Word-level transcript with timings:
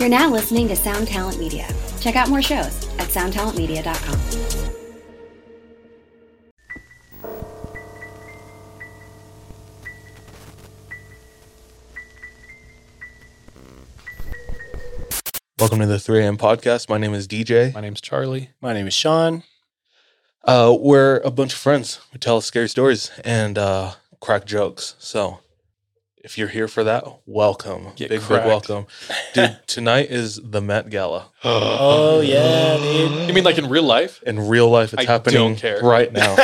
You're 0.00 0.08
now 0.08 0.30
listening 0.30 0.66
to 0.68 0.76
Sound 0.76 1.08
Talent 1.08 1.38
Media. 1.38 1.68
Check 2.00 2.16
out 2.16 2.30
more 2.30 2.40
shows 2.40 2.88
at 2.98 3.08
soundtalentmedia.com. 3.08 4.18
Welcome 15.58 15.80
to 15.80 15.86
the 15.86 15.98
3 15.98 16.22
a.m. 16.22 16.38
podcast. 16.38 16.88
My 16.88 16.96
name 16.96 17.12
is 17.12 17.28
DJ. 17.28 17.74
My 17.74 17.82
name's 17.82 18.00
Charlie. 18.00 18.48
My 18.62 18.72
name 18.72 18.86
is 18.86 18.94
Sean. 18.94 19.42
Uh, 20.42 20.74
we're 20.80 21.18
a 21.18 21.30
bunch 21.30 21.52
of 21.52 21.58
friends. 21.58 22.00
We 22.14 22.18
tell 22.18 22.40
scary 22.40 22.70
stories 22.70 23.10
and 23.22 23.58
uh, 23.58 23.92
crack 24.18 24.46
jokes. 24.46 24.94
So 24.98 25.40
if 26.22 26.36
you're 26.36 26.48
here 26.48 26.68
for 26.68 26.84
that, 26.84 27.04
welcome. 27.26 27.88
Get 27.96 28.10
big, 28.10 28.20
cracked. 28.20 28.44
big 28.44 28.48
welcome. 28.48 28.86
Dude, 29.34 29.58
tonight 29.66 30.10
is 30.10 30.40
the 30.42 30.60
Met 30.60 30.90
Gala. 30.90 31.30
Oh 31.44 32.20
yeah, 32.20 32.76
dude. 32.76 33.28
You 33.28 33.34
mean 33.34 33.44
like 33.44 33.56
in 33.58 33.68
real 33.68 33.82
life? 33.84 34.22
In 34.24 34.48
real 34.48 34.68
life, 34.68 34.92
it's 34.92 35.02
I 35.06 35.10
happening 35.10 35.34
don't 35.38 35.56
care. 35.56 35.80
right 35.82 36.12
now. 36.12 36.36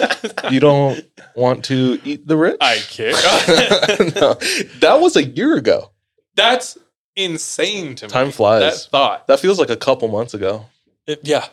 you 0.50 0.60
don't 0.60 1.02
want 1.34 1.64
to 1.66 1.98
eat 2.04 2.26
the 2.26 2.36
rich? 2.36 2.56
I 2.60 2.76
care. 2.76 3.12
no, 4.14 4.34
that 4.80 4.98
was 5.00 5.16
a 5.16 5.24
year 5.24 5.56
ago. 5.56 5.90
That's 6.36 6.78
insane 7.16 7.94
to 7.96 8.06
me. 8.06 8.10
Time 8.10 8.30
flies. 8.30 8.60
That 8.84 8.90
thought. 8.90 9.26
That 9.26 9.40
feels 9.40 9.58
like 9.58 9.70
a 9.70 9.76
couple 9.76 10.06
months 10.08 10.34
ago. 10.34 10.66
It- 11.06 11.20
yeah. 11.24 11.46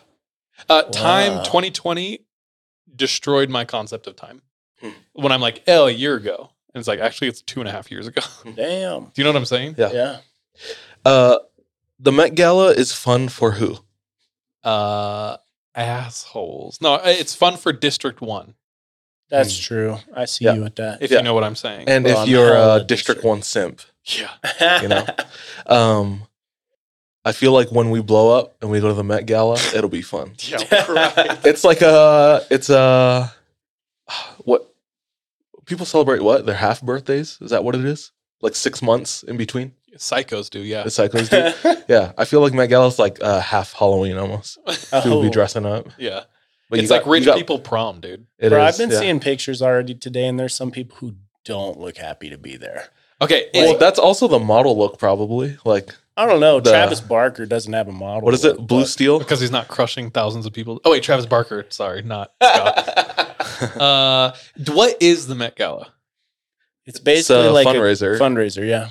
Uh, 0.70 0.84
Time 0.84 1.44
2020 1.44 2.20
destroyed 2.96 3.50
my 3.50 3.66
concept 3.66 4.06
of 4.06 4.16
time. 4.16 4.42
Hmm. 4.80 4.90
When 5.14 5.32
I'm 5.32 5.42
like, 5.42 5.64
oh, 5.68 5.88
a 5.88 5.92
year 5.92 6.16
ago. 6.16 6.52
And 6.74 6.80
it's 6.80 6.88
like, 6.88 7.00
actually, 7.00 7.28
it's 7.28 7.42
two 7.42 7.60
and 7.60 7.68
a 7.68 7.72
half 7.72 7.92
years 7.92 8.08
ago. 8.08 8.22
Damn. 8.56 9.06
Do 9.06 9.12
you 9.16 9.24
know 9.24 9.30
what 9.32 9.38
I'm 9.38 9.46
saying? 9.46 9.76
Yeah. 9.78 9.92
Yeah. 9.92 10.18
Uh, 11.06 11.38
the 12.00 12.12
Met 12.12 12.36
Gala 12.36 12.72
is 12.72 12.94
fun 12.94 13.28
for 13.30 13.52
who? 13.52 13.78
Uh, 14.64 15.38
assholes. 15.76 16.80
No, 16.82 16.96
it's 17.04 17.34
fun 17.36 17.58
for 17.58 17.74
District 17.74 18.22
1, 18.22 18.54
That's 19.30 19.58
Hmm. 19.58 19.64
true. 19.64 19.98
I 20.14 20.26
see 20.26 20.46
Yeah. 20.46 20.54
you 20.56 20.64
with 20.64 20.76
that. 20.76 21.02
if 21.02 21.10
Yeah. 21.12 21.18
you 21.20 21.24
know 21.24 21.34
what 21.34 21.44
I'm 21.46 21.56
saying. 21.56 21.88
And 21.88 22.04
Well, 22.06 22.14
if 22.14 22.20
I'm 22.24 22.28
you're 22.30 22.54
hella 22.56 22.76
a 22.76 22.80
District 22.84 22.90
district. 23.20 23.24
1 23.24 23.42
simp, 23.44 23.82
yeah. 24.06 24.82
you 24.82 24.88
know? 24.90 25.06
um, 25.68 26.28
I 27.24 27.32
feel 27.32 27.52
like 27.54 27.72
when 27.72 27.92
we 27.92 28.02
blow 28.02 28.38
up 28.38 28.56
and 28.62 28.70
we 28.70 28.80
go 28.82 28.88
to 28.90 28.94
the 28.94 29.04
Met 29.06 29.26
Gala, 29.26 29.58
it'll 29.74 29.90
be 29.90 30.02
fun. 30.02 30.34
Yeah, 30.44 30.92
right. 30.92 31.40
It's 31.46 31.64
like 31.64 31.82
a, 31.82 32.46
it's 32.50 32.70
a, 32.70 33.32
what 33.32 33.41
people 35.72 35.86
celebrate 35.86 36.22
what? 36.22 36.46
Their 36.46 36.56
half 36.56 36.82
birthdays? 36.82 37.38
Is 37.42 37.50
that 37.52 37.64
what 37.64 37.74
it 37.76 37.84
is? 37.86 38.12
Like 38.42 38.56
six 38.56 38.82
months 38.82 39.24
in 39.24 39.38
between? 39.38 39.74
Psychos 39.98 40.50
do, 40.50 40.60
yeah. 40.60 40.84
The 40.84 40.90
cycles 40.92 41.30
do? 41.30 41.52
yeah. 41.90 42.12
I 42.18 42.26
feel 42.26 42.40
like 42.42 42.54
Met 42.54 42.70
Gala's 42.70 42.98
like 43.00 43.22
uh, 43.22 43.40
half 43.42 43.74
Halloween 43.74 44.18
almost. 44.18 44.58
People 44.92 45.12
will 45.12 45.22
be 45.24 45.28
Oh. 45.28 45.32
dressing 45.32 45.66
up. 45.66 45.88
yeah. 45.98 46.22
But 46.70 46.78
you 46.78 46.84
it's 46.84 46.90
got- 46.92 47.04
like 47.04 47.06
rich 47.08 47.26
got- 47.26 47.38
people 47.38 47.60
prom, 47.60 48.00
dude. 48.00 48.26
It 48.40 48.50
Bro, 48.50 48.66
is, 48.66 48.74
I've 48.76 48.78
been 48.80 48.94
yeah. 48.94 49.00
seeing 49.02 49.20
pictures 49.20 49.62
already 49.62 49.94
today, 49.94 50.26
and 50.28 50.40
there's 50.40 50.56
some 50.56 50.72
people 50.72 50.96
who 50.98 51.16
don't 51.44 51.78
look 51.80 51.98
happy 51.98 52.30
to 52.30 52.38
be 52.38 52.56
there. 52.56 52.88
Okay. 53.22 53.50
Well, 53.54 53.78
that's 53.78 54.00
also 54.00 54.28
the 54.30 54.40
model 54.40 54.78
look, 54.78 54.98
probably. 54.98 55.58
Like, 55.66 55.94
I 56.16 56.26
don't 56.26 56.40
know. 56.40 56.60
The- 56.62 56.70
Travis 56.72 57.02
Barker 57.02 57.46
doesn't 57.46 57.74
have 57.74 57.88
a 57.90 57.92
model. 57.92 58.22
what 58.22 58.34
is 58.34 58.46
it? 58.46 58.56
Blue 58.66 58.82
but- 58.82 58.88
steel? 58.88 59.20
because 59.20 59.42
he's 59.42 59.52
not 59.52 59.68
crushing 59.68 60.10
thousands 60.10 60.46
of 60.46 60.54
people. 60.54 60.80
Oh 60.86 60.92
wait, 60.92 61.04
Travis 61.04 61.26
Barker. 61.26 61.66
Sorry, 61.70 62.02
not 62.02 62.32
Scott. 62.42 63.28
uh, 63.80 64.34
what 64.68 64.98
is 65.02 65.28
the 65.28 65.36
Met 65.36 65.56
Gala? 65.56 65.94
It's 66.86 67.00
basically 67.00 67.48
a 67.48 67.52
like 67.52 67.68
fundraiser. 67.68 68.16
a 68.16 68.20
fundraiser. 68.20 68.68
Yeah. 68.68 68.90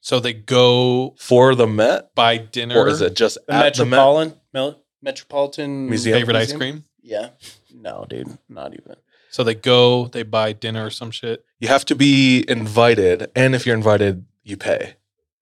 So 0.00 0.20
they 0.20 0.32
go 0.34 1.14
For 1.18 1.54
the 1.54 1.66
Met? 1.66 2.14
by 2.14 2.36
dinner. 2.36 2.78
Or 2.78 2.88
is 2.88 3.00
it 3.00 3.16
just 3.16 3.38
The 3.46 3.54
at 3.54 3.74
the 3.74 3.84
Met? 3.84 3.90
Metropolitan 3.96 4.40
Mel- 4.52 4.82
Metropolitan 5.02 5.88
Museum. 5.88 6.18
favorite 6.18 6.36
ice 6.36 6.52
cream? 6.52 6.84
Yeah. 7.02 7.30
No, 7.74 8.06
dude, 8.08 8.38
not 8.48 8.72
even. 8.72 8.96
So 9.30 9.42
they 9.42 9.54
go, 9.54 10.06
they 10.06 10.22
buy 10.22 10.52
dinner 10.52 10.86
or 10.86 10.90
some 10.90 11.10
shit. 11.10 11.44
You 11.58 11.68
have 11.68 11.84
to 11.86 11.94
be 11.96 12.44
invited, 12.48 13.30
and 13.34 13.54
if 13.54 13.66
you're 13.66 13.74
invited, 13.76 14.24
you 14.44 14.56
pay. 14.56 14.94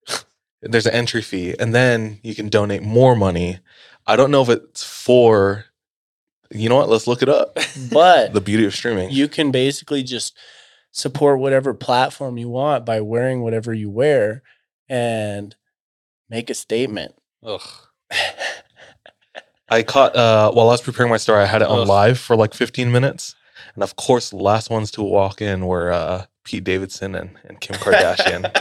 There's 0.61 0.87
an 0.87 0.93
entry 0.93 1.21
fee, 1.21 1.55
and 1.59 1.75
then 1.75 2.19
you 2.23 2.33
can 2.33 2.49
donate 2.49 2.81
more 2.81 3.15
money. 3.15 3.59
I 4.07 4.15
don't 4.15 4.31
know 4.31 4.41
if 4.41 4.49
it's 4.49 4.83
for. 4.83 5.65
You 6.53 6.69
know 6.69 6.75
what? 6.75 6.87
Let's 6.89 7.07
look 7.07 7.21
it 7.21 7.29
up. 7.29 7.57
But 7.91 8.33
The 8.33 8.41
beauty 8.41 8.65
of 8.65 8.73
streaming. 8.75 9.09
you 9.11 9.27
can 9.27 9.51
basically 9.51 10.03
just 10.03 10.37
support 10.91 11.39
whatever 11.39 11.73
platform 11.73 12.37
you 12.37 12.47
want 12.49 12.85
by 12.85 13.01
wearing 13.01 13.41
whatever 13.41 13.73
you 13.73 13.89
wear 13.89 14.43
and 14.87 15.55
make 16.29 16.49
a 16.49 16.53
statement. 16.53 17.15
Ugh. 17.43 17.61
I 19.69 19.81
caught 19.81 20.15
uh, 20.15 20.51
while 20.51 20.69
I 20.69 20.73
was 20.73 20.81
preparing 20.81 21.09
my 21.09 21.17
story. 21.17 21.41
I 21.41 21.45
had 21.47 21.61
it 21.63 21.67
on 21.67 21.79
Ugh. 21.79 21.87
live 21.87 22.19
for 22.19 22.35
like 22.35 22.53
15 22.53 22.91
minutes, 22.91 23.33
and 23.73 23.83
of 23.83 23.95
course, 23.95 24.29
the 24.29 24.37
last 24.37 24.69
ones 24.69 24.91
to 24.91 25.01
walk 25.01 25.41
in 25.41 25.65
were 25.65 25.91
uh, 25.91 26.25
Pete 26.43 26.63
Davidson 26.63 27.15
and, 27.15 27.37
and 27.45 27.59
Kim 27.59 27.75
Kardashian. 27.79 28.55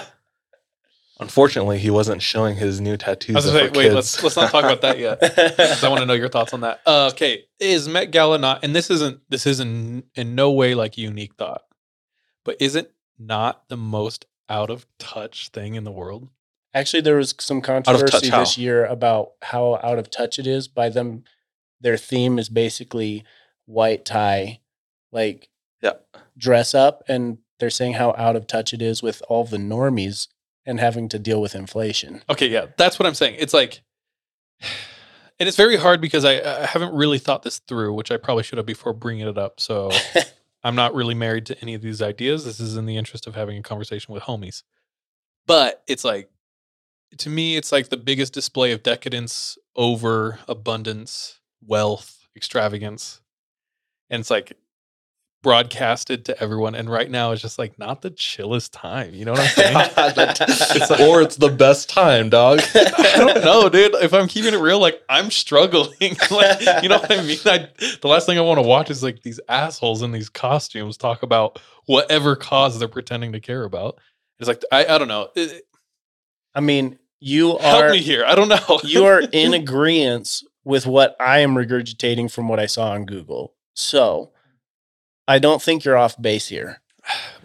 Unfortunately, 1.22 1.78
he 1.78 1.88
wasn't 1.88 2.21
showing 2.21 2.56
his 2.56 2.81
new 2.81 2.97
tattoos. 2.97 3.37
I 3.37 3.38
was 3.38 3.44
say, 3.47 3.62
wait, 3.65 3.72
kids. 3.72 3.94
let's 3.94 4.22
let's 4.22 4.37
not 4.37 4.50
talk 4.50 4.65
about 4.65 4.81
that 4.83 4.99
yet. 4.99 5.19
I 5.84 5.88
want 5.88 6.00
to 6.00 6.06
know 6.06 6.15
your 6.15 6.28
thoughts 6.28 6.53
on 6.53 6.60
that. 6.62 6.81
Uh, 6.84 7.10
okay, 7.12 7.44
is 7.60 7.88
Met 7.88 8.10
Gala 8.10 8.38
not? 8.38 8.65
And 8.65 8.75
this 8.75 8.91
isn't 8.91 9.21
this 9.28 9.47
isn't 9.47 10.05
in 10.15 10.34
no 10.34 10.50
way 10.50 10.75
like 10.75 10.99
a 10.99 11.00
unique 11.00 11.34
thought, 11.37 11.62
but 12.44 12.56
isn't 12.61 12.88
not 13.19 13.69
the 13.69 13.77
most 13.77 14.27
out 14.49 14.69
of 14.69 14.84
touch 14.99 15.50
thing 15.50 15.77
in 15.77 15.84
the 15.84 15.93
world? 15.93 16.28
Actually, 16.75 17.03
there 17.03 17.16
was 17.16 17.34
some 17.38 17.59
of 17.59 17.62
touch 17.62 17.84
controversy 17.84 18.31
this 18.31 18.59
year 18.59 18.84
about 18.84 19.32
how 19.43 19.78
out 19.82 19.99
of 19.99 20.11
touch 20.11 20.38
it 20.38 20.47
is. 20.47 20.66
By 20.69 20.88
them, 20.88 21.25
their 21.81 21.97
theme 21.97 22.38
is 22.38 22.49
basically 22.49 23.25
white 23.66 24.05
tie, 24.05 24.61
like 25.12 25.49
Yeah. 25.82 25.93
dress 26.37 26.75
up, 26.75 27.05
and 27.06 27.38
they're 27.61 27.71
saying 27.71 27.93
how 27.94 28.15
out 28.19 28.34
of 28.34 28.47
touch 28.47 28.75
it 28.75 28.82
is 28.82 29.03
with 29.03 29.22
all 29.28 29.44
the 29.44 29.59
normies 29.59 30.27
and 30.67 30.81
having 30.81 31.09
to 31.09 31.19
deal 31.19 31.41
with 31.41 31.55
inflation. 31.55 32.23
Okay, 32.31 32.49
yeah, 32.49 32.67
that's 32.77 32.99
what 32.99 33.06
I'm 33.06 33.15
saying. 33.15 33.37
It's 33.39 33.55
like, 33.55 33.83
and 35.39 35.49
it's 35.49 35.56
very 35.56 35.77
hard 35.77 36.00
because 36.00 36.25
I, 36.25 36.62
I 36.62 36.67
haven't 36.67 36.95
really 36.95 37.19
thought 37.19 37.43
this 37.43 37.59
through, 37.61 37.95
which 37.95 38.11
I 38.11 38.17
probably 38.17 38.45
should 38.45 38.59
have 38.59 38.67
before 38.67 38.93
bringing 38.93 39.27
it 39.27 39.39
up. 39.39 39.61
So 39.61 39.91
I'm 40.65 40.75
not 40.75 40.95
really 40.95 41.15
married 41.15 41.47
to 41.47 41.61
any 41.61 41.75
of 41.75 41.83
these 41.83 42.00
ideas. 42.00 42.45
This 42.45 42.61
is 42.61 42.77
in 42.77 42.87
the 42.87 42.97
interest 42.97 43.27
of 43.27 43.34
having 43.34 43.59
a 43.59 43.62
conversation 43.62 44.15
with 44.15 44.25
homies. 44.25 44.62
But 45.47 45.83
it's 45.89 46.05
like, 46.05 46.31
to 47.19 47.29
me, 47.29 47.56
it's 47.56 47.73
like 47.73 47.89
the 47.89 47.97
biggest 47.97 48.33
display 48.33 48.73
of 48.73 48.83
decadence 48.83 49.59
over 49.75 50.39
abundance, 50.49 51.41
wealth, 51.65 52.29
extravagance. 52.37 53.21
And 54.09 54.21
it's 54.21 54.31
like 54.31 54.56
broadcasted 55.42 56.25
to 56.26 56.41
everyone. 56.41 56.75
And 56.75 56.88
right 56.88 57.10
now 57.10 57.32
it's 57.32 57.42
just 57.42 57.58
like 57.58 57.78
not 57.78 58.00
the 58.03 58.10
chillest 58.10 58.72
time. 58.72 59.12
You 59.12 59.25
know 59.25 59.32
what 59.32 59.41
I'm 59.41 59.48
saying? 59.48 59.76
It's 60.82 60.91
like- 60.91 61.00
or 61.00 61.20
it's 61.22 61.36
the 61.36 61.48
best 61.50 61.88
time, 61.88 62.30
dog. 62.30 62.60
I 62.75 63.14
don't 63.16 63.44
know, 63.44 63.69
dude. 63.69 63.94
If 63.97 64.14
I'm 64.14 64.28
keeping 64.28 64.54
it 64.54 64.58
real, 64.58 64.78
like 64.78 65.02
I'm 65.08 65.31
struggling. 65.31 66.16
like, 66.31 66.82
you 66.82 66.88
know 66.88 66.98
what 66.98 67.10
I 67.10 67.22
mean? 67.22 67.38
I, 67.44 67.69
the 68.00 68.08
last 68.08 68.26
thing 68.26 68.38
I 68.38 68.42
want 68.42 68.58
to 68.58 68.66
watch 68.66 68.91
is 68.91 69.02
like 69.02 69.22
these 69.22 69.41
assholes 69.48 70.02
in 70.02 70.12
these 70.12 70.28
costumes 70.28 70.97
talk 70.97 71.22
about 71.22 71.60
whatever 71.86 72.36
cause 72.36 72.78
they're 72.78 72.88
pretending 72.88 73.32
to 73.32 73.41
care 73.41 73.64
about. 73.64 73.98
It's 74.38 74.48
like 74.48 74.62
I, 74.70 74.86
I 74.86 74.98
don't 74.98 75.08
know. 75.08 75.28
It- 75.34 75.64
I 76.54 76.60
mean, 76.60 76.98
you 77.19 77.56
help 77.58 77.84
are 77.84 77.91
me 77.91 77.98
here. 77.98 78.25
I 78.26 78.34
don't 78.34 78.48
know. 78.48 78.81
you 78.84 79.06
are 79.06 79.22
in 79.32 79.54
agreement 79.54 80.42
with 80.64 80.86
what 80.86 81.16
I 81.19 81.38
am 81.41 81.54
regurgitating 81.54 82.31
from 82.31 82.48
what 82.48 82.60
I 82.60 82.66
saw 82.66 82.91
on 82.91 83.06
Google. 83.06 83.54
So 83.75 84.32
I 85.32 85.38
don't 85.38 85.62
think 85.62 85.84
you're 85.84 85.97
off 85.97 86.20
base 86.20 86.48
here. 86.48 86.81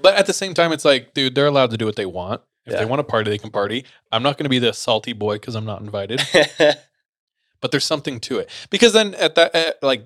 but 0.02 0.16
at 0.16 0.26
the 0.26 0.34
same 0.34 0.54
time, 0.54 0.72
it's 0.72 0.86
like, 0.86 1.14
dude, 1.14 1.36
they're 1.36 1.48
allowed 1.48 1.72
to 1.72 1.78
do 1.78 1.86
what 1.86 1.96
they 1.96 2.06
want. 2.06 2.42
If 2.66 2.74
Yeah. 2.74 2.80
they 2.80 2.86
want 2.86 3.00
to 3.00 3.04
party, 3.06 3.30
they 3.32 3.38
can 3.38 3.50
party. 3.50 3.86
I'm 4.12 4.22
not 4.24 4.38
going 4.38 4.44
to 4.46 4.50
be 4.50 4.60
the 4.60 4.74
salty 4.74 5.14
boy 5.14 5.36
because 5.36 5.56
I'm 5.56 5.66
not 5.66 5.80
invited. 5.82 6.22
but 7.62 7.72
there's 7.72 7.86
something 7.86 8.20
to 8.22 8.40
it 8.40 8.50
because 8.70 8.94
then 8.94 9.16
at 9.16 9.36
that 9.36 9.56
at, 9.56 9.82
like 9.82 10.06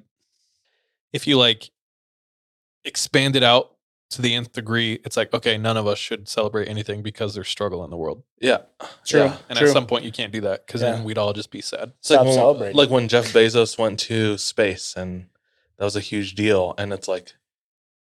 if 1.12 1.28
you 1.28 1.38
like 1.38 1.72
expand 2.86 3.36
it 3.36 3.44
out 3.44 3.72
to 4.10 4.22
the 4.22 4.34
nth 4.34 4.52
degree 4.54 5.00
it's 5.06 5.18
like 5.18 5.34
okay 5.34 5.58
none 5.58 5.76
of 5.78 5.86
us 5.88 5.98
should 5.98 6.28
celebrate 6.30 6.68
anything 6.68 7.02
because 7.04 7.34
there's 7.36 7.48
struggle 7.50 7.84
in 7.84 7.90
the 7.90 7.98
world 7.98 8.24
yeah, 8.40 8.60
True. 9.06 9.22
Yeah. 9.22 9.38
and 9.50 9.58
True. 9.60 9.68
at 9.68 9.74
some 9.74 9.86
point 9.86 10.04
you 10.06 10.12
can't 10.12 10.32
do 10.32 10.42
that 10.42 10.66
because 10.66 10.82
Yeah. 10.82 10.92
then 10.94 11.04
we'd 11.04 11.18
all 11.18 11.34
just 11.34 11.52
be 11.52 11.62
sad 11.62 11.92
It's 12.00 12.08
Stop 12.10 12.26
when, 12.26 12.34
celebrating. 12.36 12.78
like 12.78 12.90
when 12.90 13.08
Jeff 13.08 13.26
Bezos 13.34 13.78
went 13.78 14.00
to 14.02 14.38
space, 14.38 14.94
and 14.96 15.28
that 15.78 15.84
was 15.86 15.96
a 15.96 16.00
huge 16.02 16.36
deal. 16.36 16.74
And 16.78 16.92
it's 16.94 17.08
like 17.08 17.34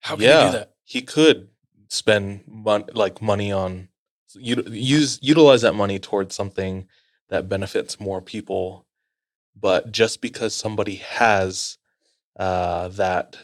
how 0.00 0.14
can 0.16 0.24
Yeah. 0.24 0.44
you 0.46 0.52
do 0.52 0.58
that 0.58 0.72
he 0.84 1.02
could 1.02 1.48
spend 1.88 2.44
mon- 2.46 2.88
like 2.94 3.20
money 3.22 3.50
on 3.52 3.88
u- 4.34 4.64
use 4.70 5.18
utilize 5.22 5.62
that 5.62 5.74
money 5.74 5.98
towards 5.98 6.34
something 6.34 6.86
that 7.28 7.48
benefits 7.48 7.98
more 8.00 8.20
people. 8.22 8.86
But 9.60 9.90
just 9.92 10.20
because 10.20 10.54
somebody 10.54 10.96
has 10.96 11.78
uh, 12.38 12.88
that 12.88 13.36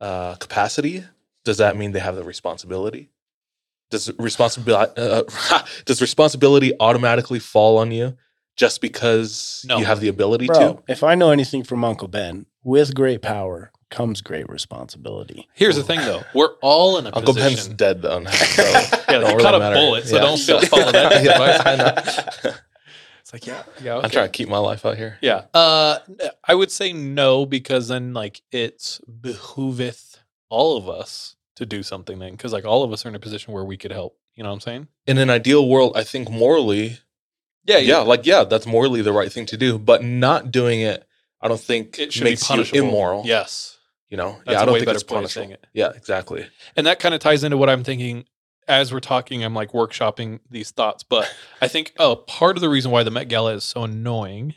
uh, 0.00 0.34
capacity, 0.36 1.04
does 1.44 1.56
that 1.58 1.76
mean 1.76 1.92
they 1.92 2.00
have 2.00 2.16
the 2.16 2.24
responsibility? 2.24 3.10
Does 3.90 4.10
responsibility 4.18 4.92
uh, 4.96 5.22
does 5.84 6.00
responsibility 6.00 6.72
automatically 6.80 7.38
fall 7.38 7.78
on 7.78 7.92
you 7.92 8.16
just 8.56 8.80
because 8.80 9.64
No. 9.68 9.78
you 9.78 9.84
have 9.84 10.00
the 10.00 10.08
ability 10.08 10.46
Bro, 10.46 10.58
to. 10.74 10.82
if 10.92 11.02
I 11.02 11.14
know 11.14 11.30
anything 11.30 11.64
from 11.64 11.84
Uncle 11.84 12.08
Ben, 12.08 12.46
with 12.62 12.94
great 12.94 13.22
power 13.22 13.72
comes 13.94 14.20
great 14.20 14.48
responsibility. 14.50 15.48
Here's 15.54 15.76
the 15.76 15.82
thing, 15.84 16.00
though. 16.00 16.22
We're 16.34 16.54
all 16.60 16.98
in 16.98 17.06
a 17.06 17.14
Uncle 17.16 17.32
Ben's 17.34 17.54
position. 17.54 17.76
dead 17.76 18.02
though. 18.02 18.18
now, 18.18 18.30
so 18.30 18.62
Yeah, 18.62 18.98
don't 19.08 19.20
you 19.22 19.26
really 19.28 19.42
caught 19.42 19.54
a 19.54 19.58
matter. 19.58 19.76
bullet, 19.76 20.06
so 20.06 20.16
Yeah. 20.16 20.22
don't 20.22 20.38
feel 20.38 20.60
follow 20.72 20.92
that 20.92 21.24
Yeah, 21.24 21.32
advice. 21.32 21.62
I 21.64 21.76
know. 22.50 22.52
It's 23.20 23.32
like, 23.32 23.46
yeah, 23.46 23.62
yeah. 23.82 23.96
I'm 24.00 24.10
trying 24.10 24.26
to 24.26 24.30
keep 24.32 24.50
my 24.50 24.58
life 24.58 24.84
out 24.84 24.98
here. 24.98 25.16
Yeah. 25.22 25.44
Uh, 25.54 25.98
I 26.46 26.54
would 26.54 26.70
say 26.70 26.92
no 26.92 27.46
because 27.46 27.88
then 27.88 28.12
like 28.12 28.42
it 28.52 29.00
behooveth 29.08 30.16
all 30.50 30.76
of 30.76 30.90
us 30.90 31.34
to 31.56 31.64
do 31.64 31.82
something 31.82 32.18
then 32.18 32.32
because 32.32 32.52
like 32.52 32.66
all 32.66 32.82
of 32.82 32.92
us 32.92 33.06
are 33.06 33.08
in 33.08 33.14
a 33.14 33.18
position 33.18 33.54
where 33.54 33.64
we 33.64 33.78
could 33.78 33.92
help. 33.92 34.18
You 34.34 34.42
know 34.42 34.50
what 34.50 34.56
I'm 34.56 34.60
saying? 34.60 34.88
In 35.06 35.16
an 35.16 35.30
ideal 35.30 35.66
world, 35.66 35.92
I 35.96 36.04
think 36.04 36.28
morally, 36.30 36.98
Yeah. 37.64 37.78
yeah, 37.78 37.98
like 38.00 38.26
yeah, 38.26 38.44
that's 38.44 38.66
morally 38.66 39.00
the 39.00 39.12
right 39.14 39.32
thing 39.32 39.46
to 39.46 39.56
do. 39.56 39.78
But 39.78 40.04
not 40.04 40.50
doing 40.50 40.82
it, 40.82 41.06
I 41.40 41.48
don't 41.48 41.58
think 41.60 41.98
It 41.98 42.12
should 42.12 42.24
makes 42.24 42.42
be 42.42 42.46
punishable. 42.48 42.76
you 42.76 42.84
immoral. 42.84 43.22
Yes. 43.24 43.73
You 44.10 44.16
know, 44.18 44.36
That's 44.46 44.54
yeah, 44.56 44.58
a 44.58 44.62
I 44.62 44.64
don't 44.66 44.74
think 44.74 44.86
better 44.86 44.94
it's 44.96 45.02
point 45.02 45.16
punishable. 45.22 45.52
it. 45.52 45.66
Yeah, 45.72 45.90
exactly. 45.96 46.46
And 46.76 46.86
that 46.86 47.00
kind 47.00 47.14
of 47.14 47.20
ties 47.20 47.42
into 47.42 47.56
what 47.56 47.68
I'm 47.70 47.82
thinking 47.82 48.26
as 48.68 48.92
we're 48.92 49.00
talking. 49.00 49.42
I'm 49.44 49.54
like 49.54 49.72
workshopping 49.72 50.40
these 50.50 50.70
thoughts, 50.70 51.02
but 51.02 51.32
I 51.60 51.68
think 51.68 51.92
oh, 51.98 52.16
part 52.16 52.56
of 52.56 52.60
the 52.60 52.68
reason 52.68 52.90
why 52.90 53.02
the 53.02 53.10
Met 53.10 53.28
Gala 53.28 53.54
is 53.54 53.64
so 53.64 53.82
annoying. 53.84 54.54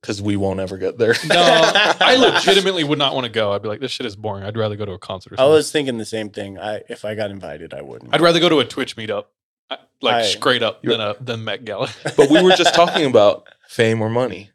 Because 0.00 0.22
we 0.22 0.36
won't 0.36 0.60
ever 0.60 0.76
get 0.78 0.98
there. 0.98 1.14
No, 1.26 1.34
I 1.36 2.16
legitimately 2.34 2.84
would 2.84 2.98
not 2.98 3.14
want 3.14 3.24
to 3.24 3.32
go. 3.32 3.52
I'd 3.52 3.62
be 3.62 3.68
like, 3.68 3.80
this 3.80 3.90
shit 3.90 4.06
is 4.06 4.14
boring. 4.14 4.44
I'd 4.44 4.56
rather 4.56 4.76
go 4.76 4.84
to 4.84 4.92
a 4.92 4.98
concert. 5.00 5.32
Or 5.32 5.40
I 5.40 5.44
was 5.46 5.72
thinking 5.72 5.98
the 5.98 6.04
same 6.04 6.30
thing. 6.30 6.58
I 6.58 6.82
if 6.88 7.04
I 7.04 7.14
got 7.16 7.30
invited, 7.32 7.74
I 7.74 7.82
wouldn't. 7.82 8.14
I'd 8.14 8.20
rather 8.20 8.38
go 8.38 8.48
to 8.48 8.60
a 8.60 8.64
Twitch 8.64 8.96
meetup, 8.96 9.24
uh, 9.68 9.78
like 10.00 10.14
I- 10.16 10.22
straight 10.26 10.62
up, 10.62 10.82
than 10.82 11.00
a 11.00 11.16
than 11.20 11.42
Met 11.44 11.64
Gala. 11.64 11.88
but 12.16 12.30
we 12.30 12.40
were 12.40 12.52
just 12.52 12.74
talking 12.76 13.04
about 13.06 13.48
fame 13.68 14.00
or 14.00 14.08
money. 14.10 14.50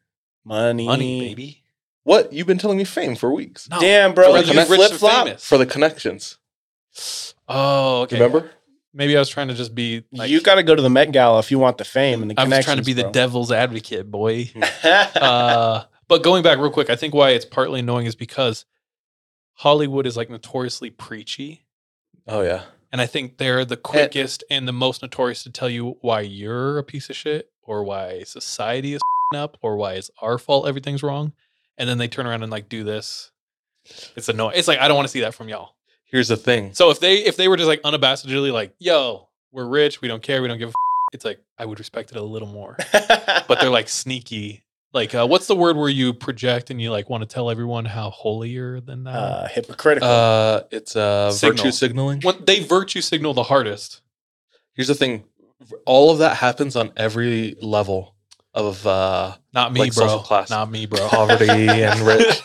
money, 0.45 0.85
Money, 0.85 1.19
baby. 1.19 1.60
What 2.03 2.33
you've 2.33 2.47
been 2.47 2.57
telling 2.57 2.77
me 2.77 2.83
fame 2.83 3.15
for 3.15 3.31
weeks 3.31 3.69
No. 3.69 3.79
Damn, 3.79 4.11
I'd 4.11 4.15
bro, 4.15 4.33
rather 4.33 4.47
you 4.47 4.53
be 4.53 4.65
flip 4.65 4.91
flop. 4.93 5.39
for 5.39 5.57
the 5.57 5.65
connections. 5.65 6.37
Oh, 7.47 8.01
okay. 8.01 8.15
Remember? 8.15 8.51
Maybe 8.93 9.15
I 9.15 9.19
was 9.19 9.29
trying 9.29 9.47
to 9.47 9.53
just 9.53 9.73
be. 9.73 10.03
Like, 10.11 10.29
you 10.29 10.41
got 10.41 10.55
to 10.55 10.63
go 10.63 10.75
to 10.75 10.81
the 10.81 10.89
Met 10.89 11.11
Gala 11.11 11.39
if 11.39 11.51
you 11.51 11.59
want 11.59 11.77
the 11.77 11.85
fame 11.85 12.21
and 12.21 12.29
the 12.29 12.35
I 12.37 12.43
was 12.43 12.47
connections. 12.47 12.65
trying 12.65 12.77
to 12.77 12.83
be 12.83 12.93
the 12.93 13.09
devil's 13.09 13.51
advocate, 13.51 14.09
boy. 14.11 14.49
uh, 14.83 15.83
but 16.07 16.23
going 16.23 16.43
back 16.43 16.57
real 16.57 16.71
quick, 16.71 16.89
I 16.89 16.95
think 16.97 17.13
why 17.13 17.29
it's 17.29 17.45
partly 17.45 17.79
annoying 17.79 18.05
is 18.05 18.15
because 18.15 18.65
Hollywood 19.53 20.05
is 20.05 20.17
like 20.17 20.29
notoriously 20.29 20.89
preachy. 20.89 21.63
Oh 22.27 22.41
yeah. 22.41 22.63
And 22.91 22.99
I 22.99 23.05
think 23.05 23.37
they're 23.37 23.63
the 23.63 23.77
quickest 23.77 24.43
and 24.49 24.67
the 24.67 24.73
most 24.73 25.01
notorious 25.01 25.43
to 25.43 25.49
tell 25.49 25.69
you 25.69 25.97
why 26.01 26.21
you're 26.21 26.77
a 26.77 26.83
piece 26.83 27.09
of 27.09 27.15
shit 27.15 27.49
or 27.63 27.83
why 27.85 28.23
society 28.23 28.93
is 28.93 29.01
up 29.33 29.57
or 29.61 29.77
why 29.77 29.93
it's 29.93 30.11
our 30.21 30.37
fault 30.37 30.67
everything's 30.67 31.01
wrong. 31.03 31.31
And 31.77 31.89
then 31.89 31.97
they 31.97 32.07
turn 32.07 32.27
around 32.27 32.43
and 32.43 32.51
like 32.51 32.69
do 32.69 32.83
this. 32.83 33.31
It's 34.15 34.29
annoying. 34.29 34.53
It's 34.55 34.67
like 34.67 34.79
I 34.79 34.87
don't 34.87 34.95
want 34.95 35.07
to 35.07 35.11
see 35.11 35.21
that 35.21 35.33
from 35.33 35.49
y'all. 35.49 35.75
Here's 36.05 36.27
the 36.27 36.37
thing. 36.37 36.73
So 36.73 36.89
if 36.91 36.99
they 36.99 37.17
if 37.23 37.37
they 37.37 37.47
were 37.47 37.57
just 37.57 37.67
like 37.67 37.81
unabashedly 37.83 38.51
like, 38.51 38.73
yo, 38.79 39.29
we're 39.51 39.65
rich, 39.67 40.01
we 40.01 40.07
don't 40.07 40.21
care, 40.21 40.41
we 40.41 40.47
don't 40.47 40.57
give 40.59 40.69
a 40.69 40.71
f-, 40.71 41.13
it's 41.13 41.25
like 41.25 41.39
I 41.57 41.65
would 41.65 41.79
respect 41.79 42.11
it 42.11 42.17
a 42.17 42.21
little 42.21 42.47
more. 42.47 42.77
But 43.47 43.59
they're 43.59 43.69
like 43.69 43.89
sneaky. 43.89 44.63
Like 44.93 45.15
uh, 45.15 45.25
what's 45.25 45.47
the 45.47 45.55
word 45.55 45.77
where 45.77 45.89
you 45.89 46.13
project 46.13 46.69
and 46.69 46.81
you 46.81 46.91
like 46.91 47.09
want 47.09 47.21
to 47.21 47.27
tell 47.27 47.49
everyone 47.49 47.85
how 47.85 48.09
holier 48.09 48.79
than 48.81 49.05
that? 49.05 49.15
uh, 49.15 49.47
hypocritical. 49.47 50.07
Uh, 50.09 50.63
it's 50.69 50.95
uh, 50.95 51.31
Signal. 51.31 51.57
virtue 51.57 51.71
signaling. 51.71 52.21
when 52.21 52.43
they 52.45 52.59
virtue 52.61 53.01
signal 53.01 53.33
the 53.33 53.43
hardest. 53.43 54.01
Here's 54.73 54.87
the 54.89 54.95
thing. 54.95 55.23
All 55.85 56.11
of 56.11 56.19
that 56.19 56.37
happens 56.37 56.75
on 56.75 56.91
every 56.97 57.55
level 57.61 58.15
of 58.53 58.85
uh, 58.85 59.35
Not 59.53 59.73
me, 59.73 59.79
Like 59.81 59.95
bro. 59.95 60.07
social 60.07 60.23
class. 60.23 60.49
Not 60.49 60.69
me, 60.71 60.85
bro. 60.85 61.07
poverty 61.07 61.49
and 61.49 61.99
rich. 62.07 62.43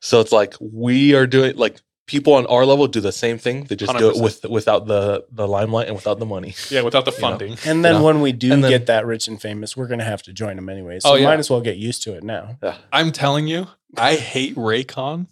So 0.00 0.20
it's 0.20 0.32
like 0.32 0.54
we 0.60 1.14
are 1.14 1.26
doing 1.26 1.56
like 1.56 1.80
people 2.06 2.34
on 2.34 2.44
our 2.46 2.66
level 2.66 2.86
do 2.88 3.00
the 3.00 3.12
same 3.12 3.38
thing. 3.38 3.64
They 3.64 3.76
just 3.76 3.96
do 3.96 4.10
it 4.10 4.20
with 4.20 4.44
without 4.50 4.86
the 4.86 5.24
the 5.30 5.46
limelight 5.46 5.86
and 5.86 5.94
without 5.96 6.18
the 6.18 6.26
money. 6.26 6.54
yeah, 6.70 6.80
without 6.82 7.04
the 7.04 7.12
You 7.12 7.18
know. 7.20 7.28
funding. 7.28 7.52
and 7.64 7.84
then 7.84 7.94
you 7.94 7.98
know, 8.00 8.04
when 8.04 8.20
we 8.20 8.32
do 8.32 8.48
then- 8.48 8.60
get 8.62 8.86
that 8.86 9.06
rich 9.06 9.28
and 9.28 9.40
famous, 9.40 9.76
we're 9.76 9.86
gonna 9.86 10.02
have 10.04 10.22
to 10.24 10.32
join 10.32 10.56
them 10.56 10.68
anyway. 10.68 10.98
So 11.00 11.10
Oh, 11.12 11.14
yeah. 11.14 11.26
might 11.26 11.38
as 11.38 11.48
well 11.50 11.60
get 11.60 11.76
used 11.76 12.02
to 12.04 12.14
it 12.14 12.24
now. 12.24 12.56
Yeah. 12.62 12.76
I'm 12.92 13.12
telling 13.12 13.46
you, 13.46 13.68
I 13.96 14.16
hate 14.16 14.56
Raycon. 14.56 15.26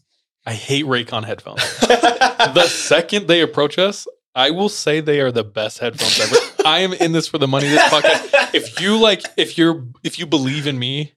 I 0.47 0.53
hate 0.55 0.87
Raycon 0.87 1.25
headphones. 1.25 1.63
the 1.81 2.67
second 2.69 3.27
they 3.29 3.41
approach 3.43 3.79
us, 3.79 4.07
I 4.35 4.51
will 4.51 4.69
say 4.71 5.01
they 5.01 5.21
are 5.21 5.33
the 5.33 5.45
best 5.45 5.79
headphones 5.81 6.19
ever. 6.21 6.37
I 6.65 6.81
am 6.81 6.93
in 6.93 7.13
this 7.13 7.29
for 7.29 7.39
the 7.39 7.49
money. 7.49 7.69
This 7.69 7.83
podcast. 7.93 8.55
If 8.55 8.81
you 8.81 8.99
like, 8.99 9.23
if 9.37 9.57
you're, 9.57 9.87
if 10.03 10.19
you 10.19 10.27
believe 10.27 10.67
in 10.67 10.79
me, 10.79 11.15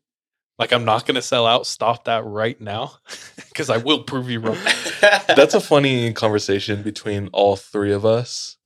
like 0.60 0.72
I'm 0.72 0.86
not 0.86 1.06
going 1.06 1.16
to 1.16 1.22
sell 1.22 1.46
out. 1.46 1.66
Stop 1.66 2.06
that 2.06 2.24
right 2.26 2.60
now, 2.62 2.94
because 3.50 3.70
I 3.70 3.78
will 3.78 4.04
prove 4.04 4.30
you 4.30 4.40
wrong. 4.40 4.58
That's 5.02 5.54
a 5.54 5.62
funny 5.62 6.14
conversation 6.14 6.84
between 6.84 7.30
all 7.34 7.56
three 7.56 7.92
of 7.92 8.06
us 8.06 8.58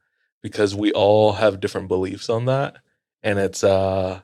because 0.41 0.75
we 0.75 0.91
all 0.91 1.33
have 1.33 1.59
different 1.59 1.87
beliefs 1.87 2.29
on 2.29 2.45
that, 2.45 2.77
and 3.23 3.39
it's 3.39 3.63
uh 3.63 4.21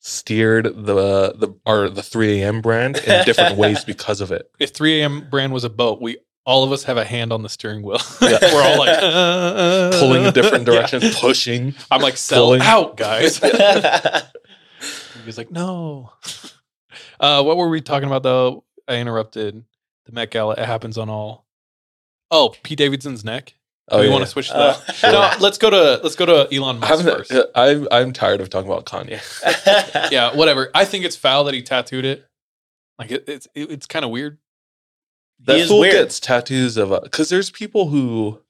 steered 0.00 0.64
the 0.66 1.34
the 1.36 1.52
our 1.66 1.88
the 1.88 2.02
3 2.02 2.40
a.m. 2.42 2.60
brand 2.60 2.96
in 2.98 3.24
different 3.24 3.56
ways 3.56 3.84
because 3.86 4.20
of 4.20 4.30
it. 4.30 4.50
If 4.58 4.70
3 4.70 5.00
a.m. 5.00 5.28
brand 5.28 5.52
was 5.52 5.64
a 5.64 5.70
boat, 5.70 6.00
we 6.00 6.18
all 6.46 6.64
of 6.64 6.72
us 6.72 6.84
have 6.84 6.96
a 6.96 7.04
hand 7.04 7.32
on 7.32 7.42
the 7.42 7.48
steering 7.48 7.82
wheel. 7.82 7.98
Yeah. 8.22 8.38
We're 8.40 8.62
all 8.62 8.78
like 8.78 8.98
uh, 9.02 9.90
Pulling 10.00 10.24
in 10.24 10.32
different 10.32 10.66
yeah. 10.68 10.74
directions, 10.74 11.18
pushing. 11.20 11.74
I'm 11.90 12.00
like, 12.00 12.16
sell 12.16 12.46
Pulling. 12.46 12.62
out, 12.62 12.96
guys. 12.96 13.38
He's 15.24 15.36
like, 15.38 15.50
no. 15.50 16.12
Uh, 17.18 17.42
what 17.42 17.56
were 17.56 17.68
we 17.68 17.80
talking 17.80 18.06
about 18.06 18.22
though? 18.22 18.64
I 18.86 18.96
interrupted 18.96 19.64
the 20.06 20.12
Met 20.12 20.30
Gala. 20.30 20.54
It 20.54 20.64
happens 20.66 20.96
on 20.98 21.08
all. 21.10 21.44
Oh, 22.30 22.54
Pete 22.62 22.78
Davidson's 22.78 23.24
neck. 23.24 23.54
Oh, 23.88 24.00
we 24.00 24.06
yeah. 24.06 24.12
want 24.12 24.24
to 24.24 24.30
switch 24.30 24.48
to 24.48 24.56
Uh, 24.56 24.72
that. 24.86 24.94
Sure. 24.96 25.12
No, 25.12 25.30
let's 25.40 25.58
go 25.58 25.70
to 25.70 26.00
let's 26.02 26.16
go 26.16 26.26
to 26.26 26.54
Elon 26.54 26.78
Musk 26.80 27.04
first. 27.04 27.32
I'm 27.54 27.86
I'm 27.90 28.12
tired 28.12 28.40
of 28.40 28.50
talking 28.50 28.70
about 28.70 28.84
Kanye. 28.84 29.20
Yeah, 30.10 30.34
whatever. 30.36 30.70
I 30.74 30.84
think 30.84 31.04
it's 31.04 31.16
foul 31.16 31.44
that 31.44 31.54
he 31.54 31.62
tattooed 31.62 32.04
it. 32.04 32.24
Like 32.98 33.10
it, 33.12 33.24
it's 33.28 33.46
it, 33.54 33.70
it's 33.70 33.86
kind 33.86 34.04
of 34.04 34.10
weird. 34.10 34.38
That 35.46 35.56
He 35.56 35.62
is 35.62 35.68
fool 35.68 35.80
weird. 35.80 35.94
gets 35.94 36.20
tattoos 36.20 36.76
of 36.76 36.90
because 37.02 37.28
there's 37.28 37.50
people 37.50 37.88
who 37.88 38.40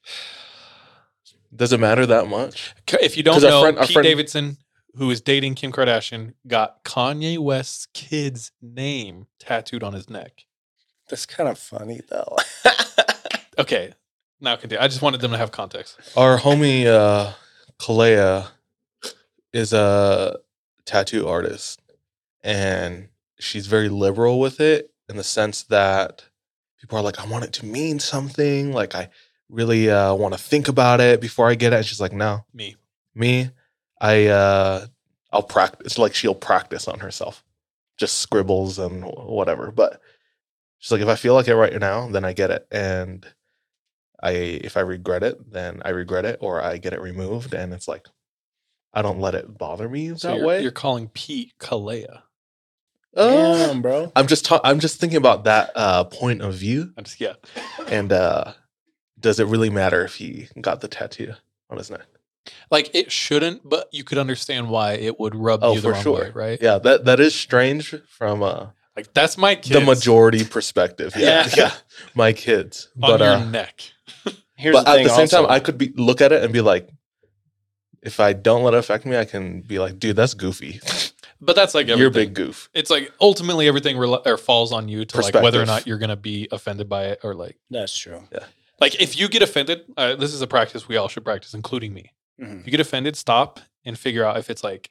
does 1.55 1.71
it 1.73 1.79
matter 1.79 2.05
that 2.05 2.27
much. 2.27 2.73
If 3.01 3.15
you 3.17 3.23
don't 3.23 3.35
'Cause 3.35 3.43
our 3.43 3.49
know, 3.51 3.61
friend- 3.61 3.77
our 3.77 3.85
Pete 3.85 3.93
friend- 3.93 4.05
Davidson, 4.05 4.57
who 4.95 5.09
is 5.11 5.21
dating 5.21 5.55
Kim 5.55 5.71
Kardashian, 5.71 6.33
got 6.47 6.83
Kanye 6.83 7.37
West's 7.37 7.87
kid's 7.93 8.51
name 8.61 9.27
tattooed 9.39 9.83
on 9.83 9.93
his 9.93 10.09
neck. 10.09 10.45
That's 11.09 11.25
kind 11.25 11.47
of 11.49 11.57
funny 11.57 12.01
though. 12.09 12.35
Okay, 13.59 13.91
now 14.39 14.55
continue. 14.55 14.79
I 14.83 14.87
just 14.87 15.01
wanted 15.01 15.19
them 15.19 15.31
to 15.31 15.37
have 15.39 15.51
context. 15.51 15.97
Our 16.15 16.37
homie 16.37 16.85
uh, 16.85 17.33
Kalea 17.79 18.49
is 19.51 19.73
a 19.73 20.37
tattoo 20.85 21.27
artist, 21.27 21.81
and 22.43 23.09
she's 23.39 23.65
very 23.65 23.89
liberal 23.89 24.39
with 24.39 24.59
it 24.59 24.91
in 25.09 25.17
the 25.17 25.23
sense 25.23 25.63
that 25.63 26.25
people 26.79 26.97
are 26.97 27.01
like, 27.03 27.19
"I 27.19 27.25
want 27.27 27.43
it 27.45 27.53
to 27.53 27.65
mean 27.65 27.99
something." 27.99 28.71
Like, 28.73 28.95
I 28.95 29.09
really 29.49 29.89
uh, 29.89 30.13
want 30.13 30.33
to 30.33 30.39
think 30.39 30.67
about 30.67 30.99
it 31.01 31.21
before 31.21 31.49
I 31.49 31.55
get 31.55 31.73
it. 31.73 31.77
And 31.77 31.85
she's 31.85 32.01
like, 32.01 32.13
"No, 32.13 32.45
Me. 32.53 32.75
me, 33.15 33.49
I 33.99 34.27
uh, 34.27 34.87
I'll 35.31 35.43
practice." 35.43 35.85
It's 35.87 35.97
Like, 35.97 36.13
she'll 36.15 36.35
practice 36.35 36.87
on 36.87 36.99
herself, 36.99 37.43
just 37.97 38.19
scribbles 38.19 38.79
and 38.79 39.03
whatever. 39.03 39.71
But 39.71 40.01
she's 40.79 40.91
like, 40.91 41.01
if 41.01 41.07
I 41.07 41.15
feel 41.15 41.33
like 41.33 41.47
it 41.47 41.55
right 41.55 41.77
now, 41.79 42.07
then 42.09 42.25
I 42.25 42.33
get 42.33 42.51
it, 42.51 42.67
and 42.71 43.25
I 44.21 44.31
if 44.31 44.77
I 44.77 44.81
regret 44.81 45.23
it, 45.23 45.51
then 45.51 45.81
I 45.85 45.89
regret 45.89 46.25
it, 46.25 46.39
or 46.41 46.61
I 46.61 46.77
get 46.77 46.93
it 46.93 47.01
removed, 47.01 47.53
and 47.53 47.73
it's 47.73 47.87
like 47.87 48.05
I 48.93 49.01
don't 49.01 49.19
let 49.19 49.35
it 49.35 49.57
bother 49.57 49.87
me 49.87 50.15
So 50.15 50.29
that 50.29 50.37
you're, 50.37 50.45
way. 50.47 50.61
you're 50.63 50.71
calling 50.71 51.09
Pete 51.09 51.53
Kalea. 51.59 52.23
Uh, 53.17 53.67
Damn, 53.67 53.81
bro. 53.81 54.11
I'm 54.15 54.27
just 54.27 54.45
ta- 54.45 54.61
I'm 54.63 54.79
just 54.79 54.99
thinking 54.99 55.17
about 55.17 55.43
that 55.45 55.71
uh, 55.75 56.03
point 56.05 56.41
of 56.41 56.53
view, 56.53 56.93
I'm 56.97 57.03
just 57.03 57.19
yeah. 57.19 57.33
and 57.89 58.11
uh, 58.13 58.53
does 59.19 59.39
it 59.39 59.47
really 59.47 59.69
matter 59.71 60.05
if 60.05 60.15
he 60.15 60.47
got 60.61 60.81
the 60.81 60.87
tattoo 60.87 61.33
on 61.69 61.77
his 61.77 61.89
neck? 61.89 62.05
Like 62.71 62.93
it 62.95 63.11
shouldn't, 63.11 63.67
but 63.67 63.89
you 63.91 64.03
could 64.03 64.17
understand 64.17 64.69
why 64.69 64.93
it 64.93 65.19
would 65.19 65.35
rub 65.35 65.61
Oh, 65.63 65.73
you 65.73 65.81
the 65.81 65.87
for 65.89 65.93
wrong 65.93 66.03
sure. 66.03 66.21
way, 66.25 66.31
right? 66.33 66.59
Yeah, 66.61 66.77
that 66.79 67.05
that 67.05 67.19
is 67.19 67.33
strange 67.35 67.93
from 68.07 68.43
uh, 68.43 68.67
Like 68.95 69.13
that's 69.13 69.37
my 69.37 69.55
kids 69.55 69.69
the 69.71 69.81
majority 69.81 70.45
perspective. 70.45 71.13
Yeah, 71.17 71.45
Yeah. 71.47 71.53
yeah, 71.57 71.73
my 72.15 72.31
kids, 72.33 72.89
on 73.01 73.11
but 73.11 73.19
your 73.19 73.29
uh, 73.29 73.43
neck. 73.49 73.81
Here's 74.55 74.73
but 74.75 74.83
the 74.85 74.91
at 74.91 75.03
the 75.03 75.09
same 75.09 75.21
also. 75.21 75.41
time, 75.43 75.51
I 75.51 75.59
could 75.59 75.77
be 75.77 75.91
look 75.97 76.21
at 76.21 76.31
it 76.31 76.43
and 76.43 76.53
be 76.53 76.61
like, 76.61 76.87
if 78.01 78.19
I 78.19 78.33
don't 78.33 78.63
let 78.63 78.73
it 78.73 78.77
affect 78.77 79.05
me, 79.05 79.17
I 79.17 79.25
can 79.25 79.61
be 79.61 79.79
like, 79.79 79.99
dude, 79.99 80.15
that's 80.15 80.33
goofy. 80.33 80.79
But 81.39 81.55
that's 81.55 81.75
like 81.75 81.83
everything. 81.83 81.99
You're 81.99 82.07
a 82.07 82.11
big 82.11 82.33
goof. 82.33 82.69
It's 82.73 82.89
like 82.89 83.13
ultimately 83.21 83.67
everything 83.67 83.97
rel- 83.97 84.21
or 84.25 84.37
falls 84.37 84.71
on 84.71 84.87
you 84.89 85.05
to 85.05 85.21
like 85.21 85.33
whether 85.35 85.61
or 85.61 85.65
not 85.65 85.85
you're 85.87 85.97
gonna 85.99 86.15
be 86.15 86.47
offended 86.51 86.89
by 86.89 87.05
it 87.05 87.19
or 87.23 87.35
like 87.35 87.57
That's 87.69 87.95
true. 87.97 88.23
Yeah. 88.31 88.45
Like 88.79 88.99
if 89.01 89.19
you 89.19 89.27
get 89.27 89.41
offended. 89.41 89.81
Uh, 89.95 90.15
this 90.15 90.33
is 90.33 90.41
a 90.41 90.47
practice 90.47 90.87
we 90.87 90.97
all 90.97 91.07
should 91.07 91.23
practice, 91.23 91.53
including 91.53 91.93
me. 91.93 92.13
Mhm. 92.41 92.59
If 92.61 92.65
you 92.65 92.71
get 92.71 92.79
offended, 92.79 93.15
stop 93.15 93.59
and 93.85 93.97
figure 93.97 94.23
out 94.23 94.37
if 94.37 94.49
it's 94.49 94.63
like 94.63 94.89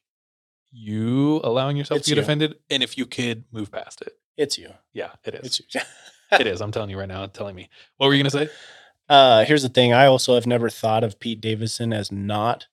you 0.73 1.41
allowing 1.45 1.77
yourself 1.77 1.99
It's 1.99 2.09
to 2.09 2.11
get 2.15 2.17
you. 2.19 2.23
offended, 2.23 2.57
and 2.71 2.83
if 2.83 2.99
you 2.99 3.07
could 3.07 3.45
move 3.53 3.71
past 3.71 4.03
it. 4.03 4.17
It's 4.37 4.59
you. 4.59 4.71
Yeah, 4.93 5.11
it 5.25 5.35
is. 5.35 5.47
It's 5.47 5.61
you. 5.75 5.81
it 6.39 6.47
is. 6.47 6.61
I'm 6.61 6.73
telling 6.73 6.91
you 6.91 6.99
right 6.99 7.09
now. 7.09 7.25
It's 7.25 7.37
telling 7.37 7.55
me. 7.57 7.69
What 7.97 8.09
were 8.09 8.15
you 8.15 8.23
gonna 8.23 8.31
say? 8.31 8.49
Uh, 9.09 9.45
here's 9.45 9.63
the 9.63 9.69
thing. 9.69 9.93
I 9.93 10.07
also 10.07 10.35
have 10.35 10.49
never 10.49 10.69
thought 10.69 11.05
of 11.05 11.21
Pete 11.21 11.41
Davidson 11.41 11.93
as 11.93 12.11
not 12.11 12.67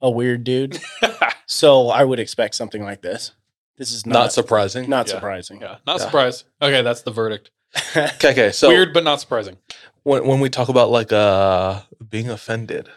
a 0.00 0.10
weird 0.10 0.44
dude. 0.44 0.78
so 1.46 1.88
I 1.88 2.04
would 2.04 2.18
expect 2.18 2.54
something 2.54 2.82
like 2.82 3.02
this. 3.02 3.32
This 3.76 3.92
is 3.92 4.06
Not, 4.06 4.14
not, 4.14 4.32
surprising. 4.32 4.88
not 4.88 5.06
Yeah. 5.06 5.14
surprising. 5.14 5.60
yeah, 5.60 5.78
not 5.86 5.98
Yeah. 5.98 6.04
surprised. 6.06 6.44
Okay, 6.62 6.82
that's 6.82 7.02
the 7.02 7.10
verdict. 7.10 7.50
Okay, 7.96 8.30
okay. 8.32 8.50
So 8.52 8.68
Weird, 8.68 8.94
but 8.94 9.04
not 9.04 9.20
surprising. 9.20 9.58
when 10.02 10.26
when 10.26 10.40
we 10.40 10.48
talk 10.48 10.68
about 10.68 10.90
like 10.90 11.12
uh 11.12 11.82
being 12.08 12.30
offended 12.30 12.88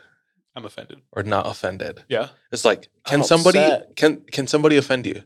I'm 0.55 0.65
offended. 0.65 1.01
or 1.11 1.23
not 1.23 1.47
offended, 1.47 2.03
Yeah. 2.07 2.29
it's 2.51 2.63
like 2.65 2.87
can 3.05 3.19
I'm 3.21 3.25
somebody 3.25 3.59
upset. 3.59 3.95
can 3.97 4.21
can 4.31 4.47
somebody 4.47 4.77
offend 4.77 5.05
you? 5.05 5.23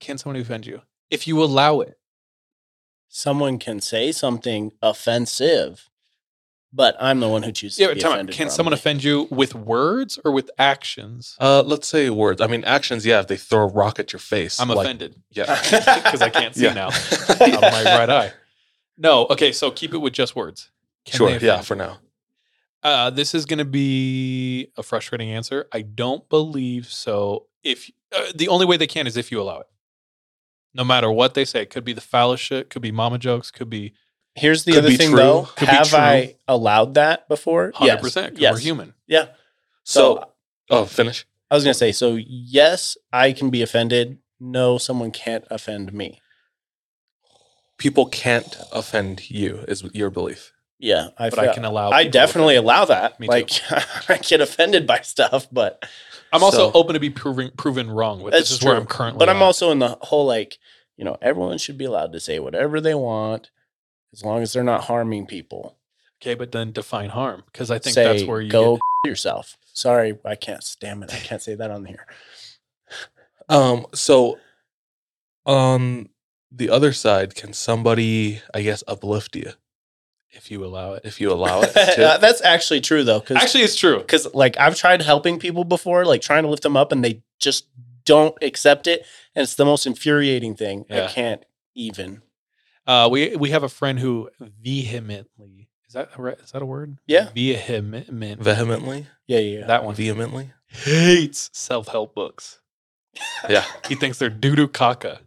Can 0.00 0.18
somebody 0.18 0.42
offend 0.42 0.66
you 0.66 0.82
if 1.10 1.26
you 1.26 1.42
allow 1.42 1.80
it? 1.80 1.98
Someone 3.08 3.58
can 3.58 3.80
say 3.80 4.12
something 4.12 4.72
offensive, 4.82 5.88
but 6.74 6.96
I'm 6.98 7.20
the 7.20 7.28
one 7.28 7.42
who 7.44 7.52
chooses 7.52 7.78
Yeah, 7.78 7.86
to 7.86 7.90
but 7.92 7.94
be 7.94 8.00
time 8.00 8.12
offended. 8.12 8.34
Can 8.34 8.50
someone 8.50 8.72
offend 8.72 9.04
you 9.04 9.28
with 9.30 9.54
words 9.54 10.18
or 10.24 10.32
with 10.32 10.50
actions? 10.58 11.36
Uh, 11.40 11.62
let's 11.64 11.86
say 11.86 12.10
words. 12.10 12.40
I 12.40 12.48
mean, 12.48 12.64
actions. 12.64 13.06
Yeah, 13.06 13.20
if 13.20 13.28
they 13.28 13.36
throw 13.36 13.62
a 13.62 13.66
rock 13.68 13.98
at 14.00 14.12
your 14.12 14.20
face, 14.20 14.58
I'm 14.58 14.68
like- 14.68 14.84
offended 14.84 15.14
Yeah, 15.30 15.44
because 16.04 16.20
I 16.20 16.30
can't 16.30 16.54
see 16.54 16.64
Yeah. 16.64 16.74
now 16.74 16.86
out 17.28 17.40
of 17.40 17.60
my 17.60 17.84
right 17.84 18.10
eye. 18.10 18.32
No, 18.98 19.26
okay, 19.26 19.52
so 19.52 19.70
keep 19.70 19.94
it 19.94 19.98
with 19.98 20.12
just 20.12 20.34
words. 20.36 20.70
Can 21.06 21.16
sure. 21.18 21.30
Yeah, 21.38 21.60
for 21.60 21.74
now. 21.76 21.98
Uh, 22.82 23.10
this 23.10 23.34
is 23.34 23.46
going 23.46 23.58
to 23.60 23.64
be 23.64 24.70
a 24.76 24.82
frustrating 24.82 25.30
answer. 25.30 25.66
I 25.72 25.82
don't 25.82 26.28
believe 26.28 26.86
so. 26.86 27.46
If 27.62 27.90
uh, 28.14 28.26
the 28.34 28.48
only 28.48 28.66
way 28.66 28.76
they 28.76 28.86
can 28.86 29.06
is 29.06 29.16
if 29.16 29.32
you 29.32 29.40
allow 29.40 29.60
it, 29.60 29.66
no 30.74 30.84
matter 30.84 31.10
what 31.10 31.34
they 31.34 31.44
say, 31.44 31.62
it 31.62 31.70
could 31.70 31.84
be 31.84 31.92
the 31.92 32.00
foulest 32.02 32.42
shit, 32.42 32.68
could 32.68 32.82
be 32.82 32.90
mama 32.92 33.16
jokes, 33.18 33.50
could 33.50 33.70
be 33.70 33.94
Here's 34.36 34.64
the 34.64 34.72
Could 34.72 34.84
other 34.86 34.92
thing, 34.96 35.10
true. 35.10 35.16
though. 35.18 35.42
Could 35.56 35.68
be 35.68 35.74
Have. 35.74 35.94
I 35.94 36.36
allowed 36.48 36.94
that 36.94 37.28
before? 37.28 37.70
hundred 37.74 38.00
percent. 38.00 38.38
Yes. 38.38 38.54
We're 38.54 38.58
human. 38.60 38.94
Yeah. 39.06 39.26
So, 39.84 40.16
So 40.16 40.28
oh, 40.70 40.84
finish. 40.86 41.24
I 41.50 41.54
was 41.54 41.62
gonna 41.64 41.74
say, 41.74 41.92
so 41.92 42.16
yes, 42.18 42.96
I 43.12 43.32
can 43.32 43.50
be 43.50 43.62
offended. 43.62 44.18
No, 44.40 44.76
someone 44.78 45.12
can't 45.12 45.44
offend 45.50 45.92
me. 45.92 46.20
People 47.78 48.06
can't 48.06 48.56
offend 48.72 49.30
you, 49.30 49.64
is 49.68 49.82
your 49.92 50.10
belief. 50.10 50.52
Yeah, 50.78 51.08
I 51.18 51.30
But 51.30 51.38
feel- 51.40 51.50
I 51.50 51.54
can 51.54 51.64
allow. 51.64 51.90
I 51.90 52.04
definitely 52.04 52.56
allow 52.56 52.84
that. 52.86 53.18
Me 53.20 53.26
like 53.28 53.50
I 54.08 54.18
get 54.18 54.40
offended 54.40 54.86
by 54.86 55.00
stuff, 55.00 55.46
but 55.52 55.84
I'm 56.32 56.42
also 56.42 56.70
So- 56.70 56.78
open 56.78 56.94
to 56.94 57.00
be 57.00 57.10
proven 57.10 57.52
proven 57.56 57.90
wrong 57.90 58.20
with. 58.22 58.32
This 58.32 58.50
is 58.50 58.62
where. 58.62 58.76
I'm 58.76 58.86
currently. 58.86 59.18
but 59.18 59.28
I'm 59.28 59.42
also 59.42 59.70
in 59.70 59.78
the 59.78 59.96
whole 60.02 60.26
like, 60.26 60.58
you 60.96 61.04
know, 61.04 61.16
everyone 61.22 61.58
should 61.58 61.78
be 61.78 61.84
allowed 61.84 62.12
to 62.12 62.20
say 62.20 62.38
whatever 62.38 62.80
they 62.80 62.94
want 62.94 63.50
as 64.14 64.24
long 64.24 64.42
as 64.42 64.52
they're 64.52 64.62
not 64.62 64.84
harming 64.84 65.26
people. 65.26 65.76
okay. 66.22 66.34
But 66.34 66.52
then 66.52 66.72
define 66.72 67.10
harm 67.10 67.42
because 67.46 67.70
I 67.70 67.78
think 67.78 67.94
say, 67.94 68.04
that's 68.04 68.24
where 68.24 68.40
you 68.40 68.50
go 68.50 68.76
Get, 68.76 68.80
yourself. 69.10 69.56
Sorry, 69.72 70.16
I 70.24 70.36
can't. 70.36 70.64
Damn 70.80 71.02
it, 71.02 71.12
I 71.12 71.18
can't 71.18 71.42
say 71.42 71.54
that 71.56 71.70
on 71.70 71.84
here. 71.84 72.06
Um. 73.46 73.84
So, 73.92 74.38
on 75.44 76.08
the 76.50 76.70
other 76.70 76.94
side, 76.94 77.34
can 77.34 77.52
somebody, 77.52 78.40
I 78.54 78.62
guess, 78.62 78.82
uplift 78.88 79.36
you 79.36 79.52
if 80.30 80.50
you 80.50 80.64
allow 80.64 80.94
it. 80.94 81.02
if 81.04 81.20
you 81.20 81.30
allow 81.30 81.60
it? 81.60 81.72
to? 81.96 82.18
That's 82.22 82.40
actually 82.40 82.80
true 82.80 83.04
though, 83.04 83.20
because 83.20 83.36
Actually, 83.36 83.64
it's 83.64 83.76
true. 83.76 83.98
because 83.98 84.32
like 84.32 84.58
I've 84.58 84.76
tried 84.76 85.02
helping 85.02 85.38
people 85.38 85.64
before, 85.64 86.06
like 86.06 86.22
trying 86.22 86.44
to 86.44 86.48
lift 86.48 86.62
them 86.62 86.74
up, 86.74 86.90
and 86.90 87.04
they 87.04 87.22
just 87.38 87.66
don't 88.06 88.34
accept 88.42 88.86
it, 88.86 89.04
and 89.34 89.42
it's 89.42 89.56
the 89.56 89.66
most 89.66 89.86
infuriating 89.86 90.54
thing. 90.54 90.86
Yeah. 90.88 91.04
I 91.04 91.08
can't 91.08 91.44
even. 91.74 92.22
Uh, 92.86 93.08
we 93.10 93.34
we 93.36 93.50
have 93.50 93.62
a 93.62 93.68
friend 93.68 93.98
who 93.98 94.28
vehemently 94.40 95.68
is 95.88 95.94
that 95.94 96.10
a 96.18 96.26
is 96.42 96.52
that 96.52 96.62
a 96.62 96.66
word? 96.66 96.98
Yeah. 97.06 97.30
vehement 97.34 98.40
Vehemently, 98.40 99.06
Yeah, 99.26 99.38
yeah. 99.38 99.58
yeah. 99.60 99.66
that 99.66 99.84
one 99.84 99.94
vehemently. 99.94 100.50
hates 100.66 101.50
self 101.52 101.88
help 101.88 102.14
books. 102.14 102.60
Yeah. 103.48 103.64
He 103.88 103.94
thinks 103.94 104.18
they're 104.18 104.28
doo 104.30 104.56
doo 104.56 104.68
caca. 104.68 105.18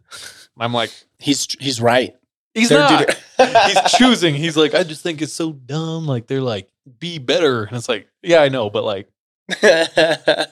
I'm 0.58 0.72
like, 0.72 0.90
He's 1.18 1.46
he's 1.58 1.80
right. 1.80 2.14
he's 2.54 2.68
They're 2.68 2.78
not. 2.80 3.08
he's 3.66 3.92
choosing. 3.98 4.34
He's 4.34 4.56
like, 4.56 4.74
I 4.74 4.82
just 4.84 5.02
think 5.02 5.22
it's 5.22 5.32
so 5.32 5.52
dumb. 5.52 6.06
Like 6.06 6.26
they're 6.26 6.40
like, 6.42 6.68
be 6.98 7.18
better, 7.18 7.64
and 7.64 7.76
it's 7.76 7.88
like, 7.88 8.08
yeah, 8.22 8.40
I 8.40 8.48
know, 8.48 8.70
but 8.70 8.84
like, 8.84 9.08
I 9.62 10.46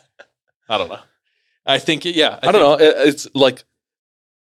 don't 0.69 0.89
know. 0.89 0.99
I 1.69 1.79
think, 1.79 2.05
yeah, 2.05 2.39
I, 2.43 2.53
don't 2.53 2.61
know. 2.63 2.75
It, 2.75 3.09
it's 3.09 3.27
like 3.35 3.65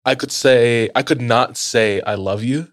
I 0.05 0.14
could 0.14 0.33
say 0.33 0.90
I 0.95 1.02
could 1.02 1.21
not 1.21 1.57
say 1.57 2.00
I 2.02 2.14
love 2.14 2.43
you, 2.43 2.73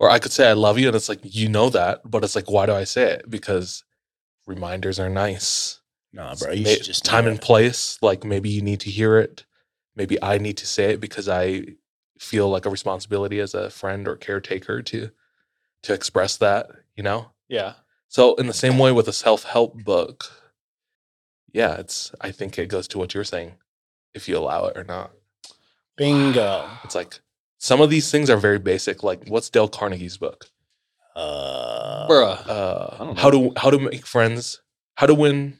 or 0.00 0.10
I 0.10 0.18
could 0.18 0.32
say 0.32 0.48
I 0.48 0.54
love 0.54 0.78
you, 0.78 0.88
and 0.88 0.96
it's 0.96 1.08
like 1.08 1.20
you 1.22 1.48
know 1.48 1.70
that, 1.70 2.00
but 2.04 2.24
it's 2.24 2.34
like 2.36 2.50
why 2.50 2.66
do 2.66 2.72
I 2.72 2.84
say 2.84 3.12
it? 3.12 3.30
Because 3.30 3.84
reminders 4.46 4.98
are 4.98 5.08
nice. 5.10 5.80
nah, 6.12 6.34
bro. 6.34 6.52
You 6.52 6.64
should 6.66 6.84
just 6.84 7.04
time 7.04 7.26
and 7.26 7.40
place. 7.40 7.98
Like 8.02 8.24
maybe 8.24 8.48
you 8.48 8.62
need 8.62 8.80
to 8.80 8.90
hear 8.90 9.18
it. 9.18 9.44
Maybe 9.94 10.20
I 10.22 10.38
need 10.38 10.56
to 10.58 10.66
say 10.66 10.92
it 10.92 11.00
because 11.00 11.28
I 11.28 11.64
feel 12.18 12.48
like 12.48 12.66
a 12.66 12.70
responsibility 12.70 13.38
as 13.40 13.54
a 13.54 13.70
friend 13.70 14.08
or 14.08 14.16
caretaker 14.16 14.82
to 14.82 15.10
to 15.82 15.92
express 15.94 16.36
that. 16.38 16.70
You 16.96 17.02
know. 17.02 17.30
Yeah, 17.48 17.74
So 18.08 18.34
in 18.34 18.46
the 18.46 18.52
same 18.52 18.78
way 18.78 18.92
with 18.92 19.08
a 19.08 19.12
self 19.12 19.44
help 19.44 19.82
book, 19.82 20.30
yeah, 21.52 21.76
it's. 21.76 22.12
I 22.20 22.30
think 22.30 22.58
it 22.58 22.66
goes 22.68 22.86
to 22.88 22.98
what 22.98 23.14
you're 23.14 23.24
saying. 23.24 23.54
If 24.14 24.28
you 24.28 24.36
allow 24.36 24.66
it 24.66 24.76
or 24.76 24.84
not, 24.84 25.12
Bingo. 25.98 26.68
it's 26.84 26.94
like 26.94 27.20
some 27.58 27.80
of 27.80 27.90
these 27.90 28.10
things 28.10 28.30
are 28.30 28.36
very 28.38 28.58
basic. 28.58 29.02
Like 29.02 29.28
what's 29.28 29.50
Dale 29.50 29.68
Carnegie's 29.68 30.16
book? 30.16 30.46
Uh, 31.14 32.06
bruh. 32.08 32.48
Uh, 32.48 32.96
don't 33.04 33.18
how 33.18 33.30
to 33.30 33.52
how 33.56 33.70
to 33.70 33.78
make 33.78 34.06
friends, 34.06 34.62
how 34.94 35.06
to 35.06 35.14
win 35.14 35.58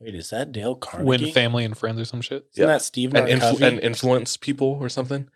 wait, 0.00 0.14
is 0.14 0.30
that 0.30 0.52
Dale 0.52 0.74
Carnegie? 0.74 1.06
Win 1.08 1.32
family 1.32 1.64
and 1.64 1.76
friends 1.76 2.00
or 2.00 2.04
some 2.04 2.20
shit. 2.20 2.46
Isn't 2.52 2.62
yeah. 2.62 2.66
that 2.66 2.82
Steve 2.82 3.14
and, 3.14 3.26
influ- 3.26 3.62
and 3.66 3.80
influence 3.80 4.36
people 4.36 4.78
or 4.80 4.88
something. 4.88 5.28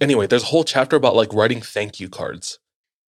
Anyway, 0.00 0.26
there's 0.26 0.42
a 0.42 0.46
whole 0.46 0.64
chapter 0.64 0.96
about 0.96 1.16
like 1.16 1.32
writing 1.32 1.60
thank 1.60 1.98
you 2.00 2.08
cards. 2.08 2.58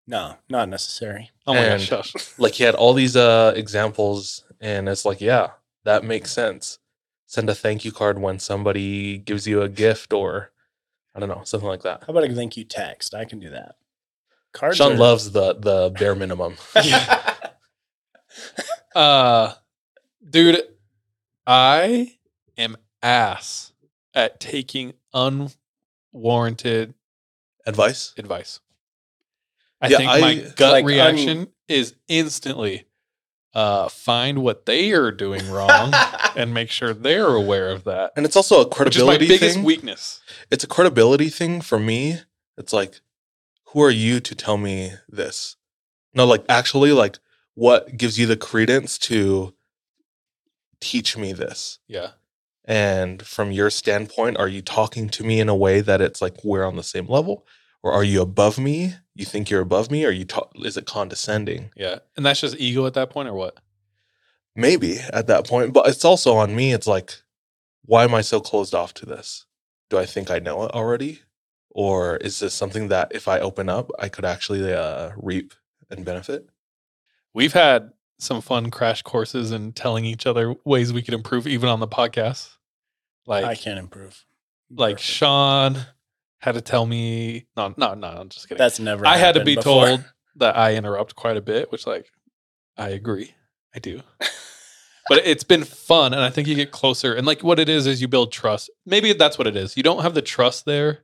no, 0.08 0.36
not 0.50 0.70
necessary. 0.70 1.32
Oh 1.48 1.54
my 1.54 1.60
And- 1.62 1.90
gosh. 1.90 2.14
Like 2.38 2.54
he 2.54 2.64
had 2.64 2.76
all 2.76 2.94
these 2.94 3.16
uh 3.16 3.54
examples, 3.56 4.44
and 4.62 4.88
it's 4.88 5.06
like, 5.06 5.22
yeah, 5.22 5.52
that 5.84 6.04
makes 6.04 6.32
sense. 6.32 6.78
Send 7.30 7.48
a 7.48 7.54
thank 7.54 7.86
you 7.86 7.92
card 7.92 8.18
when 8.20 8.40
somebody 8.40 9.20
gives 9.20 9.48
you 9.48 9.62
a 9.62 9.70
gift, 9.70 10.14
or 10.14 10.52
I 11.14 11.20
don't 11.20 11.30
know, 11.30 11.42
something 11.44 11.70
like 11.70 11.84
that. 11.84 12.02
How 12.02 12.08
about 12.10 12.24
a 12.28 12.34
thank 12.34 12.58
you 12.58 12.64
text? 12.64 13.14
I 13.14 13.24
can 13.24 13.40
do 13.40 13.52
that. 13.52 13.76
Cards 14.52 14.78
Sean 14.78 14.94
are- 14.94 14.98
loves 14.98 15.32
the 15.32 15.54
the 15.54 15.92
bare 15.98 16.16
minimum. 16.16 16.56
Uh, 18.96 19.54
dude, 20.28 20.64
I 21.46 22.14
am 22.58 22.76
ass 23.04 23.72
at 24.16 24.40
taking 24.40 24.94
unwarranted 25.14 26.96
Advice? 27.68 28.14
advice. 28.18 28.60
I 29.82 29.90
Yeah, 29.90 29.98
think 29.98 30.10
I- 30.10 30.22
my 30.22 30.36
gut 30.56 30.72
Like, 30.72 30.86
reaction 30.86 31.50
is 31.68 31.94
instantly 32.08 32.88
uh, 33.54 33.90
find 33.90 34.44
what 34.44 34.66
they 34.66 34.92
are 34.92 35.12
doing 35.12 35.50
wrong 35.50 35.92
and 36.36 36.54
make 36.54 36.70
sure 36.70 36.94
they're 36.94 37.28
aware 37.34 37.70
of 37.70 37.84
that. 37.86 38.12
And 38.16 38.26
it's 38.26 38.36
also 38.36 38.62
a 38.62 38.68
Which 38.68 38.96
is 38.96 39.04
my 39.04 39.16
credibility 39.18 39.28
biggest 39.28 39.56
thing. 39.56 39.64
weakness. 39.64 40.22
it's 40.52 40.64
a 40.64 40.68
credibility 40.68 41.30
thing 41.30 41.62
for 41.62 41.80
me. 41.80 42.20
It's 42.58 42.74
like, 42.74 43.02
who 43.68 43.82
are 43.82 43.92
you 43.92 44.20
to 44.20 44.36
tell 44.36 44.58
me 44.58 44.94
this? 45.08 45.56
No, 46.14 46.26
like 46.26 46.44
actually, 46.50 46.92
like 46.92 47.18
what 47.56 47.98
gives 47.98 48.18
you 48.20 48.26
the 48.26 48.38
credence 48.38 48.98
to 49.00 49.54
teach 50.82 51.18
me 51.18 51.34
this? 51.34 51.80
Yeah. 51.88 52.12
And 52.66 53.22
from 53.24 53.52
your 53.52 53.70
standpoint, 53.70 54.38
are 54.38 54.48
you 54.48 54.62
talking 54.62 55.10
to 55.10 55.24
me 55.24 55.40
in 55.40 55.50
a 55.50 55.56
way 55.56 55.82
that 55.82 56.02
it's 56.02 56.22
like 56.22 56.44
we're 56.44 56.66
on 56.66 56.76
the 56.76 56.84
same 56.84 57.08
level, 57.08 57.46
or 57.82 57.92
are 57.92 58.04
you 58.04 58.22
above 58.22 58.60
me? 58.60 58.96
You 59.20 59.26
think 59.26 59.50
you're 59.50 59.60
above 59.60 59.92
me, 59.92 60.06
or 60.06 60.12
you 60.12 60.24
ta- 60.24 60.48
is 60.56 60.78
it 60.78 60.86
condescending? 60.86 61.72
Yeah. 61.76 62.00
And 62.16 62.26
that's 62.26 62.40
just 62.40 62.58
ego 62.58 62.86
at 62.86 62.94
that 62.94 63.10
point 63.10 63.28
or 63.28 63.34
what? 63.34 63.58
Maybe 64.56 64.98
at 65.12 65.28
that 65.28 65.46
point, 65.46 65.74
but 65.74 65.90
it's 65.90 66.06
also 66.06 66.38
on 66.38 66.56
me. 66.56 66.72
It's 66.72 66.88
like, 66.88 67.16
why 67.84 68.06
am 68.06 68.16
I 68.16 68.22
so 68.22 68.40
closed 68.40 68.74
off 68.74 68.94
to 68.94 69.06
this? 69.06 69.46
Do 69.90 69.98
I 69.98 70.06
think 70.06 70.32
I 70.32 70.40
know 70.40 70.64
it 70.64 70.72
already? 70.72 71.20
Or 71.70 72.16
is 72.16 72.40
this 72.40 72.54
something 72.54 72.88
that 72.88 73.12
if 73.14 73.28
I 73.28 73.42
open 73.42 73.68
up, 73.68 73.92
I 74.00 74.08
could 74.08 74.24
actually 74.24 74.74
uh, 74.74 75.12
reap 75.18 75.54
and 75.90 76.06
benefit? 76.06 76.48
We've 77.34 77.52
had 77.52 77.92
some 78.20 78.40
fun 78.40 78.72
crash 78.72 79.02
courses 79.02 79.52
and 79.52 79.76
telling 79.76 80.06
each 80.06 80.26
other 80.28 80.56
ways 80.64 80.94
we 80.94 81.02
could 81.02 81.14
improve 81.14 81.46
even 81.46 81.68
on 81.68 81.82
the 81.82 81.90
podcast. 81.90 82.56
Like 83.26 83.44
I 83.44 83.56
can't 83.56 83.80
improve. 83.80 84.24
like 84.70 84.96
Perfect. 84.96 85.10
Sean 85.10 85.78
had 86.40 86.54
to 86.54 86.62
tell 86.62 86.86
me 86.86 87.48
no 87.56 87.74
no 87.78 87.94
no 87.94 88.08
I'm 88.08 88.30
just 88.30 88.48
kidding. 88.48 88.60
That's 88.60 88.80
never. 88.80 89.06
I 89.06 89.18
had 89.18 89.34
to 89.34 89.40
happened 89.40 89.46
be 89.46 89.56
before. 89.56 89.88
told 89.88 90.06
that 90.38 90.58
I 90.58 90.76
interrupt 90.76 91.16
quite 91.16 91.38
a 91.38 91.42
bit, 91.42 91.72
which 91.72 91.86
like 91.86 92.12
I 92.78 92.90
agree. 92.90 93.34
I 93.76 93.80
do. 93.80 94.02
but 95.10 95.26
it's 95.26 95.44
been 95.44 95.64
fun, 95.64 96.14
and 96.14 96.24
I 96.24 96.30
think 96.30 96.48
you 96.48 96.56
get 96.56 96.72
closer. 96.72 97.14
And 97.14 97.28
like 97.28 97.44
what 97.44 97.60
it 97.60 97.70
is 97.70 97.86
is 97.86 98.02
you 98.02 98.08
build 98.08 98.32
trust. 98.32 98.70
Maybe 98.86 99.14
that's 99.14 99.38
what 99.38 99.48
it 99.48 99.56
is. 99.56 99.76
You 99.76 99.84
don't 99.84 100.02
have 100.02 100.14
the 100.14 100.22
trust 100.22 100.66
there 100.66 101.00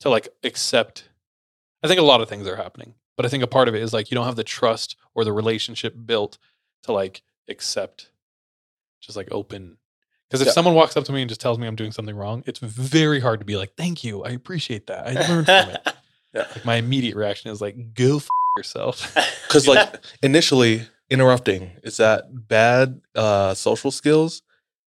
to 0.00 0.08
like 0.08 0.28
accept. 0.42 1.08
I 1.82 1.88
think 1.88 2.00
a 2.00 2.04
lot 2.04 2.20
of 2.20 2.28
things 2.28 2.46
are 2.46 2.56
happening, 2.56 2.94
but 3.16 3.26
I 3.26 3.28
think 3.28 3.42
a 3.42 3.48
part 3.48 3.68
of 3.68 3.74
it 3.74 3.82
is 3.82 3.92
like 3.92 4.10
you 4.10 4.14
don't 4.14 4.26
have 4.26 4.36
the 4.36 4.44
trust 4.44 4.96
or 5.14 5.24
the 5.24 5.32
relationship 5.32 5.94
built 6.06 6.38
to 6.84 6.92
like 6.92 7.22
accept, 7.48 8.10
just 9.00 9.16
like 9.16 9.28
open. 9.30 9.76
Because 10.28 10.40
if 10.40 10.46
Yeah. 10.48 10.52
someone 10.52 10.74
walks 10.74 10.96
up 10.96 11.04
to 11.04 11.12
me 11.12 11.22
and 11.22 11.28
just 11.28 11.40
tells 11.40 11.58
me 11.58 11.66
I'm 11.66 11.76
doing 11.76 11.92
something 11.92 12.16
wrong, 12.16 12.42
it's 12.46 12.58
very 12.58 13.20
hard 13.20 13.38
to 13.40 13.46
be 13.46 13.56
like, 13.56 13.74
"Thank 13.76 14.02
you, 14.04 14.24
I 14.24 14.30
appreciate 14.30 14.86
that. 14.88 15.06
I 15.06 15.12
learned 15.28 15.46
from 15.46 15.70
it." 15.70 15.86
Like 16.34 16.64
my 16.66 16.74
immediate 16.74 17.16
reaction 17.16 17.50
is 17.50 17.62
like, 17.62 17.94
"Go 17.94 18.16
f- 18.16 18.28
yourself." 18.58 19.14
Because 19.48 19.66
like 19.72 19.94
initially 20.22 20.82
interrupting 21.08 21.70
is 21.82 21.96
that 21.98 22.24
bad 22.48 23.00
uh, 23.14 23.54
social 23.54 23.90
skills? 23.90 24.42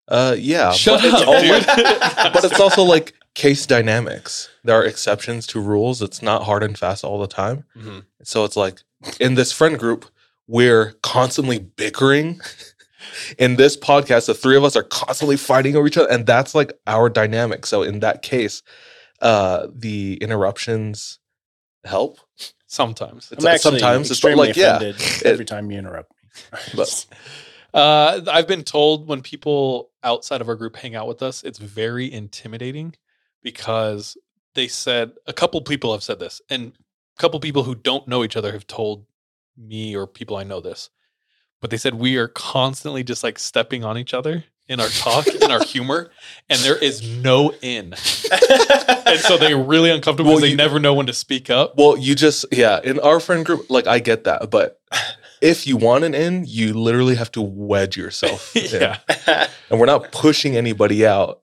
Uh, 0.07 0.35
yeah, 0.37 0.71
Shut 0.73 1.01
but 1.01 1.11
it's 1.11 1.21
up, 1.67 2.23
dude. 2.25 2.33
but 2.33 2.43
it's 2.43 2.59
also 2.59 2.83
like 2.83 3.13
case 3.35 3.65
dynamics. 3.65 4.49
There 4.63 4.75
are 4.79 4.83
exceptions 4.83 5.47
to 5.47 5.59
rules. 5.61 6.01
It's 6.01 6.21
not 6.21 6.43
hard 6.43 6.61
and 6.63 6.77
fast 6.77 7.03
all 7.03 7.19
the 7.19 7.27
time. 7.27 7.63
Mhm. 7.77 8.03
So 8.23 8.43
it's 8.43 8.57
like 8.57 8.81
in 9.19 9.35
this 9.35 9.51
friend 9.51 9.79
group, 9.79 10.05
we're 10.47 10.93
constantly 11.01 11.57
bickering. 11.59 12.41
In 13.37 13.55
this 13.55 13.77
podcast, 13.77 14.27
the 14.27 14.33
three 14.33 14.57
of 14.57 14.63
us 14.63 14.75
are 14.75 14.83
constantly 14.83 15.37
fighting 15.37 15.75
over 15.75 15.87
each 15.87 15.97
other, 15.97 16.09
and 16.09 16.25
that's 16.25 16.53
like 16.55 16.73
our 16.87 17.09
dynamic. 17.09 17.65
So 17.65 17.83
in 17.83 17.99
that 17.99 18.21
case, 18.21 18.61
uh, 19.21 19.67
the 19.73 20.15
interruptions 20.21 21.19
help. 21.85 22.19
Sometimes. 22.67 23.31
It's 23.31 23.43
I'm 23.43 23.51
like 23.51 23.61
sometimes 23.61 24.11
it's 24.11 24.19
extremely 24.19 24.47
like 24.49 24.55
yeah, 24.55 24.75
offended 24.77 25.01
it- 25.01 25.25
every 25.25 25.45
time 25.45 25.71
you 25.71 25.79
interrupt 25.79 26.11
me. 26.11 26.59
But- 26.75 27.05
Uh, 27.71 28.21
I've 28.27 28.47
been 28.47 28.63
told 28.63 29.07
when 29.07 29.21
people 29.21 29.91
outside 30.03 30.41
of 30.41 30.49
our 30.49 30.55
group 30.55 30.75
hang 30.75 30.95
out 30.95 31.07
with 31.07 31.21
us, 31.21 31.43
it's 31.43 31.59
very 31.59 32.11
intimidating 32.11 32.95
because 33.43 34.17
they 34.55 34.67
said 34.67 35.11
a 35.27 35.33
couple 35.33 35.61
people 35.61 35.91
have 35.91 36.01
said 36.01 36.17
this, 36.19 36.41
and 36.49 36.73
a 37.17 37.21
couple 37.21 37.39
people 37.39 37.63
who 37.63 37.75
don't 37.75 38.07
know 38.07 38.23
each 38.23 38.35
other 38.35 38.51
have 38.53 38.65
told 38.65 39.05
me 39.55 39.95
or 39.95 40.07
people 40.07 40.35
I 40.35 40.43
know 40.43 40.59
this. 40.61 40.89
But 41.61 41.71
they 41.71 41.77
said 41.77 41.95
we 41.95 42.15
are 42.17 42.27
constantly 42.27 43.03
just 43.03 43.23
like 43.23 43.37
stepping 43.39 43.83
on 43.83 43.97
each 43.97 44.13
other 44.13 44.45
in 44.67 44.79
our 44.79 44.87
talk, 44.87 45.27
in 45.27 45.51
our 45.51 45.63
humor, 45.63 46.09
and 46.49 46.59
there 46.61 46.77
is 46.77 47.01
no 47.17 47.53
in. 47.61 47.93
And 49.05 49.19
so 49.19 49.37
they're 49.37 49.57
really 49.57 49.89
uncomfortable 49.89 50.29
Well, 50.31 50.37
because 50.37 50.47
they 50.47 50.51
you- 50.51 50.57
never 50.57 50.79
know 50.79 50.93
when 50.93 51.07
to 51.07 51.13
speak 51.13 51.49
up. 51.49 51.75
Well, 51.77 51.97
you 51.97 52.15
just 52.15 52.45
yeah, 52.51 52.79
in 52.83 52.99
our 52.99 53.19
friend 53.19 53.45
group, 53.45 53.69
like 53.69 53.87
I 53.87 53.99
get 53.99 54.25
that, 54.25 54.49
but 54.51 54.79
if 55.41 55.65
you 55.65 55.75
want 55.77 56.03
an 56.03 56.13
in, 56.13 56.45
you 56.47 56.73
literally 56.73 57.15
have 57.15 57.31
to 57.33 57.41
wedge 57.41 57.97
yourself. 57.97 58.55
in. 58.73 58.81
yeah. 58.81 59.47
and 59.69 59.79
we're 59.79 59.85
not 59.87 60.11
pushing 60.11 60.55
anybody 60.55 61.05
out, 61.05 61.41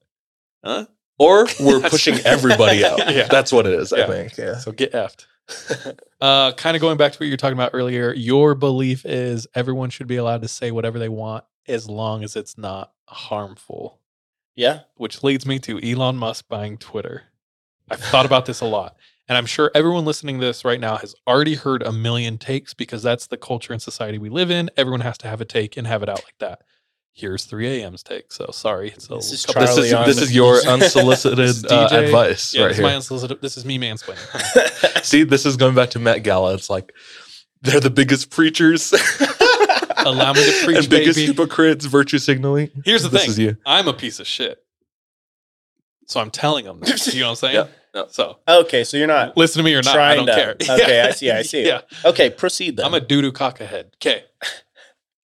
Huh? 0.65 0.87
or 1.19 1.47
we're 1.61 1.81
pushing 1.91 2.19
everybody 2.25 2.85
out. 2.85 2.99
Yeah. 3.13 3.27
That's 3.29 3.53
what 3.53 3.67
it 3.67 3.73
is. 3.75 3.93
Yeah. 3.95 4.05
I 4.05 4.07
think. 4.07 4.37
Yeah. 4.39 4.59
So 4.59 4.71
get 4.73 4.93
effed. 4.93 5.27
uh, 6.21 6.53
kind 6.53 6.77
of 6.77 6.81
going 6.81 6.97
back 6.97 7.13
to 7.13 7.19
what 7.19 7.27
you 7.27 7.33
were 7.33 7.37
talking 7.37 7.57
about 7.57 7.71
earlier, 7.73 8.13
your 8.13 8.55
belief 8.55 9.05
is 9.05 9.47
everyone 9.55 9.91
should 9.91 10.07
be 10.07 10.17
allowed 10.17 10.43
to 10.43 10.49
say 10.49 10.71
whatever 10.71 10.99
they 10.99 11.09
want 11.09 11.45
as 11.69 11.89
long 11.89 12.25
as 12.25 12.37
it's 12.37 12.57
not 12.57 12.93
harmful, 13.09 14.01
yeah. 14.55 14.81
which 14.97 15.23
leads 15.23 15.47
me 15.47 15.59
to 15.61 15.81
Elon 15.83 16.17
Musk 16.17 16.49
buying 16.49 16.79
Twitter. 16.79 17.25
I've 17.91 18.01
thought 18.01 18.27
about 18.27 18.47
this 18.47 18.61
a 18.61 18.67
lot. 18.67 18.97
And 19.29 19.37
I'm 19.37 19.47
sure 19.47 19.73
everyone 19.75 20.05
listening 20.05 20.39
to 20.39 20.47
this 20.47 20.65
right 20.65 20.79
now 20.79 20.97
has 20.97 21.15
already 21.27 21.55
heard 21.55 21.83
a 21.83 21.91
million 21.91 22.39
takes 22.39 22.75
because 22.75 23.03
that's 23.03 23.27
the 23.27 23.37
culture 23.37 23.73
and 23.73 23.83
society 23.83 24.19
we 24.19 24.29
live 24.29 24.51
in. 24.51 24.71
Everyone 24.77 25.01
has 25.01 25.19
to 25.19 25.29
have 25.29 25.41
a 25.41 25.45
take 25.45 25.77
and 25.77 25.87
have 25.87 26.03
it 26.03 26.09
out 26.09 26.23
like 26.25 26.39
that. 26.39 26.63
Here's 27.19 27.47
3 27.47 27.81
a.m.'s 27.81 28.03
take. 28.03 28.31
So 28.31 28.51
sorry. 28.53 28.89
It's 28.91 29.07
a 29.09 29.15
This 29.15 29.33
is 29.33 29.45
This 29.55 29.79
is 29.79 29.91
this 29.91 30.21
is 30.21 30.35
your 30.35 30.57
This 30.57 30.67
unsolicited 30.67 31.39
is 31.39 31.65
uh, 31.65 31.89
advice 31.91 32.53
Yeah, 32.53 32.65
right 32.65 32.69
this 32.69 32.77
is 32.77 32.83
my 32.83 32.89
here. 32.91 32.97
unsolicited. 32.97 33.41
This 33.41 33.57
is 33.57 33.65
me 33.65 33.79
mansplaining. 33.79 35.03
See, 35.03 35.23
this 35.23 35.47
is 35.47 35.57
going 35.57 35.75
back 35.75 35.89
to 35.91 35.99
Met 35.99 36.23
Gala. 36.23 36.53
It's 36.53 36.69
like 36.69 36.93
they're 37.63 37.81
the 37.81 37.89
biggest 37.89 38.29
preachers. 38.31 38.93
Allow 40.05 40.35
me 40.35 40.45
to 40.45 40.65
preach, 40.67 40.77
and 40.77 40.91
biggest 40.91 41.17
baby. 41.19 41.27
hypocrites, 41.33 41.87
virtue 41.87 42.19
signaling. 42.19 42.71
Here's 42.85 43.03
the 43.03 43.09
this 43.09 43.23
thing. 43.23 43.31
is 43.31 43.39
you. 43.39 43.57
I'm 43.65 43.89
a 43.89 43.95
piece 43.95 44.21
of 44.21 44.27
shit. 44.27 44.59
So 46.07 46.21
I'm 46.21 46.31
telling 46.31 46.67
them 46.67 46.81
this. 46.81 47.15
You 47.15 47.21
know 47.23 47.29
what 47.31 47.31
I'm 47.31 47.37
saying? 47.37 47.55
Yeah, 47.55 47.67
yeah. 47.95 48.03
So 48.11 48.39
okay, 48.47 48.85
so 48.85 48.99
you're 48.99 49.07
not. 49.09 49.39
listen 49.39 49.61
to 49.61 49.65
me 49.65 49.75
or 49.75 49.83
not. 49.83 49.95
I 49.95 49.95
Trying 49.95 50.27
don't 50.27 50.57
to- 50.59 50.65
care. 50.67 50.77
okay, 50.81 51.01
I 51.01 51.11
see, 51.13 51.31
I 51.31 51.43
see. 51.43 51.67
Yeah. 51.67 51.81
Okay, 52.05 52.29
proceed 52.31 52.77
then. 52.77 52.85
I'm 52.87 52.93
a 52.95 53.01
doo 53.01 53.23
doo 53.23 53.33
caca 53.33 53.67
head. 53.67 53.93
Okay. 53.97 54.25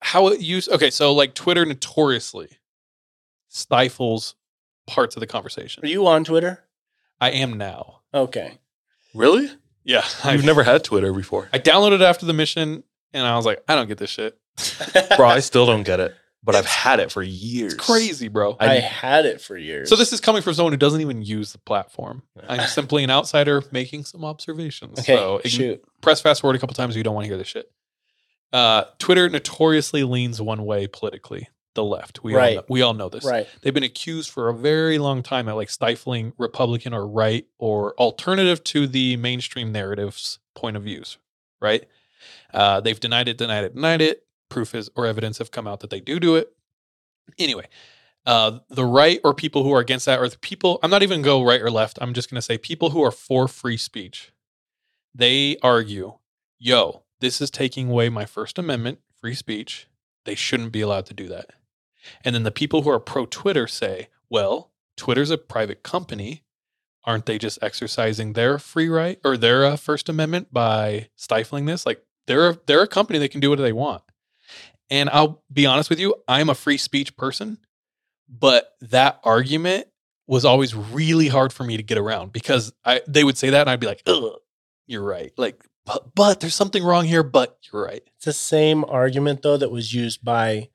How 0.01 0.27
it 0.27 0.41
use 0.41 0.67
okay, 0.69 0.89
so 0.89 1.13
like 1.13 1.33
Twitter 1.33 1.65
notoriously 1.65 2.49
stifles 3.49 4.35
parts 4.87 5.15
of 5.15 5.19
the 5.19 5.27
conversation. 5.27 5.83
Are 5.83 5.87
you 5.87 6.07
on 6.07 6.23
Twitter? 6.23 6.63
I 7.19 7.31
am 7.31 7.57
now. 7.57 8.01
Okay. 8.13 8.57
Really? 9.13 9.49
Yeah. 9.83 10.03
You've 10.31 10.45
never 10.45 10.63
had 10.63 10.83
Twitter 10.83 11.13
before, 11.13 11.49
I 11.53 11.59
downloaded 11.59 11.95
it 11.95 12.01
after 12.01 12.25
the 12.25 12.33
mission 12.33 12.83
and 13.13 13.25
I 13.25 13.35
was 13.35 13.45
like, 13.45 13.63
I 13.67 13.75
don't 13.75 13.87
get 13.87 13.97
this 13.97 14.09
shit. 14.09 14.37
bro. 15.17 15.27
I 15.27 15.39
still 15.39 15.65
don't 15.65 15.83
get 15.83 15.99
it, 15.99 16.15
but 16.43 16.55
I've 16.55 16.65
had 16.65 16.99
it 16.99 17.11
for 17.11 17.21
years. 17.21 17.73
It's 17.73 17.85
crazy, 17.85 18.27
bro. 18.27 18.57
I 18.59 18.75
had 18.75 19.25
it 19.25 19.41
for 19.41 19.57
years. 19.57 19.89
So 19.89 19.95
this 19.95 20.13
is 20.13 20.19
coming 20.19 20.41
from 20.41 20.53
someone 20.53 20.73
who 20.73 20.77
doesn't 20.77 21.01
even 21.01 21.21
use 21.21 21.51
the 21.51 21.59
platform. 21.59 22.23
I'm 22.47 22.67
simply 22.67 23.03
an 23.03 23.09
outsider 23.09 23.63
making 23.71 24.05
some 24.05 24.23
observations. 24.25 24.99
okay. 24.99 25.15
So 25.15 25.41
shoot. 25.45 25.83
press 26.01 26.21
fast 26.21 26.41
forward 26.41 26.55
a 26.55 26.59
couple 26.59 26.73
times 26.73 26.95
if 26.95 26.97
you 26.97 27.03
don't 27.03 27.15
want 27.15 27.25
to 27.25 27.29
hear 27.29 27.37
this 27.37 27.47
shit. 27.47 27.71
Uh, 28.53 28.83
Twitter 28.99 29.29
notoriously 29.29 30.03
leans 30.03 30.41
one 30.41 30.65
way 30.65 30.87
politically, 30.87 31.47
the 31.73 31.83
left. 31.83 32.23
We 32.23 32.33
all 32.33 32.39
Right. 32.39 32.55
know, 32.57 32.63
we 32.67 32.81
all 32.81 32.93
know 32.93 33.07
this. 33.09 33.23
Right. 33.23 33.47
They've 33.61 33.73
been 33.73 33.83
accused 33.83 34.29
for 34.29 34.49
a 34.49 34.53
very 34.53 34.97
long 34.97 35.23
time 35.23 35.47
at 35.47 35.55
like 35.55 35.69
stifling 35.69 36.33
Republican 36.37 36.93
or 36.93 37.07
right 37.07 37.45
or 37.57 37.93
alternative 37.95 38.63
to 38.65 38.87
the 38.87 39.15
mainstream 39.17 39.71
narratives 39.71 40.39
point 40.53 40.75
of 40.75 40.83
views. 40.83 41.17
Right. 41.61 41.87
Uh, 42.53 42.81
they've 42.81 42.99
denied 42.99 43.27
it, 43.29 43.37
denied 43.37 43.63
it, 43.63 43.75
denied 43.75 44.01
it. 44.01 44.25
Proof 44.49 44.75
is 44.75 44.89
or 44.95 45.05
evidence 45.05 45.37
have 45.37 45.51
come 45.51 45.65
out 45.67 45.79
that 45.79 45.89
they 45.89 46.01
do 46.01 46.19
do 46.19 46.35
it. 46.35 46.51
Anyway, 47.39 47.67
uh, 48.25 48.59
the 48.69 48.83
right 48.85 49.21
or 49.23 49.33
people 49.33 49.63
who 49.63 49.71
are 49.73 49.79
against 49.79 50.05
that, 50.07 50.19
or 50.19 50.27
the 50.27 50.37
people, 50.39 50.77
I'm 50.83 50.91
not 50.91 51.03
even 51.03 51.21
go 51.21 51.41
right 51.41 51.61
or 51.61 51.71
left. 51.71 51.97
I'm 52.01 52.13
just 52.13 52.29
going 52.29 52.35
to 52.35 52.41
say 52.41 52.57
people 52.57 52.89
who 52.89 53.01
are 53.01 53.11
for 53.11 53.47
free 53.47 53.77
speech. 53.77 54.33
They 55.15 55.55
argue, 55.63 56.15
yo, 56.59 57.00
this 57.21 57.39
is 57.39 57.49
taking 57.49 57.89
away 57.89 58.09
my 58.09 58.25
First 58.25 58.59
Amendment, 58.59 58.99
free 59.19 59.35
speech. 59.35 59.87
They 60.25 60.35
shouldn't 60.35 60.71
be 60.71 60.81
allowed 60.81 61.05
to 61.07 61.13
do 61.13 61.27
that. 61.29 61.51
And 62.25 62.35
then 62.35 62.43
the 62.43 62.51
people 62.51 62.81
who 62.81 62.89
are 62.89 62.99
pro 62.99 63.25
Twitter 63.25 63.67
say, 63.67 64.09
well, 64.29 64.71
Twitter's 64.97 65.31
a 65.31 65.37
private 65.37 65.83
company. 65.83 66.43
Aren't 67.05 67.25
they 67.25 67.39
just 67.39 67.57
exercising 67.61 68.33
their 68.33 68.59
free 68.59 68.87
right 68.87 69.19
or 69.23 69.35
their 69.35 69.65
uh, 69.65 69.75
First 69.75 70.09
Amendment 70.09 70.53
by 70.53 71.09
stifling 71.15 71.65
this? 71.65 71.85
Like 71.85 72.03
they're 72.27 72.49
a, 72.49 72.59
they're 72.67 72.83
a 72.83 72.87
company; 72.87 73.17
they 73.17 73.27
can 73.27 73.39
do 73.41 73.49
what 73.49 73.57
they 73.57 73.73
want. 73.73 74.03
And 74.91 75.09
I'll 75.09 75.41
be 75.51 75.65
honest 75.65 75.89
with 75.89 75.99
you, 75.99 76.13
I'm 76.27 76.49
a 76.49 76.53
free 76.53 76.77
speech 76.77 77.17
person, 77.17 77.57
but 78.29 78.75
that 78.81 79.19
argument 79.23 79.87
was 80.27 80.45
always 80.45 80.75
really 80.75 81.27
hard 81.27 81.51
for 81.51 81.63
me 81.63 81.75
to 81.77 81.83
get 81.83 81.97
around 81.97 82.31
because 82.31 82.71
I 82.85 83.01
they 83.07 83.23
would 83.23 83.37
say 83.37 83.49
that 83.49 83.61
and 83.61 83.69
I'd 83.71 83.79
be 83.79 83.87
like, 83.87 84.03
"Ugh, 84.05 84.35
you're 84.85 85.03
right." 85.03 85.33
Like, 85.37 85.65
but 85.85 86.13
but 86.15 86.39
there's 86.39 86.55
something 86.55 86.83
wrong 86.83 87.05
here, 87.05 87.23
but 87.23 87.57
you're 87.71 87.83
right. 87.83 88.03
It's 88.15 88.25
the 88.25 88.33
same 88.33 88.83
argument 88.85 89.41
though 89.41 89.57
that 89.57 89.71
was 89.71 89.93
used 89.93 90.23
by 90.23 90.69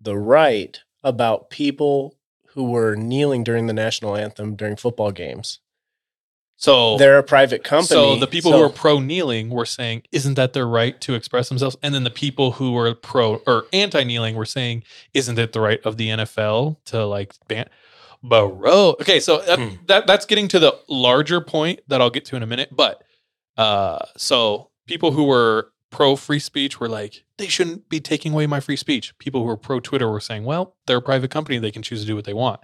the 0.00 0.16
right 0.18 0.78
about 1.02 1.50
people 1.50 2.16
who 2.48 2.64
were 2.64 2.96
kneeling 2.96 3.44
during 3.44 3.66
the 3.66 3.72
national 3.72 4.16
anthem 4.16 4.56
during 4.56 4.76
football 4.76 5.10
games. 5.10 5.60
So 6.58 6.96
They're 6.96 7.18
a 7.18 7.22
private 7.22 7.62
company. 7.64 7.88
So 7.88 8.16
the 8.16 8.26
people 8.26 8.50
who 8.50 8.62
are 8.62 8.70
pro 8.70 8.98
kneeling 8.98 9.50
were 9.50 9.66
saying, 9.66 10.04
"Isn't 10.10 10.34
that 10.34 10.54
their 10.54 10.66
right 10.66 10.98
to 11.02 11.14
express 11.14 11.50
themselves?" 11.50 11.76
And 11.82 11.94
then 11.94 12.04
the 12.04 12.10
people 12.10 12.52
who 12.52 12.72
were 12.72 12.94
pro 12.94 13.42
or 13.46 13.66
anti 13.74 14.04
kneeling 14.04 14.34
were 14.34 14.46
saying, 14.46 14.82
"Isn't 15.12 15.38
it 15.38 15.52
the 15.52 15.60
right 15.60 15.80
of 15.84 15.98
the 15.98 16.08
NFL 16.08 16.78
to 16.86 17.04
like 17.04 17.34
ban?" 17.46 17.68
Bro, 18.22 18.96
okay, 19.02 19.20
so 19.20 19.38
that, 19.42 19.58
Hmm. 19.58 19.68
that 19.86 20.06
that's 20.06 20.24
getting 20.24 20.48
to 20.48 20.58
the 20.58 20.74
larger 20.88 21.42
point 21.42 21.80
that 21.88 22.00
I'll 22.00 22.10
get 22.10 22.24
to 22.26 22.36
in 22.36 22.42
a 22.42 22.46
minute. 22.46 22.70
But 22.72 23.02
uh, 23.56 23.98
so 24.16 24.70
people 24.86 25.12
who 25.12 25.24
were 25.24 25.72
pro 25.90 26.16
free 26.16 26.38
speech 26.38 26.80
were 26.80 26.88
like, 26.88 27.24
they 27.38 27.48
shouldn't 27.48 27.88
be 27.88 28.00
taking 28.00 28.32
away 28.32 28.46
my 28.46 28.60
free 28.60 28.76
speech. 28.76 29.16
People 29.18 29.40
who 29.40 29.46
were 29.46 29.56
pro 29.56 29.80
Twitter 29.80 30.10
were 30.10 30.20
saying, 30.20 30.44
well, 30.44 30.76
they're 30.86 30.98
a 30.98 31.02
private 31.02 31.30
company; 31.30 31.58
they 31.58 31.70
can 31.70 31.82
choose 31.82 32.00
to 32.00 32.06
do 32.06 32.14
what 32.14 32.24
they 32.24 32.34
want. 32.34 32.60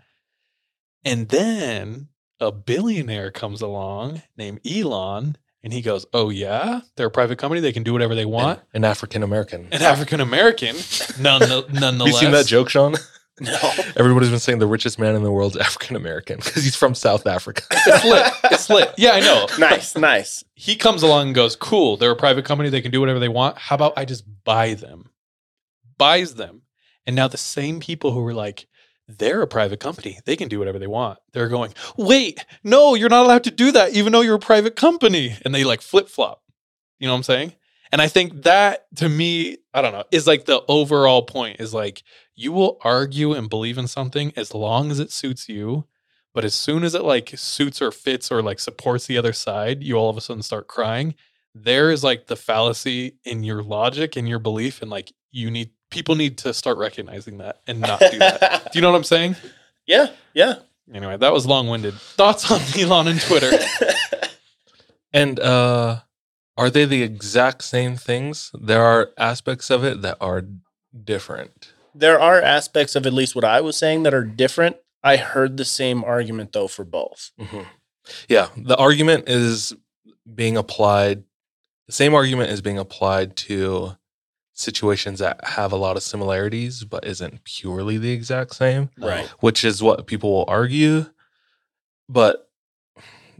And 1.04 1.28
then 1.28 2.08
a 2.40 2.52
billionaire 2.52 3.30
comes 3.30 3.60
along 3.60 4.22
named 4.36 4.60
Elon, 4.66 5.36
and 5.62 5.72
he 5.72 5.80
goes, 5.82 6.06
"Oh 6.12 6.30
yeah, 6.30 6.80
they're 6.96 7.06
a 7.06 7.10
private 7.10 7.38
company; 7.38 7.60
they 7.60 7.72
can 7.72 7.82
do 7.82 7.92
whatever 7.92 8.14
they 8.14 8.24
want." 8.24 8.60
An 8.74 8.84
African 8.84 9.22
American. 9.22 9.68
An 9.72 9.82
African 9.82 10.20
American, 10.20 10.76
none, 11.20 11.40
nonetheless. 11.72 12.12
you 12.14 12.18
seen 12.18 12.32
that 12.32 12.46
joke, 12.46 12.68
Sean? 12.68 12.94
No. 13.40 13.58
Everybody's 13.96 14.28
been 14.28 14.38
saying 14.38 14.58
the 14.58 14.66
richest 14.66 14.98
man 14.98 15.14
in 15.14 15.22
the 15.22 15.32
world 15.32 15.56
is 15.56 15.62
African 15.66 15.96
American 15.96 16.36
because 16.36 16.62
he's 16.64 16.76
from 16.76 16.94
South 16.94 17.26
Africa. 17.26 17.64
It's 17.70 18.04
lit. 18.04 18.32
It's 18.52 18.70
lit. 18.70 18.92
Yeah, 18.98 19.12
I 19.12 19.20
know. 19.20 19.46
nice, 19.58 19.96
nice. 19.96 20.44
He 20.54 20.76
comes 20.76 21.02
along 21.02 21.28
and 21.28 21.34
goes, 21.34 21.56
"Cool, 21.56 21.96
they're 21.96 22.10
a 22.10 22.16
private 22.16 22.44
company; 22.44 22.68
they 22.68 22.82
can 22.82 22.90
do 22.90 23.00
whatever 23.00 23.18
they 23.18 23.28
want. 23.28 23.58
How 23.58 23.74
about 23.74 23.94
I 23.96 24.04
just 24.04 24.24
buy 24.44 24.74
them?" 24.74 25.08
Buys 25.98 26.34
them, 26.34 26.62
And 27.06 27.14
now 27.14 27.28
the 27.28 27.36
same 27.36 27.78
people 27.78 28.10
who 28.10 28.22
were 28.22 28.34
like, 28.34 28.66
they're 29.06 29.42
a 29.42 29.46
private 29.46 29.80
company. 29.80 30.18
They 30.24 30.36
can 30.36 30.48
do 30.48 30.58
whatever 30.58 30.78
they 30.78 30.86
want. 30.86 31.18
They're 31.32 31.48
going, 31.48 31.74
wait, 31.96 32.44
no, 32.64 32.94
you're 32.94 33.08
not 33.08 33.24
allowed 33.24 33.44
to 33.44 33.50
do 33.50 33.72
that, 33.72 33.92
even 33.92 34.12
though 34.12 34.20
you're 34.20 34.36
a 34.36 34.40
private 34.40 34.74
company. 34.74 35.36
And 35.44 35.54
they 35.54 35.64
like 35.64 35.80
flip 35.80 36.08
flop. 36.08 36.42
You 36.98 37.06
know 37.06 37.12
what 37.12 37.18
I'm 37.18 37.22
saying? 37.24 37.52
And 37.92 38.00
I 38.00 38.08
think 38.08 38.42
that 38.44 38.86
to 38.96 39.08
me, 39.08 39.58
I 39.74 39.82
don't 39.82 39.92
know, 39.92 40.04
is 40.10 40.26
like 40.26 40.46
the 40.46 40.62
overall 40.66 41.22
point 41.22 41.60
is 41.60 41.74
like 41.74 42.02
you 42.34 42.50
will 42.50 42.78
argue 42.82 43.34
and 43.34 43.50
believe 43.50 43.76
in 43.76 43.86
something 43.86 44.32
as 44.34 44.54
long 44.54 44.90
as 44.90 44.98
it 44.98 45.12
suits 45.12 45.48
you. 45.48 45.86
But 46.34 46.44
as 46.44 46.54
soon 46.54 46.82
as 46.82 46.94
it 46.94 47.04
like 47.04 47.34
suits 47.36 47.82
or 47.82 47.92
fits 47.92 48.32
or 48.32 48.42
like 48.42 48.58
supports 48.58 49.06
the 49.06 49.18
other 49.18 49.34
side, 49.34 49.82
you 49.82 49.96
all 49.96 50.08
of 50.08 50.16
a 50.16 50.22
sudden 50.22 50.42
start 50.42 50.66
crying. 50.66 51.14
There 51.54 51.90
is 51.90 52.02
like 52.02 52.26
the 52.26 52.36
fallacy 52.36 53.18
in 53.24 53.44
your 53.44 53.62
logic 53.62 54.16
and 54.16 54.26
your 54.26 54.38
belief. 54.38 54.80
And 54.80 54.90
like 54.90 55.12
you 55.30 55.50
need 55.50 55.70
people 55.90 56.14
need 56.14 56.38
to 56.38 56.54
start 56.54 56.78
recognizing 56.78 57.38
that 57.38 57.60
and 57.66 57.80
not 57.80 58.00
do 58.00 58.18
that. 58.18 58.72
do 58.72 58.78
you 58.78 58.80
know 58.80 58.90
what 58.90 58.96
I'm 58.96 59.04
saying? 59.04 59.36
yeah, 59.86 60.06
yeah. 60.32 60.54
Anyway, 60.92 61.18
that 61.18 61.32
was 61.32 61.46
long 61.46 61.68
winded. 61.68 61.94
Thoughts 61.94 62.50
on 62.50 62.60
Elon 62.78 63.08
and 63.08 63.20
Twitter? 63.20 63.50
And 65.12 65.38
uh 65.40 66.00
are 66.62 66.70
they 66.70 66.84
the 66.84 67.02
exact 67.02 67.62
same 67.62 67.96
things? 67.96 68.50
There 68.54 68.82
are 68.82 69.10
aspects 69.18 69.68
of 69.70 69.84
it 69.84 70.02
that 70.02 70.16
are 70.20 70.44
different. 71.04 71.72
there 71.94 72.18
are 72.18 72.40
aspects 72.40 72.96
of 72.96 73.04
at 73.06 73.12
least 73.12 73.34
what 73.34 73.44
I 73.44 73.60
was 73.60 73.76
saying 73.76 74.02
that 74.04 74.14
are 74.14 74.24
different. 74.24 74.76
I 75.04 75.16
heard 75.16 75.56
the 75.58 75.64
same 75.64 76.02
argument 76.04 76.52
though 76.52 76.68
for 76.68 76.84
both. 76.84 77.32
Mhm. 77.38 77.66
Yeah, 78.28 78.48
the 78.56 78.76
argument 78.76 79.28
is 79.28 79.74
being 80.34 80.56
applied. 80.56 81.24
The 81.88 81.92
same 81.92 82.14
argument 82.14 82.50
is 82.50 82.62
being 82.62 82.78
applied 82.78 83.36
to 83.48 83.96
situations 84.54 85.18
that 85.18 85.44
have 85.44 85.70
a 85.72 85.76
lot 85.76 85.96
of 85.98 86.02
similarities, 86.02 86.84
but 86.84 87.04
isn't 87.04 87.44
purely 87.44 87.98
the 87.98 88.12
exact 88.12 88.54
same, 88.54 88.88
Right. 88.96 89.26
which 89.40 89.62
is 89.64 89.82
what 89.82 90.06
people 90.06 90.30
will 90.32 90.44
argue. 90.48 91.06
But 92.08 92.48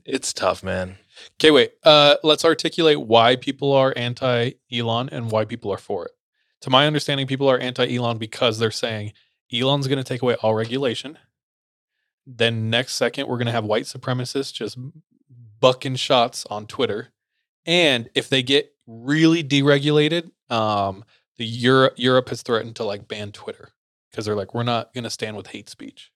it's 0.05 0.33
tough, 0.33 0.63
man. 0.63 0.99
Okay, 1.41 1.51
wait. 1.51 1.73
Uh, 1.83 2.17
let's 2.23 2.45
articulate 2.45 3.01
why 3.01 3.37
people 3.37 3.73
are 3.73 3.93
anti 3.97 4.53
Elon 4.73 5.09
and 5.11 5.31
why 5.31 5.45
people 5.45 5.73
are 5.73 5.79
for 5.79 6.07
it. 6.07 6.13
To 6.63 6.71
my 6.71 6.87
understanding, 6.87 7.27
people 7.27 7.51
are 7.51 7.59
anti 7.59 7.95
Elon 7.95 8.19
because 8.19 8.59
they're 8.59 8.71
saying 8.71 9.13
Elon's 9.53 9.89
going 9.89 9.99
to 9.99 10.05
take 10.05 10.23
away 10.23 10.35
all 10.37 10.55
regulation. 10.55 11.19
Then 12.27 12.71
next 12.71 12.95
second, 12.95 13.27
we're 13.27 13.39
going 13.39 13.47
to 13.47 13.53
have 13.53 13.65
white 13.65 13.85
supremacists 13.85 14.53
just 14.53 14.79
bucking 15.61 15.97
shots 15.97 16.47
on 16.49 16.67
Twitter. 16.67 17.09
And 17.67 18.09
if 18.15 18.29
they 18.29 18.43
get 18.43 18.73
really 18.87 19.43
deregulated, 19.43 20.31
um, 20.51 21.05
the 21.37 21.45
Europe 21.45 21.95
Europe 21.97 22.29
has 22.29 22.43
threatened 22.43 22.77
to 22.77 22.85
like 22.85 23.09
ban 23.09 23.33
Twitter 23.33 23.71
because 24.11 24.27
they're 24.27 24.37
like, 24.37 24.55
we're 24.55 24.63
not 24.63 24.93
going 24.95 25.05
to 25.05 25.11
stand 25.11 25.37
with 25.37 25.49
hate 25.49 25.69
speech. 25.69 26.13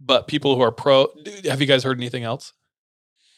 But 0.00 0.26
people 0.26 0.56
who 0.56 0.62
are 0.62 0.72
pro, 0.72 1.08
have 1.44 1.60
you 1.60 1.66
guys 1.66 1.84
heard 1.84 1.98
anything 1.98 2.24
else? 2.24 2.52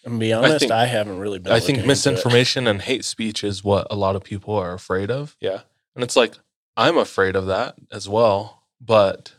And 0.05 0.21
be 0.21 0.33
honest, 0.33 0.61
think- 0.61 0.73
I 0.73 0.87
haven't 0.87 1.19
really 1.19 1.39
been. 1.39 1.53
I 1.53 1.61
think 1.61 1.85
misinformation 1.87 2.67
and 2.67 2.83
hate 2.83 3.05
speech 3.05 3.43
is 3.45 3.65
what 3.65 3.87
a 3.91 3.97
lot 3.97 4.17
of 4.17 4.23
people 4.25 4.55
are 4.55 4.73
afraid 4.75 5.11
of. 5.11 5.37
Yeah. 5.41 5.61
And 5.95 6.03
it's 6.05 6.17
like, 6.17 6.35
I'm 6.77 6.99
afraid 6.99 7.37
of 7.37 7.47
that 7.47 7.77
as 7.93 8.09
well. 8.09 8.63
But 8.81 9.35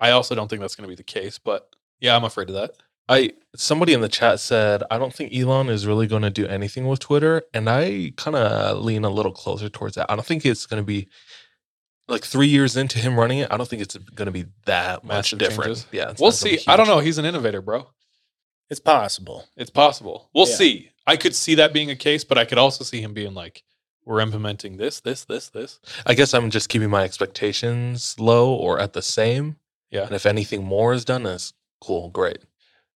I 0.00 0.10
also 0.10 0.34
don't 0.34 0.48
think 0.48 0.60
that's 0.60 0.74
going 0.74 0.88
to 0.88 0.88
be 0.88 0.96
the 0.96 1.02
case, 1.02 1.38
but 1.38 1.68
yeah, 2.00 2.16
I'm 2.16 2.24
afraid 2.24 2.48
of 2.48 2.54
that. 2.54 2.72
I 3.08 3.32
somebody 3.54 3.92
in 3.92 4.00
the 4.00 4.08
chat 4.08 4.40
said, 4.40 4.82
I 4.90 4.98
don't 4.98 5.12
think 5.12 5.34
Elon 5.34 5.68
is 5.68 5.86
really 5.86 6.06
going 6.06 6.22
to 6.22 6.30
do 6.30 6.46
anything 6.46 6.86
with 6.86 7.00
Twitter. 7.00 7.42
And 7.52 7.68
I 7.68 8.12
kind 8.16 8.36
of 8.36 8.78
lean 8.78 9.04
a 9.04 9.10
little 9.10 9.32
closer 9.32 9.68
towards 9.68 9.96
that. 9.96 10.10
I 10.10 10.14
don't 10.16 10.24
think 10.24 10.46
it's 10.46 10.66
going 10.66 10.80
to 10.82 10.86
be 10.86 11.08
like 12.08 12.24
three 12.24 12.46
years 12.46 12.76
into 12.76 12.98
him 12.98 13.18
running 13.18 13.38
it. 13.38 13.48
I 13.52 13.56
don't 13.56 13.68
think 13.68 13.82
it's 13.82 13.96
going 13.96 14.26
to 14.26 14.32
be 14.32 14.46
that 14.66 15.04
much 15.04 15.34
Massive 15.34 15.38
different. 15.38 15.64
changes. 15.64 15.86
Yeah. 15.92 16.12
We'll 16.18 16.32
see. 16.32 16.60
I 16.66 16.76
don't 16.76 16.86
know. 16.88 17.00
He's 17.00 17.18
an 17.18 17.24
innovator, 17.24 17.60
bro. 17.60 17.88
It's 18.72 18.80
possible. 18.80 19.44
It's 19.54 19.68
possible. 19.68 20.30
We'll 20.34 20.48
Yeah. 20.48 20.54
see. 20.54 20.90
I 21.06 21.18
could 21.18 21.34
see 21.34 21.54
that 21.56 21.74
being 21.74 21.90
a 21.90 21.94
case, 21.96 22.24
but 22.24 22.38
I 22.38 22.46
could 22.46 22.56
also 22.56 22.84
see 22.84 23.02
him 23.02 23.12
being 23.12 23.34
like, 23.34 23.64
we're 24.06 24.20
implementing 24.20 24.78
this, 24.78 24.98
this, 25.00 25.26
this, 25.26 25.50
this. 25.50 25.78
I 26.06 26.14
guess 26.14 26.32
I'm 26.32 26.48
just 26.50 26.70
keeping 26.70 26.88
my 26.88 27.04
expectations 27.04 28.16
low 28.18 28.54
or 28.54 28.78
at 28.78 28.94
the 28.94 29.02
same. 29.02 29.56
Yeah. 29.90 30.06
And 30.06 30.14
if 30.14 30.24
anything 30.24 30.64
more 30.64 30.94
is 30.94 31.04
done, 31.04 31.24
that's 31.24 31.52
cool, 31.82 32.08
great. 32.08 32.38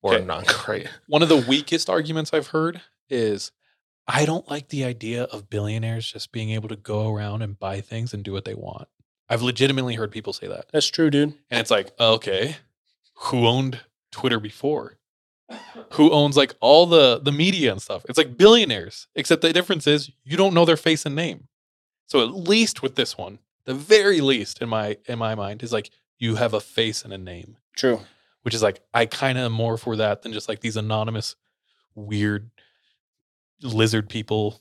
Or 0.01 0.15
Okay. 0.15 0.25
not 0.25 0.47
great. 0.65 0.89
One 1.09 1.23
of 1.23 1.29
the 1.29 1.37
weakest 1.37 1.91
arguments 1.91 2.33
I've 2.33 2.47
heard 2.49 2.81
is 3.11 3.53
I 4.09 4.25
don't 4.25 4.49
like 4.49 4.69
the 4.71 4.85
idea 4.85 5.25
of 5.25 5.51
billionaires 5.51 6.11
just 6.11 6.33
being 6.33 6.51
able 6.53 6.71
to 6.71 6.77
go 6.77 7.13
around 7.13 7.43
and 7.43 7.59
buy 7.59 7.83
things 7.83 8.15
and 8.15 8.25
do 8.25 8.33
what 8.33 8.47
they 8.47 8.55
want. 8.55 8.89
I've 9.29 9.43
legitimately 9.43 9.97
heard 9.97 10.11
people 10.11 10.33
say 10.33 10.47
that. 10.47 10.67
That's 10.73 10.89
true, 10.89 11.11
dude. 11.11 11.35
And 11.51 11.61
it's 11.61 11.71
like, 11.71 11.91
okay, 12.01 12.57
who 13.15 13.47
owned 13.47 13.81
Twitter 14.11 14.41
before? 14.41 14.97
Who 15.93 16.11
owns 16.11 16.37
like 16.37 16.55
all 16.61 16.87
the 16.87 17.21
the 17.21 17.33
media 17.33 17.71
and 17.71 17.81
stuff? 17.81 18.05
It's 18.09 18.19
like 18.19 18.37
billionaires, 18.37 19.07
except 19.15 19.43
the 19.43 19.53
difference 19.53 19.87
is 19.87 20.11
you 20.25 20.37
don't 20.37 20.55
know 20.55 20.65
their 20.65 20.77
face 20.77 21.07
and 21.07 21.15
name. 21.15 21.49
So 22.07 22.23
at 22.23 22.35
least 22.35 22.83
with 22.83 22.97
this 22.97 23.17
one, 23.17 23.39
the 23.65 23.75
very 23.75 24.21
least 24.21 24.61
in 24.61 24.69
my 24.69 24.99
in 25.07 25.19
my 25.19 25.35
mind 25.35 25.63
is 25.63 25.73
like 25.73 25.91
you 26.19 26.37
have 26.37 26.55
a 26.55 26.61
face 26.61 27.05
and 27.05 27.13
a 27.13 27.19
name, 27.19 27.57
True. 27.77 28.01
which 28.43 28.55
is 28.55 28.63
like 28.63 28.81
I 28.93 29.07
kind 29.07 29.39
of 29.39 29.45
am 29.45 29.53
more 29.53 29.77
for 29.77 29.97
that 29.97 30.23
than 30.23 30.33
just 30.33 30.49
like 30.49 30.61
these 30.61 30.77
anonymous 30.77 31.37
weird 31.95 32.51
lizard 33.63 34.09
people 34.09 34.61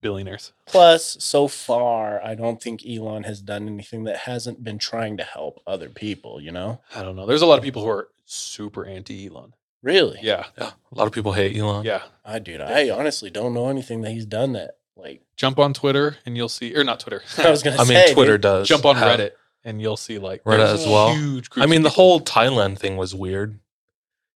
billionaires. 0.00 0.52
Plus, 0.66 1.16
so 1.20 1.48
far, 1.48 2.22
I 2.22 2.34
don't 2.34 2.62
think 2.62 2.86
Elon 2.86 3.24
has 3.24 3.40
done 3.40 3.66
anything 3.66 4.04
that 4.04 4.18
hasn't 4.18 4.62
been 4.62 4.78
trying 4.78 5.16
to 5.16 5.24
help 5.24 5.60
other 5.66 5.88
people. 5.88 6.40
You 6.40 6.52
know? 6.52 6.80
I 6.94 7.02
don't 7.02 7.16
know. 7.16 7.26
There's 7.26 7.42
a 7.42 7.46
lot 7.46 7.58
of 7.58 7.64
people 7.64 7.82
who 7.82 7.88
are 7.88 8.08
super 8.26 8.84
anti 8.84 9.26
Elon. 9.26 9.54
Really? 9.82 10.18
Yeah. 10.22 10.44
Yeah. 10.58 10.72
A 10.92 10.94
lot 10.94 11.06
of 11.06 11.12
people 11.12 11.32
hate 11.32 11.56
Elon. 11.56 11.84
Yeah. 11.84 12.02
I 12.24 12.38
dude, 12.40 12.60
I 12.60 12.90
honestly 12.90 13.30
don't 13.30 13.54
know 13.54 13.68
anything 13.68 14.02
that 14.02 14.10
he's 14.10 14.26
done 14.26 14.52
that. 14.52 14.72
Like, 14.96 15.22
Jump 15.36 15.58
on 15.58 15.74
Twitter 15.74 16.16
and 16.26 16.36
you'll 16.36 16.48
see 16.48 16.74
or 16.74 16.82
not 16.84 17.00
Twitter. 17.00 17.22
I 17.38 17.50
was 17.50 17.62
gonna 17.62 17.76
I 17.80 17.84
say, 17.84 17.94
mean, 18.06 18.14
Twitter 18.14 18.32
dude. 18.32 18.40
does. 18.42 18.68
jump 18.68 18.84
on 18.84 18.96
have- 18.96 19.18
Reddit 19.20 19.30
and 19.64 19.80
you'll 19.80 19.96
see 19.96 20.18
like 20.18 20.42
Reddit 20.44 20.74
as 20.74 20.86
well. 20.86 21.14
Huge 21.14 21.48
I 21.56 21.66
mean, 21.66 21.82
the 21.82 21.90
whole 21.90 22.20
Thailand 22.20 22.78
thing 22.78 22.96
was 22.96 23.14
weird. 23.14 23.58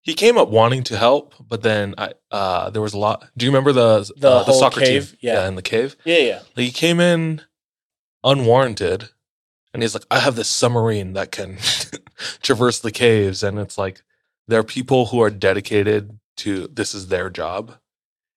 He 0.02 0.14
came 0.14 0.38
up 0.38 0.48
wanting 0.48 0.82
to 0.84 0.96
help, 0.96 1.34
but 1.46 1.62
then 1.62 1.94
I 1.98 2.12
uh 2.30 2.70
there 2.70 2.80
was 2.82 2.94
a 2.94 2.98
lot. 2.98 3.28
Do 3.36 3.44
you 3.44 3.50
remember 3.50 3.72
the 3.72 4.10
The 4.16 4.30
uh, 4.30 4.38
the 4.44 4.44
whole 4.52 4.60
soccer 4.60 4.80
cave? 4.80 5.10
team? 5.10 5.18
Yeah. 5.20 5.46
in 5.48 5.56
the 5.56 5.62
cave. 5.62 5.94
Yeah, 6.04 6.18
yeah. 6.18 6.38
Like, 6.56 6.66
he 6.66 6.70
came 6.70 7.00
in 7.00 7.42
unwarranted, 8.24 9.10
and 9.72 9.82
he's 9.82 9.94
like, 9.94 10.04
"I 10.10 10.18
have 10.20 10.36
this 10.36 10.48
submarine 10.48 11.12
that 11.14 11.30
can 11.32 11.58
traverse 12.42 12.78
the 12.80 12.92
caves," 12.92 13.42
and 13.42 13.58
it's 13.58 13.78
like 13.78 14.02
there 14.48 14.60
are 14.60 14.64
people 14.64 15.06
who 15.06 15.20
are 15.22 15.30
dedicated 15.30 16.18
to 16.38 16.68
this 16.68 16.94
is 16.94 17.08
their 17.08 17.30
job, 17.30 17.76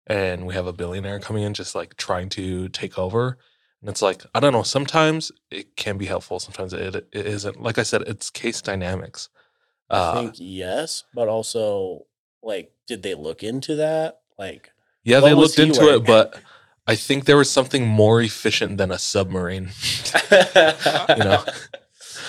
and 0.08 0.46
we 0.48 0.54
have 0.56 0.68
a 0.68 0.74
billionaire 0.74 1.20
coming 1.20 1.44
in 1.44 1.54
just 1.54 1.76
like 1.76 1.96
trying 1.98 2.30
to 2.30 2.70
take 2.70 2.98
over. 3.00 3.38
And 3.82 3.90
it's 3.90 4.02
like 4.02 4.24
I 4.36 4.40
don't 4.40 4.54
know. 4.54 4.64
Sometimes 4.64 5.32
it 5.52 5.76
can 5.76 5.98
be 5.98 6.06
helpful. 6.08 6.40
Sometimes 6.40 6.74
it, 6.74 6.96
it 6.96 7.08
isn't. 7.14 7.62
Like 7.62 7.78
I 7.78 7.84
said, 7.84 8.04
it's 8.04 8.30
case 8.30 8.62
dynamics. 8.62 9.30
I 9.90 9.98
Uh, 9.98 10.14
think 10.14 10.36
yes, 10.38 11.04
but 11.14 11.28
also, 11.28 12.06
like, 12.42 12.72
did 12.88 13.04
they 13.04 13.16
look 13.16 13.44
into 13.44 13.76
that? 13.78 14.22
Like, 14.38 14.72
yeah, 15.04 15.20
they 15.20 15.34
looked 15.34 15.60
into 15.60 15.82
wearing? 15.82 16.02
it, 16.02 16.06
but 16.06 16.36
I 16.88 16.96
think 16.96 17.26
there 17.26 17.38
was 17.38 17.52
something 17.52 17.88
more 17.88 18.22
efficient 18.22 18.78
than 18.78 18.92
a 18.92 19.00
submarine. 19.00 19.72
you 20.32 21.24
know, 21.24 21.44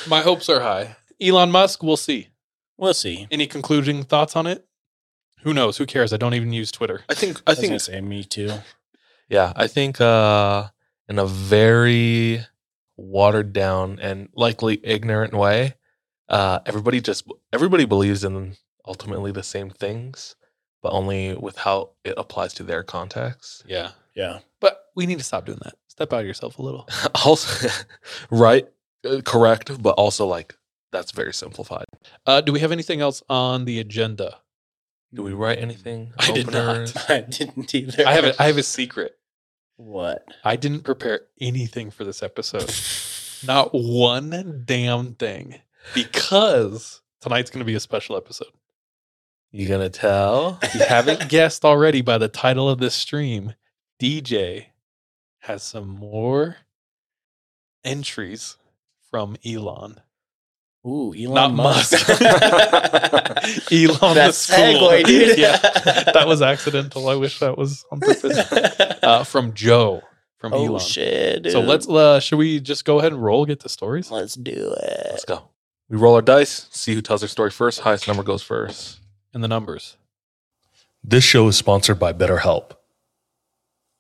My 0.06 0.22
hopes 0.22 0.48
are 0.48 0.60
high. 0.60 0.96
Elon 1.20 1.50
Musk, 1.50 1.82
we'll 1.82 1.96
see. 1.96 2.28
we'll 2.76 2.94
see. 2.94 3.26
Any 3.30 3.46
concluding 3.46 4.02
thoughts 4.04 4.36
on 4.36 4.46
it? 4.46 4.66
Who 5.42 5.52
knows? 5.52 5.76
Who 5.76 5.86
cares? 5.86 6.12
I 6.12 6.16
don't 6.16 6.34
even 6.34 6.52
use 6.52 6.70
Twitter. 6.72 7.02
I 7.08 7.14
think 7.14 7.42
I 7.46 7.52
I 7.52 7.54
think 7.54 7.78
say 7.80 8.00
me 8.00 8.24
too. 8.24 8.50
Yeah, 9.28 9.52
I 9.56 9.66
think 9.66 10.00
uh 10.00 10.68
in 11.08 11.18
a 11.18 11.26
very 11.26 12.40
watered 12.96 13.52
down 13.52 13.98
and 14.00 14.28
likely 14.34 14.80
ignorant 14.82 15.34
way, 15.34 15.74
uh 16.28 16.60
everybody 16.64 17.00
just 17.00 17.30
everybody 17.52 17.84
believes 17.84 18.24
in 18.24 18.56
ultimately 18.86 19.32
the 19.32 19.42
same 19.42 19.68
things, 19.70 20.34
but 20.82 20.92
only 20.92 21.34
with 21.34 21.58
how 21.58 21.90
it 22.04 22.14
applies 22.16 22.54
to 22.54 22.62
their 22.62 22.82
context. 22.82 23.64
Yeah. 23.66 23.90
Yeah. 24.14 24.38
But 24.60 24.80
we 24.94 25.06
need 25.06 25.18
to 25.18 25.24
stop 25.24 25.44
doing 25.44 25.58
that. 25.64 25.74
Step 25.88 26.12
out 26.12 26.20
of 26.20 26.26
yourself 26.26 26.58
a 26.58 26.62
little. 26.62 26.88
also 27.24 27.68
right, 28.30 28.66
uh, 29.08 29.20
correct, 29.24 29.82
but 29.82 29.90
also 29.90 30.26
like 30.26 30.56
that's 30.94 31.12
very 31.12 31.34
simplified. 31.34 31.86
Uh, 32.26 32.40
do 32.40 32.52
we 32.52 32.60
have 32.60 32.72
anything 32.72 33.00
else 33.00 33.22
on 33.28 33.64
the 33.64 33.78
agenda? 33.80 34.38
Do 35.12 35.22
we 35.22 35.32
write 35.32 35.58
anything? 35.58 36.12
I 36.18 36.32
did 36.32 36.50
not. 36.50 36.92
I 37.10 37.20
didn't 37.20 37.74
either. 37.74 38.06
I 38.06 38.12
have 38.12 38.24
a, 38.24 38.42
I 38.42 38.46
have 38.46 38.58
a 38.58 38.62
secret. 38.62 39.16
what? 39.76 40.24
I 40.44 40.56
didn't 40.56 40.82
prepare 40.82 41.22
anything 41.40 41.90
for 41.90 42.04
this 42.04 42.22
episode. 42.22 42.74
Not 43.46 43.70
one 43.72 44.62
damn 44.64 45.14
thing. 45.14 45.60
Because 45.94 47.02
tonight's 47.20 47.50
going 47.50 47.60
to 47.60 47.66
be 47.66 47.74
a 47.74 47.80
special 47.80 48.16
episode. 48.16 48.48
You 49.56 49.68
gonna 49.68 49.88
tell? 49.88 50.58
If 50.62 50.74
you 50.74 50.80
haven't 50.80 51.28
guessed 51.28 51.64
already 51.64 52.00
by 52.00 52.18
the 52.18 52.26
title 52.26 52.68
of 52.68 52.80
this 52.80 52.96
stream, 52.96 53.54
DJ 54.02 54.66
has 55.42 55.62
some 55.62 55.86
more 55.88 56.56
entries 57.84 58.56
from 59.12 59.36
Elon. 59.46 60.00
Ooh, 60.86 61.14
Elon 61.14 61.34
Not 61.34 61.54
Musk. 61.54 61.92
Musk. 61.92 62.08
Elon 63.72 63.98
the 64.00 64.14
That 64.14 64.34
school. 64.34 64.56
segue, 64.58 65.04
dude. 65.04 65.38
yeah, 65.38 65.56
that 66.12 66.24
was 66.26 66.42
accidental. 66.42 67.08
I 67.08 67.14
wish 67.14 67.38
that 67.38 67.56
was 67.56 67.84
on 67.90 68.00
purpose. 68.00 68.36
Uh, 69.02 69.24
from 69.24 69.54
Joe 69.54 70.02
from 70.38 70.52
oh 70.52 70.66
Elon. 70.66 70.80
shit! 70.80 71.42
Dude. 71.44 71.52
So 71.52 71.60
let's. 71.60 71.88
Uh, 71.88 72.20
should 72.20 72.36
we 72.36 72.60
just 72.60 72.84
go 72.84 72.98
ahead 72.98 73.12
and 73.12 73.22
roll? 73.22 73.46
Get 73.46 73.60
the 73.60 73.68
stories. 73.70 74.10
let's 74.10 74.34
do 74.34 74.74
it. 74.82 75.06
Let's 75.10 75.24
go. 75.24 75.48
We 75.88 75.96
roll 75.96 76.14
our 76.14 76.22
dice, 76.22 76.68
see 76.70 76.94
who 76.94 77.00
tells 77.02 77.20
their 77.20 77.28
story 77.28 77.50
first. 77.50 77.80
Highest 77.80 78.06
number 78.08 78.22
goes 78.22 78.42
first. 78.42 79.00
and 79.32 79.42
the 79.44 79.48
numbers. 79.48 79.96
This 81.02 81.24
show 81.24 81.48
is 81.48 81.56
sponsored 81.56 81.98
by 81.98 82.12
BetterHelp. 82.14 82.72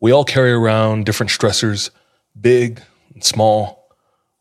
We 0.00 0.10
all 0.12 0.24
carry 0.24 0.52
around 0.52 1.04
different 1.06 1.30
stressors, 1.30 1.90
big 2.38 2.82
and 3.14 3.22
small. 3.24 3.83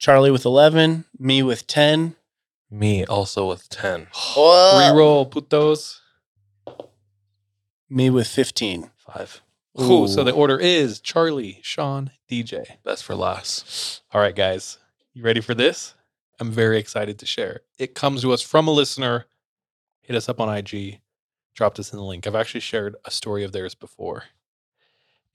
Charlie 0.00 0.30
with 0.30 0.46
eleven, 0.46 1.04
me 1.18 1.42
with 1.42 1.66
ten. 1.66 2.16
Me 2.70 3.04
also 3.04 3.48
with 3.48 3.68
10. 3.68 4.06
Reroll, 4.14 5.28
putos. 5.28 5.98
Me 7.90 8.08
with 8.08 8.26
fifteen. 8.26 8.90
Five. 8.96 9.42
Cool. 9.76 10.08
So 10.08 10.24
the 10.24 10.32
order 10.32 10.58
is 10.58 11.00
Charlie, 11.00 11.58
Sean, 11.62 12.10
DJ. 12.30 12.64
Best 12.82 13.04
for 13.04 13.14
last. 13.14 14.02
All 14.12 14.20
right, 14.20 14.34
guys. 14.34 14.78
You 15.12 15.22
ready 15.22 15.40
for 15.40 15.54
this? 15.54 15.94
I'm 16.40 16.50
very 16.50 16.78
excited 16.78 17.18
to 17.18 17.26
share. 17.26 17.60
It 17.78 17.94
comes 17.94 18.22
to 18.22 18.32
us 18.32 18.40
from 18.40 18.68
a 18.68 18.72
listener. 18.72 19.26
Hit 20.00 20.16
us 20.16 20.28
up 20.28 20.40
on 20.40 20.48
IG, 20.54 21.00
dropped 21.54 21.78
us 21.78 21.92
in 21.92 21.98
the 21.98 22.04
link. 22.04 22.26
I've 22.26 22.34
actually 22.34 22.60
shared 22.60 22.96
a 23.04 23.10
story 23.10 23.44
of 23.44 23.52
theirs 23.52 23.74
before. 23.74 24.24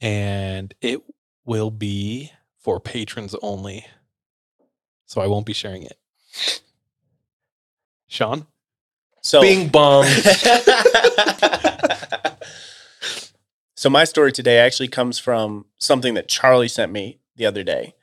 And 0.01 0.73
it 0.81 1.01
will 1.45 1.71
be 1.71 2.31
for 2.57 2.79
patrons 2.79 3.35
only. 3.41 3.85
So 5.05 5.21
I 5.21 5.27
won't 5.27 5.45
be 5.45 5.53
sharing 5.53 5.83
it. 5.83 5.97
Sean? 8.07 8.47
So 9.21 9.41
Bing 9.41 9.69
bong. 9.69 10.05
so 13.75 13.89
my 13.89 14.03
story 14.03 14.31
today 14.31 14.59
actually 14.59 14.87
comes 14.87 15.19
from 15.19 15.65
something 15.77 16.13
that 16.13 16.27
Charlie 16.27 16.67
sent 16.67 16.91
me 16.91 17.19
the 17.35 17.45
other 17.45 17.63
day. 17.63 17.95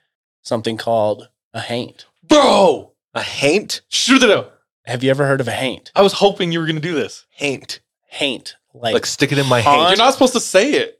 Something 0.42 0.76
called 0.76 1.28
a 1.54 1.60
haint. 1.60 2.06
Bro! 2.26 2.92
A 3.14 3.22
haint? 3.22 3.82
Shoot 3.88 4.22
it 4.22 4.30
out. 4.30 4.52
Have 4.86 5.04
you 5.04 5.10
ever 5.10 5.26
heard 5.26 5.40
of 5.40 5.46
a 5.48 5.52
haint? 5.52 5.92
I 5.94 6.02
was 6.02 6.14
hoping 6.14 6.50
you 6.50 6.58
were 6.58 6.66
going 6.66 6.76
to 6.76 6.82
do 6.82 6.94
this. 6.94 7.26
Haint. 7.30 7.80
Haint. 8.08 8.56
Like, 8.74 8.94
Like 8.94 9.06
stick 9.06 9.30
it 9.32 9.38
in 9.38 9.46
my 9.48 9.60
Han- 9.60 9.78
haint. 9.78 9.88
You're 9.90 10.04
not 10.04 10.12
supposed 10.14 10.32
to 10.32 10.40
say 10.40 10.72
it. 10.72 10.98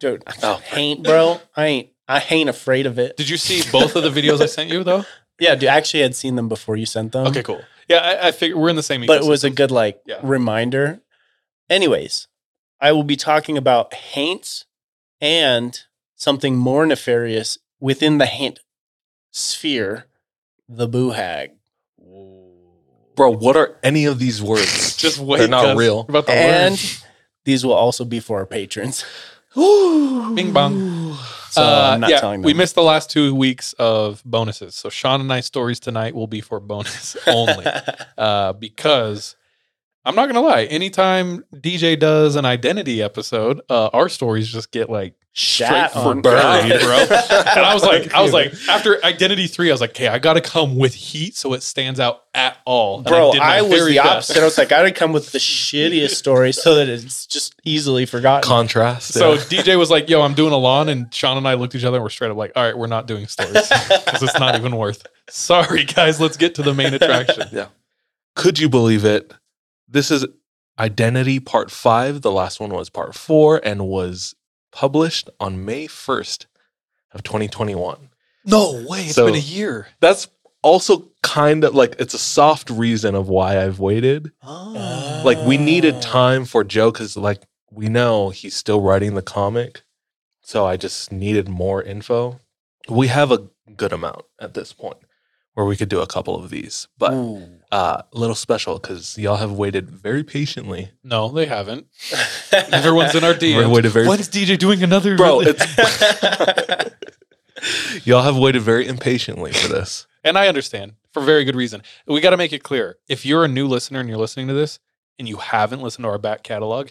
dude, 0.00 0.22
Oh. 0.42 0.56
haint, 0.56 1.02
bro. 1.04 1.40
I 1.56 1.66
ain't 1.66 1.88
I 2.06 2.22
ain't 2.28 2.50
afraid 2.50 2.84
of 2.84 2.98
it. 2.98 3.16
Did 3.16 3.30
you 3.30 3.38
see 3.38 3.62
both 3.72 3.96
of 3.96 4.02
the 4.02 4.10
videos 4.10 4.42
I 4.42 4.46
sent 4.46 4.68
you, 4.68 4.84
though? 4.84 5.06
Yeah, 5.40 5.54
dude, 5.54 5.68
actually 5.68 6.00
I 6.00 6.04
had 6.04 6.14
seen 6.16 6.36
them 6.36 6.48
before 6.48 6.76
you 6.76 6.86
sent 6.86 7.12
them. 7.12 7.26
Okay, 7.26 7.42
cool. 7.42 7.60
Yeah, 7.88 7.98
I, 7.98 8.28
I 8.28 8.32
figured 8.32 8.58
we're 8.58 8.68
in 8.70 8.76
the 8.76 8.82
same. 8.82 9.04
but 9.06 9.22
it 9.22 9.28
was 9.28 9.44
a 9.44 9.50
good 9.50 9.70
like 9.70 10.00
Yeah. 10.06 10.20
reminder. 10.22 11.00
Anyways, 11.68 12.28
I 12.80 12.92
will 12.92 13.02
be 13.04 13.16
talking 13.16 13.56
about 13.58 13.92
haints 13.94 14.64
and 15.20 15.78
something 16.14 16.56
more 16.56 16.86
nefarious 16.86 17.58
within 17.80 18.18
the 18.18 18.26
haint 18.26 18.60
sphere, 19.30 20.06
the 20.68 20.86
boo 20.86 21.10
hag. 21.10 21.52
Bro, 23.16 23.36
what 23.36 23.56
are 23.56 23.76
any 23.82 24.06
of 24.06 24.18
these 24.18 24.42
words? 24.42 24.96
just 24.98 25.18
wait. 25.18 25.38
They're 25.38 25.48
not 25.48 25.76
real. 25.76 26.00
About 26.08 26.26
to 26.26 26.32
And 26.32 26.72
learn. 26.74 26.78
these 27.44 27.64
will 27.64 27.72
also 27.74 28.04
be 28.04 28.18
for 28.20 28.38
our 28.38 28.46
patrons. 28.46 29.04
Bing 29.54 30.52
bong. 30.52 31.16
So 31.50 31.62
Uh, 31.62 31.90
I'm 31.94 32.00
not 32.00 32.10
yeah, 32.10 32.20
telling 32.20 32.40
them. 32.40 32.46
we 32.46 32.54
missed 32.54 32.74
the 32.74 32.82
last 32.82 33.10
two 33.10 33.34
weeks 33.34 33.72
of 33.74 34.22
bonuses. 34.24 34.74
So 34.74 34.88
Sean 34.90 35.20
and 35.20 35.32
I 35.32 35.40
stories 35.40 35.78
tonight 35.78 36.14
will 36.14 36.26
be 36.26 36.40
for 36.40 36.58
bonus 36.58 37.16
only. 37.28 37.64
uh, 38.18 38.52
because 38.54 39.36
I'm 40.04 40.16
not 40.16 40.26
gonna 40.26 40.40
lie, 40.40 40.64
anytime 40.64 41.44
DJ 41.54 41.98
does 41.98 42.34
an 42.36 42.44
identity 42.44 43.00
episode, 43.02 43.60
uh, 43.70 43.88
our 43.92 44.08
stories 44.08 44.48
just 44.48 44.72
get 44.72 44.90
like 44.90 45.14
Shat 45.14 45.23
straight 45.34 45.90
for 45.90 45.98
on 45.98 46.22
bro. 46.22 46.32
And 46.40 47.60
I 47.60 47.74
was 47.74 47.82
like, 47.82 48.14
I 48.14 48.22
was 48.22 48.32
like, 48.32 48.54
after 48.68 49.04
Identity 49.04 49.46
Three, 49.48 49.68
I 49.70 49.72
was 49.74 49.80
like, 49.80 49.90
okay, 49.90 50.08
I 50.08 50.18
got 50.18 50.34
to 50.34 50.40
come 50.40 50.76
with 50.76 50.94
heat 50.94 51.36
so 51.36 51.52
it 51.52 51.62
stands 51.62 51.98
out 52.00 52.22
at 52.34 52.56
all. 52.64 52.98
And 52.98 53.06
Bro, 53.06 53.32
did 53.32 53.42
I, 53.42 53.62
was 53.62 53.70
very 53.70 53.92
the 53.92 53.98
best. 53.98 54.30
opposite. 54.30 54.40
I 54.40 54.44
was 54.44 54.58
like, 54.58 54.68
I 54.72 54.78
gotta 54.78 54.92
come 54.92 55.12
with 55.12 55.32
the 55.32 55.38
shittiest 55.38 56.10
story 56.14 56.52
so 56.52 56.74
that 56.76 56.88
it's 56.88 57.26
just 57.26 57.54
easily 57.64 58.06
forgotten. 58.06 58.46
Contrast. 58.48 59.12
So 59.12 59.34
yeah. 59.34 59.40
DJ 59.40 59.78
was 59.78 59.90
like, 59.90 60.08
"Yo, 60.08 60.22
I'm 60.22 60.34
doing 60.34 60.52
a 60.52 60.56
lawn," 60.56 60.88
and 60.88 61.12
Sean 61.12 61.36
and 61.36 61.46
I 61.46 61.54
looked 61.54 61.74
at 61.74 61.80
each 61.80 61.84
other 61.84 61.96
and 61.98 62.04
we're 62.04 62.10
straight 62.10 62.30
up 62.30 62.36
like, 62.36 62.52
"All 62.56 62.64
right, 62.64 62.76
we're 62.76 62.86
not 62.86 63.06
doing 63.06 63.26
stories 63.26 63.68
because 63.68 64.22
it's 64.22 64.38
not 64.38 64.56
even 64.56 64.76
worth." 64.76 65.06
Sorry, 65.28 65.84
guys. 65.84 66.20
Let's 66.20 66.36
get 66.36 66.54
to 66.56 66.62
the 66.62 66.74
main 66.74 66.94
attraction. 66.94 67.48
Yeah. 67.52 67.66
Could 68.36 68.58
you 68.58 68.68
believe 68.68 69.04
it? 69.04 69.32
This 69.88 70.10
is 70.10 70.26
Identity 70.78 71.38
Part 71.40 71.70
5. 71.70 72.22
The 72.22 72.32
last 72.32 72.58
one 72.58 72.70
was 72.70 72.90
Part 72.90 73.14
4 73.14 73.60
and 73.64 73.86
was 73.86 74.34
published 74.74 75.30
on 75.38 75.64
May 75.64 75.86
1st 75.86 76.46
of 77.12 77.22
2021. 77.22 78.10
No 78.44 78.84
way! 78.86 79.04
It's 79.04 79.14
So- 79.14 79.26
been 79.26 79.36
a 79.36 79.38
year. 79.38 79.86
That's 80.00 80.28
also 80.62 81.10
kind 81.22 81.64
of 81.64 81.74
like 81.74 81.94
it's 81.98 82.12
a 82.14 82.18
soft 82.18 82.68
reason 82.68 83.14
of 83.14 83.28
why 83.28 83.62
I've 83.62 83.78
waited. 83.78 84.32
Ah. 84.42 85.22
Like 85.24 85.38
we 85.46 85.56
needed 85.56 86.02
time 86.02 86.44
for 86.44 86.64
Joe 86.64 86.90
cuz 86.92 87.16
like 87.16 87.42
we 87.70 87.88
know 87.88 88.30
he's 88.30 88.54
still 88.56 88.80
writing 88.80 89.14
the 89.14 89.22
comic. 89.22 89.82
So 90.42 90.66
I 90.66 90.76
just 90.76 91.10
needed 91.12 91.48
more 91.48 91.82
info. 91.82 92.40
We 92.88 93.06
have 93.08 93.30
a 93.32 93.48
good 93.76 93.92
amount 93.92 94.22
at 94.38 94.52
this 94.54 94.72
point 94.74 94.98
where 95.54 95.64
we 95.64 95.76
could 95.76 95.88
do 95.88 96.00
a 96.00 96.06
couple 96.06 96.34
of 96.36 96.50
these. 96.50 96.88
But 96.98 97.12
Ooh. 97.14 97.60
Uh 97.74 98.02
a 98.12 98.18
little 98.18 98.36
special 98.36 98.78
because 98.78 99.18
y'all 99.18 99.36
have 99.36 99.52
waited 99.52 99.90
very 99.90 100.22
patiently. 100.22 100.90
No, 101.02 101.28
they 101.28 101.46
haven't. 101.46 101.86
Everyone's 102.52 103.14
in 103.14 103.24
our 103.24 103.32
We 103.40 103.52
DMs. 103.54 103.70
waited 103.74 103.90
very 103.92 104.06
When's 104.08 104.28
DJ 104.28 104.56
doing 104.58 104.82
another? 104.82 105.16
bro. 105.16 105.40
really- 105.40 105.54
It's 105.56 106.86
y'all 108.06 108.22
have 108.22 108.36
waited 108.38 108.62
very 108.62 108.86
impatiently 108.86 109.52
for 109.52 109.68
this. 109.68 110.06
and 110.22 110.38
I 110.38 110.48
understand 110.48 110.94
for 111.12 111.22
very 111.22 111.44
good 111.44 111.56
reason. 111.56 111.82
We 112.06 112.20
got 112.20 112.30
to 112.30 112.36
make 112.36 112.52
it 112.52 112.62
clear. 112.62 112.96
If 113.08 113.24
you're 113.26 113.44
a 113.44 113.48
new 113.48 113.66
listener 113.66 114.00
and 114.00 114.08
you're 114.08 114.18
listening 114.18 114.48
to 114.48 114.54
this 114.54 114.78
and 115.18 115.28
you 115.28 115.36
haven't 115.36 115.80
listened 115.82 116.04
to 116.04 116.08
our 116.08 116.18
back 116.18 116.42
catalog, 116.42 116.88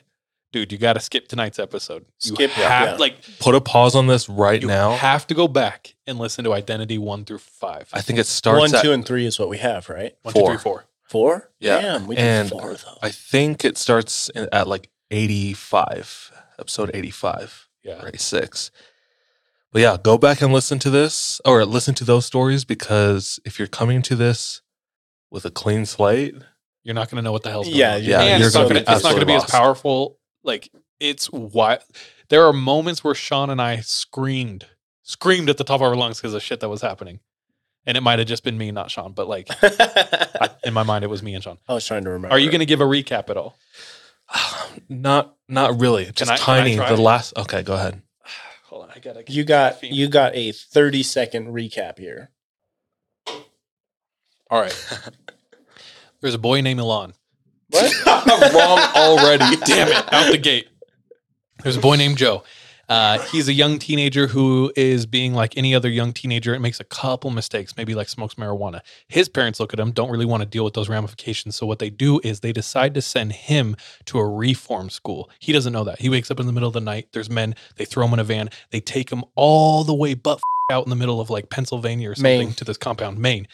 dude, 0.54 0.72
you 0.72 0.78
got 0.78 0.94
to 0.94 1.02
skip 1.02 1.28
tonight's 1.28 1.60
episode. 1.60 2.06
You 2.22 2.36
Skip, 2.36 2.52
yeah, 2.58 2.70
have 2.70 2.88
yeah. 2.92 2.96
like 2.96 3.18
Put 3.40 3.56
a 3.56 3.60
pause 3.60 3.96
on 3.96 4.08
this 4.08 4.30
right 4.30 4.62
you 4.62 4.68
now. 4.70 4.92
have 4.96 5.28
to 5.28 5.34
go 5.34 5.50
back 5.50 5.96
and 6.08 6.18
listen 6.18 6.46
to 6.46 6.54
Identity 6.54 6.98
one 6.98 7.26
through 7.26 7.40
five. 7.40 7.90
I 7.92 8.00
think 8.00 8.20
it 8.20 8.28
starts 8.28 8.60
One, 8.62 8.76
at 8.76 8.82
two, 8.82 8.94
and 8.94 9.06
three 9.06 9.26
is 9.26 9.38
what 9.38 9.50
we 9.50 9.58
have, 9.58 9.90
right? 9.90 10.16
One, 10.22 10.34
two, 10.34 10.40
four. 10.40 10.50
three, 10.52 10.58
four. 10.60 10.86
Four? 11.10 11.52
Yeah. 11.60 11.82
Damn, 11.82 12.08
we 12.08 12.16
did 12.16 12.22
And 12.24 12.50
four 12.50 12.74
though. 12.74 12.98
I 13.02 13.10
think 13.10 13.66
it 13.66 13.78
starts 13.78 14.30
in- 14.30 14.48
at 14.54 14.68
like 14.68 14.90
85, 15.12 16.32
episode 16.60 16.92
85 16.94 17.68
Yeah. 17.84 18.02
86. 18.08 18.72
But 19.72 19.82
yeah, 19.82 19.98
go 20.02 20.18
back 20.18 20.42
and 20.42 20.54
listen 20.54 20.78
to 20.80 20.90
this 20.90 21.42
or 21.46 21.66
listen 21.66 21.96
to 21.96 22.04
those 22.04 22.26
stories 22.26 22.64
because 22.64 23.40
if 23.44 23.58
you're 23.60 23.68
coming 23.68 24.02
to 24.04 24.16
this 24.16 24.62
with 25.32 25.46
a 25.46 25.52
clean 25.52 25.86
slate, 25.86 26.36
You're 26.84 26.94
not 26.96 27.10
going 27.10 27.18
to 27.18 27.22
know 27.24 27.32
what 27.32 27.44
the 27.44 27.50
hell's 27.50 27.68
going 27.68 27.78
Yeah, 27.80 27.96
on. 27.96 28.04
yeah, 28.04 28.22
and 28.22 28.40
you're 28.40 28.48
it's 28.48 28.56
not 28.56 28.62
gonna 28.64 28.74
going 28.76 28.82
be 28.84 28.86
to 28.86 28.92
it's 28.94 29.04
not 29.04 29.10
going 29.12 29.20
to 29.22 29.26
be 29.26 29.34
as 29.34 29.46
powerful. 29.46 30.20
Like 30.44 30.70
it's 31.00 31.28
why 31.28 31.80
there 32.30 32.46
are 32.46 32.54
moments 32.54 33.04
where 33.04 33.16
Sean 33.16 33.50
and 33.50 33.62
I 33.62 33.80
screamed, 33.82 34.66
screamed 35.04 35.50
at 35.50 35.58
the 35.58 35.64
top 35.64 35.76
of 35.76 35.82
our 35.84 35.96
lungs 35.96 36.20
because 36.20 36.34
of 36.34 36.42
shit 36.44 36.60
that 36.60 36.70
was 36.70 36.82
happening, 36.82 37.20
and 37.86 37.96
it 37.98 38.02
might 38.02 38.20
have 38.20 38.28
just 38.28 38.44
been 38.44 38.58
me, 38.58 38.72
not 38.72 38.92
Sean, 38.92 39.14
but 39.14 39.28
like 39.28 39.48
I, 39.62 40.50
in 40.66 40.74
my 40.74 40.84
mind, 40.84 41.04
it 41.04 41.10
was 41.10 41.24
me 41.24 41.34
and 41.34 41.44
Sean. 41.44 41.58
I 41.68 41.74
was 41.74 41.86
trying 41.86 42.04
to 42.04 42.10
remember. 42.10 42.34
Are 42.36 42.40
you 42.40 42.50
going 42.50 42.60
to 42.60 42.66
give 42.66 42.82
a 42.82 42.86
recap 42.86 43.30
at 43.30 43.38
all? 43.38 43.58
not 44.90 45.36
not 45.48 45.80
really, 45.80 46.06
just 46.12 46.32
I- 46.32 46.38
can 46.38 46.44
I 46.56 46.58
tiny. 46.60 46.76
try? 46.76 46.94
the 46.94 47.02
last 47.02 47.38
Okay, 47.38 47.64
go 47.64 47.74
ahead. 47.76 48.02
Hold 48.66 48.84
on, 48.86 48.90
I 48.96 49.00
gotta. 49.00 49.24
You 49.28 49.44
got 49.44 49.82
you 49.84 50.08
got 50.08 50.36
a 50.36 50.52
30 50.52 51.04
second 51.04 51.48
recap 51.54 52.00
here. 52.00 52.32
all 54.50 54.60
right. 54.62 55.00
There's 56.22 56.34
a 56.36 56.40
boy 56.40 56.62
named 56.62 56.80
Elan. 56.80 57.14
What? 57.74 58.54
Wrong 58.54 58.80
already. 58.96 59.56
Damn 59.66 59.88
it, 59.88 60.14
out 60.14 60.32
the 60.32 60.38
gate. 60.38 60.68
There's 61.64 61.78
a 61.78 61.82
boy 61.82 61.96
named 61.96 62.18
Joe. 62.18 62.44
Uh, 62.90 63.18
he's 63.32 63.48
a 63.48 63.54
young 63.54 63.80
teenager 63.80 64.28
who 64.28 64.72
is 64.76 65.06
being 65.06 65.34
like 65.34 65.58
any 65.58 65.74
other 65.74 65.90
young 65.90 66.12
teenager 66.12 66.54
and 66.54 66.62
makes 66.62 66.80
a 66.80 66.84
couple 66.84 67.32
mistakes, 67.32 67.76
maybe 67.78 67.96
like 67.96 68.10
smokes 68.10 68.36
marijuana. 68.36 68.82
His 69.08 69.30
parents 69.30 69.60
look 69.60 69.74
at 69.74 69.80
him, 69.80 69.92
don't 69.92 70.12
really 70.12 70.26
want 70.26 70.44
to 70.44 70.46
deal 70.46 70.66
with 70.66 70.74
those 70.74 70.90
ramifications. 70.90 71.56
So 71.56 71.66
what 71.66 71.80
they 71.80 71.90
do 71.90 72.20
is 72.24 72.42
they 72.42 72.52
decide 72.52 72.94
to 72.96 73.02
send 73.02 73.32
him 73.32 73.78
to 74.06 74.20
a 74.20 74.28
reform 74.30 74.90
school. 74.90 75.30
He 75.40 75.54
doesn't 75.54 75.72
know 75.72 75.86
that. 75.86 76.00
He 76.02 76.10
wakes 76.10 76.30
up 76.30 76.40
in 76.40 76.46
the 76.46 76.52
middle 76.52 76.68
of 76.68 76.74
the 76.74 76.82
night. 76.82 77.08
There's 77.14 77.30
men. 77.30 77.56
They 77.78 77.86
throw 77.86 78.06
him 78.06 78.14
in 78.14 78.20
a 78.20 78.24
van. 78.26 78.50
They 78.72 78.82
take 78.82 79.10
him 79.12 79.24
all 79.36 79.84
the 79.86 79.96
way 79.96 80.14
but 80.14 80.36
f- 80.38 80.42
out 80.70 80.86
in 80.86 80.90
the 80.90 80.96
middle 80.98 81.22
of 81.22 81.30
like 81.30 81.50
Pennsylvania 81.50 82.12
or 82.12 82.16
something 82.16 82.48
Maine. 82.50 82.54
to 82.56 82.66
this 82.66 82.78
compound, 82.78 83.18
Maine. 83.18 83.48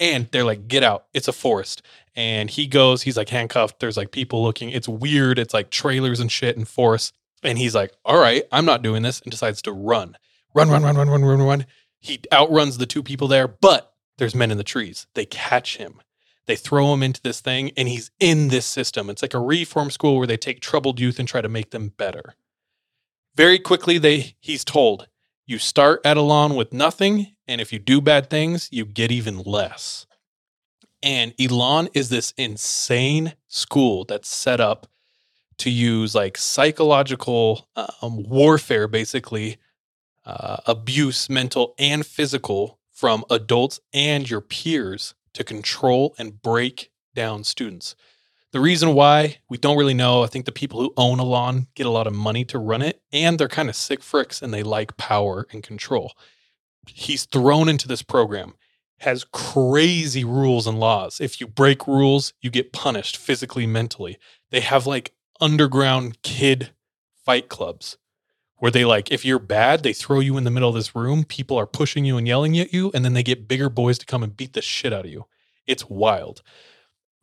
And 0.00 0.28
they're 0.32 0.44
like, 0.44 0.66
get 0.66 0.82
out. 0.82 1.06
It's 1.14 1.28
a 1.28 1.32
forest. 1.32 1.82
And 2.14 2.50
he 2.50 2.66
goes, 2.66 3.02
he's 3.02 3.16
like 3.16 3.30
handcuffed. 3.30 3.80
There's 3.80 3.96
like 3.96 4.10
people 4.10 4.42
looking. 4.42 4.70
It's 4.70 4.88
weird. 4.88 5.38
It's 5.38 5.54
like 5.54 5.70
trailers 5.70 6.20
and 6.20 6.30
shit 6.30 6.56
and 6.56 6.68
force. 6.68 7.12
And 7.42 7.58
he's 7.58 7.74
like, 7.74 7.92
all 8.04 8.20
right, 8.20 8.44
I'm 8.52 8.66
not 8.66 8.82
doing 8.82 9.02
this. 9.02 9.20
And 9.20 9.30
decides 9.30 9.62
to 9.62 9.72
run. 9.72 10.16
Run, 10.54 10.68
run, 10.68 10.82
run, 10.82 10.96
run, 10.96 11.08
run, 11.08 11.24
run, 11.24 11.42
run. 11.42 11.66
He 11.98 12.20
outruns 12.32 12.78
the 12.78 12.86
two 12.86 13.02
people 13.02 13.28
there, 13.28 13.48
but 13.48 13.94
there's 14.18 14.34
men 14.34 14.50
in 14.50 14.58
the 14.58 14.64
trees. 14.64 15.06
They 15.14 15.24
catch 15.24 15.78
him. 15.78 16.02
They 16.46 16.56
throw 16.56 16.92
him 16.92 17.02
into 17.02 17.22
this 17.22 17.40
thing, 17.40 17.70
and 17.76 17.88
he's 17.88 18.10
in 18.18 18.48
this 18.48 18.66
system. 18.66 19.08
It's 19.08 19.22
like 19.22 19.34
a 19.34 19.40
reform 19.40 19.90
school 19.90 20.18
where 20.18 20.26
they 20.26 20.36
take 20.36 20.60
troubled 20.60 20.98
youth 20.98 21.18
and 21.18 21.28
try 21.28 21.40
to 21.40 21.48
make 21.48 21.70
them 21.70 21.92
better. 21.96 22.34
Very 23.36 23.58
quickly, 23.58 23.98
they 23.98 24.34
he's 24.40 24.64
told, 24.64 25.06
you 25.46 25.58
start 25.58 26.00
at 26.04 26.16
Elan 26.16 26.56
with 26.56 26.72
nothing, 26.72 27.34
and 27.46 27.60
if 27.60 27.72
you 27.72 27.78
do 27.78 28.00
bad 28.00 28.28
things, 28.28 28.68
you 28.72 28.84
get 28.84 29.12
even 29.12 29.38
less. 29.42 30.06
And 31.02 31.34
Elan 31.40 31.88
is 31.94 32.08
this 32.08 32.32
insane 32.36 33.34
school 33.48 34.04
that's 34.04 34.28
set 34.28 34.60
up 34.60 34.86
to 35.58 35.70
use 35.70 36.14
like 36.14 36.38
psychological 36.38 37.68
um, 37.76 38.22
warfare, 38.22 38.88
basically 38.88 39.58
uh, 40.24 40.58
abuse, 40.66 41.28
mental 41.28 41.74
and 41.78 42.06
physical, 42.06 42.78
from 42.90 43.24
adults 43.30 43.80
and 43.92 44.30
your 44.30 44.40
peers 44.40 45.14
to 45.32 45.42
control 45.42 46.14
and 46.18 46.40
break 46.40 46.92
down 47.14 47.42
students. 47.42 47.96
The 48.52 48.60
reason 48.60 48.94
why 48.94 49.38
we 49.48 49.56
don't 49.56 49.78
really 49.78 49.94
know, 49.94 50.22
I 50.22 50.26
think 50.26 50.44
the 50.44 50.52
people 50.52 50.80
who 50.80 50.92
own 50.96 51.18
Elan 51.18 51.66
get 51.74 51.86
a 51.86 51.90
lot 51.90 52.06
of 52.06 52.14
money 52.14 52.44
to 52.44 52.58
run 52.58 52.82
it, 52.82 53.02
and 53.12 53.38
they're 53.38 53.48
kind 53.48 53.68
of 53.68 53.74
sick 53.74 54.00
fricks 54.02 54.42
and 54.42 54.52
they 54.52 54.62
like 54.62 54.96
power 54.96 55.46
and 55.50 55.62
control. 55.62 56.12
He's 56.86 57.24
thrown 57.24 57.68
into 57.68 57.88
this 57.88 58.02
program, 58.02 58.54
has 59.02 59.24
crazy 59.24 60.24
rules 60.24 60.66
and 60.66 60.78
laws. 60.78 61.20
If 61.20 61.40
you 61.40 61.46
break 61.46 61.86
rules, 61.86 62.32
you 62.40 62.50
get 62.50 62.72
punished 62.72 63.16
physically, 63.16 63.66
mentally. 63.66 64.18
They 64.50 64.60
have 64.60 64.86
like 64.86 65.12
underground 65.40 66.22
kid 66.22 66.70
fight 67.24 67.48
clubs 67.48 67.98
where 68.56 68.70
they 68.70 68.84
like, 68.84 69.10
if 69.10 69.24
you're 69.24 69.40
bad, 69.40 69.82
they 69.82 69.92
throw 69.92 70.20
you 70.20 70.36
in 70.36 70.44
the 70.44 70.50
middle 70.50 70.68
of 70.68 70.76
this 70.76 70.94
room. 70.94 71.24
People 71.24 71.58
are 71.58 71.66
pushing 71.66 72.04
you 72.04 72.16
and 72.16 72.28
yelling 72.28 72.56
at 72.60 72.72
you, 72.72 72.92
and 72.94 73.04
then 73.04 73.12
they 73.12 73.24
get 73.24 73.48
bigger 73.48 73.68
boys 73.68 73.98
to 73.98 74.06
come 74.06 74.22
and 74.22 74.36
beat 74.36 74.52
the 74.52 74.62
shit 74.62 74.92
out 74.92 75.04
of 75.04 75.10
you. 75.10 75.26
It's 75.66 75.90
wild. 75.90 76.42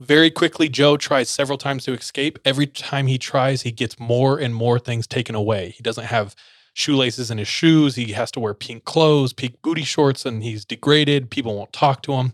Very 0.01 0.31
quickly, 0.31 0.67
Joe 0.67 0.97
tries 0.97 1.29
several 1.29 1.57
times 1.57 1.85
to 1.85 1.93
escape. 1.93 2.39
Every 2.43 2.67
time 2.67 3.07
he 3.07 3.17
tries, 3.17 3.61
he 3.61 3.71
gets 3.71 3.97
more 3.97 4.37
and 4.37 4.53
more 4.53 4.79
things 4.79 5.07
taken 5.07 5.33
away. 5.33 5.73
He 5.77 5.81
doesn't 5.83 6.05
have 6.05 6.35
shoelaces 6.79 7.29
in 7.29 7.37
his 7.37 7.47
shoes. 7.47 7.95
He 7.95 8.13
has 8.13 8.31
to 8.31 8.39
wear 8.39 8.53
pink 8.53 8.85
clothes, 8.85 9.33
pink 9.33 9.61
booty 9.61 9.83
shorts, 9.83 10.25
and 10.25 10.41
he's 10.41 10.65
degraded. 10.65 11.29
People 11.29 11.55
won't 11.55 11.73
talk 11.73 12.01
to 12.03 12.13
him. 12.13 12.33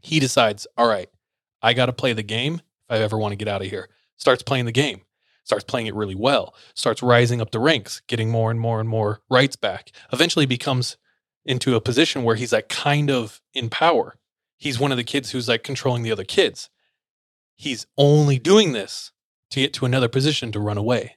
He 0.00 0.20
decides, 0.20 0.66
all 0.76 0.88
right, 0.88 1.08
I 1.62 1.72
got 1.72 1.86
to 1.86 1.92
play 1.92 2.12
the 2.12 2.22
game 2.22 2.54
if 2.54 2.62
I 2.90 2.98
ever 2.98 3.18
want 3.18 3.32
to 3.32 3.36
get 3.36 3.48
out 3.48 3.62
of 3.62 3.68
here. 3.68 3.88
Starts 4.16 4.42
playing 4.42 4.66
the 4.66 4.72
game, 4.72 5.00
starts 5.44 5.64
playing 5.64 5.86
it 5.86 5.94
really 5.94 6.14
well, 6.14 6.54
starts 6.74 7.02
rising 7.02 7.40
up 7.40 7.50
the 7.50 7.58
ranks, 7.58 8.02
getting 8.06 8.30
more 8.30 8.50
and 8.50 8.60
more 8.60 8.80
and 8.80 8.88
more 8.88 9.20
rights 9.30 9.56
back. 9.56 9.90
Eventually 10.12 10.46
becomes 10.46 10.96
into 11.44 11.74
a 11.74 11.80
position 11.80 12.22
where 12.22 12.36
he's 12.36 12.52
like 12.52 12.68
kind 12.68 13.10
of 13.10 13.40
in 13.54 13.70
power. 13.70 14.16
He's 14.58 14.78
one 14.78 14.92
of 14.92 14.98
the 14.98 15.04
kids 15.04 15.30
who's 15.30 15.48
like 15.48 15.64
controlling 15.64 16.02
the 16.02 16.12
other 16.12 16.24
kids. 16.24 16.68
He's 17.56 17.86
only 17.96 18.38
doing 18.38 18.72
this 18.72 19.12
to 19.50 19.60
get 19.60 19.72
to 19.74 19.86
another 19.86 20.08
position 20.08 20.52
to 20.52 20.60
run 20.60 20.78
away. 20.78 21.16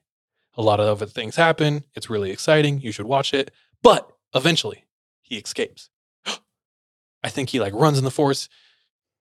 A 0.56 0.62
lot 0.62 0.80
of 0.80 0.88
other 0.88 1.06
things 1.06 1.36
happen. 1.36 1.84
It's 1.96 2.10
really 2.10 2.32
exciting. 2.32 2.80
You 2.82 2.92
should 2.92 3.06
watch 3.08 3.34
it. 3.34 3.52
But 3.82 4.10
eventually, 4.36 4.86
he 5.22 5.38
escapes. 5.38 5.90
I 7.24 7.30
think 7.30 7.50
he 7.50 7.60
like 7.60 7.74
runs 7.74 7.98
in 7.98 8.04
the 8.04 8.12
forest. 8.12 8.50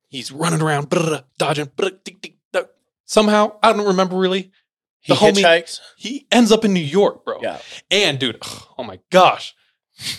He's 0.09 0.31
running 0.31 0.61
around, 0.61 0.91
brr, 0.91 1.25
dodging. 1.39 1.71
brr, 1.75 1.91
tick, 2.05 2.35
duck. 2.53 2.69
Somehow, 3.07 3.57
I 3.63 3.73
don't 3.73 3.87
remember 3.87 4.17
really. 4.17 4.53
He 5.01 5.13
The 5.13 5.19
homie- 5.19 5.43
hitchhikes. 5.43 5.81
He 5.97 6.27
ends 6.31 6.53
up 6.53 6.65
in 6.65 6.73
New 6.73 6.81
York, 6.81 7.25
bro. 7.25 7.41
Yeah. 7.43 7.59
And 7.91 8.19
dude, 8.19 8.39
oh 8.79 8.85
my 8.85 9.01
gosh. 9.11 9.55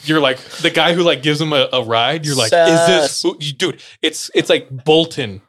You're 0.05 0.19
like 0.19 0.39
the 0.39 0.69
guy 0.69 0.93
who 0.93 1.03
like 1.03 1.23
gives 1.23 1.39
him 1.41 1.51
a, 1.53 1.67
a 1.73 1.83
ride. 1.83 2.25
You're 2.25 2.35
like, 2.35 2.53
is 2.53 3.21
this 3.21 3.21
dude? 3.53 3.81
It's 4.01 4.29
it's 4.35 4.49
like 4.49 4.69
Bolton, 4.85 5.41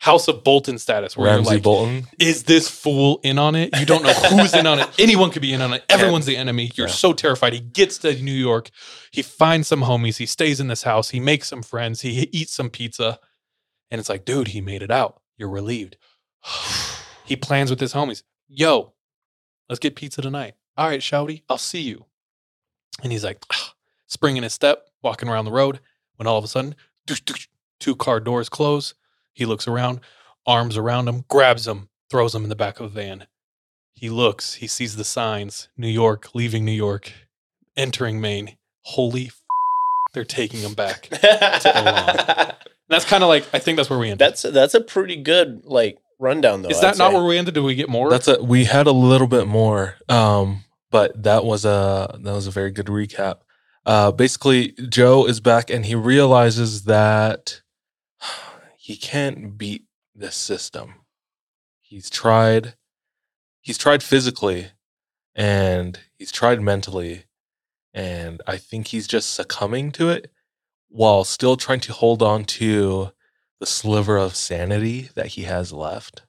House 0.00 0.28
of 0.28 0.42
Bolton 0.42 0.78
status, 0.78 1.14
where 1.16 1.26
Ramsay 1.30 1.44
you're 1.50 1.54
like, 1.56 1.62
Bolton. 1.62 2.06
is 2.18 2.44
this 2.44 2.68
fool 2.68 3.20
in 3.22 3.38
on 3.38 3.54
it? 3.54 3.78
You 3.78 3.84
don't 3.84 4.02
know 4.02 4.12
who's 4.12 4.54
in 4.54 4.66
on 4.66 4.78
it. 4.80 4.88
Anyone 4.98 5.30
could 5.30 5.42
be 5.42 5.52
in 5.52 5.60
on 5.60 5.74
it. 5.74 5.84
Everyone's 5.90 6.24
the 6.26 6.38
enemy. 6.38 6.70
You're 6.74 6.86
Yeah. 6.88 6.92
so 6.94 7.12
terrified. 7.12 7.52
He 7.52 7.60
gets 7.60 7.98
to 7.98 8.14
New 8.22 8.32
York. 8.32 8.70
He 9.10 9.20
finds 9.20 9.68
some 9.68 9.82
homies. 9.82 10.16
He 10.16 10.24
stays 10.26 10.58
in 10.58 10.68
this 10.68 10.84
house. 10.84 11.10
He 11.10 11.20
makes 11.20 11.48
some 11.48 11.62
friends. 11.62 12.00
He 12.00 12.28
eats 12.32 12.54
some 12.54 12.70
pizza. 12.70 13.18
And 13.90 13.98
it's 13.98 14.08
like, 14.08 14.24
dude, 14.24 14.48
he 14.48 14.60
made 14.62 14.82
it 14.82 14.90
out. 14.90 15.20
You're 15.36 15.50
relieved. 15.50 15.98
he 17.26 17.36
plans 17.36 17.68
with 17.70 17.80
his 17.80 17.92
homies. 17.92 18.22
Yo, 18.48 18.94
let's 19.68 19.78
get 19.80 19.96
pizza 19.96 20.22
tonight. 20.22 20.54
All 20.78 20.88
right, 20.88 21.00
Shouty, 21.00 21.42
I'll 21.48 21.58
see 21.58 21.82
you. 21.82 22.06
And 23.02 23.12
he's 23.12 23.24
like, 23.24 23.44
ah, 23.52 23.74
springing 24.06 24.42
his 24.44 24.54
step, 24.54 24.86
walking 25.02 25.28
around 25.28 25.44
the 25.44 25.52
road. 25.52 25.80
When 26.16 26.26
all 26.26 26.38
of 26.38 26.44
a 26.44 26.48
sudden, 26.48 26.74
two 27.78 27.96
car 27.96 28.20
doors 28.20 28.48
close. 28.48 28.94
He 29.32 29.44
looks 29.46 29.66
around, 29.68 30.00
arms 30.46 30.76
around 30.76 31.08
him, 31.08 31.24
grabs 31.28 31.66
him, 31.66 31.88
throws 32.10 32.34
him 32.34 32.42
in 32.42 32.48
the 32.48 32.56
back 32.56 32.80
of 32.80 32.86
a 32.86 32.88
van. 32.88 33.26
He 33.94 34.08
looks, 34.10 34.54
he 34.54 34.66
sees 34.66 34.96
the 34.96 35.04
signs 35.04 35.68
New 35.76 35.88
York, 35.88 36.34
leaving 36.34 36.64
New 36.64 36.72
York, 36.72 37.12
entering 37.76 38.20
Maine. 38.20 38.56
Holy 38.82 39.26
f- 39.26 39.42
they're 40.14 40.24
taking 40.24 40.60
him 40.60 40.74
back. 40.74 41.08
And 41.12 42.54
that's 42.88 43.04
kind 43.04 43.22
of 43.22 43.28
like, 43.28 43.44
I 43.52 43.58
think 43.58 43.76
that's 43.76 43.90
where 43.90 43.98
we 43.98 44.06
ended. 44.10 44.18
that's 44.18 44.42
that's 44.42 44.74
a 44.74 44.80
pretty 44.80 45.16
good 45.16 45.64
like 45.64 45.98
rundown 46.18 46.62
though. 46.62 46.70
Is 46.70 46.78
I'd 46.78 46.94
that 46.94 46.98
not 46.98 47.10
say. 47.10 47.14
where 47.16 47.24
we 47.24 47.38
ended? 47.38 47.54
Do 47.54 47.62
we 47.62 47.74
get 47.74 47.88
more? 47.88 48.10
That's 48.10 48.26
a 48.28 48.42
we 48.42 48.64
had 48.64 48.86
a 48.86 48.92
little 48.92 49.26
bit 49.28 49.46
more, 49.46 49.96
um, 50.08 50.64
but 50.90 51.22
that 51.22 51.44
was 51.44 51.64
a 51.64 52.18
that 52.22 52.32
was 52.32 52.46
a 52.46 52.50
very 52.50 52.70
good 52.70 52.86
recap. 52.86 53.36
Uh, 53.86 54.10
basically, 54.12 54.72
Joe 54.88 55.26
is 55.26 55.40
back 55.40 55.70
and 55.70 55.84
he 55.86 55.94
realizes 55.94 56.84
that 56.84 57.60
he 58.90 58.96
can't 58.96 59.56
beat 59.56 59.84
this 60.16 60.34
system. 60.34 60.94
He's 61.78 62.10
tried, 62.10 62.74
he's 63.60 63.78
tried 63.78 64.02
physically, 64.02 64.72
and 65.32 66.00
he's 66.18 66.32
tried 66.32 66.60
mentally, 66.60 67.26
and 67.94 68.42
I 68.48 68.56
think 68.56 68.88
he's 68.88 69.06
just 69.06 69.30
succumbing 69.30 69.92
to 69.92 70.08
it 70.08 70.32
while 70.88 71.22
still 71.22 71.56
trying 71.56 71.78
to 71.82 71.92
hold 71.92 72.20
on 72.20 72.44
to 72.46 73.12
the 73.60 73.66
sliver 73.66 74.16
of 74.16 74.34
sanity 74.34 75.10
that 75.14 75.28
he 75.28 75.42
has 75.44 75.72
left. 75.72 76.22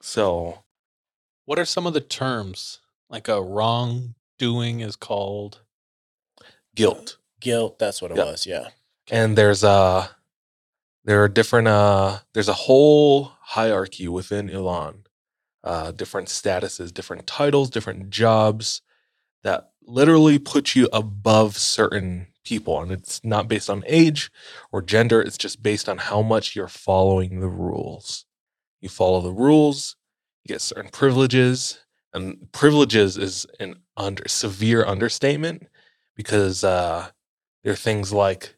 So 0.00 0.60
what 1.44 1.58
are 1.58 1.66
some 1.66 1.86
of 1.86 1.92
the 1.92 2.00
terms? 2.00 2.80
Like 3.10 3.28
a 3.28 3.42
wrongdoing 3.42 4.80
is 4.80 4.96
called. 4.96 5.60
guilt. 6.74 7.18
guilt? 7.42 7.78
That's 7.78 8.00
what 8.00 8.10
it 8.10 8.16
Yeah. 8.16 8.24
was. 8.24 8.46
Yeah. 8.46 8.68
and 9.10 9.36
there's 9.36 9.62
uh 9.62 10.08
there 11.04 11.22
are 11.22 11.28
different 11.28 11.68
uh 11.68 12.18
there's 12.34 12.48
a 12.48 12.54
whole 12.54 13.32
hierarchy 13.42 14.08
within 14.08 14.50
Elan, 14.50 15.04
uh, 15.64 15.92
different 15.92 16.28
statuses, 16.28 16.92
different 16.92 17.26
titles, 17.26 17.70
different 17.70 18.10
jobs 18.10 18.82
that 19.42 19.70
literally 19.84 20.38
put 20.38 20.76
you 20.76 20.88
above 20.92 21.56
certain 21.56 22.28
people. 22.44 22.80
And 22.80 22.92
it's 22.92 23.22
not 23.24 23.48
based 23.48 23.70
on 23.70 23.84
age 23.86 24.30
or 24.72 24.82
gender, 24.82 25.20
it's 25.20 25.38
just 25.38 25.62
based 25.62 25.88
on 25.88 25.98
how 25.98 26.22
much 26.22 26.56
you're 26.56 26.68
following 26.68 27.40
the 27.40 27.48
rules. 27.48 28.26
You 28.80 28.88
follow 28.88 29.20
the 29.20 29.32
rules, 29.32 29.96
you 30.44 30.54
get 30.54 30.62
certain 30.62 30.90
privileges, 30.90 31.80
and 32.14 32.50
privileges 32.52 33.16
is 33.16 33.46
an 33.60 33.76
under 33.96 34.26
severe 34.28 34.84
understatement 34.84 35.66
because 36.16 36.64
uh, 36.64 37.08
there 37.62 37.72
are 37.72 37.76
things 37.76 38.12
like 38.12 38.56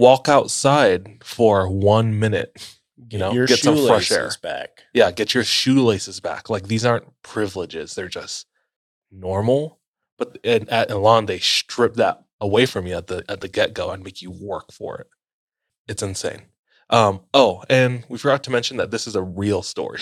walk 0.00 0.28
outside 0.28 1.18
for 1.22 1.68
one 1.68 2.18
minute. 2.18 2.76
You 3.10 3.18
know, 3.18 3.32
Your 3.32 3.46
get 3.46 3.60
some 3.60 3.86
fresh 3.86 4.10
air. 4.10 4.30
back. 4.42 4.84
Yeah, 4.92 5.10
get 5.10 5.34
your 5.34 5.44
shoelaces 5.44 6.20
back. 6.20 6.50
Like 6.50 6.68
these 6.68 6.84
aren't 6.84 7.06
privileges; 7.22 7.94
they're 7.94 8.08
just 8.08 8.46
normal. 9.10 9.78
But 10.18 10.38
in, 10.44 10.68
at 10.68 10.90
Elan, 10.90 11.26
they 11.26 11.38
strip 11.38 11.94
that 11.94 12.22
away 12.40 12.66
from 12.66 12.86
you 12.86 12.94
at 12.96 13.06
the 13.06 13.24
at 13.28 13.40
the 13.40 13.48
get 13.48 13.74
go 13.74 13.90
and 13.90 14.02
make 14.04 14.22
you 14.22 14.30
work 14.30 14.72
for 14.72 14.98
it. 14.98 15.06
It's 15.88 16.02
insane. 16.02 16.42
Um, 16.90 17.20
oh, 17.32 17.62
and 17.70 18.04
we 18.08 18.18
forgot 18.18 18.42
to 18.44 18.50
mention 18.50 18.76
that 18.78 18.90
this 18.90 19.06
is 19.06 19.16
a 19.16 19.22
real 19.22 19.62
story. 19.62 20.00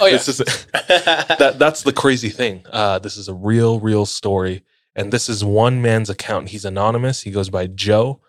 Oh, 0.00 0.06
yeah. 0.06 0.12
this 0.12 0.28
is 0.28 0.38
that 0.72 1.56
that's 1.58 1.82
the 1.82 1.92
crazy 1.92 2.28
thing. 2.28 2.64
Uh, 2.70 2.98
this 2.98 3.16
is 3.16 3.28
a 3.28 3.34
real, 3.34 3.80
real 3.80 4.06
story, 4.06 4.64
and 4.94 5.12
this 5.12 5.28
is 5.28 5.44
one 5.44 5.82
man's 5.82 6.10
account. 6.10 6.50
He's 6.50 6.64
anonymous. 6.64 7.22
He 7.22 7.30
goes 7.30 7.50
by 7.50 7.66
Joe, 7.66 8.20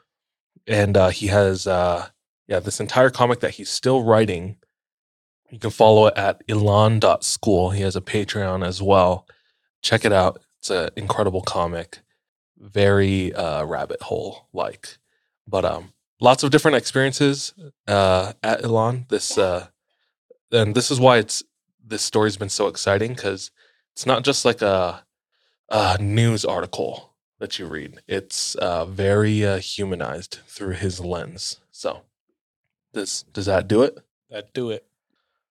and 0.70 0.96
uh, 0.96 1.10
he 1.10 1.28
has 1.28 1.68
uh, 1.68 2.08
yeah 2.48 2.60
this 2.60 2.80
entire 2.80 3.10
comic 3.10 3.42
that 3.42 3.56
he's 3.56 3.70
still 3.70 4.04
writing. 4.04 4.56
You 5.50 5.60
can 5.60 5.72
follow 5.72 6.08
it 6.08 6.14
at 6.16 6.44
Elan.school. 6.48 7.72
He 7.72 7.82
has 7.82 7.96
a 7.96 8.02
Patreon 8.02 8.66
as 8.66 8.82
well. 8.82 9.26
Check 9.82 10.06
it 10.06 10.14
out. 10.14 10.40
It's 10.60 10.70
an 10.70 10.90
incredible 10.96 11.42
comic, 11.42 12.00
very 12.58 13.34
uh, 13.34 13.66
rabbit 13.66 14.04
hole 14.04 14.48
like, 14.54 14.98
but 15.48 15.66
um, 15.66 15.94
lots 16.22 16.44
of 16.44 16.52
different 16.52 16.78
experiences 16.78 17.54
uh, 17.88 18.34
at 18.44 18.64
Elan. 18.64 19.08
This 19.10 19.38
uh, 19.38 19.68
and 20.52 20.76
this 20.76 20.92
is 20.92 21.00
why 21.00 21.18
it's 21.18 21.44
this 21.84 22.04
story's 22.04 22.38
been 22.38 22.50
so 22.50 22.68
exciting 22.68 23.14
because 23.14 23.50
it's 23.94 24.06
not 24.06 24.24
just 24.24 24.46
like 24.46 24.62
a, 24.62 25.04
a 25.70 25.98
news 26.00 26.46
article 26.46 27.09
that 27.40 27.58
you 27.58 27.66
read. 27.66 28.02
It's 28.08 28.56
uh, 28.56 28.86
very 28.86 29.46
uh, 29.46 29.58
humanized 29.60 30.40
through 30.46 30.74
his 30.76 31.00
lens. 31.00 31.60
So, 31.72 32.02
does 32.94 33.24
does 33.34 33.46
that 33.46 33.68
do 33.68 33.82
it? 33.84 33.98
That 34.30 34.54
do 34.54 34.70
it. 34.70 34.86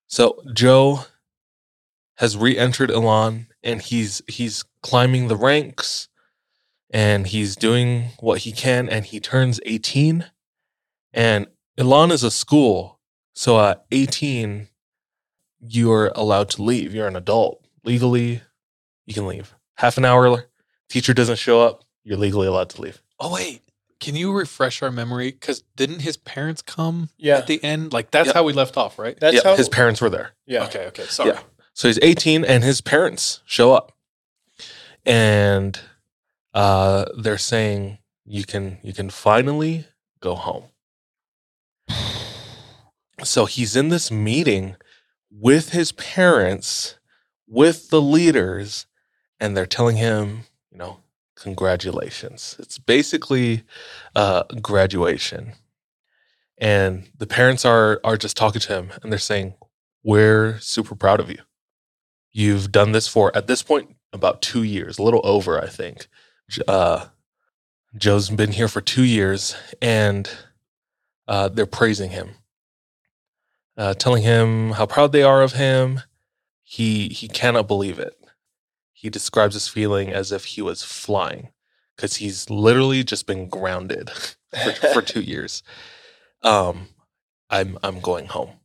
So 0.07 0.41
Joe 0.53 1.05
has 2.15 2.35
re-entered 2.35 2.91
Elan, 2.91 3.47
and 3.63 3.81
he's 3.81 4.21
he's 4.27 4.63
climbing 4.81 5.27
the 5.27 5.35
ranks, 5.35 6.07
and 6.89 7.27
he's 7.27 7.55
doing 7.55 8.11
what 8.19 8.39
he 8.39 8.51
can, 8.51 8.89
and 8.89 9.05
he 9.05 9.19
turns 9.19 9.59
eighteen, 9.65 10.25
and 11.13 11.47
Elan 11.77 12.11
is 12.11 12.23
a 12.23 12.31
school, 12.31 12.99
so 13.33 13.59
at 13.59 13.85
eighteen, 13.91 14.67
you're 15.59 16.11
allowed 16.15 16.49
to 16.51 16.63
leave. 16.63 16.93
You're 16.93 17.07
an 17.07 17.15
adult 17.15 17.65
legally. 17.83 18.41
You 19.05 19.13
can 19.13 19.27
leave. 19.27 19.55
Half 19.75 19.97
an 19.97 20.05
hour, 20.05 20.45
teacher 20.89 21.13
doesn't 21.13 21.37
show 21.37 21.61
up. 21.61 21.83
You're 22.03 22.17
legally 22.17 22.47
allowed 22.47 22.69
to 22.71 22.81
leave. 22.81 23.01
Oh 23.19 23.33
wait, 23.33 23.61
can 23.99 24.15
you 24.15 24.31
refresh 24.31 24.81
our 24.81 24.91
memory? 24.91 25.31
Because 25.31 25.63
didn't 25.75 25.99
his 25.99 26.17
parents 26.17 26.61
come 26.61 27.09
Yeah. 27.17 27.37
at 27.37 27.47
the 27.47 27.63
end? 27.63 27.93
Like 27.93 28.11
that's 28.11 28.27
Yep. 28.27 28.35
how 28.35 28.43
we 28.43 28.53
left 28.53 28.77
off, 28.77 28.97
right? 28.99 29.19
That's 29.19 29.35
yeah, 29.35 29.41
how 29.43 29.55
his 29.55 29.69
parents 29.69 30.01
were 30.01 30.09
there. 30.09 30.31
Yeah. 30.45 30.65
Okay, 30.65 30.85
okay. 30.87 31.03
Sorry. 31.05 31.31
Yeah. 31.31 31.41
So 31.73 31.87
he's 31.87 31.99
18 32.01 32.43
and 32.45 32.63
his 32.63 32.81
parents 32.81 33.41
show 33.45 33.73
up. 33.73 33.91
And 35.05 35.79
uh 36.53 37.05
they're 37.17 37.37
saying 37.37 37.99
you 38.25 38.43
can 38.45 38.79
you 38.83 38.93
can 38.93 39.09
finally 39.09 39.85
go 40.19 40.35
home. 40.35 40.65
So 43.23 43.45
he's 43.45 43.75
in 43.75 43.89
this 43.89 44.09
meeting 44.11 44.75
with 45.29 45.69
his 45.71 45.91
parents, 45.91 46.97
with 47.47 47.89
the 47.89 48.01
leaders, 48.01 48.85
and 49.39 49.55
they're 49.55 49.65
telling 49.65 49.97
him, 49.97 50.43
you 50.71 50.77
know, 50.77 50.99
congratulations. 51.35 52.55
It's 52.59 52.77
basically 52.77 53.63
uh 54.15 54.43
graduation. 54.61 55.53
And 56.57 57.09
the 57.17 57.27
parents 57.27 57.65
are 57.65 57.99
are 58.03 58.17
just 58.17 58.37
talking 58.37 58.61
to 58.61 58.75
him 58.75 58.91
and 59.01 59.11
they're 59.11 59.19
saying, 59.19 59.53
we're 60.03 60.59
super 60.59 60.95
proud 60.95 61.19
of 61.19 61.29
you. 61.29 61.39
You've 62.31 62.71
done 62.71 62.91
this 62.91 63.07
for, 63.07 63.35
at 63.35 63.47
this 63.47 63.63
point, 63.63 63.95
about 64.13 64.41
two 64.41 64.63
years, 64.63 64.97
a 64.97 65.03
little 65.03 65.21
over, 65.23 65.61
I 65.61 65.67
think. 65.67 66.07
Uh, 66.67 67.07
Joe's 67.97 68.29
been 68.29 68.51
here 68.51 68.67
for 68.67 68.81
two 68.81 69.03
years, 69.03 69.55
and 69.81 70.29
uh, 71.27 71.49
they're 71.49 71.65
praising 71.65 72.11
him, 72.11 72.31
uh, 73.77 73.95
telling 73.95 74.23
him 74.23 74.71
how 74.71 74.85
proud 74.85 75.11
they 75.11 75.23
are 75.23 75.41
of 75.41 75.53
him. 75.53 76.01
He 76.63 77.09
he 77.09 77.27
cannot 77.27 77.67
believe 77.67 77.97
it. 77.97 78.15
He 78.99 79.09
describes 79.09 79.53
his 79.53 79.69
feeling 79.69 80.11
as 80.11 80.33
if 80.33 80.43
he 80.43 80.61
was 80.61 80.83
flying, 80.83 81.51
because 81.95 82.17
he's 82.17 82.49
literally 82.49 83.01
just 83.01 83.25
been 83.25 83.47
grounded 83.47 84.09
for, 84.51 84.71
for 84.93 85.01
two 85.01 85.21
years. 85.33 85.63
Um, 86.43 86.89
I'm 87.49 87.77
I'm 87.81 88.01
going 88.01 88.25
home. 88.25 88.59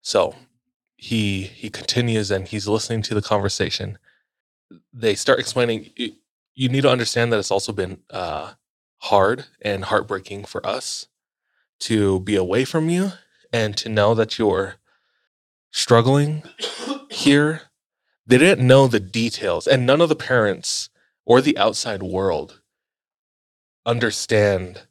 So 0.00 0.36
he 0.96 1.42
he 1.42 1.70
continues 1.70 2.30
and 2.30 2.46
he's 2.46 2.68
listening 2.68 3.02
to 3.02 3.14
the 3.14 3.22
conversation. 3.22 3.98
They 4.92 5.16
start 5.16 5.40
explaining. 5.40 5.90
You, 5.96 6.12
you 6.54 6.68
need 6.68 6.82
to 6.82 6.90
understand 6.90 7.32
that 7.32 7.40
it's 7.40 7.50
also 7.50 7.72
been 7.72 7.98
uh, 8.10 8.52
hard 8.98 9.46
and 9.60 9.86
heartbreaking 9.86 10.44
for 10.44 10.64
us 10.64 11.08
to 11.80 12.20
be 12.20 12.36
away 12.36 12.64
from 12.64 12.88
you 12.88 13.10
and 13.52 13.76
to 13.78 13.88
know 13.88 14.14
that 14.14 14.38
you're 14.38 14.76
struggling 15.72 16.44
here. 17.10 17.62
They 18.26 18.38
didn't 18.38 18.66
know 18.66 18.86
the 18.86 19.00
details, 19.00 19.66
and 19.66 19.84
none 19.86 20.00
of 20.00 20.08
the 20.08 20.16
parents 20.16 20.88
or 21.26 21.40
the 21.40 21.56
outside 21.58 22.02
world 22.02 22.60
understand 23.86 24.82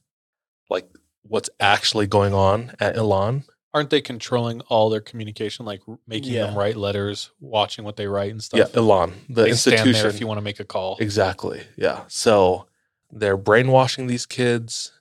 like 0.69 0.87
what's 1.23 1.49
actually 1.59 2.07
going 2.07 2.33
on 2.33 2.73
at 2.79 2.95
Elan. 2.95 3.43
Aren't 3.73 3.89
they 3.89 4.01
controlling 4.01 4.61
all 4.61 4.91
their 4.91 5.01
communication, 5.01 5.65
like 5.65 5.81
r- 5.87 5.97
making 6.07 6.33
them 6.33 6.53
write 6.55 6.75
letters, 6.77 7.31
watching 7.39 7.83
what 7.83 7.95
they 7.95 8.05
write 8.05 8.29
and 8.31 8.43
stuff? 8.43 8.59
Yeah, 8.59 8.65
stuff? 8.65 8.77
Elan, 8.77 9.13
the 9.29 9.43
they 9.43 9.53
stand 9.53 9.73
institution. 9.79 10.03
there 10.03 10.09
if 10.11 10.19
you 10.19 10.27
want 10.27 10.37
to 10.37 10.43
make 10.43 10.59
a 10.59 10.65
call. 10.65 10.97
Exactly. 10.99 11.63
Yeah. 11.75 12.03
So 12.07 12.67
they're 13.11 13.37
brainwashing 13.37 14.05
these 14.05 14.27
kids. 14.27 14.91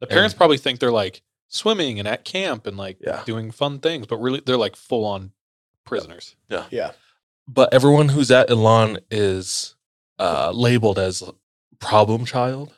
The 0.00 0.06
parents 0.06 0.34
And- 0.34 0.38
probably 0.38 0.58
think 0.58 0.80
they're 0.80 0.90
like 0.92 1.22
swimming 1.48 1.98
and 1.98 2.06
at 2.06 2.24
camp 2.24 2.66
and 2.66 2.76
like 2.76 2.98
Yeah. 3.00 3.22
doing 3.24 3.50
fun 3.50 3.78
things, 3.78 4.06
but 4.06 4.18
really 4.18 4.42
they're 4.44 4.58
like 4.58 4.76
full 4.76 5.06
on 5.06 5.32
prisoners. 5.84 6.36
Yeah. 6.50 6.66
Yeah. 6.70 6.92
But 7.52 7.74
everyone 7.74 8.10
who's 8.10 8.30
at 8.30 8.48
Elan 8.48 8.98
is 9.10 9.74
uh, 10.20 10.52
labeled 10.54 11.00
as 11.00 11.20
problem 11.80 12.24
child. 12.24 12.72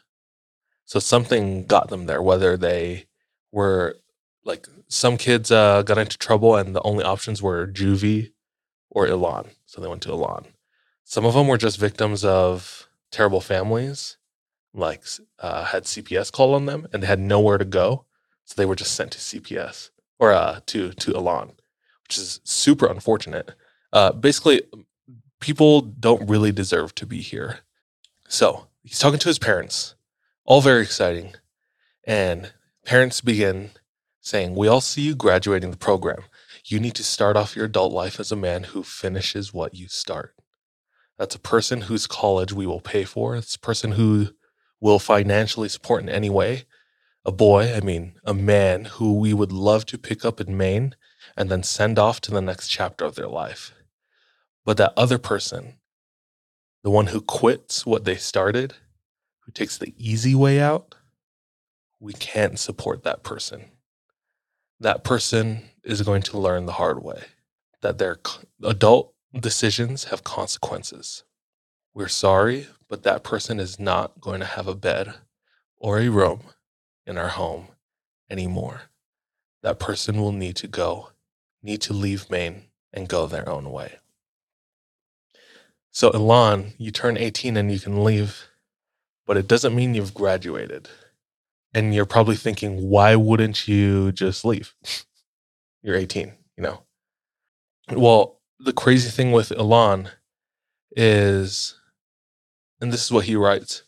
So 0.86 0.98
something 0.98 1.66
got 1.66 1.90
them 1.90 2.06
there, 2.06 2.22
whether 2.22 2.56
they 2.56 3.04
were 3.50 3.96
like 4.44 4.66
some 4.88 5.18
kids 5.18 5.50
uh, 5.50 5.82
got 5.82 5.98
into 5.98 6.16
trouble 6.16 6.56
and 6.56 6.74
the 6.74 6.80
only 6.82 7.04
options 7.04 7.42
were 7.42 7.66
juvie 7.66 8.32
or 8.88 9.06
Elan. 9.06 9.50
So 9.66 9.82
they 9.82 9.88
went 9.88 10.00
to 10.02 10.10
Elan. 10.10 10.46
Some 11.04 11.26
of 11.26 11.34
them 11.34 11.48
were 11.48 11.58
just 11.58 11.78
victims 11.78 12.24
of 12.24 12.88
terrible 13.10 13.42
families, 13.42 14.16
like 14.72 15.04
uh, 15.38 15.64
had 15.64 15.84
CPS 15.84 16.32
call 16.32 16.54
on 16.54 16.64
them 16.64 16.86
and 16.94 17.02
they 17.02 17.06
had 17.08 17.20
nowhere 17.20 17.58
to 17.58 17.66
go. 17.66 18.06
So 18.46 18.54
they 18.56 18.66
were 18.66 18.76
just 18.76 18.94
sent 18.94 19.12
to 19.12 19.18
CPS 19.18 19.90
or 20.18 20.32
uh, 20.32 20.60
to 20.66 20.92
to 20.92 21.14
Elan, 21.14 21.52
which 22.04 22.16
is 22.16 22.40
super 22.44 22.86
unfortunate. 22.86 23.54
Uh, 23.92 24.12
basically, 24.12 24.62
people 25.40 25.82
don't 25.82 26.28
really 26.28 26.52
deserve 26.52 26.94
to 26.94 27.06
be 27.06 27.20
here. 27.20 27.60
So 28.28 28.68
he's 28.82 28.98
talking 28.98 29.18
to 29.18 29.28
his 29.28 29.38
parents, 29.38 29.94
all 30.44 30.60
very 30.60 30.82
exciting. 30.82 31.34
And 32.04 32.52
parents 32.86 33.20
begin 33.20 33.70
saying, 34.20 34.54
We 34.54 34.68
all 34.68 34.80
see 34.80 35.02
you 35.02 35.14
graduating 35.14 35.70
the 35.70 35.76
program. 35.76 36.22
You 36.64 36.80
need 36.80 36.94
to 36.94 37.04
start 37.04 37.36
off 37.36 37.56
your 37.56 37.66
adult 37.66 37.92
life 37.92 38.20
as 38.20 38.32
a 38.32 38.36
man 38.36 38.64
who 38.64 38.82
finishes 38.82 39.52
what 39.52 39.74
you 39.74 39.88
start. 39.88 40.34
That's 41.18 41.34
a 41.34 41.40
person 41.40 41.82
whose 41.82 42.06
college 42.06 42.52
we 42.52 42.66
will 42.66 42.80
pay 42.80 43.04
for. 43.04 43.36
It's 43.36 43.56
a 43.56 43.60
person 43.60 43.92
who 43.92 44.28
will 44.80 44.98
financially 44.98 45.68
support 45.68 46.02
in 46.02 46.08
any 46.08 46.30
way. 46.30 46.64
A 47.24 47.32
boy, 47.32 47.74
I 47.74 47.80
mean, 47.80 48.14
a 48.24 48.34
man 48.34 48.86
who 48.86 49.18
we 49.18 49.32
would 49.34 49.52
love 49.52 49.86
to 49.86 49.98
pick 49.98 50.24
up 50.24 50.40
in 50.40 50.56
Maine 50.56 50.96
and 51.36 51.50
then 51.50 51.62
send 51.62 51.98
off 51.98 52.20
to 52.22 52.30
the 52.30 52.40
next 52.40 52.68
chapter 52.68 53.04
of 53.04 53.14
their 53.14 53.28
life. 53.28 53.72
But 54.64 54.76
that 54.78 54.92
other 54.96 55.18
person, 55.18 55.74
the 56.84 56.90
one 56.90 57.08
who 57.08 57.20
quits 57.20 57.86
what 57.86 58.04
they 58.04 58.16
started, 58.16 58.74
who 59.40 59.52
takes 59.52 59.78
the 59.78 59.94
easy 59.98 60.34
way 60.34 60.60
out, 60.60 60.94
we 62.00 62.12
can't 62.14 62.58
support 62.58 63.04
that 63.04 63.22
person. 63.24 63.66
that 64.80 65.04
person 65.04 65.62
is 65.84 66.02
going 66.02 66.22
to 66.22 66.38
learn 66.38 66.66
the 66.66 66.72
hard 66.72 67.02
way 67.02 67.22
that 67.82 67.98
their 67.98 68.18
adult 68.64 69.14
decisions 69.38 70.04
have 70.04 70.24
consequences. 70.24 71.24
We're 71.94 72.08
sorry, 72.08 72.68
but 72.88 73.02
that 73.04 73.24
person 73.24 73.60
is 73.60 73.78
not 73.78 74.20
going 74.20 74.40
to 74.40 74.46
have 74.46 74.66
a 74.68 74.74
bed 74.74 75.14
or 75.76 75.98
a 75.98 76.08
room 76.08 76.42
in 77.06 77.18
our 77.18 77.28
home 77.28 77.68
anymore. 78.30 78.82
That 79.62 79.78
person 79.78 80.20
will 80.20 80.32
need 80.32 80.56
to 80.56 80.68
go, 80.68 81.10
need 81.62 81.80
to 81.82 81.92
leave 81.92 82.30
Maine 82.30 82.64
and 82.92 83.08
go 83.08 83.26
their 83.26 83.48
own 83.48 83.70
way. 83.70 83.98
So, 85.92 86.10
Elan, 86.10 86.72
you 86.78 86.90
turn 86.90 87.16
18 87.16 87.56
and 87.56 87.70
you 87.70 87.78
can 87.78 88.02
leave, 88.02 88.48
but 89.26 89.36
it 89.36 89.46
doesn't 89.46 89.74
mean 89.74 89.94
you've 89.94 90.14
graduated. 90.14 90.88
And 91.74 91.94
you're 91.94 92.06
probably 92.06 92.36
thinking, 92.36 92.88
why 92.90 93.14
wouldn't 93.16 93.66
you 93.68 94.12
just 94.12 94.44
leave? 94.44 94.74
You're 95.84 95.96
18, 95.96 96.32
you 96.56 96.62
know? 96.62 96.82
Well, 97.90 98.40
the 98.60 98.72
crazy 98.72 99.10
thing 99.10 99.32
with 99.32 99.50
Elan 99.50 100.10
is, 100.94 101.74
and 102.80 102.92
this 102.92 103.04
is 103.04 103.10
what 103.10 103.24
he 103.24 103.34
writes 103.34 103.82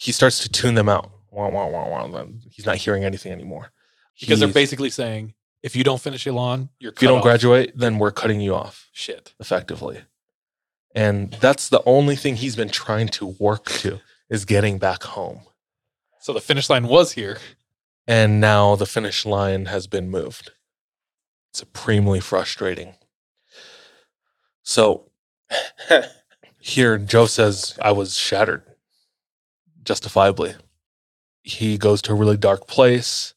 he 0.00 0.12
starts 0.12 0.40
to 0.40 0.48
tune 0.48 0.74
them 0.74 0.88
out. 0.88 1.10
Wah, 1.30 1.50
wah, 1.50 1.66
wah, 1.66 1.86
wah. 1.86 2.24
He's 2.50 2.64
not 2.64 2.76
hearing 2.76 3.04
anything 3.04 3.32
anymore. 3.32 3.70
Because 4.18 4.40
they're 4.40 4.48
basically 4.48 4.88
saying, 4.88 5.34
if 5.62 5.76
you 5.76 5.84
don't 5.84 6.00
finish 6.00 6.26
Elan, 6.26 6.70
you're 6.78 6.92
if 6.92 7.02
you 7.02 7.08
don't 7.08 7.18
off. 7.18 7.22
graduate, 7.22 7.72
then 7.76 7.98
we're 7.98 8.10
cutting 8.10 8.40
you 8.40 8.54
off 8.54 8.88
Shit. 8.92 9.34
effectively. 9.38 10.00
And 10.94 11.32
that's 11.34 11.68
the 11.68 11.82
only 11.86 12.16
thing 12.16 12.36
he's 12.36 12.56
been 12.56 12.68
trying 12.68 13.08
to 13.08 13.26
work 13.26 13.66
to 13.66 14.00
is 14.28 14.44
getting 14.44 14.78
back 14.78 15.02
home. 15.02 15.40
So 16.20 16.32
the 16.32 16.40
finish 16.40 16.68
line 16.68 16.86
was 16.86 17.12
here. 17.12 17.38
And 18.06 18.40
now 18.40 18.76
the 18.76 18.86
finish 18.86 19.24
line 19.24 19.66
has 19.66 19.86
been 19.86 20.10
moved. 20.10 20.50
Supremely 21.52 22.20
frustrating. 22.20 22.94
So 24.62 25.10
here, 26.58 26.98
Joe 26.98 27.26
says, 27.26 27.78
I 27.80 27.92
was 27.92 28.16
shattered, 28.16 28.62
justifiably. 29.82 30.54
He 31.42 31.78
goes 31.78 32.02
to 32.02 32.12
a 32.12 32.16
really 32.16 32.36
dark 32.36 32.66
place. 32.66 33.34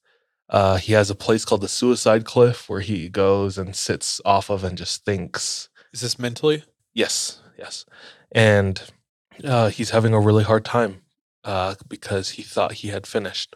Uh, 0.50 0.78
he 0.78 0.94
has 0.94 1.10
a 1.10 1.16
place 1.16 1.46
called 1.46 1.62
the 1.62 1.68
Suicide 1.68 2.26
Cliff 2.26 2.70
where 2.70 2.82
he 2.82 3.10
goes 3.10 3.58
and 3.58 3.76
sits 3.76 4.20
off 4.26 4.50
of 4.50 4.64
and 4.64 4.78
just 4.78 5.06
thinks. 5.06 5.70
Is 5.94 6.02
this 6.02 6.20
mentally? 6.20 6.64
Yes, 6.94 7.42
yes. 7.58 7.86
And 8.32 8.82
uh, 9.44 9.70
he's 9.70 9.92
having 9.92 10.14
a 10.14 10.20
really 10.20 10.44
hard 10.44 10.66
time 10.66 11.02
uh, 11.44 11.76
because 11.88 12.32
he 12.32 12.44
thought 12.44 12.74
he 12.74 12.90
had 12.90 13.08
finished. 13.08 13.56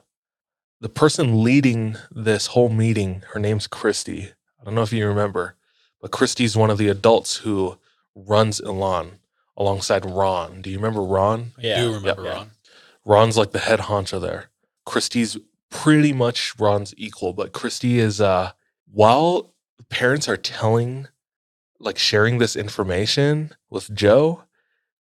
The 0.80 0.90
person 0.90 1.44
leading 1.44 1.98
this 2.12 2.48
whole 2.48 2.70
meeting, 2.70 3.24
her 3.34 3.40
name's 3.40 3.68
Christy. 3.68 4.30
I 4.62 4.64
don't 4.64 4.76
know 4.76 4.84
if 4.84 4.94
you 4.94 5.08
remember, 5.08 5.56
but 6.02 6.12
Christy's 6.12 6.56
one 6.56 6.70
of 6.70 6.78
the 6.78 6.88
adults 6.88 7.38
who 7.38 7.78
runs 8.16 8.60
Elan 8.62 9.20
alongside 9.56 10.06
Ron. 10.06 10.62
Do 10.62 10.70
you 10.70 10.78
remember 10.78 11.02
Ron? 11.02 11.54
Yeah, 11.58 11.78
I 11.78 11.82
do 11.82 11.94
remember 11.96 12.24
yeah. 12.24 12.34
Ron. 12.34 12.52
Ron's 13.06 13.38
like 13.38 13.52
the 13.52 13.60
head 13.60 13.80
honcho 13.80 14.22
there. 14.22 14.50
Christy's 14.86 15.38
pretty 15.70 16.14
much 16.14 16.54
Ron's 16.60 16.94
equal, 16.98 17.34
but 17.34 17.54
Christy 17.54 18.00
is 18.00 18.22
uh 18.22 18.52
while 18.92 19.54
parents 19.90 20.28
are 20.30 20.38
telling 20.38 21.08
like 21.80 21.98
sharing 21.98 22.38
this 22.38 22.56
information 22.56 23.52
with 23.70 23.94
Joe, 23.94 24.44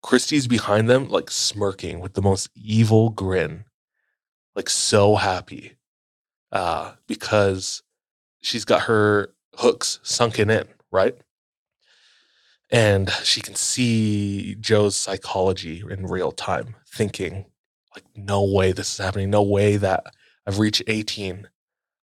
Christy's 0.02 0.48
behind 0.48 0.90
them 0.90 1.10
like 1.10 1.32
smirking 1.32 2.00
with 2.00 2.14
the 2.14 2.22
most 2.22 2.50
evil 2.56 3.10
grin. 3.10 3.66
Like 4.56 4.70
so 4.70 5.16
happy. 5.16 5.78
Uh 6.52 6.94
because 7.08 7.84
she's 8.42 8.66
got 8.66 8.84
her 8.84 9.34
hooks 9.58 10.00
sunken 10.04 10.50
in, 10.50 10.68
right? 10.92 11.16
And 12.72 13.10
she 13.24 13.42
can 13.42 13.56
see 13.56 14.56
Joe's 14.60 14.96
psychology 14.96 15.84
in 15.90 16.08
real 16.08 16.32
time, 16.32 16.76
thinking, 16.88 17.46
like, 17.96 18.04
no 18.16 18.44
way 18.44 18.72
this 18.72 18.94
is 18.94 18.98
happening. 18.98 19.30
No 19.30 19.44
way 19.44 19.78
that 19.78 20.04
I've 20.46 20.60
reached 20.60 20.84
18. 20.88 21.48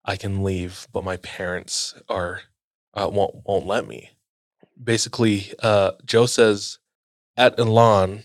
I 0.04 0.16
can 0.16 0.42
leave, 0.42 0.88
but 0.92 1.04
my 1.04 1.16
parents 1.18 1.94
are 2.08 2.42
uh, 2.94 3.08
won't 3.12 3.36
won't 3.44 3.66
let 3.66 3.86
me. 3.86 4.10
Basically, 4.82 5.52
uh, 5.62 5.92
Joe 6.04 6.26
says 6.26 6.78
at 7.36 7.58
Elan, 7.58 8.24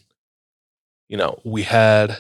you 1.07 1.17
know, 1.17 1.39
we 1.43 1.63
had 1.63 2.17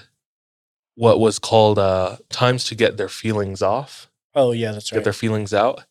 what 0.95 1.19
was 1.19 1.39
called 1.39 1.79
uh, 1.79 2.17
times 2.29 2.63
to 2.65 2.75
get 2.75 2.97
their 2.97 3.09
feelings 3.09 3.61
off 3.61 4.09
oh 4.37 4.51
yeah, 4.51 4.71
that's 4.71 4.91
right. 4.91 4.99
get 4.99 5.03
their 5.03 5.13
feelings 5.13 5.53
out. 5.53 5.83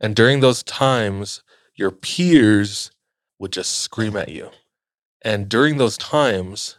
And 0.00 0.14
during 0.14 0.40
those 0.40 0.62
times, 0.62 1.42
your 1.74 1.90
peers 1.90 2.90
would 3.38 3.52
just 3.52 3.80
scream 3.80 4.16
at 4.16 4.28
you. 4.28 4.50
And 5.22 5.48
during 5.48 5.78
those 5.78 5.96
times, 5.96 6.78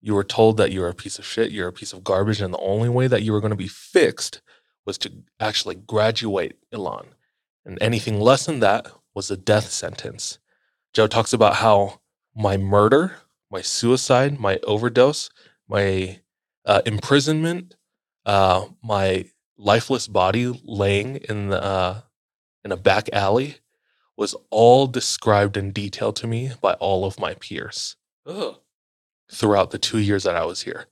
you 0.00 0.14
were 0.14 0.24
told 0.24 0.58
that 0.58 0.70
you're 0.70 0.88
a 0.88 0.94
piece 0.94 1.18
of 1.18 1.26
shit, 1.26 1.50
you're 1.50 1.68
a 1.68 1.72
piece 1.72 1.92
of 1.92 2.04
garbage, 2.04 2.40
and 2.40 2.54
the 2.54 2.58
only 2.58 2.88
way 2.88 3.06
that 3.06 3.22
you 3.22 3.32
were 3.32 3.40
going 3.40 3.50
to 3.50 3.56
be 3.56 3.68
fixed 3.68 4.40
was 4.86 4.98
to 4.98 5.12
actually 5.40 5.74
graduate 5.74 6.56
Elan. 6.72 7.08
And 7.64 7.78
anything 7.80 8.20
less 8.20 8.46
than 8.46 8.60
that 8.60 8.90
was 9.14 9.30
a 9.30 9.36
death 9.36 9.70
sentence. 9.70 10.38
Joe 10.92 11.06
talks 11.06 11.32
about 11.32 11.56
how 11.56 12.00
my 12.34 12.56
murder, 12.56 13.16
my 13.50 13.60
suicide, 13.60 14.38
my 14.38 14.58
overdose, 14.64 15.30
my 15.68 16.20
uh, 16.64 16.82
imprisonment, 16.84 17.76
uh, 18.26 18.66
my 18.82 19.26
lifeless 19.56 20.08
body 20.08 20.60
laying 20.64 21.16
in 21.16 21.48
the 21.48 21.62
uh, 21.62 22.00
in 22.64 22.72
a 22.72 22.76
back 22.76 23.08
alley 23.12 23.58
was 24.16 24.34
all 24.50 24.86
described 24.86 25.56
in 25.56 25.70
detail 25.70 26.12
to 26.12 26.26
me 26.26 26.52
by 26.60 26.74
all 26.74 27.04
of 27.04 27.18
my 27.18 27.34
peers 27.34 27.96
Ugh. 28.26 28.56
throughout 29.32 29.70
the 29.70 29.78
two 29.78 29.98
years 29.98 30.24
that 30.24 30.36
I 30.36 30.44
was 30.44 30.62
here. 30.62 30.86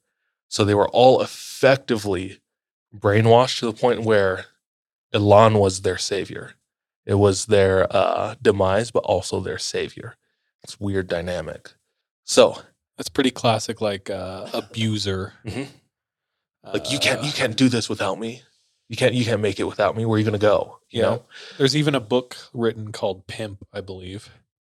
So 0.49 0.65
they 0.65 0.75
were 0.75 0.89
all 0.89 1.21
effectively 1.21 2.41
brainwashed 2.97 3.59
to 3.59 3.67
the 3.67 3.75
point 3.75 4.03
where 4.03 4.47
Elan 5.13 5.59
was 5.59 5.83
their 5.83 5.99
savior. 5.99 6.55
It 7.09 7.15
was 7.15 7.47
their 7.47 7.89
uh, 7.91 8.35
demise, 8.41 8.91
but 8.93 9.01
also 9.01 9.41
their 9.41 9.59
savior. 9.59 10.15
It's 10.63 10.79
weird 10.79 11.09
dynamic. 11.09 11.73
So, 12.25 12.61
That's 12.99 13.09
pretty 13.09 13.31
classic, 13.31 13.81
like 13.81 14.11
uh, 14.11 14.49
abuser. 14.53 15.33
Mhm. 15.45 15.69
like 16.65 16.91
you 16.93 16.99
can't 16.99 17.21
Uh, 17.21 17.25
you 17.25 17.33
can't 17.33 17.57
do 17.57 17.69
this 17.71 17.89
without 17.89 18.19
me. 18.21 18.43
You 18.91 18.97
can't 18.97 19.15
you 19.15 19.25
can't 19.25 19.41
make 19.41 19.59
it 19.59 19.65
without 19.65 19.97
me. 19.97 20.05
Where 20.05 20.17
are 20.17 20.19
you 20.19 20.25
gonna 20.25 20.37
go? 20.39 20.81
You 20.91 21.01
Yeah. 21.01 21.07
know? 21.11 21.25
There's 21.57 21.75
even 21.77 21.95
a 21.95 22.01
book 22.01 22.37
written 22.53 22.93
called 22.93 23.27
Pimp, 23.27 23.67
I 23.73 23.81
believe, 23.81 24.31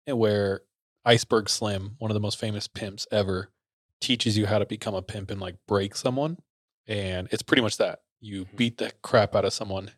where 0.07 0.61
Iceberg 1.03 1.49
Slim, 1.49 1.95
one 1.99 2.11
of 2.11 2.13
the 2.13 2.19
most 2.21 2.37
famous 2.39 2.67
pimps 2.67 3.07
ever, 3.11 3.49
teaches 3.99 4.37
you 4.37 4.45
how 4.45 4.59
to 4.59 4.65
become 4.65 4.95
a 4.95 5.01
pimp 5.01 5.31
and 5.31 5.41
like 5.41 5.55
break 5.67 5.95
someone. 5.95 6.37
And 6.87 7.27
it's 7.31 7.43
pretty 7.43 7.61
much 7.61 7.77
that. 7.77 7.99
You 8.21 8.45
Mhm. 8.45 8.55
beat 8.55 8.77
the 8.77 8.91
crap 9.01 9.35
out 9.35 9.45
of 9.45 9.53
someone. 9.53 9.91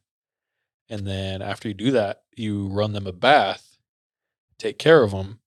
And 0.93 1.07
then 1.07 1.41
after 1.41 1.67
you 1.67 1.73
do 1.73 1.89
that, 1.91 2.21
you 2.35 2.67
run 2.67 2.93
them 2.93 3.07
a 3.07 3.11
bath, 3.11 3.77
take 4.59 4.77
care 4.77 5.01
of 5.01 5.09
them, 5.09 5.39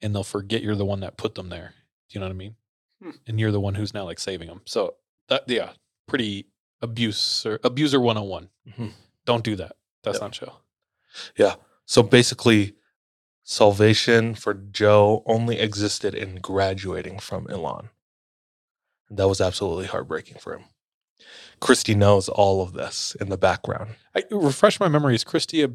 and 0.00 0.14
they'll 0.14 0.22
forget 0.22 0.62
you're 0.62 0.76
the 0.76 0.84
one 0.84 1.00
that 1.00 1.16
put 1.16 1.34
them 1.34 1.48
there. 1.48 1.74
Do 2.08 2.14
you 2.14 2.20
know 2.20 2.26
what 2.26 2.32
I 2.34 2.36
mean? 2.36 2.54
Hmm. 3.02 3.10
And 3.26 3.40
you're 3.40 3.50
the 3.50 3.58
one 3.58 3.74
who's 3.74 3.92
now 3.92 4.04
like 4.04 4.20
saving 4.20 4.46
them. 4.46 4.60
So 4.66 4.94
that, 5.28 5.42
yeah, 5.48 5.72
pretty 6.06 6.46
abuse 6.80 7.44
abuser, 7.44 7.58
abuser 7.64 8.00
101. 8.00 8.50
Mhm. 8.68 8.92
Don't 9.24 9.42
do 9.42 9.56
that. 9.56 9.76
That's 10.04 10.14
Yep. 10.14 10.22
not 10.22 10.32
chill. 10.32 10.60
Yeah. 11.36 11.56
So 11.84 12.04
basically, 12.04 12.76
salvation 13.42 14.36
for 14.36 14.54
Joe 14.54 15.24
only 15.26 15.58
existed 15.58 16.14
in 16.14 16.36
graduating 16.36 17.18
from 17.18 17.48
Elan. 17.50 17.90
And 19.08 19.18
that 19.18 19.26
was 19.26 19.40
absolutely 19.40 19.86
heartbreaking 19.86 20.38
for 20.38 20.56
him. 20.56 20.66
Christy 21.60 21.94
knows 21.94 22.28
all 22.28 22.62
of 22.62 22.72
this 22.72 23.16
in 23.20 23.28
the 23.28 23.36
background. 23.38 23.96
I 24.14 24.24
refresh 24.30 24.78
my 24.80 24.88
memory. 24.88 25.14
Is 25.14 25.24
Christy 25.24 25.62
a 25.62 25.70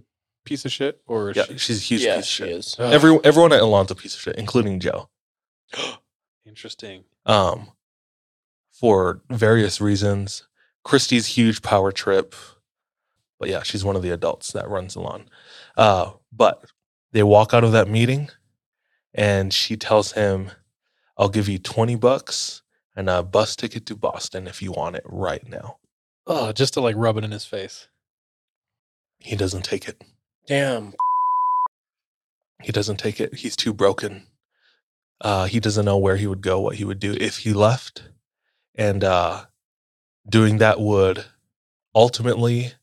piece 0.46 0.66
of 0.66 0.72
shit 0.72 1.02
or 1.08 1.32
is 1.32 1.38
Yeah, 1.38 1.44
she? 1.46 1.58
she's 1.58 1.80
a 1.80 1.84
huge 1.84 2.02
yeah, 2.02 2.16
piece 2.18 2.26
of 2.26 2.30
she 2.30 2.44
shit. 2.44 2.50
is. 2.50 2.76
Ugh. 2.80 2.94
Every, 2.94 3.20
everyone 3.24 3.54
at 3.54 3.60
Elan's 3.60 3.92
a 3.92 3.96
piece 3.96 4.16
of 4.16 4.22
shit, 4.22 4.36
including 4.38 4.80
Joe. 4.80 5.10
Interesting. 6.46 7.04
um, 7.26 7.68
for 8.72 9.22
various 9.30 9.80
reasons. 9.80 10.48
Christy's 10.84 11.28
huge 11.28 11.62
power 11.62 11.92
trip, 11.94 12.36
but 13.40 13.48
yeah, 13.48 13.64
she's 13.64 13.86
one 13.86 13.96
of 13.96 14.02
the 14.02 14.10
adults 14.10 14.52
that 14.52 14.68
runs 14.68 14.98
Elan. 14.98 15.30
Uh, 15.78 16.12
but 16.34 16.66
they 17.14 17.24
walk 17.24 17.54
out 17.54 17.64
of 17.64 17.72
that 17.72 17.88
meeting, 17.88 18.30
and 19.14 19.54
she 19.54 19.78
tells 19.78 20.12
him, 20.14 20.52
"I'll 21.18 21.30
give 21.30 21.48
you 21.48 21.60
twenty 21.60 21.96
bucks 21.96 22.63
and 22.96 23.10
a 23.10 23.24
bus 23.24 23.56
ticket 23.56 23.86
to 23.88 23.96
Boston 23.96 24.48
if 24.48 24.62
you 24.62 24.72
want 24.72 24.96
it 24.96 25.04
right 25.06 25.48
now." 25.48 25.78
Oh, 26.26 26.52
just 26.52 26.74
to 26.76 26.82
like 26.82 26.96
rub 26.98 27.18
it 27.18 27.24
in 27.24 27.32
his 27.32 27.46
face. 27.46 27.88
He 29.20 29.36
doesn't 29.36 29.64
take 29.64 29.88
it. 29.88 30.02
Damn. 30.48 30.94
He 32.62 32.72
doesn't 32.72 32.98
take 32.98 33.20
it. 33.20 33.36
He's 33.36 33.56
too 33.56 33.74
broken. 33.74 34.28
Uh, 35.22 35.46
he 35.46 35.60
doesn't 35.60 35.86
know 35.86 35.98
where 35.98 36.18
he 36.18 36.28
would 36.28 36.42
go, 36.42 36.60
what 36.60 36.76
he 36.76 36.86
would 36.86 37.00
do 37.00 37.16
if 37.20 37.40
he 37.40 37.54
left. 37.54 38.04
And 38.76 39.04
uh, 39.04 39.46
doing 40.28 40.58
that 40.58 40.80
would 40.80 41.26
ultimately 41.96 42.74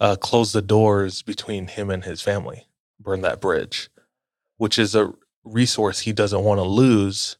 uh, 0.00 0.16
close 0.16 0.52
the 0.52 0.62
doors 0.62 1.22
between 1.22 1.68
him 1.68 1.90
and 1.90 2.04
his 2.04 2.22
family, 2.22 2.66
burn 2.98 3.20
that 3.22 3.40
bridge, 3.40 3.90
which 4.56 4.78
is 4.78 4.94
a 4.94 5.12
resource 5.44 6.00
he 6.00 6.12
doesn't 6.12 6.42
want 6.42 6.58
to 6.58 6.64
lose. 6.64 7.36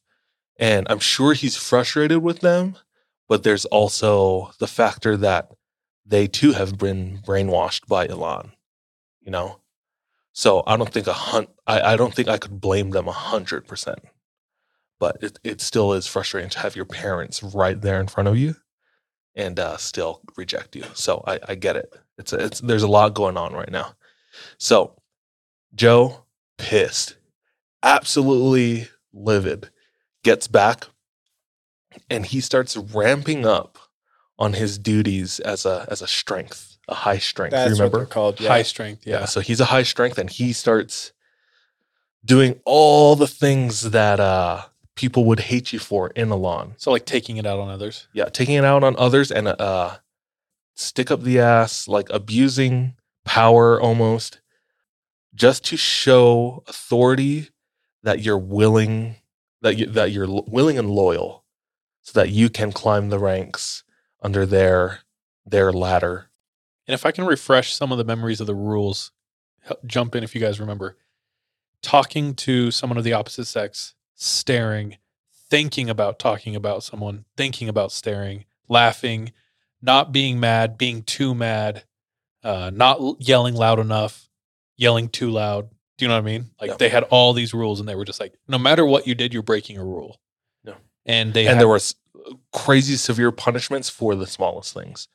And 0.58 0.86
I'm 0.88 1.00
sure 1.00 1.32
he's 1.32 1.56
frustrated 1.56 2.18
with 2.18 2.40
them, 2.40 2.76
but 3.28 3.42
there's 3.42 3.64
also 3.66 4.52
the 4.58 4.66
factor 4.66 5.16
that 5.16 5.50
they 6.06 6.26
too 6.26 6.52
have 6.52 6.78
been 6.78 7.20
brainwashed 7.26 7.86
by 7.88 8.06
Elan, 8.06 8.52
you 9.20 9.30
know? 9.30 9.60
So 10.32 10.62
I 10.66 10.76
don't 10.76 10.92
think 10.92 11.06
a 11.06 11.12
hun- 11.12 11.48
I, 11.66 11.80
I 11.92 11.96
don't 11.96 12.14
think 12.14 12.28
I 12.28 12.38
could 12.38 12.60
blame 12.60 12.90
them 12.90 13.08
a 13.08 13.12
hundred 13.12 13.66
percent. 13.66 14.00
But 15.00 15.18
it, 15.22 15.38
it 15.42 15.60
still 15.60 15.92
is 15.92 16.06
frustrating 16.06 16.50
to 16.50 16.60
have 16.60 16.76
your 16.76 16.84
parents 16.84 17.42
right 17.42 17.80
there 17.80 18.00
in 18.00 18.06
front 18.06 18.28
of 18.28 18.38
you 18.38 18.56
and 19.34 19.58
uh, 19.58 19.76
still 19.76 20.22
reject 20.36 20.76
you. 20.76 20.84
So 20.94 21.22
I, 21.26 21.40
I 21.48 21.54
get 21.56 21.76
it. 21.76 21.92
It's 22.16 22.32
a, 22.32 22.44
it's 22.44 22.60
there's 22.60 22.84
a 22.84 22.88
lot 22.88 23.14
going 23.14 23.36
on 23.36 23.52
right 23.52 23.70
now. 23.70 23.94
So 24.58 24.94
Joe 25.74 26.24
pissed, 26.58 27.16
absolutely 27.82 28.88
livid, 29.12 29.70
gets 30.24 30.48
back, 30.48 30.86
and 32.10 32.26
he 32.26 32.40
starts 32.40 32.76
ramping 32.76 33.46
up 33.46 33.78
on 34.38 34.54
his 34.54 34.78
duties 34.78 35.38
as 35.40 35.64
a 35.64 35.86
as 35.88 36.02
a 36.02 36.08
strength, 36.08 36.76
a 36.88 36.94
high 36.94 37.18
strength. 37.18 37.52
That's 37.52 37.68
you 37.68 37.74
what 37.74 37.78
remember? 37.78 37.98
they're 37.98 38.06
called. 38.06 38.40
Yeah. 38.40 38.48
High 38.48 38.62
strength. 38.62 39.06
Yeah. 39.06 39.20
Yeah. 39.20 39.24
So 39.26 39.40
he's 39.40 39.60
a 39.60 39.66
high 39.66 39.84
strength 39.84 40.18
and 40.18 40.28
he 40.28 40.52
starts 40.52 41.12
doing 42.24 42.58
all 42.64 43.14
the 43.14 43.28
things 43.28 43.90
that 43.90 44.18
uh 44.18 44.62
people 44.96 45.24
would 45.24 45.40
hate 45.40 45.72
you 45.72 45.78
for 45.78 46.08
in 46.10 46.30
Elan. 46.30 46.74
So 46.78 46.90
like 46.90 47.04
taking 47.04 47.36
it 47.36 47.46
out 47.46 47.60
on 47.60 47.68
others. 47.68 48.08
Yeah, 48.12 48.24
taking 48.24 48.56
it 48.56 48.64
out 48.64 48.82
on 48.82 48.96
others 48.96 49.30
and 49.30 49.48
uh 49.48 49.98
stick 50.74 51.10
up 51.12 51.22
the 51.22 51.38
ass, 51.38 51.86
like 51.86 52.08
abusing 52.10 52.96
power 53.24 53.80
almost 53.80 54.40
just 55.34 55.64
to 55.66 55.76
show 55.76 56.62
authority 56.68 57.50
that 58.02 58.20
you're 58.20 58.38
willing 58.38 59.16
that 59.64 59.78
you 59.78 59.86
that 59.86 60.12
you're 60.12 60.28
willing 60.46 60.78
and 60.78 60.90
loyal 60.90 61.42
so 62.02 62.20
that 62.20 62.28
you 62.28 62.50
can 62.50 62.70
climb 62.70 63.08
the 63.08 63.18
ranks 63.18 63.82
under 64.22 64.44
their 64.46 65.00
their 65.44 65.72
ladder. 65.72 66.30
And 66.86 66.94
if 66.94 67.06
I 67.06 67.10
can 67.12 67.24
refresh 67.24 67.74
some 67.74 67.90
of 67.90 67.98
the 67.98 68.04
memories 68.04 68.40
of 68.40 68.46
the 68.46 68.54
rules, 68.54 69.10
jump 69.86 70.14
in 70.14 70.22
if 70.22 70.34
you 70.34 70.40
guys 70.40 70.60
remember. 70.60 70.96
Talking 71.80 72.34
to 72.34 72.70
someone 72.70 72.98
of 72.98 73.04
the 73.04 73.14
opposite 73.14 73.46
sex, 73.46 73.94
staring, 74.14 74.98
thinking 75.48 75.88
about 75.88 76.18
talking 76.18 76.54
about 76.54 76.82
someone, 76.82 77.24
thinking 77.36 77.68
about 77.68 77.90
staring, 77.90 78.44
laughing, 78.68 79.32
not 79.80 80.12
being 80.12 80.38
mad, 80.38 80.76
being 80.76 81.02
too 81.02 81.34
mad, 81.34 81.84
uh, 82.42 82.70
not 82.72 83.00
yelling 83.18 83.54
loud 83.54 83.78
enough, 83.78 84.28
yelling 84.76 85.08
too 85.08 85.30
loud. 85.30 85.70
Do 85.96 86.04
you 86.04 86.08
know 86.08 86.14
what 86.14 86.22
I 86.22 86.24
mean? 86.24 86.50
Like 86.60 86.70
Yeah. 86.70 86.76
they 86.78 86.88
had 86.88 87.04
all 87.04 87.32
these 87.32 87.54
rules 87.54 87.78
and 87.80 87.88
they 87.88 87.94
were 87.94 88.04
just 88.04 88.18
like, 88.20 88.34
no 88.48 88.58
matter 88.58 88.84
what 88.84 89.06
you 89.06 89.14
did, 89.14 89.32
you're 89.32 89.42
breaking 89.42 89.78
a 89.78 89.84
rule. 89.84 90.20
Yeah. 90.64 90.74
And 91.06 91.32
they 91.34 91.42
and 91.46 91.50
had- 91.54 91.60
there 91.60 91.68
was 91.68 91.94
crazy 92.52 92.96
severe 92.96 93.30
punishments 93.30 93.88
for 93.90 94.14
the 94.14 94.26
smallest 94.26 94.72
things. 94.74 95.08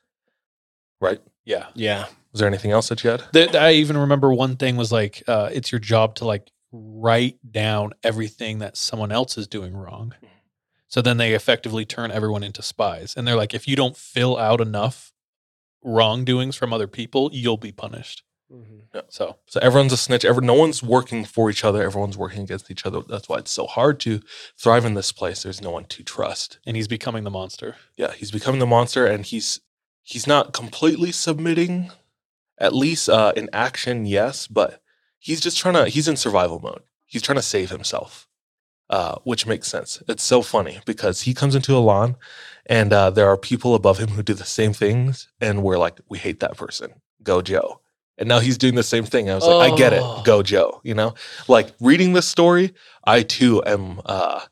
Right? 1.00 1.20
yeah. 1.44 1.66
Yeah. 1.74 2.06
Was 2.32 2.38
there 2.40 2.48
anything 2.48 2.70
else 2.70 2.88
that 2.90 3.02
you 3.02 3.10
had? 3.10 3.24
That 3.32 3.56
I 3.56 3.72
even 3.72 3.96
remember 3.96 4.32
one 4.32 4.56
thing 4.56 4.76
was 4.76 4.92
like, 4.92 5.22
uh, 5.26 5.50
it's 5.52 5.72
your 5.72 5.80
job 5.80 6.14
to 6.16 6.24
like 6.24 6.50
write 6.70 7.38
down 7.50 7.92
everything 8.04 8.60
that 8.60 8.76
someone 8.76 9.10
else 9.10 9.36
is 9.36 9.48
doing 9.48 9.74
wrong. 9.76 10.14
So 10.86 11.02
then 11.02 11.16
they 11.16 11.34
effectively 11.34 11.84
turn 11.84 12.10
everyone 12.12 12.42
into 12.44 12.62
spies. 12.62 13.14
And 13.16 13.26
they're 13.26 13.34
like, 13.36 13.52
if 13.54 13.66
you 13.66 13.74
don't 13.76 13.96
fill 13.96 14.36
out 14.36 14.60
enough 14.60 15.12
wrongdoings 15.82 16.54
from 16.56 16.72
other 16.72 16.86
people, 16.86 17.30
you'll 17.32 17.56
be 17.56 17.72
punished. 17.72 18.22
So 19.08 19.36
So 19.46 19.60
everyone's 19.60 19.92
a 19.92 19.96
snitch. 19.96 20.24
Every, 20.24 20.44
no 20.44 20.54
one's 20.54 20.82
working 20.82 21.24
for 21.24 21.50
each 21.50 21.64
other. 21.64 21.82
Everyone's 21.82 22.18
working 22.18 22.42
against 22.42 22.70
each 22.70 22.84
other. 22.84 23.00
That's 23.08 23.28
why 23.28 23.38
it's 23.38 23.50
so 23.50 23.66
hard 23.66 24.00
to 24.00 24.20
thrive 24.58 24.84
in 24.84 24.94
this 24.94 25.12
place. 25.12 25.42
There's 25.42 25.62
no 25.62 25.70
one 25.70 25.84
to 25.86 26.02
trust. 26.02 26.58
and 26.66 26.76
he's 26.76 26.88
becoming 26.88 27.24
the 27.24 27.30
monster. 27.30 27.76
Yeah, 27.96 28.12
he's 28.12 28.30
becoming 28.30 28.60
the 28.60 28.66
monster, 28.66 29.06
and 29.06 29.24
he's 29.24 29.60
he's 30.02 30.26
not 30.26 30.52
completely 30.52 31.12
submitting. 31.12 31.90
At 32.58 32.74
least 32.74 33.08
uh, 33.08 33.32
in 33.36 33.48
action, 33.54 34.04
yes, 34.04 34.46
but 34.46 34.82
he's 35.18 35.40
just 35.40 35.56
trying 35.56 35.74
to. 35.74 35.88
He's 35.88 36.08
in 36.08 36.16
survival 36.16 36.60
mode. 36.60 36.82
He's 37.06 37.22
trying 37.22 37.36
to 37.38 37.42
save 37.42 37.70
himself, 37.70 38.28
uh, 38.90 39.16
which 39.24 39.46
makes 39.46 39.66
sense. 39.68 40.02
It's 40.08 40.22
so 40.22 40.42
funny 40.42 40.80
because 40.84 41.22
he 41.22 41.32
comes 41.34 41.54
into 41.54 41.72
Elan, 41.72 42.16
and 42.66 42.92
uh, 42.92 43.10
there 43.10 43.28
are 43.28 43.36
people 43.38 43.74
above 43.74 43.98
him 43.98 44.10
who 44.10 44.22
do 44.22 44.34
the 44.34 44.44
same 44.44 44.72
things, 44.74 45.28
and 45.40 45.62
we're 45.62 45.78
like, 45.78 46.00
we 46.08 46.18
hate 46.18 46.40
that 46.40 46.56
person. 46.56 47.00
Go 47.22 47.40
Joe. 47.40 47.80
And 48.20 48.28
now 48.28 48.38
he's 48.38 48.58
doing 48.58 48.74
the 48.74 48.82
same 48.82 49.04
thing. 49.04 49.30
I 49.30 49.34
was 49.34 49.46
like, 49.46 49.72
I 49.72 49.76
get 49.76 49.92
it. 49.94 50.02
Oh. 50.02 50.22
Go 50.24 50.42
Joe. 50.42 50.80
You 50.84 50.94
know, 50.94 51.14
like 51.48 51.74
reading 51.80 52.12
this 52.12 52.28
story, 52.28 52.74
I 53.04 53.22
too 53.22 53.64
am 53.64 54.00
uh, 54.04 54.42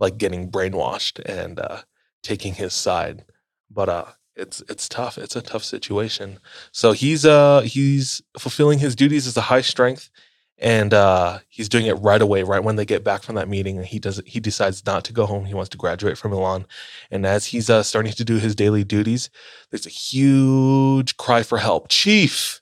like 0.00 0.18
getting 0.18 0.50
brainwashed 0.50 1.20
and 1.26 1.60
uh, 1.60 1.82
taking 2.22 2.54
his 2.54 2.72
side. 2.72 3.24
But 3.70 3.90
uh, 3.90 4.06
it's 4.34 4.62
it's 4.68 4.88
tough. 4.88 5.18
It's 5.18 5.36
a 5.36 5.42
tough 5.42 5.62
situation. 5.62 6.38
So 6.72 6.92
he's 6.92 7.26
uh 7.26 7.60
he's 7.60 8.22
fulfilling 8.38 8.78
his 8.78 8.96
duties 8.96 9.26
as 9.26 9.36
a 9.36 9.42
high 9.42 9.60
strength, 9.60 10.10
and 10.56 10.94
uh, 10.94 11.40
he's 11.48 11.68
doing 11.68 11.86
it 11.86 11.94
right 11.94 12.22
away, 12.22 12.42
right 12.44 12.64
when 12.64 12.76
they 12.76 12.86
get 12.86 13.04
back 13.04 13.22
from 13.22 13.34
that 13.34 13.48
meeting. 13.48 13.76
And 13.76 13.86
he 13.86 13.98
does 13.98 14.22
he 14.24 14.40
decides 14.40 14.86
not 14.86 15.04
to 15.04 15.12
go 15.12 15.26
home. 15.26 15.44
He 15.44 15.54
wants 15.54 15.68
to 15.70 15.76
graduate 15.76 16.16
from 16.16 16.32
Elan. 16.32 16.66
And 17.10 17.26
as 17.26 17.46
he's 17.46 17.68
uh, 17.68 17.82
starting 17.82 18.12
to 18.12 18.24
do 18.24 18.38
his 18.38 18.54
daily 18.54 18.84
duties, 18.84 19.28
there's 19.70 19.86
a 19.86 19.90
huge 19.90 21.16
cry 21.16 21.42
for 21.42 21.58
help. 21.58 21.88
Chief, 21.88 22.57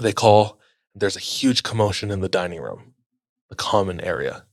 they 0.00 0.12
call. 0.12 0.58
There's 0.94 1.16
a 1.16 1.20
huge 1.20 1.62
commotion 1.62 2.10
in 2.10 2.20
the 2.20 2.28
dining 2.28 2.60
room, 2.60 2.94
the 3.48 3.56
common 3.56 4.00
area, 4.00 4.44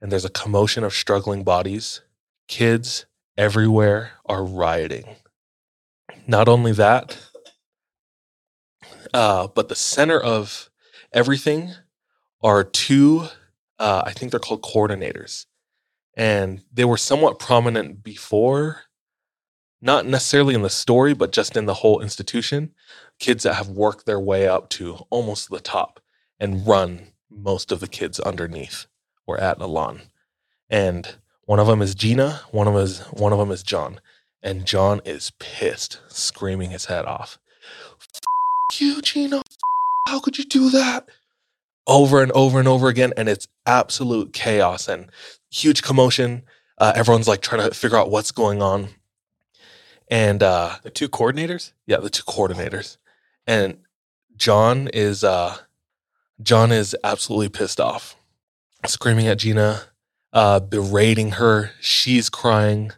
and 0.00 0.10
there's 0.10 0.24
a 0.24 0.30
commotion 0.30 0.84
of 0.84 0.94
struggling 0.94 1.42
bodies. 1.42 2.00
Kids 2.48 3.06
everywhere 3.36 4.12
are 4.26 4.44
rioting. 4.44 5.16
Not 6.26 6.48
only 6.48 6.72
that, 6.72 7.18
uh, 9.12 9.48
but 9.48 9.68
the 9.68 9.74
center 9.74 10.20
of 10.20 10.70
everything 11.12 11.72
are 12.42 12.64
two, 12.64 13.28
uh, 13.78 14.02
I 14.04 14.12
think 14.12 14.30
they're 14.30 14.40
called 14.40 14.62
coordinators. 14.62 15.46
And 16.16 16.62
they 16.72 16.84
were 16.84 16.96
somewhat 16.96 17.38
prominent 17.38 18.02
before, 18.02 18.82
not 19.80 20.06
necessarily 20.06 20.54
in 20.54 20.62
the 20.62 20.70
story, 20.70 21.14
but 21.14 21.32
just 21.32 21.56
in 21.56 21.66
the 21.66 21.74
whole 21.74 22.00
institution. 22.00 22.74
Kids 23.20 23.44
that 23.44 23.54
have 23.54 23.68
worked 23.68 24.06
their 24.06 24.18
way 24.20 24.48
up 24.48 24.68
to 24.70 25.04
almost 25.10 25.50
the 25.50 25.60
top 25.60 26.00
and 26.40 26.66
run 26.66 27.12
most 27.30 27.70
of 27.70 27.78
the 27.80 27.86
kids 27.86 28.18
underneath 28.18 28.86
or 29.26 29.38
at 29.38 29.60
Elan. 29.60 30.00
And 30.68 31.16
one 31.44 31.60
of 31.60 31.66
them 31.68 31.82
is 31.82 31.94
Gina, 31.94 32.40
one 32.50 32.66
of 32.66 32.74
them 32.74 32.82
is 32.82 33.00
one 33.12 33.32
of 33.32 33.38
them 33.38 33.50
is 33.52 33.62
John. 33.62 34.00
And 34.42 34.64
John 34.66 35.00
is 35.04 35.32
pissed, 35.38 36.00
screaming 36.08 36.70
his 36.70 36.86
head 36.86 37.04
off. 37.04 37.38
F- 38.00 38.80
you, 38.80 39.02
Gina. 39.02 39.36
F- 39.38 39.44
How 40.08 40.18
could 40.18 40.38
you 40.38 40.44
do 40.44 40.70
that? 40.70 41.08
Over 41.86 42.22
and 42.22 42.32
over 42.32 42.58
and 42.58 42.66
over 42.66 42.88
again. 42.88 43.12
And 43.18 43.28
it's 43.28 43.46
absolute 43.66 44.32
chaos 44.32 44.88
and 44.88 45.10
huge 45.50 45.82
commotion. 45.82 46.44
Uh, 46.78 46.92
everyone's 46.96 47.28
like 47.28 47.42
trying 47.42 47.68
to 47.68 47.74
figure 47.74 47.98
out 47.98 48.10
what's 48.10 48.32
going 48.32 48.62
on. 48.62 48.88
And 50.10 50.42
uh, 50.42 50.76
The 50.82 50.90
two 50.90 51.08
coordinators? 51.10 51.72
yeah, 51.86 51.98
the 51.98 52.08
two 52.10 52.22
coordinators. 52.22 52.96
And 53.46 53.78
John 54.36 54.88
is 54.88 55.24
uh 55.24 55.58
John 56.42 56.72
is 56.72 56.96
absolutely 57.04 57.48
pissed 57.48 57.80
off. 57.80 58.16
Screaming 58.86 59.26
at 59.26 59.38
Gina, 59.38 59.82
uh 60.32 60.60
berating 60.60 61.32
her, 61.32 61.72
she's 61.80 62.30
crying, 62.30 62.92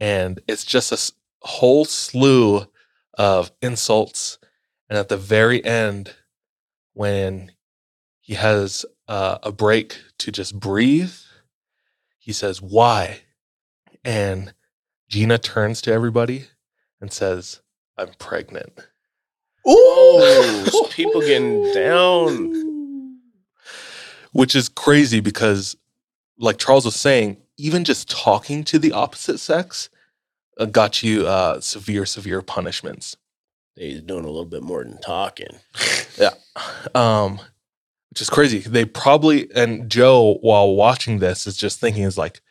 and 0.00 0.40
it's 0.48 0.64
just 0.64 0.92
a 0.92 1.46
whole 1.46 1.84
slew 1.84 2.66
of 3.14 3.52
insults. 3.60 4.38
And 4.88 4.98
at 4.98 5.08
the 5.08 5.16
very 5.16 5.64
end 5.64 6.14
when 6.94 7.52
he 8.20 8.34
has 8.34 8.84
uh, 9.08 9.38
a 9.42 9.50
break 9.50 9.98
to 10.18 10.30
just 10.30 10.58
breathe, 10.58 11.14
he 12.18 12.32
says, 12.32 12.60
"Why?" 12.60 13.22
And 14.04 14.54
Gina 15.12 15.36
turns 15.36 15.82
to 15.82 15.92
everybody 15.92 16.46
and 16.98 17.12
says, 17.12 17.60
I'm 17.98 18.14
pregnant. 18.18 18.88
Oh, 19.66 20.88
people 20.90 21.20
getting 21.20 21.72
down. 21.72 23.18
Which 24.32 24.54
is 24.56 24.68
crazy 24.68 25.20
because, 25.20 25.76
like 26.38 26.58
Charles 26.58 26.84
was 26.84 26.96
saying, 26.96 27.36
even 27.58 27.84
just 27.84 28.10
talking 28.10 28.64
to 28.64 28.78
the 28.78 28.92
opposite 28.92 29.38
sex 29.38 29.88
uh, 30.58 30.64
got 30.64 31.02
you 31.02 31.26
uh, 31.26 31.60
severe, 31.60 32.06
severe 32.06 32.42
punishments. 32.42 33.16
He's 33.76 34.00
doing 34.02 34.24
a 34.24 34.28
little 34.28 34.44
bit 34.44 34.62
more 34.62 34.84
than 34.84 34.98
talking. 34.98 35.58
Yeah. 36.18 36.34
Um, 36.94 37.40
which 38.10 38.20
is 38.20 38.28
crazy. 38.28 38.58
They 38.58 38.84
probably, 38.84 39.50
and 39.54 39.90
Joe, 39.90 40.34
while 40.42 40.76
watching 40.76 41.20
this, 41.20 41.46
is 41.46 41.56
just 41.56 41.80
thinking, 41.80 42.02
is 42.02 42.18
like, 42.18 42.42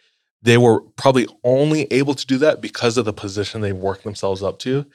they 0.41 0.57
were 0.57 0.81
probably 0.97 1.27
only 1.43 1.83
able 1.91 2.15
to 2.15 2.25
do 2.25 2.39
that 2.39 2.59
because 2.59 2.97
of 2.97 3.05
the 3.05 3.13
position 3.13 3.61
they 3.61 3.71
worked 3.71 4.03
themselves 4.03 4.41
up 4.41 4.57
to 4.59 4.87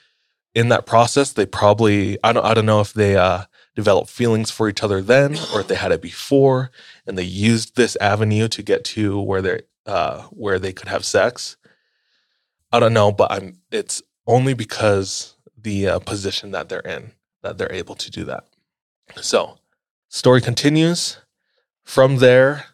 in 0.57 0.71
that 0.71 0.87
process, 0.87 1.35
they 1.35 1.45
probably 1.45 2.17
I 2.25 2.33
don't 2.33 2.45
I 2.45 2.55
don't 2.55 2.65
know 2.65 2.81
if 2.81 2.95
they 2.95 3.15
uh, 3.15 3.45
developed 3.77 4.09
feelings 4.09 4.51
for 4.51 4.71
each 4.71 4.83
other 4.83 5.03
then 5.03 5.37
or 5.53 5.61
if 5.61 5.69
they 5.69 5.75
had 5.75 5.93
it 5.93 6.01
before, 6.01 6.71
and 7.07 7.19
they 7.19 7.25
used 7.25 7.77
this 7.77 7.95
avenue 8.01 8.49
to 8.49 8.63
get 8.63 8.83
to 8.87 9.21
where 9.21 9.43
they 9.43 9.61
uh, 9.85 10.23
where 10.31 10.59
they 10.59 10.73
could 10.73 10.89
have 10.89 11.05
sex. 11.05 11.59
I 12.73 12.81
don't 12.81 12.95
know, 12.95 13.13
but 13.13 13.31
I'm. 13.31 13.61
It's 13.71 14.03
only 14.27 14.55
because 14.55 15.37
the 15.57 15.89
uh, 15.89 15.99
position 15.99 16.53
that 16.53 16.71
they're 16.71 16.81
in 16.81 17.13
that 17.43 17.59
they're 17.59 17.73
able 17.73 17.95
to 17.95 18.11
do 18.11 18.25
that. 18.25 18.45
So, 19.21 19.59
story 20.09 20.41
continues. 20.41 21.19
From 21.85 22.17
there, 22.17 22.65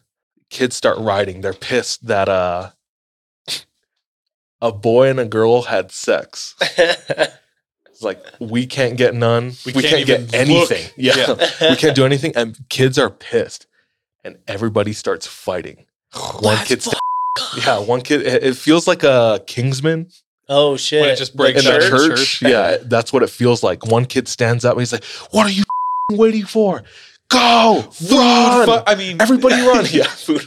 kids 0.49 0.77
start 0.77 0.97
writing. 0.97 1.41
They're 1.41 1.53
pissed 1.53 2.07
that 2.07 2.29
uh, 2.29 2.71
a 4.61 4.71
boy 4.71 5.09
and 5.09 5.19
a 5.19 5.25
girl 5.25 5.63
had 5.63 5.91
sex. 5.91 6.55
It's 8.03 8.39
like 8.39 8.49
we 8.51 8.65
can't 8.65 8.97
get 8.97 9.13
none. 9.15 9.53
We, 9.65 9.71
We 9.73 9.81
can't, 9.81 10.05
can't 10.05 10.29
get 10.29 10.33
anything. 10.33 10.83
look. 10.83 10.93
Yeah. 10.97 11.35
we 11.69 11.75
can't 11.75 11.95
do 11.95 12.05
anything. 12.05 12.33
And 12.35 12.57
kids 12.69 12.97
are 12.99 13.09
pissed, 13.09 13.67
and 14.23 14.37
everybody 14.47 14.93
starts 14.93 15.25
fighting. 15.27 15.85
One 16.39 16.57
kid, 16.65 16.81
sta- 16.81 16.97
yeah, 17.65 17.79
one 17.79 18.01
kid. 18.01 18.21
It, 18.21 18.43
it 18.43 18.55
feels 18.57 18.87
like 18.87 19.03
a 19.03 19.41
Kingsman 19.47 20.09
oh 20.49 20.75
shit! 20.77 21.01
When 21.01 21.09
it 21.09 21.15
just 21.17 21.35
breaks 21.35 21.65
in 21.65 21.65
the 21.73 21.79
church? 21.79 21.89
church. 21.89 22.09
Church? 22.19 22.41
Yeah, 22.51 22.77
that's 22.83 23.11
what 23.13 23.23
it 23.23 23.29
feels 23.29 23.63
like. 23.63 23.85
One 23.85 24.05
kid 24.05 24.27
stands 24.27 24.65
up 24.65 24.73
and 24.73 24.81
he's 24.81 24.91
like, 24.93 25.03
"What 25.31 25.47
are 25.47 25.51
you 25.51 25.63
waiting 26.11 26.45
for? 26.45 26.83
Go, 27.29 27.85
run! 28.11 28.65
Fu- 28.67 28.83
I 28.85 28.95
mean, 28.95 29.19
Everybody 29.21 29.55
run! 29.55 29.85
yeah, 29.91 30.03
food. 30.03 30.45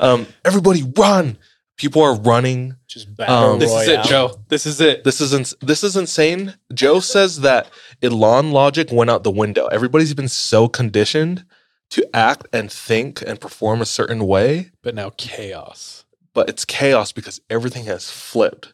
um, 0.00 0.26
everybody 0.44 0.82
run! 0.96 1.36
People 1.76 2.02
are 2.02 2.14
running. 2.14 2.76
just 2.86 3.14
battle 3.16 3.52
Um, 3.54 3.58
This 3.58 3.72
is 3.72 3.88
it, 3.88 4.04
Joe. 4.04 4.38
This 4.48 4.64
is 4.66 4.80
it. 4.80 5.02
This 5.04 5.20
is 5.20 5.32
ins- 5.34 5.54
this 5.60 5.82
is 5.82 5.96
insane. 5.96 6.54
Joe 6.72 7.00
says 7.00 7.40
that 7.40 7.68
Elan 8.02 8.52
logic 8.52 8.92
went 8.92 9.10
out 9.10 9.24
the 9.24 9.30
window. 9.30 9.66
Everybody's 9.66 10.14
been 10.14 10.28
so 10.28 10.68
conditioned 10.68 11.44
to 11.90 12.08
act 12.14 12.46
and 12.52 12.70
think 12.70 13.22
and 13.26 13.40
perform 13.40 13.80
a 13.82 13.86
certain 13.86 14.26
way, 14.26 14.70
But 14.82 14.94
now 14.94 15.10
chaos. 15.16 16.04
but 16.32 16.48
it's 16.48 16.64
chaos 16.64 17.12
because 17.12 17.40
everything 17.50 17.84
has 17.84 18.10
flipped. 18.10 18.72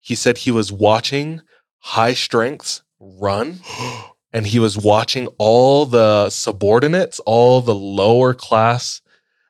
He 0.00 0.14
said 0.14 0.38
he 0.38 0.50
was 0.50 0.72
watching 0.72 1.42
high 1.78 2.14
strengths 2.14 2.82
run 2.98 3.60
and 4.32 4.46
he 4.46 4.58
was 4.58 4.76
watching 4.78 5.26
all 5.38 5.84
the 5.86 6.28
subordinates, 6.30 7.20
all 7.20 7.60
the 7.60 7.74
lower 7.74 8.32
class 8.34 9.00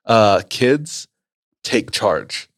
uh, 0.06 0.42
kids 0.50 1.06
take 1.62 1.90
charge. 1.92 2.48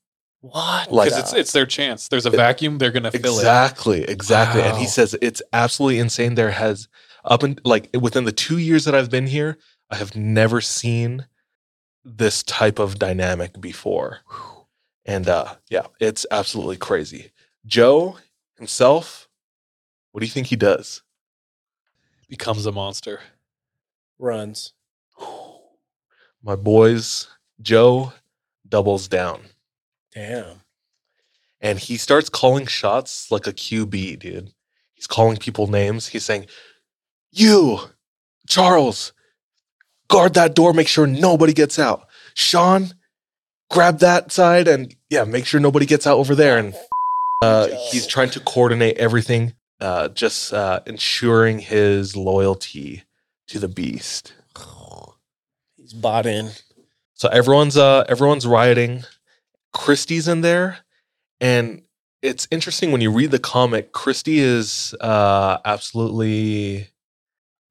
What? 0.43 0.91
Like- 0.93 1.07
Because 1.09 1.21
it's 1.21 1.33
it's 1.33 1.53
their 1.53 1.67
chance. 1.67 2.09
There's 2.09 2.27
a 2.27 2.31
vacuum. 2.31 2.79
They're 2.79 2.91
gonna 2.91 3.11
fill 3.11 3.35
it. 3.39 3.43
Exactly, 3.43 4.03
exactly. 4.03 4.61
And 4.63 4.77
he 4.77 4.87
says 4.87 5.17
it's 5.23 5.41
absolutely 5.53 5.99
insane. 6.01 6.35
There 6.35 6.51
has 6.51 6.89
up 7.25 7.43
and 7.43 7.61
like 7.65 7.89
within 7.99 8.25
the 8.25 8.33
two 8.33 8.59
years 8.59 8.85
that 8.85 8.95
I've 8.95 9.11
been 9.11 9.29
here, 9.29 9.57
I 9.91 9.97
have 9.97 10.15
never 10.17 10.61
seen 10.61 11.27
this 12.05 12.43
type 12.43 12.79
of 12.81 12.99
dynamic 12.99 13.61
before. 13.61 14.19
And 15.07 15.29
uh 15.29 15.55
yeah, 15.71 15.87
it's 16.01 16.27
absolutely 16.31 16.77
crazy. 16.77 17.31
Joe 17.65 18.19
himself, 18.57 19.29
what 20.11 20.21
do 20.21 20.27
you 20.27 20.33
think 20.33 20.49
he 20.49 20.57
does? 20.57 21.03
Becomes 22.29 22.67
a 22.67 22.73
monster. 22.73 23.21
runs. 24.19 24.73
My 26.43 26.57
boys, 26.57 27.29
Joe 27.61 28.13
doubles 28.69 29.07
down. 29.07 29.43
Damn. 30.15 30.61
and 31.61 31.79
he 31.79 31.97
starts 31.97 32.29
calling 32.29 32.67
shots 32.67 33.31
like 33.31 33.47
a 33.47 33.53
QB, 33.53 34.19
dude. 34.19 34.53
He's 34.95 35.07
calling 35.07 35.37
people 35.37 35.67
names. 35.69 36.09
He's 36.09 36.25
saying, 36.25 36.47
You, 37.31 37.79
Charles, 38.49 39.13
guard 40.09 40.35
that 40.35 40.55
door, 40.55 40.73
make 40.73 40.89
sure 40.89 41.07
nobody 41.07 41.53
gets 41.53 41.79
out. 41.79 42.07
Sean, 42.35 42.93
grab 43.71 43.99
that 44.01 44.31
side 44.33 44.69
and 44.69 44.95
yeah, 45.09 45.25
make 45.25 45.47
sure 45.47 45.61
nobody 45.61 45.87
gets 45.87 46.07
out 46.07 46.19
over 46.19 46.35
there. 46.35 46.59
And 46.59 46.75
uh, 47.43 47.69
he's 47.91 48.07
trying 48.07 48.31
to 48.31 48.41
coordinate 48.41 48.99
everything, 48.99 49.55
uh, 49.81 50.09
just 50.09 50.53
uh, 50.53 50.81
ensuring 50.87 51.59
his 51.59 52.15
loyalty 52.17 53.03
to 53.49 53.59
the 53.59 53.69
beast. 53.69 54.35
He's 55.77 55.93
bought 55.95 56.27
in. 56.27 56.51
So 57.15 57.29
everyone's 57.29 57.77
uh 57.77 58.05
everyone's 58.09 58.47
rioting. 58.47 59.05
Christie's 59.73 60.29
in 60.29 60.41
there, 60.43 60.79
and 61.41 61.83
it's 62.21 62.47
interesting 62.51 62.93
when 62.93 63.01
you 63.01 63.11
read 63.11 63.31
the 63.31 63.39
comic. 63.39 63.93
Christie 63.93 64.39
is 64.39 64.95
uh 65.01 65.59
absolutely 65.65 66.89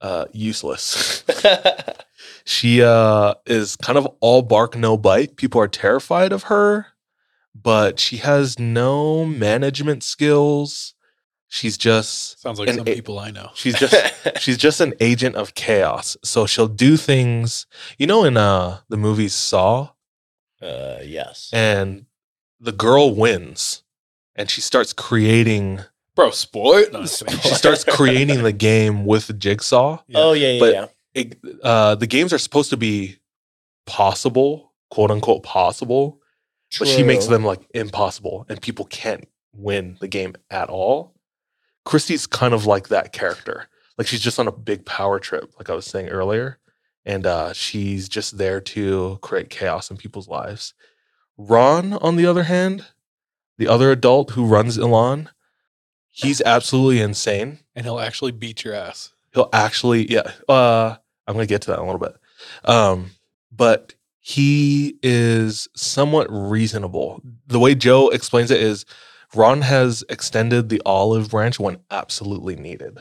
uh 0.02 0.26
useless. 0.34 1.24
she 2.46 2.82
uh 2.82 3.36
is 3.46 3.76
kind 3.78 3.98
of 3.98 4.08
all 4.20 4.42
bark 4.42 4.76
no 4.76 4.98
bite. 4.98 5.36
People 5.38 5.62
are 5.62 5.68
terrified 5.68 6.32
of 6.34 6.44
her, 6.44 6.88
but 7.56 8.00
she 8.00 8.18
has 8.18 8.58
no 8.60 9.26
management 9.26 10.04
skills. 10.04 10.94
She's 11.48 11.78
just 11.78 12.40
Sounds 12.42 12.60
like 12.60 12.70
some 12.70 12.88
it- 12.88 12.96
people 12.96 13.20
I 13.20 13.30
know. 13.32 13.50
she's 13.54 13.78
just 13.78 13.96
she's 14.42 14.58
just 14.58 14.80
an 14.82 14.94
agent 15.00 15.36
of 15.36 15.54
chaos. 15.54 16.18
So 16.24 16.46
she'll 16.46 16.68
do 16.68 16.98
things, 16.98 17.68
you 17.98 18.08
know, 18.08 18.24
in 18.24 18.38
uh 18.38 18.80
the 18.90 18.98
movie 18.98 19.28
Saw, 19.28 19.90
uh, 20.62 21.00
yes. 21.04 21.50
and 21.54 22.06
the 22.60 22.72
girl 22.72 23.14
wins, 23.16 23.84
and 24.36 24.50
she 24.50 24.62
starts 24.62 24.94
creating. 24.94 25.80
Bro, 26.16 26.32
sport. 26.32 26.92
No, 26.92 27.00
I'm 27.00 27.06
just 27.06 27.26
kidding. 27.26 27.40
She 27.44 27.56
starts 27.56 27.84
creating 27.84 28.44
the 28.44 28.52
game 28.52 29.06
with 29.06 29.28
the 29.28 29.34
Jigsaw. 29.34 30.04
Yeah. 30.08 30.18
Oh 30.20 30.34
yeah, 30.34 30.52
yeah, 30.52 30.60
But- 30.60 30.74
yeah. 30.74 30.86
It, 31.14 31.40
uh, 31.62 31.96
the 31.96 32.08
games 32.08 32.32
are 32.32 32.38
supposed 32.38 32.70
to 32.70 32.78
be 32.78 33.18
possible, 33.86 34.72
quote 34.90 35.12
unquote 35.12 35.44
possible, 35.44 36.22
but 36.80 36.88
she 36.88 37.04
makes 37.04 37.26
them 37.26 37.44
like 37.44 37.60
impossible, 37.74 38.46
and 38.48 38.62
people 38.62 38.86
can't 38.86 39.28
win 39.54 39.98
the 40.00 40.08
game 40.08 40.36
at 40.50 40.70
all. 40.70 41.14
Christie's 41.84 42.28
kind 42.28 42.54
of 42.54 42.66
like 42.66 42.88
that 42.90 43.12
character. 43.12 43.68
Like 43.98 44.08
she's 44.08 44.22
just 44.22 44.40
on 44.40 44.48
a 44.48 44.52
big 44.54 44.86
power 44.86 45.20
trip, 45.20 45.54
like 45.60 45.70
I 45.70 45.76
was 45.76 45.86
saying 45.86 46.08
earlier. 46.10 46.60
And 47.06 47.26
uh, 47.26 47.54
she's 47.54 48.08
just 48.08 48.38
there 48.38 48.62
to 48.62 49.18
create 49.22 49.50
chaos 49.50 49.90
in 49.90 49.98
people's 49.98 50.28
lives. 50.28 50.74
Ron, 51.38 51.94
on 51.94 52.16
the 52.16 52.26
other 52.26 52.44
hand, 52.44 52.86
the 53.58 53.68
other 53.68 53.92
adult 53.92 54.32
who 54.32 54.46
runs 54.46 54.78
Elan, 54.78 55.30
he's 56.10 56.42
absolutely 56.42 57.02
insane. 57.02 57.60
and 57.76 57.86
he'll 57.86 58.00
actually 58.00 58.32
beat 58.32 58.64
your 58.64 58.74
ass. 58.76 59.14
He'll 59.34 59.50
actually, 59.54 60.12
yeah. 60.12 60.32
Uh, 60.48 60.98
I'm 61.28 61.34
gonna 61.34 61.46
get 61.48 61.62
to 61.64 61.72
that 61.72 61.80
in 61.80 61.84
a 61.84 61.86
little 61.86 62.00
bit. 62.00 62.16
Um, 62.66 63.12
but 63.52 63.96
he 64.20 64.98
is 65.02 65.68
somewhat 65.76 66.28
reasonable. 66.30 67.22
The 67.48 67.60
way 67.60 67.74
Joe 67.76 68.10
explains 68.10 68.52
it 68.52 68.62
is 68.62 68.86
Ron 69.34 69.62
has 69.62 70.04
extended 70.10 70.70
the 70.70 70.82
olive 70.86 71.32
branch 71.32 71.60
when 71.60 71.78
absolutely 71.90 72.56
needed. 72.56 73.00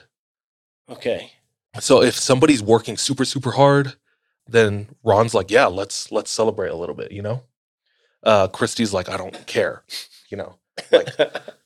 Okay. 0.89 1.33
So 1.79 2.03
if 2.03 2.17
somebody's 2.17 2.63
working 2.63 2.97
super 2.97 3.25
super 3.25 3.53
hard, 3.53 3.95
then 4.47 4.89
Ron's 5.05 5.35
like, 5.35 5.51
yeah, 5.51 5.67
let's 5.67 6.11
let's 6.11 6.31
celebrate 6.31 6.71
a 6.71 6.77
little 6.77 6.95
bit, 6.95 7.13
you 7.13 7.23
know. 7.23 7.45
Uh, 8.23 8.49
Christie's 8.49 8.93
like, 8.93 9.09
I 9.09 9.17
don't 9.17 9.47
care, 9.47 9.85
you 10.31 10.37
know. 10.37 10.57
Like 10.91 11.09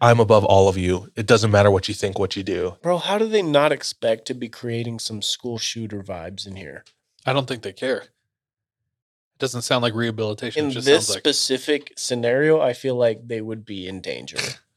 I'm 0.00 0.18
above 0.18 0.44
all 0.44 0.68
of 0.68 0.78
you. 0.78 1.10
It 1.14 1.26
doesn't 1.26 1.50
matter 1.50 1.70
what 1.70 1.86
you 1.86 1.94
think, 1.94 2.18
what 2.18 2.34
you 2.34 2.42
do. 2.42 2.76
Bro, 2.82 2.98
how 2.98 3.18
do 3.18 3.28
they 3.28 3.42
not 3.42 3.70
expect 3.70 4.26
to 4.26 4.34
be 4.34 4.48
creating 4.48 4.98
some 4.98 5.20
school 5.20 5.58
shooter 5.58 6.02
vibes 6.02 6.46
in 6.46 6.56
here? 6.56 6.84
I 7.26 7.34
don't 7.34 7.46
think 7.46 7.62
they 7.62 7.74
care. 7.74 7.98
It 7.98 9.38
doesn't 9.38 9.62
sound 9.62 9.82
like 9.82 9.94
rehabilitation. 9.94 10.64
In 10.64 10.70
it 10.70 10.74
just 10.74 10.86
this 10.86 11.06
sounds 11.06 11.16
like 11.16 11.18
specific 11.18 11.92
scenario, 11.96 12.60
I 12.60 12.72
feel 12.72 12.94
like 12.94 13.28
they 13.28 13.42
would 13.42 13.66
be 13.66 13.86
in 13.86 14.00
danger. 14.00 14.38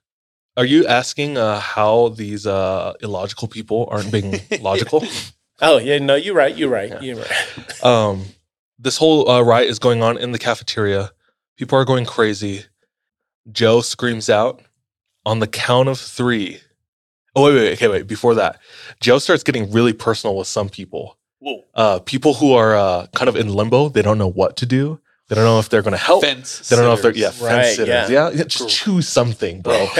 Are 0.55 0.65
you 0.65 0.85
asking 0.85 1.37
uh, 1.37 1.59
how 1.59 2.09
these 2.09 2.45
uh, 2.45 2.93
illogical 3.01 3.47
people 3.47 3.87
aren't 3.91 4.11
being 4.11 4.39
logical? 4.61 5.03
Oh 5.61 5.77
yeah, 5.77 5.97
no, 5.97 6.15
you're 6.15 6.35
right. 6.35 6.55
You're 6.55 6.69
right. 6.69 6.89
Yeah. 6.89 7.01
You're 7.01 7.17
right. 7.17 7.83
Um, 7.83 8.25
this 8.79 8.97
whole 8.97 9.29
uh, 9.29 9.41
riot 9.41 9.69
is 9.69 9.79
going 9.79 10.03
on 10.03 10.17
in 10.17 10.31
the 10.31 10.39
cafeteria. 10.39 11.11
People 11.57 11.77
are 11.77 11.85
going 11.85 12.05
crazy. 12.05 12.65
Joe 13.51 13.81
screams 13.81 14.29
out 14.29 14.61
on 15.25 15.39
the 15.39 15.47
count 15.47 15.89
of 15.89 15.99
three. 15.99 16.59
Oh 17.35 17.45
wait, 17.45 17.55
wait, 17.55 17.61
wait, 17.61 17.73
okay, 17.73 17.87
wait. 17.87 18.07
Before 18.07 18.35
that, 18.35 18.59
Joe 18.99 19.17
starts 19.19 19.43
getting 19.43 19.71
really 19.71 19.93
personal 19.93 20.37
with 20.37 20.47
some 20.47 20.69
people. 20.69 21.17
Whoa. 21.39 21.63
Uh, 21.73 21.99
people 21.99 22.35
who 22.35 22.53
are 22.53 22.75
uh, 22.75 23.07
kind 23.15 23.27
of 23.27 23.35
in 23.35 23.49
limbo. 23.49 23.89
They 23.89 24.01
don't 24.01 24.17
know 24.17 24.29
what 24.29 24.55
to 24.57 24.65
do. 24.65 24.99
They 25.33 25.41
don't 25.41 25.45
know 25.45 25.59
if 25.59 25.69
they're 25.69 25.81
going 25.81 25.93
to 25.93 25.97
help. 25.97 26.23
fence. 26.23 26.69
They 26.69 26.75
don't 26.75 26.85
know 26.85 26.93
if 26.93 27.01
they're 27.01 27.13
sitters. 27.13 27.39
yeah 27.41 27.47
fence 27.47 27.65
Right, 27.67 27.75
sitters. 27.75 28.09
yeah. 28.11 28.29
Yeah, 28.29 28.37
yeah, 28.37 28.43
just 28.43 28.69
choose 28.69 29.07
something, 29.07 29.61
bro. 29.61 29.87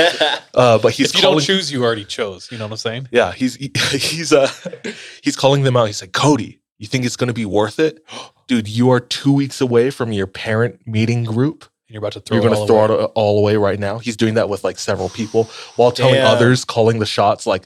Uh, 0.56 0.78
but 0.78 0.94
he's 0.94 1.10
if 1.10 1.16
you 1.16 1.22
calling, 1.22 1.40
don't 1.40 1.46
choose, 1.48 1.72
you 1.72 1.84
already 1.84 2.06
chose. 2.06 2.52
You 2.52 2.60
know 2.60 2.66
what 2.66 2.74
I'm 2.74 2.78
saying? 2.78 3.08
Yeah, 3.12 3.32
he's 3.32 3.56
he- 3.56 3.72
he's 3.98 4.32
uh 4.32 4.48
he's 5.24 5.36
calling 5.36 5.64
them 5.64 5.76
out. 5.76 5.86
He's 5.86 6.00
like, 6.00 6.12
Cody, 6.12 6.60
you 6.78 6.86
think 6.86 7.06
it's 7.06 7.16
gonna 7.16 7.34
be 7.34 7.46
worth 7.48 7.80
it? 7.80 8.06
Dude, 8.48 8.68
you 8.68 8.92
are 8.92 9.00
two 9.00 9.34
weeks 9.34 9.62
away 9.62 9.90
from 9.90 10.12
your 10.12 10.28
parent 10.28 10.86
meeting 10.86 11.24
group. 11.24 11.64
And 11.88 11.96
you're 11.96 12.00
about 12.00 12.12
to 12.14 12.20
throw. 12.20 12.38
You're 12.38 12.48
going 12.48 12.60
to 12.62 12.68
throw 12.68 12.86
away. 12.86 13.04
it 13.06 13.12
all 13.16 13.40
away 13.40 13.56
right 13.58 13.80
now. 13.80 13.98
He's 13.98 14.16
doing 14.18 14.36
that 14.36 14.48
with 14.50 14.64
like 14.64 14.78
several 14.78 15.10
people 15.10 15.46
while 15.76 15.92
telling 15.92 16.16
Damn. 16.16 16.28
others, 16.28 16.64
calling 16.66 17.00
the 17.00 17.06
shots. 17.08 17.48
Like, 17.48 17.64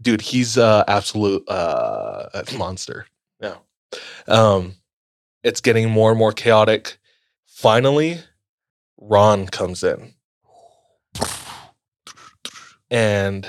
dude, 0.00 0.20
he's 0.20 0.56
uh 0.56 0.84
absolute 0.86 1.42
uh 1.48 2.42
monster. 2.56 3.06
Yeah. 3.40 3.56
Um, 4.28 4.76
it's 5.42 5.60
getting 5.60 5.90
more 5.90 6.10
and 6.10 6.18
more 6.18 6.32
chaotic. 6.32 6.98
Finally, 7.60 8.18
Ron 8.96 9.46
comes 9.46 9.84
in, 9.84 10.14
and 12.90 13.46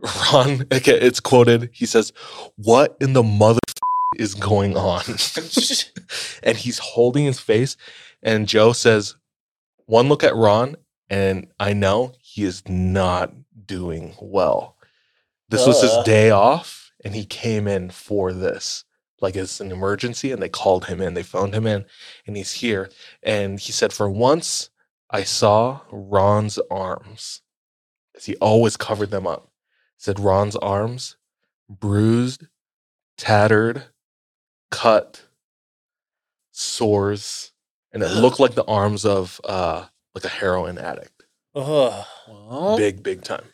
Ron, 0.00 0.66
okay, 0.72 0.98
it's 0.98 1.20
quoted. 1.20 1.70
He 1.72 1.86
says, 1.86 2.12
"What 2.56 2.96
in 3.00 3.12
the 3.12 3.22
mother 3.22 3.60
is 4.16 4.34
going 4.34 4.76
on?" 4.76 5.02
and 6.42 6.56
he's 6.56 6.78
holding 6.78 7.24
his 7.24 7.38
face. 7.38 7.76
And 8.20 8.48
Joe 8.48 8.72
says, 8.72 9.14
one 9.84 10.08
look 10.08 10.24
at 10.24 10.34
Ron, 10.34 10.74
and 11.08 11.46
I 11.60 11.72
know 11.72 12.14
he 12.20 12.42
is 12.42 12.66
not 12.68 13.32
doing 13.64 14.16
well. 14.20 14.76
This 15.48 15.64
was 15.64 15.80
his 15.80 15.96
day 16.04 16.30
off, 16.30 16.90
and 17.04 17.14
he 17.14 17.24
came 17.24 17.68
in 17.68 17.90
for 17.90 18.32
this. 18.32 18.85
Like 19.20 19.36
it's 19.36 19.60
an 19.60 19.72
emergency, 19.72 20.30
and 20.32 20.42
they 20.42 20.48
called 20.48 20.86
him 20.86 21.00
in. 21.00 21.14
They 21.14 21.22
phoned 21.22 21.54
him 21.54 21.66
in, 21.66 21.84
and 22.26 22.36
he's 22.36 22.52
here. 22.52 22.90
And 23.22 23.58
he 23.58 23.72
said, 23.72 23.92
For 23.92 24.10
once, 24.10 24.70
I 25.10 25.22
saw 25.22 25.80
Ron's 25.90 26.58
arms. 26.70 27.42
Because 28.12 28.26
he 28.26 28.36
always 28.36 28.76
covered 28.76 29.10
them 29.10 29.26
up. 29.26 29.50
He 29.96 30.02
said, 30.02 30.20
Ron's 30.20 30.56
arms, 30.56 31.16
bruised, 31.68 32.44
tattered, 33.16 33.84
cut, 34.70 35.22
sores, 36.50 37.52
and 37.92 38.02
it 38.02 38.10
looked 38.14 38.40
like 38.40 38.54
the 38.54 38.64
arms 38.64 39.04
of 39.04 39.40
uh 39.44 39.86
like 40.14 40.24
a 40.24 40.28
heroin 40.28 40.78
addict. 40.78 41.24
Ugh. 41.54 42.04
Big, 42.76 43.02
big 43.02 43.22
time. 43.22 43.44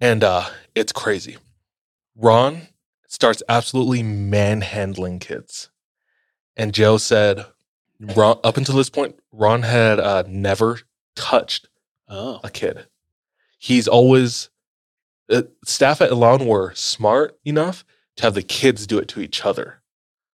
And 0.00 0.24
uh 0.24 0.46
it's 0.74 0.92
crazy. 0.92 1.36
Ron 2.16 2.68
starts 3.12 3.42
absolutely 3.46 4.02
manhandling 4.02 5.18
kids. 5.18 5.68
And 6.56 6.72
Joe 6.72 6.96
said 6.96 7.44
Ron, 8.00 8.38
up 8.42 8.56
until 8.56 8.74
this 8.74 8.88
point, 8.88 9.18
Ron 9.30 9.62
had 9.62 10.00
uh, 10.00 10.24
never 10.26 10.80
touched 11.14 11.68
oh, 12.08 12.40
a 12.42 12.48
kid. 12.48 12.86
He's 13.58 13.86
always 13.86 14.48
uh, 15.30 15.42
staff 15.62 16.00
at 16.00 16.10
Elan 16.10 16.46
were 16.46 16.72
smart 16.74 17.38
enough 17.44 17.84
to 18.16 18.22
have 18.22 18.34
the 18.34 18.42
kids 18.42 18.86
do 18.86 18.98
it 18.98 19.08
to 19.08 19.20
each 19.20 19.44
other. 19.44 19.82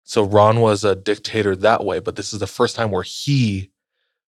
So 0.02 0.22
Ron 0.22 0.60
was 0.60 0.82
a 0.82 0.96
dictator 0.96 1.54
that 1.56 1.84
way, 1.84 2.00
but 2.00 2.16
this 2.16 2.32
is 2.32 2.40
the 2.40 2.46
first 2.46 2.74
time 2.74 2.90
where 2.90 3.02
he 3.02 3.70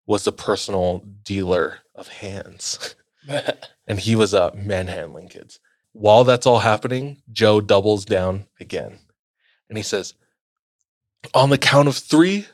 was 0.07 0.25
the 0.25 0.33
personal 0.33 0.99
dealer 1.23 1.79
of 1.95 2.09
hands, 2.09 2.95
and 3.87 3.99
he 3.99 4.15
was 4.15 4.35
uh, 4.35 4.51
manhandling 4.55 5.29
kids. 5.29 5.61
While 5.95 6.25
that's 6.25 6.45
all 6.45 6.59
happening, 6.59 7.23
Joe 7.31 7.61
doubles 7.61 8.05
down 8.05 8.47
again, 8.59 8.99
and 9.69 9.79
he 9.79 9.85
says, 9.85 10.15
"On 11.33 11.51
the 11.51 11.59
count 11.59 11.87
of 11.87 11.97
three, 11.97 12.47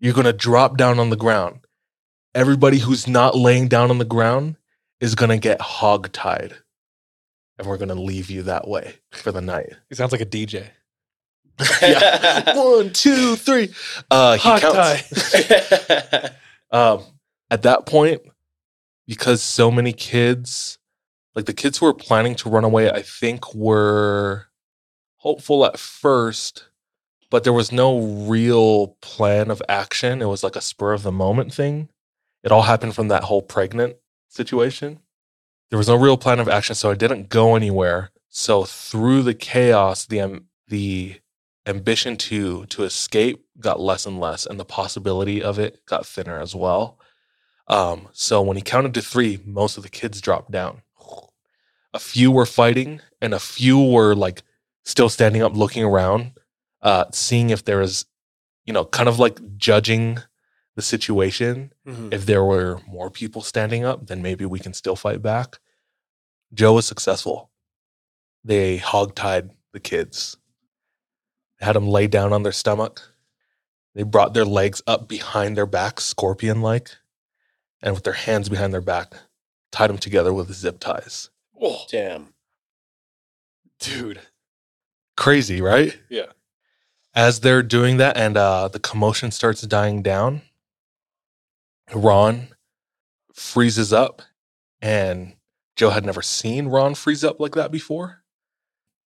you're 0.00 0.14
gonna 0.14 0.32
drop 0.32 0.76
down 0.76 0.98
on 0.98 1.10
the 1.10 1.16
ground. 1.16 1.60
Everybody 2.34 2.78
who's 2.78 3.06
not 3.06 3.36
laying 3.36 3.68
down 3.68 3.88
on 3.88 3.98
the 3.98 4.04
ground 4.04 4.56
is 5.00 5.14
gonna 5.14 5.38
get 5.38 5.60
hogtied, 5.60 6.54
and 7.56 7.68
we're 7.68 7.78
gonna 7.78 7.94
leave 7.94 8.30
you 8.30 8.42
that 8.42 8.66
way 8.66 8.96
for 9.12 9.30
the 9.30 9.40
night." 9.40 9.72
he 9.88 9.94
sounds 9.94 10.10
like 10.10 10.20
a 10.20 10.26
DJ. 10.26 10.70
yeah. 11.80 12.56
One, 12.56 12.92
two, 12.92 13.36
three. 13.36 13.72
Uh, 14.10 14.36
he 14.36 14.40
Hog 14.40 14.60
counts. 14.60 16.30
um, 16.72 17.04
at 17.48 17.62
that 17.62 17.86
point, 17.86 18.22
because 19.06 19.40
so 19.40 19.70
many 19.70 19.92
kids, 19.92 20.78
like 21.34 21.46
the 21.46 21.52
kids 21.52 21.78
who 21.78 21.86
were 21.86 21.94
planning 21.94 22.34
to 22.36 22.48
run 22.48 22.64
away, 22.64 22.90
I 22.90 23.02
think 23.02 23.54
were 23.54 24.46
hopeful 25.16 25.64
at 25.64 25.78
first, 25.78 26.68
but 27.30 27.44
there 27.44 27.52
was 27.52 27.72
no 27.72 27.98
real 27.98 28.96
plan 29.00 29.50
of 29.50 29.62
action. 29.68 30.22
It 30.22 30.26
was 30.26 30.44
like 30.44 30.56
a 30.56 30.60
spur 30.60 30.92
of 30.92 31.02
the 31.02 31.12
moment 31.12 31.52
thing. 31.52 31.88
It 32.42 32.52
all 32.52 32.62
happened 32.62 32.94
from 32.94 33.08
that 33.08 33.24
whole 33.24 33.42
pregnant 33.42 33.96
situation. 34.28 35.00
There 35.70 35.78
was 35.78 35.88
no 35.88 35.96
real 35.96 36.16
plan 36.16 36.38
of 36.38 36.48
action, 36.48 36.74
so 36.74 36.90
I 36.90 36.94
didn't 36.94 37.30
go 37.30 37.56
anywhere. 37.56 38.10
So 38.28 38.64
through 38.64 39.22
the 39.22 39.34
chaos, 39.34 40.04
the 40.06 40.20
um, 40.20 40.44
the 40.68 41.20
ambition 41.66 42.16
to 42.16 42.66
to 42.66 42.84
escape 42.84 43.44
got 43.58 43.80
less 43.80 44.06
and 44.06 44.20
less, 44.20 44.46
and 44.46 44.60
the 44.60 44.64
possibility 44.64 45.42
of 45.42 45.58
it 45.58 45.84
got 45.86 46.06
thinner 46.06 46.38
as 46.38 46.54
well. 46.54 46.98
Um, 47.66 48.08
so 48.12 48.42
when 48.42 48.56
he 48.56 48.62
counted 48.62 48.92
to 48.94 49.02
three, 49.02 49.40
most 49.44 49.76
of 49.76 49.82
the 49.82 49.88
kids 49.88 50.20
dropped 50.20 50.50
down. 50.50 50.82
A 51.94 51.98
few 51.98 52.30
were 52.30 52.44
fighting, 52.46 53.00
and 53.22 53.32
a 53.32 53.38
few 53.38 53.80
were 53.80 54.14
like 54.14 54.42
still 54.84 55.08
standing 55.08 55.42
up, 55.42 55.56
looking 55.56 55.84
around, 55.84 56.32
uh, 56.82 57.06
seeing 57.12 57.50
if 57.50 57.64
there 57.64 57.78
was, 57.78 58.04
you 58.66 58.72
know, 58.72 58.84
kind 58.84 59.08
of 59.08 59.18
like 59.18 59.38
judging 59.56 60.18
the 60.76 60.82
situation. 60.82 61.72
Mhm. 61.86 62.12
If 62.12 62.26
there 62.26 62.44
were 62.44 62.80
more 62.86 63.10
people 63.10 63.40
standing 63.42 63.84
up, 63.84 64.08
then 64.08 64.20
maybe 64.20 64.44
we 64.44 64.58
can 64.58 64.74
still 64.74 64.96
fight 64.96 65.22
back. 65.22 65.60
Joe 66.52 66.74
was 66.74 66.86
successful. 66.86 67.50
They 68.42 68.78
hogtied 68.78 69.50
the 69.72 69.80
kids, 69.80 70.36
had 71.60 71.76
them 71.76 71.88
lay 71.88 72.08
down 72.08 72.32
on 72.32 72.42
their 72.42 72.52
stomach. 72.52 73.14
They 73.94 74.02
brought 74.02 74.34
their 74.34 74.44
legs 74.44 74.82
up 74.86 75.08
behind 75.08 75.56
their 75.56 75.66
back, 75.66 76.00
scorpion 76.00 76.60
like, 76.60 76.90
and 77.80 77.94
with 77.94 78.02
their 78.04 78.12
hands 78.14 78.48
behind 78.48 78.72
their 78.72 78.80
back, 78.80 79.14
tied 79.70 79.88
them 79.90 79.98
together 79.98 80.32
with 80.34 80.52
zip 80.52 80.80
ties. 80.80 81.30
Oh, 81.60 81.84
Damn. 81.90 82.34
dude. 83.78 84.20
Crazy, 85.16 85.60
right? 85.60 85.98
Yeah. 86.08 86.26
As 87.14 87.40
they're 87.40 87.62
doing 87.62 87.98
that 87.98 88.16
and 88.16 88.36
uh, 88.36 88.68
the 88.68 88.80
commotion 88.80 89.30
starts 89.30 89.62
dying 89.62 90.02
down, 90.02 90.42
Ron 91.94 92.48
freezes 93.32 93.92
up, 93.92 94.22
and 94.82 95.34
Joe 95.76 95.90
had 95.90 96.04
never 96.04 96.22
seen 96.22 96.66
Ron 96.66 96.94
freeze 96.94 97.22
up 97.22 97.38
like 97.38 97.54
that 97.54 97.70
before. 97.70 98.22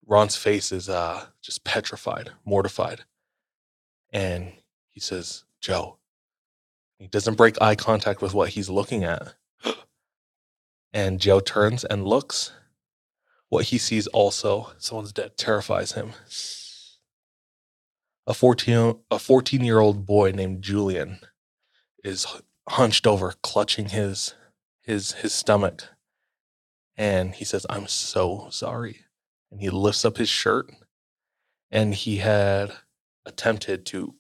Ron's 0.07 0.37
face 0.37 0.73
is 0.73 0.89
uh, 0.89 1.27
just 1.43 1.65
petrified, 1.65 2.31
mortified. 2.47 3.03
And 4.11 4.53
he 4.89 5.01
says, 5.01 5.45
Joe. 5.61 5.97
He 6.99 7.07
doesn't 7.07 7.37
break 7.37 7.61
eye 7.61 7.75
contact 7.77 8.23
with 8.23 8.35
what 8.35 8.51
he's 8.51 8.69
looking 8.71 9.05
at. 9.05 9.35
And 10.93 11.21
Joe 11.21 11.41
turns 11.41 11.85
and 11.85 12.07
looks. 12.07 12.53
What 13.49 13.67
he 13.67 13.79
sees 13.79 14.07
also 14.09 14.73
Someone's 14.79 15.13
dead. 15.13 15.37
terrifies 15.37 15.93
him. 15.93 16.13
A 18.27 18.35
14 18.35 19.01
a 19.11 19.19
14 19.19 19.65
year 19.65 19.79
old 19.79 20.05
boy 20.05 20.33
named 20.33 20.63
Julian 20.63 21.21
is 22.05 22.27
hunched 22.69 23.07
over, 23.07 23.33
clutching 23.43 23.89
his 23.89 24.35
his 24.83 25.13
his 25.13 25.33
stomach, 25.35 25.85
and 26.97 27.35
he 27.35 27.45
says, 27.45 27.65
"I'm 27.71 27.87
so 27.89 28.49
sorry." 28.51 29.07
And 29.51 29.61
he 29.61 29.71
lifts 29.71 30.05
up 30.05 30.19
his 30.19 30.29
shirt, 30.29 30.71
and 31.71 31.95
he 31.95 32.19
had 32.19 32.77
attempted 33.25 33.87
to 33.87 34.15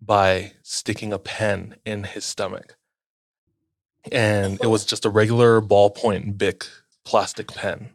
by 0.00 0.52
sticking 0.62 1.12
a 1.14 1.18
pen 1.18 1.76
in 1.86 2.04
his 2.04 2.26
stomach, 2.26 2.76
and 4.12 4.58
it 4.62 4.66
was 4.66 4.84
just 4.84 5.04
a 5.04 5.10
regular 5.10 5.60
ballpoint 5.60 6.38
Bic 6.38 6.66
plastic 7.04 7.48
pen. 7.48 7.90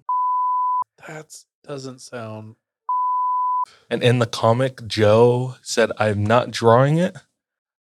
That 1.07 1.33
doesn't 1.63 2.01
sound. 2.01 2.55
And 3.89 4.03
in 4.03 4.19
the 4.19 4.25
comic, 4.25 4.85
Joe 4.87 5.55
said, 5.61 5.91
I'm 5.97 6.23
not 6.25 6.51
drawing 6.51 6.97
it, 6.97 7.17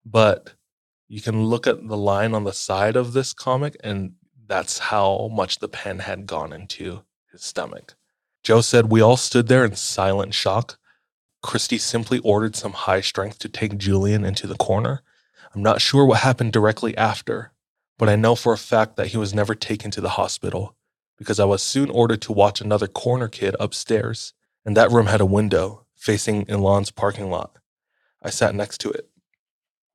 but 0.05 0.53
you 1.07 1.21
can 1.21 1.45
look 1.45 1.67
at 1.67 1.87
the 1.87 1.97
line 1.97 2.33
on 2.33 2.43
the 2.43 2.53
side 2.53 2.95
of 2.95 3.13
this 3.13 3.33
comic, 3.33 3.77
and 3.83 4.13
that's 4.47 4.79
how 4.79 5.29
much 5.31 5.59
the 5.59 5.67
pen 5.67 5.99
had 5.99 6.27
gone 6.27 6.53
into 6.53 7.03
his 7.31 7.43
stomach. 7.43 7.95
Joe 8.43 8.61
said, 8.61 8.89
We 8.89 9.01
all 9.01 9.17
stood 9.17 9.47
there 9.47 9.65
in 9.65 9.75
silent 9.75 10.33
shock. 10.33 10.77
Christy 11.41 11.77
simply 11.77 12.19
ordered 12.19 12.55
some 12.55 12.73
high 12.73 13.01
strength 13.01 13.39
to 13.39 13.49
take 13.49 13.77
Julian 13.77 14.25
into 14.25 14.47
the 14.47 14.55
corner. 14.55 15.03
I'm 15.53 15.63
not 15.63 15.81
sure 15.81 16.05
what 16.05 16.19
happened 16.19 16.53
directly 16.53 16.95
after, 16.97 17.51
but 17.99 18.09
I 18.09 18.15
know 18.15 18.33
for 18.33 18.53
a 18.53 18.57
fact 18.57 18.95
that 18.95 19.07
he 19.07 19.17
was 19.17 19.33
never 19.33 19.53
taken 19.53 19.91
to 19.91 20.01
the 20.01 20.11
hospital 20.11 20.73
because 21.17 21.37
I 21.37 21.43
was 21.43 21.61
soon 21.61 21.89
ordered 21.89 22.21
to 22.23 22.31
watch 22.31 22.61
another 22.61 22.87
corner 22.87 23.27
kid 23.27 23.57
upstairs, 23.59 24.33
and 24.65 24.75
that 24.77 24.89
room 24.89 25.07
had 25.07 25.19
a 25.19 25.25
window 25.25 25.85
facing 25.95 26.49
Elan's 26.49 26.91
parking 26.91 27.29
lot. 27.29 27.57
I 28.23 28.29
sat 28.29 28.55
next 28.55 28.77
to 28.79 28.89
it, 28.89 29.09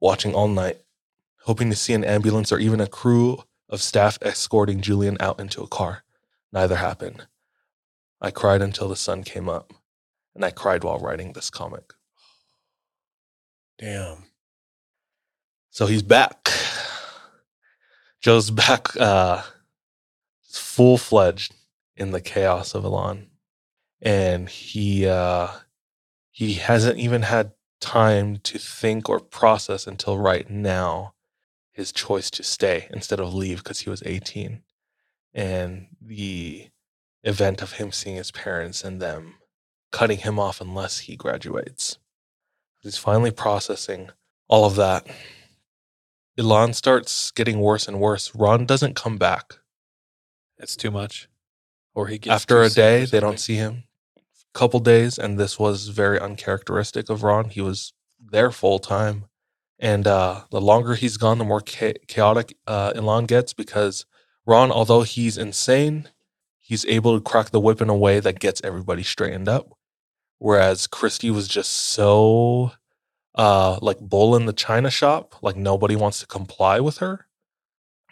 watching 0.01 0.35
all 0.35 0.49
night, 0.49 0.83
hoping 1.45 1.71
to 1.71 1.77
see 1.77 1.95
an 1.95 2.05
ambulance 2.05 2.53
or 2.53 2.59
even 2.59 2.79
a 2.79 2.87
crew 2.87 3.43
of 3.71 3.81
staff 3.81 4.19
escorting 4.21 4.83
Julian 4.83 5.17
out 5.19 5.41
into 5.41 5.63
a 5.63 5.67
car. 5.67 6.05
Neither 6.53 6.77
happened. 6.77 7.27
I 8.21 8.31
cried 8.31 8.61
until 8.61 8.89
the 8.89 8.97
sun 8.97 9.25
came 9.25 9.49
up, 9.49 9.73
and 10.35 10.45
I 10.45 10.51
cried 10.51 10.85
while 10.85 10.99
writing 10.99 11.33
this 11.33 11.49
comic. 11.49 11.95
Damn. 13.79 14.25
So 15.71 15.87
he's 15.87 16.03
back. 16.03 16.51
Joe's 18.25 18.51
back, 18.51 18.97
uh, 18.97 19.43
full 20.41 20.97
fledged 20.97 21.55
in 21.95 22.13
the 22.13 22.23
chaos 22.23 22.75
of 22.75 22.83
Elan, 22.83 23.27
and 24.01 24.49
he 24.49 25.07
uh, 25.07 25.49
he 26.31 26.55
hasn't 26.55 26.99
even 26.99 27.21
had 27.21 27.53
time 27.83 28.39
to 28.39 28.59
think 28.59 29.11
or 29.11 29.21
process 29.21 29.87
until 29.87 30.17
right 30.17 30.49
now 30.49 31.13
his 31.71 31.93
choice 31.93 32.31
to 32.31 32.43
stay 32.43 32.89
instead 32.95 33.21
of 33.21 33.35
leave 33.35 33.59
because 33.59 33.81
he 33.81 33.91
was 33.91 34.03
18, 34.07 34.63
and 35.35 35.89
the 36.01 36.71
event 37.25 37.61
of 37.61 37.73
him 37.73 37.93
seeing 37.93 38.17
his 38.17 38.31
parents 38.31 38.83
and 38.83 39.03
them 39.03 39.35
cutting 39.93 40.21
him 40.21 40.39
off 40.39 40.63
unless 40.63 41.01
he 41.01 41.15
graduates. 41.15 41.99
He's 42.81 42.97
finally 42.97 43.33
processing 43.33 44.09
all 44.49 44.65
of 44.65 44.77
that. 44.77 45.07
Elan 46.37 46.73
starts 46.73 47.31
getting 47.31 47.61
worse 47.61 47.87
and 47.87 48.01
worse. 48.01 48.35
Ron 48.35 48.67
doesn't 48.67 48.95
come 48.97 49.19
back. 49.19 49.55
It's 50.59 50.77
too 50.77 50.91
much. 50.91 51.29
Or 51.95 52.09
he 52.09 52.19
gets 52.19 52.35
After 52.35 52.63
a 52.63 52.71
day, 52.71 53.05
they 53.05 53.21
don't 53.21 53.39
see 53.39 53.55
him. 53.55 53.85
Couple 54.53 54.81
days, 54.81 55.19
and 55.19 55.39
this 55.39 55.59
was 55.59 55.89
very 55.89 56.19
uncharacteristic 56.19 57.11
of 57.11 57.23
Ron. 57.23 57.51
He 57.51 57.61
was 57.61 57.93
there 58.21 58.51
full 58.53 58.79
time, 58.79 59.25
and 59.79 60.07
uh, 60.07 60.43
the 60.51 60.61
longer 60.61 60.95
he's 60.95 61.17
gone, 61.17 61.39
the 61.39 61.45
more 61.45 61.61
cha- 61.61 61.99
chaotic 62.07 62.57
uh, 62.67 63.21
gets 63.23 63.53
because 63.53 64.07
Ron, 64.47 64.71
although 64.71 65.03
he's 65.03 65.37
insane, 65.37 66.09
he's 66.61 66.87
able 66.87 67.17
to 67.17 67.21
crack 67.21 67.51
the 67.51 67.61
whip 67.61 67.81
in 67.81 67.89
a 67.89 67.97
way 67.97 68.21
that 68.21 68.39
gets 68.39 68.61
everybody 68.63 69.03
straightened 69.03 69.49
up. 69.49 69.77
Whereas 70.39 70.87
Christy 70.87 71.31
was 71.31 71.49
just 71.49 71.73
so 71.73 72.73
uh, 73.35 73.79
like 73.83 73.99
bull 73.99 74.37
in 74.37 74.47
the 74.47 74.53
china 74.53 74.91
shop, 74.91 75.35
like 75.43 75.57
nobody 75.57 75.97
wants 75.97 76.21
to 76.21 76.27
comply 76.27 76.81
with 76.81 76.99
her. 76.99 77.27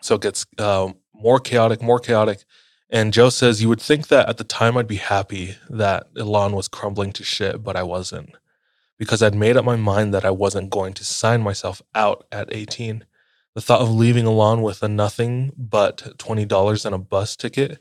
So 0.01 0.16
it 0.16 0.23
gets 0.23 0.47
um, 0.59 0.97
more 1.14 1.39
chaotic, 1.39 1.83
more 1.83 2.01
chaotic. 2.01 2.45
And 2.91 3.12
Joe 3.12 3.31
says, 3.31 3.62
You 3.62 3.68
would 3.68 3.81
think 3.81 4.09
that 4.09 4.29
at 4.29 4.37
the 4.37 4.45
time 4.45 4.77
I'd 4.77 4.87
be 4.89 4.97
happy 4.97 5.57
that 5.70 6.09
Elan 6.16 6.53
was 6.53 6.68
crumbling 6.68 7.12
to 7.14 7.25
shit, 7.25 7.62
but 7.62 7.77
I 7.77 7.83
wasn't. 7.83 8.35
Because 8.99 9.23
I'd 9.23 9.35
made 9.35 9.57
up 9.57 9.64
my 9.64 9.77
mind 9.77 10.12
that 10.12 10.25
I 10.25 10.31
wasn't 10.31 10.70
going 10.70 10.93
to 10.95 11.05
sign 11.05 11.41
myself 11.41 11.81
out 11.95 12.27
at 12.31 12.53
18. 12.53 13.05
The 13.55 13.61
thought 13.61 13.81
of 13.81 13.91
leaving 13.91 14.27
Elan 14.27 14.62
with 14.62 14.83
a 14.83 14.89
nothing 14.89 15.53
but 15.57 16.18
$20 16.18 16.87
and 16.87 16.95
a 16.95 16.99
bus 16.99 17.37
ticket 17.37 17.79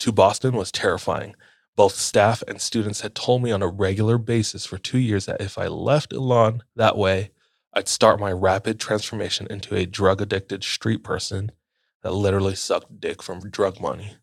to 0.00 0.12
Boston 0.12 0.54
was 0.54 0.70
terrifying. 0.70 1.34
Both 1.76 1.96
staff 1.96 2.42
and 2.48 2.60
students 2.60 3.02
had 3.02 3.14
told 3.14 3.42
me 3.42 3.52
on 3.52 3.62
a 3.62 3.68
regular 3.68 4.16
basis 4.16 4.64
for 4.64 4.78
two 4.78 4.98
years 4.98 5.26
that 5.26 5.42
if 5.42 5.58
I 5.58 5.66
left 5.66 6.12
Elan 6.12 6.62
that 6.74 6.96
way, 6.96 7.30
I'd 7.74 7.88
start 7.88 8.18
my 8.18 8.32
rapid 8.32 8.80
transformation 8.80 9.46
into 9.50 9.76
a 9.76 9.84
drug 9.84 10.22
addicted 10.22 10.64
street 10.64 11.04
person 11.04 11.52
that 12.02 12.12
literally 12.14 12.54
sucked 12.54 12.98
dick 12.98 13.22
from 13.22 13.50
drug 13.50 13.78
money. 13.78 14.16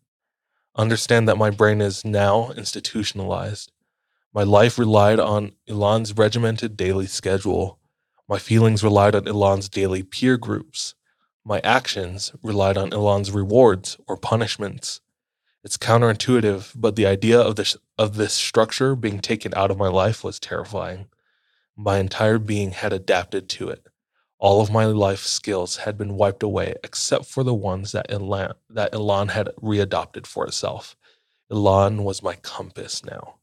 Understand 0.74 1.28
that 1.28 1.38
my 1.38 1.50
brain 1.50 1.80
is 1.80 2.04
now 2.04 2.50
institutionalized. 2.56 3.70
My 4.34 4.42
life 4.42 4.76
relied 4.76 5.20
on 5.20 5.52
Elan's 5.68 6.16
regimented 6.16 6.76
daily 6.76 7.06
schedule. 7.06 7.78
My 8.28 8.40
feelings 8.40 8.82
relied 8.82 9.14
on 9.14 9.28
Elan's 9.28 9.68
daily 9.68 10.02
peer 10.02 10.36
groups. 10.36 10.96
My 11.44 11.60
actions 11.60 12.32
relied 12.42 12.76
on 12.76 12.92
Elan's 12.92 13.30
rewards 13.30 13.96
or 14.08 14.16
punishments. 14.16 15.00
It's 15.64 15.78
counterintuitive, 15.78 16.72
but 16.74 16.94
the 16.94 17.06
idea 17.06 17.40
of 17.40 17.56
this 17.56 17.76
of 17.96 18.16
this 18.16 18.34
structure 18.34 18.94
being 18.94 19.20
taken 19.20 19.54
out 19.56 19.70
of 19.70 19.78
my 19.78 19.88
life 19.88 20.22
was 20.22 20.38
terrifying. 20.38 21.06
My 21.74 21.98
entire 21.98 22.38
being 22.38 22.72
had 22.72 22.92
adapted 22.92 23.48
to 23.50 23.70
it. 23.70 23.86
All 24.38 24.60
of 24.60 24.70
my 24.70 24.84
life 24.84 25.20
skills 25.20 25.78
had 25.78 25.96
been 25.96 26.16
wiped 26.16 26.42
away 26.42 26.74
except 26.84 27.24
for 27.24 27.42
the 27.42 27.54
ones 27.54 27.92
that 27.92 28.10
Elan, 28.10 28.52
that 28.68 28.92
Elan 28.92 29.28
had 29.28 29.48
readopted 29.62 30.26
for 30.26 30.46
itself. 30.46 30.96
Elan 31.50 32.04
was 32.04 32.22
my 32.22 32.34
compass 32.34 33.02
now. 33.02 33.36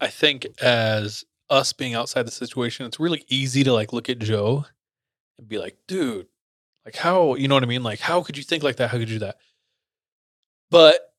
I 0.00 0.06
think 0.06 0.46
as 0.62 1.24
us 1.50 1.74
being 1.74 1.94
outside 1.94 2.26
the 2.26 2.30
situation, 2.30 2.86
it's 2.86 3.00
really 3.00 3.24
easy 3.28 3.64
to 3.64 3.72
like 3.74 3.92
look 3.92 4.08
at 4.08 4.18
Joe 4.18 4.64
and 5.38 5.46
be 5.46 5.58
like, 5.58 5.76
dude, 5.86 6.28
like 6.86 6.96
how, 6.96 7.34
you 7.34 7.48
know 7.48 7.54
what 7.54 7.64
I 7.64 7.66
mean? 7.66 7.82
Like, 7.82 8.00
how 8.00 8.22
could 8.22 8.38
you 8.38 8.42
think 8.42 8.62
like 8.62 8.76
that? 8.76 8.90
How 8.90 8.98
could 8.98 9.10
you 9.10 9.18
do 9.18 9.26
that? 9.26 9.36
But 10.70 11.14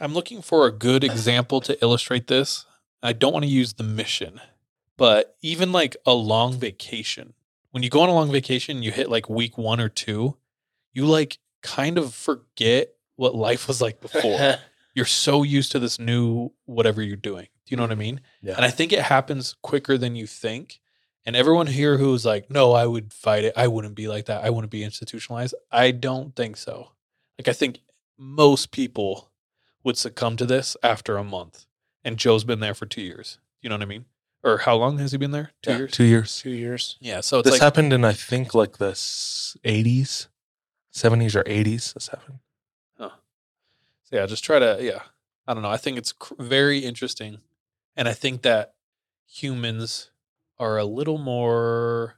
I'm 0.00 0.14
looking 0.14 0.42
for 0.42 0.66
a 0.66 0.72
good 0.72 1.04
example 1.04 1.60
to 1.62 1.80
illustrate 1.82 2.26
this. 2.26 2.66
I 3.02 3.12
don't 3.12 3.32
want 3.32 3.44
to 3.44 3.50
use 3.50 3.74
the 3.74 3.84
mission, 3.84 4.40
but 4.96 5.36
even 5.42 5.72
like 5.72 5.96
a 6.06 6.12
long 6.12 6.54
vacation, 6.54 7.34
when 7.70 7.82
you 7.82 7.90
go 7.90 8.00
on 8.00 8.08
a 8.08 8.14
long 8.14 8.32
vacation, 8.32 8.82
you 8.82 8.90
hit 8.90 9.10
like 9.10 9.28
week 9.28 9.58
one 9.58 9.80
or 9.80 9.88
two, 9.88 10.36
you 10.92 11.04
like 11.04 11.38
kind 11.62 11.98
of 11.98 12.14
forget 12.14 12.94
what 13.16 13.34
life 13.34 13.68
was 13.68 13.80
like 13.80 14.00
before. 14.00 14.56
You're 14.94 15.04
so 15.04 15.42
used 15.42 15.72
to 15.72 15.78
this 15.78 15.98
new 15.98 16.52
whatever 16.64 17.02
you're 17.02 17.16
doing. 17.16 17.48
Do 17.66 17.70
you 17.70 17.76
know 17.76 17.82
what 17.82 17.92
I 17.92 17.96
mean? 17.96 18.22
Yeah. 18.40 18.54
And 18.56 18.64
I 18.64 18.70
think 18.70 18.94
it 18.94 19.02
happens 19.02 19.54
quicker 19.60 19.98
than 19.98 20.16
you 20.16 20.26
think. 20.26 20.80
And 21.26 21.36
everyone 21.36 21.66
here 21.66 21.98
who's 21.98 22.24
like, 22.24 22.50
no, 22.50 22.72
I 22.72 22.86
would 22.86 23.12
fight 23.12 23.44
it. 23.44 23.52
I 23.58 23.66
wouldn't 23.66 23.94
be 23.94 24.08
like 24.08 24.24
that. 24.26 24.42
I 24.42 24.48
wouldn't 24.48 24.70
be 24.70 24.82
institutionalized. 24.82 25.54
I 25.70 25.90
don't 25.90 26.34
think 26.34 26.56
so. 26.56 26.92
Like, 27.38 27.48
I 27.48 27.52
think 27.52 27.80
most 28.18 28.70
people 28.70 29.30
would 29.84 29.96
succumb 29.96 30.36
to 30.36 30.46
this 30.46 30.76
after 30.82 31.16
a 31.16 31.24
month. 31.24 31.66
And 32.04 32.16
Joe's 32.16 32.44
been 32.44 32.60
there 32.60 32.74
for 32.74 32.86
two 32.86 33.02
years. 33.02 33.38
You 33.62 33.68
know 33.68 33.74
what 33.76 33.82
I 33.82 33.86
mean? 33.86 34.04
Or 34.44 34.58
how 34.58 34.76
long 34.76 34.98
has 34.98 35.12
he 35.12 35.18
been 35.18 35.32
there? 35.32 35.52
Two 35.62 35.70
Yeah, 35.72 35.76
years? 35.78 35.92
Two 35.92 36.04
years. 36.04 36.40
Two 36.40 36.50
years. 36.50 36.96
Yeah. 37.00 37.20
So 37.20 37.38
it's 37.38 37.46
This 37.46 37.52
like, 37.54 37.60
happened 37.62 37.92
in 37.92 38.04
I 38.04 38.12
think 38.12 38.54
like 38.54 38.78
the 38.78 38.92
80s, 38.92 40.28
70s 40.94 41.34
or 41.34 41.42
80s. 41.44 41.94
This 41.94 42.08
happened. 42.08 42.38
So 42.98 44.14
yeah, 44.16 44.26
just 44.26 44.44
try 44.44 44.60
to 44.60 44.78
yeah. 44.80 45.00
I 45.48 45.52
don't 45.54 45.64
know. 45.64 45.70
I 45.70 45.78
think 45.78 45.98
it's 45.98 46.12
cr- 46.12 46.34
very 46.38 46.78
interesting, 46.78 47.38
and 47.96 48.06
I 48.06 48.12
think 48.12 48.42
that 48.42 48.74
humans 49.26 50.12
are 50.60 50.78
a 50.78 50.84
little 50.84 51.18
more 51.18 52.14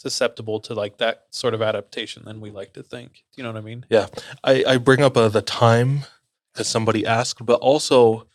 susceptible 0.00 0.60
to 0.60 0.72
like 0.72 0.96
that 0.96 1.26
sort 1.28 1.52
of 1.52 1.60
adaptation 1.60 2.24
than 2.24 2.40
we 2.40 2.50
like 2.50 2.72
to 2.72 2.82
think. 2.82 3.22
You 3.36 3.42
know 3.42 3.52
what 3.52 3.58
I 3.58 3.64
mean? 3.64 3.84
Yeah. 3.90 4.06
I, 4.42 4.64
I 4.66 4.76
bring 4.78 5.02
up 5.02 5.14
uh, 5.14 5.28
the 5.28 5.42
time 5.42 6.04
because 6.52 6.68
somebody 6.68 7.04
asked, 7.04 7.44
but 7.44 7.60
also, 7.60 8.26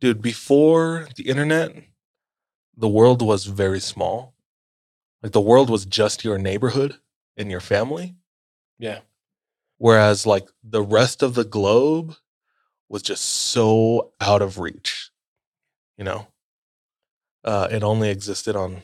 dude, 0.00 0.20
before 0.20 1.06
the 1.14 1.28
internet, 1.28 1.76
the 2.76 2.88
world 2.88 3.22
was 3.22 3.44
very 3.44 3.78
small. 3.78 4.34
Like 5.22 5.30
the 5.30 5.40
world 5.40 5.70
was 5.70 5.86
just 5.86 6.24
your 6.24 6.38
neighborhood 6.38 6.96
and 7.36 7.52
your 7.52 7.60
family. 7.60 8.16
Yeah. 8.80 9.00
Whereas 9.78 10.26
like 10.26 10.48
the 10.64 10.82
rest 10.82 11.22
of 11.22 11.34
the 11.34 11.44
globe 11.44 12.16
was 12.88 13.00
just 13.00 13.24
so 13.24 14.10
out 14.20 14.42
of 14.42 14.58
reach. 14.58 15.10
You 15.96 16.02
know, 16.02 16.26
uh, 17.44 17.68
it 17.70 17.84
only 17.84 18.10
existed 18.10 18.56
on 18.56 18.82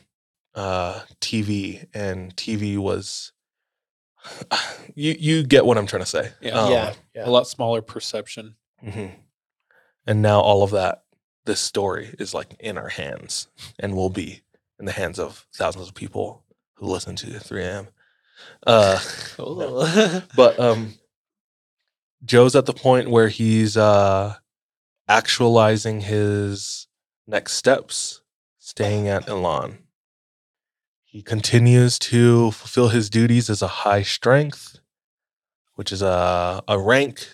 uh, 0.55 1.01
TV, 1.21 1.87
and 1.95 2.35
TV 2.37 2.79
was. 2.79 3.33
You 4.95 5.15
you 5.17 5.45
get 5.45 5.65
what 5.65 5.79
I'm 5.79 5.87
trying 5.87 6.03
to 6.03 6.07
say. 6.07 6.33
Yeah. 6.41 6.59
Um, 6.59 6.73
yeah. 6.73 6.95
Yeah. 7.15 7.29
A 7.29 7.31
lot 7.31 7.47
smaller 7.47 7.81
perception. 7.81 8.57
Mhm. 8.85 9.13
And 10.09 10.23
now 10.23 10.41
all 10.41 10.65
of 10.65 10.73
that, 10.73 11.05
this 11.45 11.61
story 11.61 12.17
is 12.19 12.35
like 12.35 12.57
in 12.59 12.77
our 12.77 12.89
hands 12.89 13.47
and 13.79 13.95
will 13.95 14.11
be 14.11 14.43
in 14.81 14.87
the 14.87 14.93
hands 14.93 15.21
of 15.21 15.47
thousands 15.55 15.87
of 15.87 15.95
people 15.95 16.43
who 16.75 16.87
listen 16.87 17.15
to 17.17 17.27
3am. 17.27 17.89
Uh, 18.67 18.99
but 20.37 20.59
um, 20.59 20.95
Joe's 22.25 22.57
at 22.57 22.67
the 22.67 22.73
point 22.75 23.09
where 23.11 23.29
he's 23.29 23.77
uh, 23.77 24.35
actualizing 25.09 26.01
his 26.01 26.89
next 27.27 27.53
steps, 27.53 28.23
staying 28.59 29.07
at 29.07 29.29
Elan. 29.29 29.79
He 31.11 31.23
continues 31.23 31.99
to 32.01 32.51
fulfill 32.51 32.89
his 32.89 33.09
duties 33.09 33.49
as 33.49 33.63
a 33.63 33.67
high 33.67 34.03
strength, 34.03 34.79
which 35.75 35.91
is 35.91 36.03
a, 36.03 36.63
a 36.69 36.79
rank, 36.79 37.27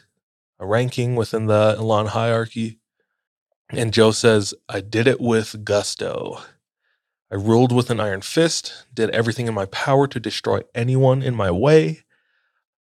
a 0.60 0.66
ranking 0.66 1.16
within 1.16 1.46
the 1.46 1.74
Elan 1.76 2.06
hierarchy. 2.06 2.78
And 3.70 3.92
Joe 3.92 4.12
says, 4.12 4.54
I 4.68 4.80
did 4.80 5.08
it 5.08 5.20
with 5.20 5.64
gusto. 5.64 6.38
I 7.32 7.34
ruled 7.34 7.72
with 7.72 7.90
an 7.90 7.98
iron 7.98 8.20
fist, 8.20 8.86
did 8.94 9.10
everything 9.10 9.48
in 9.48 9.54
my 9.54 9.66
power 9.66 10.06
to 10.06 10.20
destroy 10.20 10.60
anyone 10.72 11.20
in 11.20 11.34
my 11.34 11.50
way. 11.50 12.04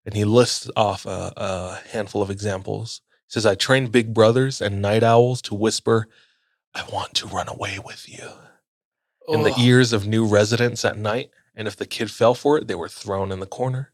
And 0.05 0.13
he 0.13 0.26
lists 0.26 0.69
off 0.76 1.05
a, 1.05 1.32
a 1.38 1.80
handful 1.93 2.21
of 2.21 2.30
examples. 2.30 2.99
He 3.28 3.32
says, 3.32 3.45
I 3.45 3.55
trained 3.55 3.93
big 3.93 4.13
brothers 4.13 4.59
and 4.59 4.82
night 4.82 5.03
owls 5.03 5.41
to 5.43 5.55
whisper, 5.55 6.09
I 6.73 6.84
want 6.91 7.13
to 7.13 7.28
run 7.28 7.47
away 7.47 7.80
with 7.80 8.09
you 8.09 8.30
in 9.28 9.43
the 9.43 9.55
ears 9.59 9.93
of 9.93 10.07
new 10.07 10.26
residents 10.26 10.86
at 10.86 10.97
night, 10.97 11.30
and 11.55 11.67
if 11.67 11.76
the 11.76 11.86
kid 11.86 12.11
fell 12.11 12.36
for 12.36 12.57
it, 12.57 12.67
they 12.67 12.76
were 12.76 12.89
thrown 12.89 13.32
in 13.32 13.39
the 13.39 13.45
corner. 13.45 13.91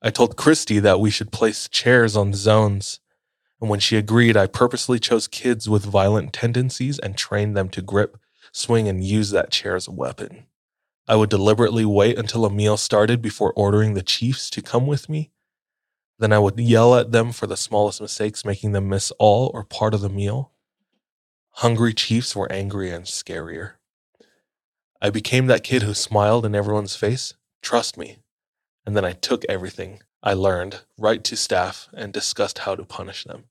I 0.00 0.10
told 0.10 0.36
Christy 0.36 0.78
that 0.80 1.00
we 1.00 1.10
should 1.10 1.32
place 1.32 1.68
chairs 1.68 2.16
on 2.16 2.32
zones, 2.34 3.00
and 3.60 3.68
when 3.68 3.80
she 3.80 3.96
agreed, 3.96 4.36
I 4.36 4.46
purposely 4.46 4.98
chose 4.98 5.26
kids 5.26 5.68
with 5.68 5.84
violent 5.84 6.32
tendencies 6.32 6.98
and 6.98 7.16
trained 7.16 7.56
them 7.56 7.68
to 7.70 7.82
grip, 7.82 8.16
swing, 8.52 8.88
and 8.88 9.02
use 9.02 9.30
that 9.30 9.50
chair 9.50 9.74
as 9.74 9.88
a 9.88 9.92
weapon. 9.92 10.46
I 11.08 11.16
would 11.16 11.30
deliberately 11.30 11.84
wait 11.84 12.18
until 12.18 12.44
a 12.44 12.50
meal 12.50 12.76
started 12.76 13.20
before 13.22 13.52
ordering 13.54 13.94
the 13.94 14.02
chiefs 14.02 14.50
to 14.50 14.62
come 14.62 14.86
with 14.86 15.08
me. 15.08 15.30
Then 16.18 16.32
I 16.32 16.38
would 16.38 16.58
yell 16.60 16.94
at 16.94 17.12
them 17.12 17.32
for 17.32 17.46
the 17.46 17.56
smallest 17.56 18.00
mistakes, 18.00 18.44
making 18.44 18.72
them 18.72 18.88
miss 18.88 19.10
all 19.12 19.50
or 19.54 19.64
part 19.64 19.94
of 19.94 20.00
the 20.00 20.08
meal. 20.08 20.52
Hungry 21.50 21.94
chiefs 21.94 22.36
were 22.36 22.50
angrier 22.52 22.94
and 22.94 23.04
scarier. 23.04 23.77
I 25.00 25.10
became 25.10 25.46
that 25.46 25.64
kid 25.64 25.82
who 25.82 25.94
smiled 25.94 26.44
in 26.44 26.54
everyone's 26.54 26.96
face. 26.96 27.34
Trust 27.62 27.96
me. 27.96 28.18
And 28.84 28.96
then 28.96 29.04
I 29.04 29.12
took 29.12 29.44
everything 29.48 30.02
I 30.22 30.34
learned 30.34 30.80
right 30.98 31.22
to 31.24 31.36
staff 31.36 31.88
and 31.94 32.12
discussed 32.12 32.60
how 32.60 32.74
to 32.74 32.84
punish 32.84 33.24
them. 33.24 33.44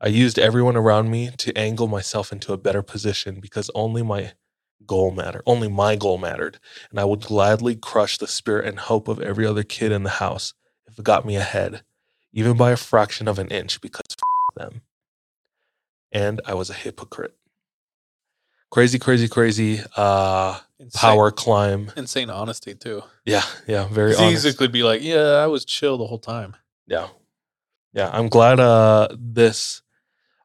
I 0.00 0.08
used 0.08 0.38
everyone 0.38 0.76
around 0.76 1.10
me 1.10 1.30
to 1.38 1.56
angle 1.56 1.88
myself 1.88 2.32
into 2.32 2.52
a 2.52 2.58
better 2.58 2.82
position 2.82 3.40
because 3.40 3.70
only 3.74 4.02
my 4.02 4.32
goal 4.86 5.10
mattered. 5.10 5.42
Only 5.46 5.68
my 5.68 5.96
goal 5.96 6.18
mattered. 6.18 6.58
And 6.90 7.00
I 7.00 7.04
would 7.04 7.22
gladly 7.22 7.74
crush 7.74 8.18
the 8.18 8.26
spirit 8.26 8.66
and 8.66 8.78
hope 8.78 9.08
of 9.08 9.20
every 9.20 9.46
other 9.46 9.62
kid 9.62 9.92
in 9.92 10.02
the 10.02 10.10
house 10.10 10.52
if 10.86 10.98
it 10.98 11.04
got 11.04 11.24
me 11.24 11.36
ahead, 11.36 11.82
even 12.32 12.58
by 12.58 12.72
a 12.72 12.76
fraction 12.76 13.26
of 13.26 13.38
an 13.38 13.48
inch 13.48 13.80
because 13.80 14.04
f- 14.10 14.54
them. 14.56 14.82
And 16.12 16.42
I 16.44 16.52
was 16.52 16.68
a 16.68 16.74
hypocrite. 16.74 17.34
Crazy, 18.70 18.98
crazy, 18.98 19.28
crazy 19.28 19.80
uh 19.96 20.58
Insane- 20.78 21.00
power 21.00 21.30
climb. 21.30 21.90
insane 21.96 22.28
honesty 22.30 22.74
too. 22.74 23.02
Yeah, 23.24 23.44
yeah, 23.66 23.88
very 23.88 24.14
easy 24.16 24.52
could 24.52 24.72
be 24.72 24.82
like, 24.82 25.02
yeah, 25.02 25.42
I 25.42 25.46
was 25.46 25.64
chill 25.64 25.96
the 25.96 26.06
whole 26.06 26.18
time. 26.18 26.54
Yeah. 26.86 27.08
Yeah. 27.94 28.10
I'm 28.12 28.28
glad 28.28 28.60
uh 28.60 29.08
this 29.18 29.82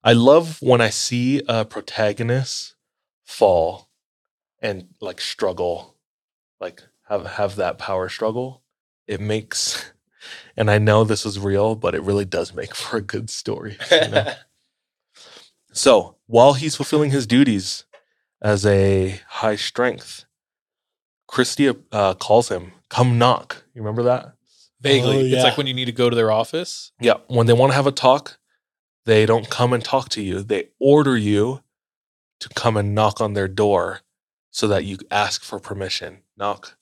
I 0.03 0.13
love 0.13 0.57
when 0.61 0.81
I 0.81 0.89
see 0.89 1.41
a 1.47 1.65
protagonist 1.65 2.75
fall 3.25 3.89
and 4.61 4.87
like 5.01 5.19
struggle, 5.19 5.97
like 6.61 6.81
have 7.09 7.25
have 7.25 7.55
that 7.57 7.77
power 7.77 8.07
struggle. 8.07 8.63
It 9.07 9.19
makes 9.19 9.91
and 10.57 10.71
I 10.71 10.77
know 10.77 11.03
this 11.03 11.25
is 11.25 11.39
real, 11.39 11.75
but 11.75 11.93
it 11.95 12.03
really 12.03 12.25
does 12.25 12.53
make 12.53 12.73
for 12.81 12.97
a 12.97 13.01
good 13.01 13.29
story. 13.29 13.77
you 13.91 14.07
know? 14.07 14.31
so 15.73 16.15
while 16.27 16.53
he's 16.53 16.75
fulfilling 16.77 17.11
his 17.11 17.27
duties 17.27 17.83
as 18.41 18.65
a 18.65 19.19
high 19.27 19.55
strength, 19.55 20.25
Christy 21.27 21.71
uh, 21.91 22.13
calls 22.15 22.49
him, 22.49 22.73
come 22.89 23.17
knock. 23.17 23.63
You 23.73 23.81
remember 23.81 24.03
that? 24.03 24.33
Vaguely, 24.81 25.17
Oh, 25.17 25.35
it's 25.35 25.43
like 25.43 25.57
when 25.57 25.67
you 25.67 25.73
need 25.73 25.85
to 25.85 25.91
go 25.91 26.09
to 26.09 26.15
their 26.15 26.31
office. 26.31 26.91
Yeah, 26.99 27.15
when 27.27 27.45
they 27.45 27.53
want 27.53 27.71
to 27.71 27.75
have 27.75 27.87
a 27.87 27.91
talk, 27.91 28.39
they 29.05 29.25
don't 29.25 29.49
come 29.49 29.73
and 29.73 29.83
talk 29.83 30.09
to 30.09 30.21
you. 30.21 30.41
They 30.41 30.69
order 30.79 31.15
you 31.15 31.61
to 32.39 32.49
come 32.49 32.75
and 32.77 32.95
knock 32.95 33.21
on 33.21 33.33
their 33.33 33.47
door 33.47 34.01
so 34.49 34.67
that 34.67 34.83
you 34.83 34.97
ask 35.11 35.43
for 35.43 35.59
permission. 35.59 36.23
Knock, 36.35 36.77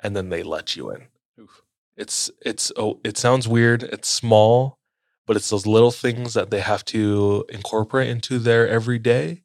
and 0.00 0.16
then 0.16 0.30
they 0.30 0.42
let 0.42 0.76
you 0.76 0.90
in. 0.90 1.08
Oof. 1.38 1.62
It's 1.96 2.30
it's 2.44 2.72
oh, 2.76 3.00
it 3.04 3.18
sounds 3.18 3.46
weird. 3.46 3.82
It's 3.82 4.08
small, 4.08 4.78
but 5.26 5.36
it's 5.36 5.50
those 5.50 5.66
little 5.66 5.90
things 5.90 6.32
that 6.34 6.50
they 6.50 6.60
have 6.60 6.84
to 6.86 7.44
incorporate 7.50 8.08
into 8.08 8.38
their 8.38 8.66
everyday. 8.66 9.42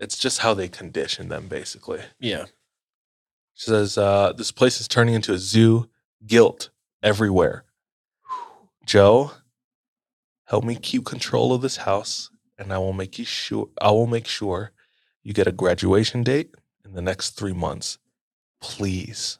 It's 0.00 0.16
just 0.18 0.38
how 0.38 0.54
they 0.54 0.68
condition 0.68 1.28
them, 1.28 1.48
basically. 1.48 2.00
yeah. 2.20 2.44
She 3.54 3.70
says, 3.70 3.98
uh, 3.98 4.32
This 4.36 4.52
place 4.52 4.80
is 4.80 4.86
turning 4.86 5.14
into 5.14 5.32
a 5.32 5.38
zoo. 5.38 5.88
Guilt 6.26 6.70
everywhere. 7.02 7.64
Joe, 8.86 9.32
help 10.46 10.64
me 10.64 10.76
keep 10.76 11.04
control 11.04 11.52
of 11.52 11.62
this 11.62 11.78
house, 11.78 12.30
and 12.56 12.72
I 12.72 12.78
will 12.78 12.92
make 12.92 13.18
you 13.18 13.24
sure 13.24 13.68
I 13.80 13.90
will 13.90 14.06
make 14.06 14.26
sure 14.26 14.72
you 15.22 15.32
get 15.32 15.46
a 15.46 15.52
graduation 15.52 16.22
date 16.22 16.54
in 16.84 16.94
the 16.94 17.02
next 17.02 17.30
three 17.30 17.52
months. 17.52 17.98
Please. 18.60 19.38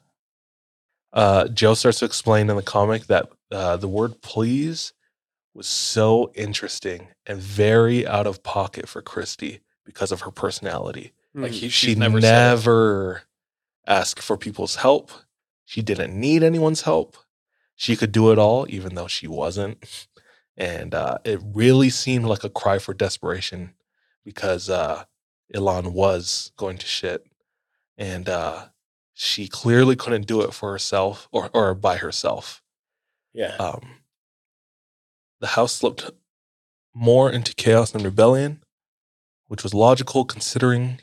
Uh, 1.11 1.47
Joe 1.47 1.73
starts 1.73 1.99
to 1.99 2.05
explain 2.05 2.49
in 2.49 2.55
the 2.55 2.61
comic 2.61 3.07
that 3.07 3.29
uh, 3.51 3.77
the 3.77 3.87
word 3.87 4.21
please 4.21 4.93
was 5.53 5.65
so 5.67 6.31
interesting 6.35 7.07
and 7.25 7.39
very 7.39 8.05
out 8.05 8.27
of 8.27 8.43
pocket 8.43 8.87
for 8.87 9.01
Christy 9.01 9.61
because 9.89 10.11
of 10.11 10.21
her 10.21 10.29
personality 10.29 11.13
Like 11.33 11.51
he, 11.51 11.67
she 11.69 11.95
never, 11.95 12.19
never, 12.21 13.23
asked 13.87 14.21
for 14.21 14.37
people's 14.37 14.75
help. 14.75 15.09
She 15.65 15.81
didn't 15.81 16.13
need 16.13 16.43
anyone's 16.43 16.83
help. 16.83 17.17
She 17.75 17.95
could 17.95 18.11
do 18.11 18.31
it 18.31 18.37
all, 18.37 18.67
even 18.69 18.93
though 18.93 19.07
she 19.07 19.27
wasn't. 19.27 20.07
And 20.55 20.93
uh, 20.93 21.17
it 21.23 21.39
really 21.43 21.89
seemed 21.89 22.25
like 22.25 22.43
a 22.43 22.51
cry 22.51 22.77
for 22.77 22.93
desperation 22.93 23.73
because 24.23 24.69
uh, 24.69 25.05
Elan 25.55 25.93
was 25.93 26.51
going 26.55 26.77
to 26.77 26.85
shit. 26.85 27.25
And 27.97 28.29
uh, 28.29 28.65
she 29.15 29.47
clearly 29.47 29.95
couldn't 29.95 30.27
do 30.27 30.41
it 30.41 30.53
for 30.53 30.71
herself 30.71 31.27
or, 31.31 31.49
or 31.51 31.73
by 31.73 31.97
herself. 31.97 32.61
Yeah. 33.33 33.55
Um, 33.55 33.81
the 35.39 35.47
house 35.47 35.73
slipped 35.73 36.11
more 36.93 37.31
into 37.31 37.55
chaos 37.55 37.95
and 37.95 38.05
rebellion, 38.05 38.61
which 39.49 39.63
was 39.63 39.73
logical 39.73 40.23
considering 40.23 40.99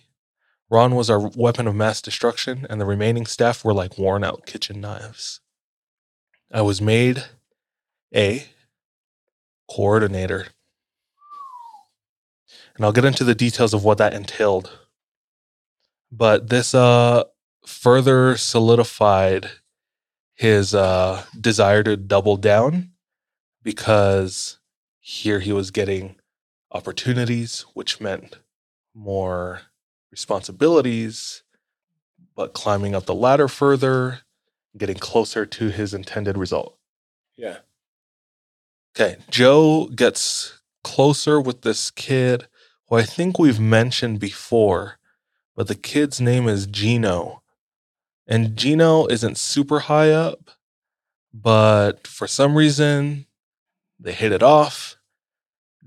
Ron 0.70 0.94
was 0.94 1.11
our 1.11 1.28
weapon 1.36 1.66
of 1.66 1.74
mass 1.74 2.01
destruction, 2.01 2.66
and 2.70 2.80
the 2.80 2.86
remaining 2.86 3.26
staff 3.26 3.64
were 3.64 3.74
like 3.74 3.99
worn 3.99 4.24
out 4.24 4.47
kitchen 4.47 4.80
knives. 4.80 5.40
I 6.53 6.62
was 6.62 6.80
made 6.80 7.24
a 8.14 8.47
coordinator. 9.70 10.49
And 12.74 12.84
I'll 12.84 12.92
get 12.92 13.05
into 13.05 13.24
the 13.24 13.34
details 13.34 13.74
of 13.74 13.84
what 13.84 13.99
that 13.99 14.14
entailed. 14.14 14.78
But 16.11 16.49
this 16.49 16.74
uh 16.74 17.24
further 17.66 18.36
solidified 18.36 19.51
his 20.34 20.74
uh 20.74 21.24
desire 21.40 21.82
to 21.82 21.97
double 21.97 22.36
down 22.36 22.90
because 23.62 24.59
here 25.01 25.40
he 25.40 25.53
was 25.53 25.70
getting 25.70 26.16
opportunities 26.72 27.64
which 27.74 28.00
meant 28.00 28.38
more 28.94 29.62
responsibilities, 30.10 31.42
but 32.34 32.54
climbing 32.54 32.94
up 32.94 33.06
the 33.06 33.14
ladder 33.14 33.48
further, 33.48 34.20
getting 34.76 34.96
closer 34.96 35.46
to 35.46 35.68
his 35.68 35.94
intended 35.94 36.36
result. 36.36 36.76
Yeah. 37.36 37.58
Okay, 38.94 39.16
Joe 39.30 39.88
gets 39.94 40.60
closer 40.82 41.40
with 41.40 41.62
this 41.62 41.90
kid 41.90 42.46
who 42.88 42.96
I 42.96 43.02
think 43.02 43.38
we've 43.38 43.60
mentioned 43.60 44.20
before, 44.20 44.98
but 45.54 45.68
the 45.68 45.74
kid's 45.74 46.20
name 46.20 46.48
is 46.48 46.66
Gino. 46.66 47.42
And 48.26 48.56
Gino 48.56 49.06
isn't 49.06 49.38
super 49.38 49.80
high 49.80 50.10
up, 50.10 50.51
but 51.32 52.06
for 52.06 52.26
some 52.26 52.56
reason 52.56 53.26
they 53.98 54.12
hit 54.12 54.32
it 54.32 54.43
off. 54.43 54.95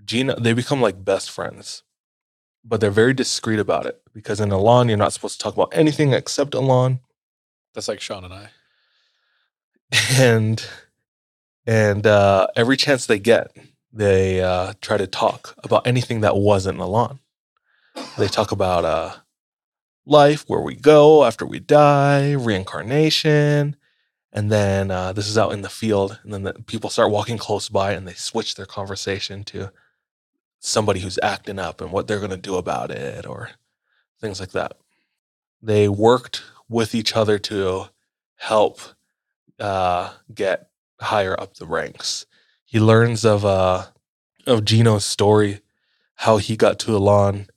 Gino, 0.09 0.33
they 0.39 0.53
become 0.53 0.81
like 0.81 1.05
best 1.05 1.29
friends, 1.29 1.83
but 2.65 2.81
they're 2.81 2.89
very 2.89 3.13
discreet 3.13 3.59
about 3.59 3.85
it 3.85 4.01
because 4.11 4.39
in 4.39 4.51
Elan, 4.51 4.89
you're 4.89 4.97
not 4.97 5.13
supposed 5.13 5.39
to 5.39 5.43
talk 5.43 5.53
about 5.53 5.71
anything 5.71 6.13
except 6.13 6.55
Elan. 6.55 7.01
That's 7.75 7.87
like 7.87 8.01
Sean 8.01 8.25
and 8.25 8.33
I. 8.33 8.49
and 10.17 10.65
and 11.67 12.07
uh, 12.07 12.47
every 12.55 12.75
chance 12.75 13.05
they 13.05 13.19
get, 13.19 13.55
they 13.93 14.41
uh, 14.41 14.73
try 14.81 14.97
to 14.97 15.05
talk 15.05 15.53
about 15.63 15.85
anything 15.85 16.21
that 16.21 16.35
wasn't 16.35 16.79
Elan. 16.79 17.19
They 18.17 18.27
talk 18.27 18.51
about 18.51 18.85
uh, 18.85 19.13
life, 20.07 20.43
where 20.47 20.61
we 20.61 20.73
go 20.73 21.23
after 21.23 21.45
we 21.45 21.59
die, 21.59 22.31
reincarnation, 22.31 23.75
and 24.33 24.51
then 24.51 24.89
uh, 24.89 25.13
this 25.13 25.27
is 25.27 25.37
out 25.37 25.53
in 25.53 25.61
the 25.61 25.69
field, 25.69 26.17
and 26.23 26.33
then 26.33 26.41
the 26.41 26.53
people 26.53 26.89
start 26.89 27.11
walking 27.11 27.37
close 27.37 27.69
by, 27.69 27.91
and 27.91 28.07
they 28.07 28.15
switch 28.15 28.55
their 28.55 28.65
conversation 28.65 29.43
to 29.43 29.71
somebody 30.59 30.99
who's 30.99 31.19
acting 31.23 31.59
up 31.59 31.81
and 31.81 31.91
what 31.91 32.07
they're 32.07 32.19
going 32.19 32.29
to 32.31 32.37
do 32.37 32.55
about 32.55 32.91
it, 32.91 33.25
or 33.25 33.51
things 34.19 34.39
like 34.39 34.51
that. 34.51 34.77
They 35.61 35.89
worked 35.89 36.43
with 36.67 36.93
each 36.93 37.15
other 37.15 37.39
to 37.39 37.85
help 38.35 38.79
uh, 39.59 40.13
get 40.33 40.69
higher 41.01 41.39
up 41.39 41.55
the 41.55 41.65
ranks. 41.65 42.25
He 42.65 42.79
learns 42.79 43.25
of 43.25 43.45
uh, 43.45 43.87
of 44.45 44.65
Gino's 44.65 45.05
story, 45.05 45.61
how 46.15 46.37
he 46.37 46.55
got 46.55 46.79
to 46.79 46.95
Elan. 46.95 47.47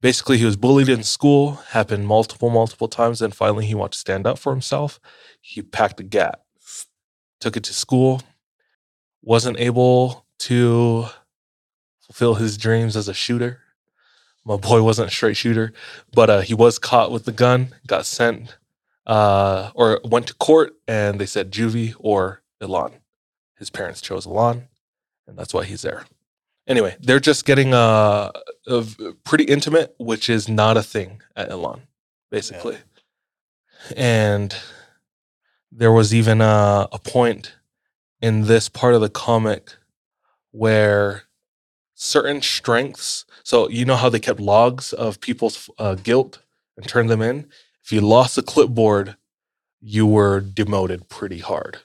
Basically, 0.00 0.38
he 0.38 0.44
was 0.44 0.56
bullied 0.56 0.88
in 0.88 1.02
school, 1.02 1.54
happened 1.70 2.06
multiple, 2.06 2.50
multiple 2.50 2.86
times, 2.86 3.20
and 3.20 3.34
finally 3.34 3.66
he 3.66 3.74
wanted 3.74 3.92
to 3.92 3.98
stand 3.98 4.26
up 4.26 4.38
for 4.38 4.52
himself. 4.52 5.00
He 5.40 5.62
packed 5.62 5.98
a 5.98 6.04
gat, 6.04 6.44
took 7.40 7.56
it 7.56 7.64
to 7.64 7.74
school, 7.74 8.22
wasn't 9.22 9.58
able 9.58 10.24
to 10.40 11.06
fulfill 12.08 12.34
his 12.34 12.56
dreams 12.56 12.96
as 12.96 13.08
a 13.08 13.14
shooter. 13.14 13.60
My 14.44 14.56
boy 14.56 14.82
wasn't 14.82 15.08
a 15.08 15.14
straight 15.14 15.36
shooter, 15.36 15.72
but 16.12 16.30
uh, 16.30 16.40
he 16.40 16.54
was 16.54 16.78
caught 16.78 17.12
with 17.12 17.26
the 17.26 17.32
gun, 17.32 17.74
got 17.86 18.06
sent 18.06 18.56
uh, 19.06 19.70
or 19.74 20.00
went 20.04 20.26
to 20.28 20.34
court 20.34 20.74
and 20.86 21.20
they 21.20 21.26
said 21.26 21.50
juvie 21.50 21.94
or 21.98 22.42
Elan. 22.60 22.92
His 23.58 23.70
parents 23.70 24.00
chose 24.00 24.26
Elan, 24.26 24.68
and 25.26 25.36
that's 25.36 25.52
why 25.52 25.64
he's 25.64 25.82
there. 25.82 26.04
Anyway, 26.66 26.96
they're 27.00 27.18
just 27.18 27.44
getting 27.44 27.74
uh, 27.74 28.30
uh, 28.68 28.84
pretty 29.24 29.44
intimate, 29.44 29.94
which 29.98 30.28
is 30.28 30.48
not 30.48 30.76
a 30.76 30.82
thing 30.82 31.22
at 31.34 31.50
Elan, 31.50 31.82
basically. 32.30 32.76
And 33.96 34.54
there 35.72 35.92
was 35.92 36.14
even 36.14 36.40
a, 36.40 36.88
a 36.92 36.98
point 36.98 37.54
in 38.20 38.42
this 38.42 38.68
part 38.68 38.94
of 38.94 39.00
the 39.00 39.08
comic 39.08 39.74
where 40.50 41.22
certain 42.00 42.40
strengths. 42.40 43.26
So 43.42 43.68
you 43.68 43.84
know 43.84 43.96
how 43.96 44.08
they 44.08 44.20
kept 44.20 44.38
logs 44.38 44.92
of 44.92 45.20
people's 45.20 45.68
uh, 45.78 45.96
guilt 45.96 46.40
and 46.76 46.86
turned 46.86 47.10
them 47.10 47.20
in. 47.20 47.48
If 47.82 47.92
you 47.92 48.00
lost 48.00 48.38
a 48.38 48.42
clipboard, 48.42 49.16
you 49.80 50.06
were 50.06 50.40
demoted 50.40 51.08
pretty 51.08 51.40
hard. 51.40 51.78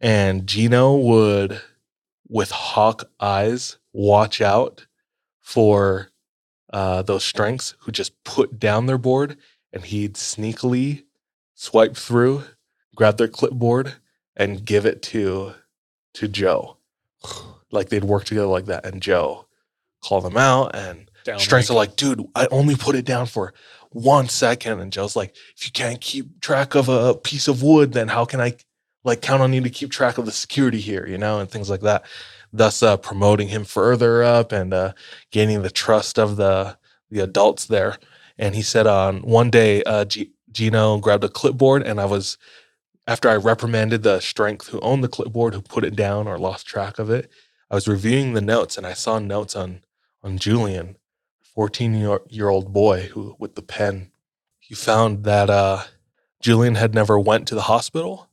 And 0.00 0.46
Gino 0.46 0.96
would, 0.96 1.60
with 2.28 2.50
hawk 2.52 3.10
eyes, 3.18 3.78
watch 3.92 4.40
out 4.40 4.86
for 5.40 6.10
uh, 6.72 7.02
those 7.02 7.24
strengths 7.24 7.74
who 7.80 7.90
just 7.90 8.22
put 8.22 8.60
down 8.60 8.86
their 8.86 8.98
board, 8.98 9.36
and 9.72 9.84
he'd 9.84 10.14
sneakily 10.14 11.04
swipe 11.54 11.96
through, 11.96 12.44
grab 12.94 13.16
their 13.16 13.26
clipboard, 13.26 13.94
and 14.36 14.64
give 14.64 14.86
it 14.86 15.02
to 15.02 15.54
to 16.14 16.28
Joe. 16.28 16.76
Like 17.70 17.88
they'd 17.88 18.04
work 18.04 18.24
together 18.24 18.46
like 18.46 18.66
that, 18.66 18.86
and 18.86 19.02
Joe 19.02 19.46
call 20.02 20.20
them 20.20 20.36
out, 20.36 20.74
and 20.74 21.10
Down 21.24 21.38
strengths 21.38 21.70
are 21.70 21.74
like, 21.74 21.96
dude, 21.96 22.24
I 22.34 22.46
only 22.50 22.76
put 22.76 22.94
it 22.94 23.04
down 23.04 23.26
for 23.26 23.52
one 23.90 24.28
second. 24.28 24.80
And 24.80 24.92
Joe's 24.92 25.16
like, 25.16 25.34
if 25.56 25.66
you 25.66 25.72
can't 25.72 26.00
keep 26.00 26.40
track 26.40 26.74
of 26.74 26.88
a 26.88 27.14
piece 27.14 27.48
of 27.48 27.62
wood, 27.62 27.92
then 27.92 28.08
how 28.08 28.24
can 28.24 28.40
I 28.40 28.54
like 29.04 29.22
count 29.22 29.42
on 29.42 29.52
you 29.52 29.60
to 29.62 29.70
keep 29.70 29.90
track 29.90 30.18
of 30.18 30.26
the 30.26 30.32
security 30.32 30.80
here, 30.80 31.06
you 31.06 31.18
know, 31.18 31.40
and 31.40 31.50
things 31.50 31.70
like 31.70 31.80
that. 31.80 32.04
Thus 32.52 32.82
uh, 32.82 32.96
promoting 32.96 33.48
him 33.48 33.64
further 33.64 34.22
up 34.22 34.52
and 34.52 34.72
uh, 34.72 34.92
gaining 35.30 35.62
the 35.62 35.70
trust 35.70 36.18
of 36.18 36.36
the 36.36 36.76
the 37.10 37.20
adults 37.20 37.66
there. 37.66 37.98
And 38.38 38.54
he 38.54 38.62
said 38.62 38.86
on 38.86 39.18
one 39.22 39.50
day, 39.50 39.82
uh, 39.84 40.04
G- 40.04 40.32
Gino 40.52 40.98
grabbed 40.98 41.24
a 41.24 41.28
clipboard, 41.28 41.82
and 41.82 42.00
I 42.00 42.04
was 42.04 42.38
after 43.06 43.28
I 43.28 43.36
reprimanded 43.36 44.02
the 44.02 44.20
strength 44.20 44.68
who 44.68 44.80
owned 44.80 45.02
the 45.02 45.08
clipboard, 45.08 45.54
who 45.54 45.62
put 45.62 45.84
it 45.84 45.96
down 45.96 46.26
or 46.28 46.38
lost 46.38 46.66
track 46.66 46.98
of 46.98 47.10
it. 47.10 47.30
I 47.70 47.74
was 47.74 47.88
reviewing 47.88 48.32
the 48.32 48.40
notes, 48.40 48.76
and 48.76 48.86
I 48.86 48.94
saw 48.94 49.18
notes 49.18 49.54
on 49.54 49.82
on 50.22 50.38
Julian, 50.38 50.96
14 51.54 51.94
year, 51.94 52.20
year 52.28 52.48
old 52.48 52.72
boy 52.72 53.08
who 53.12 53.36
with 53.38 53.54
the 53.54 53.62
pen. 53.62 54.10
He 54.58 54.74
found 54.74 55.24
that 55.24 55.48
uh, 55.48 55.84
Julian 56.42 56.74
had 56.74 56.94
never 56.94 57.18
went 57.18 57.46
to 57.48 57.54
the 57.54 57.62
hospital, 57.62 58.28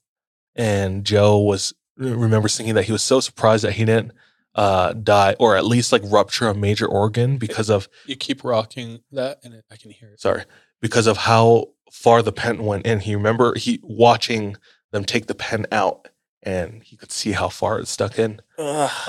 and 0.55 1.05
Joe 1.05 1.39
was 1.39 1.73
remembers 1.97 2.57
thinking 2.57 2.75
that 2.75 2.85
he 2.85 2.91
was 2.91 3.03
so 3.03 3.19
surprised 3.19 3.63
that 3.63 3.73
he 3.73 3.85
didn't 3.85 4.11
uh, 4.55 4.93
die 4.93 5.35
or 5.39 5.55
at 5.55 5.65
least 5.65 5.91
like 5.91 6.01
rupture 6.05 6.47
a 6.47 6.55
major 6.55 6.87
organ 6.87 7.37
because 7.37 7.69
of 7.69 7.87
You 8.05 8.15
keep 8.15 8.43
rocking 8.43 9.01
that, 9.11 9.39
and 9.43 9.61
I 9.71 9.75
can 9.77 9.91
hear 9.91 10.09
it. 10.09 10.19
sorry 10.21 10.43
because 10.81 11.07
of 11.07 11.17
how 11.17 11.69
far 11.91 12.21
the 12.21 12.31
pen 12.31 12.63
went 12.63 12.85
in. 12.85 12.99
He 13.01 13.15
remember 13.15 13.55
he 13.55 13.79
watching 13.83 14.57
them 14.91 15.03
take 15.03 15.27
the 15.27 15.35
pen 15.35 15.65
out, 15.71 16.09
and 16.45 16.84
he 16.84 16.95
could 16.95 17.11
see 17.11 17.31
how 17.34 17.49
far 17.49 17.80
it 17.80 17.88
stuck 17.88 18.17
in 18.19 18.39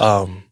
um, 0.01 0.45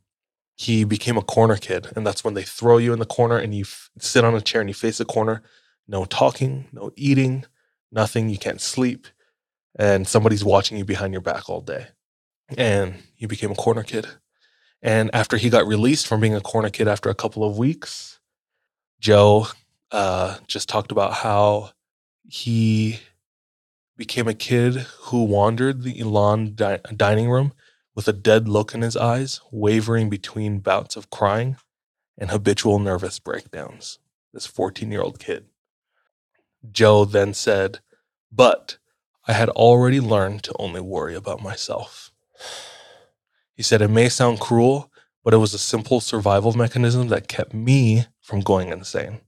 he 0.56 0.85
became 0.85 1.16
a 1.16 1.23
corner 1.23 1.56
kid, 1.56 1.89
and 1.97 2.06
that's 2.06 2.23
when 2.23 2.35
they 2.35 2.44
throw 2.44 2.78
you 2.78 2.93
in 2.93 3.01
the 3.01 3.06
corner 3.06 3.36
and 3.36 3.55
you 3.55 3.62
f- 3.62 3.90
sit 3.98 4.24
on 4.24 4.35
a 4.35 4.40
chair 4.40 4.61
and 4.61 4.70
you 4.70 4.74
face 4.74 4.98
the 4.98 5.05
corner. 5.05 5.43
No 5.89 6.05
talking, 6.05 6.66
no 6.73 6.93
eating, 6.97 7.44
nothing. 7.90 8.28
You 8.28 8.39
can't 8.39 8.61
sleep, 8.61 9.09
and 9.77 10.06
somebody's 10.06 10.44
watching 10.44 10.78
you 10.78 10.85
behind 10.85 11.12
your 11.12 11.23
back 11.23 11.48
all 11.48 11.61
day. 11.61 11.89
And 12.56 12.97
he 13.15 13.27
became 13.27 13.51
a 13.51 13.56
corner 13.56 13.82
kid. 13.82 14.06
And 14.81 15.11
after 15.15 15.36
he 15.39 15.51
got 15.51 15.66
released 15.66 16.06
from 16.06 16.20
being 16.20 16.35
a 16.35 16.40
corner 16.40 16.70
kid 16.70 16.86
after 16.86 17.09
a 17.09 17.15
couple 17.15 17.43
of 17.43 17.59
weeks, 17.59 18.20
Joe 19.01 19.48
uh, 19.90 20.39
just 20.47 20.69
talked 20.69 20.93
about 20.93 21.15
how 21.15 21.70
he 22.28 23.01
became 23.97 24.29
a 24.29 24.35
kid 24.35 24.75
who 25.03 25.25
wandered 25.25 25.83
the 25.83 25.99
Elan 26.01 26.55
di- 26.55 26.81
dining 26.95 27.31
room 27.31 27.53
with 27.95 28.09
a 28.09 28.12
dead 28.12 28.49
look 28.49 28.75
in 28.75 28.83
his 28.83 28.97
eyes, 28.97 29.41
wavering 29.53 30.11
between 30.11 30.59
bouts 30.59 30.97
of 30.97 31.11
crying 31.11 31.57
and 32.19 32.31
habitual 32.31 32.79
nervous 32.79 33.19
breakdowns. 33.19 33.99
This 34.33 34.47
14 34.47 34.91
year 34.91 35.01
old 35.03 35.19
kid. 35.19 35.47
Joe 36.71 37.05
then 37.05 37.35
said, 37.35 37.81
But 38.33 38.79
I 39.29 39.33
had 39.33 39.49
already 39.51 40.01
learned 40.01 40.43
to 40.45 40.57
only 40.59 40.81
worry 40.81 41.15
about 41.15 41.43
myself. 41.43 42.11
He 43.55 43.62
said, 43.62 43.81
It 43.81 43.89
may 43.89 44.09
sound 44.09 44.41
cruel, 44.41 44.91
but 45.23 45.35
it 45.35 45.39
was 45.39 45.55
a 45.55 45.59
simple 45.59 46.01
survival 46.01 46.53
mechanism 46.53 47.09
that 47.09 47.29
kept 47.29 47.55
me 47.55 48.07
from 48.21 48.41
going 48.41 48.71
insane, 48.71 49.21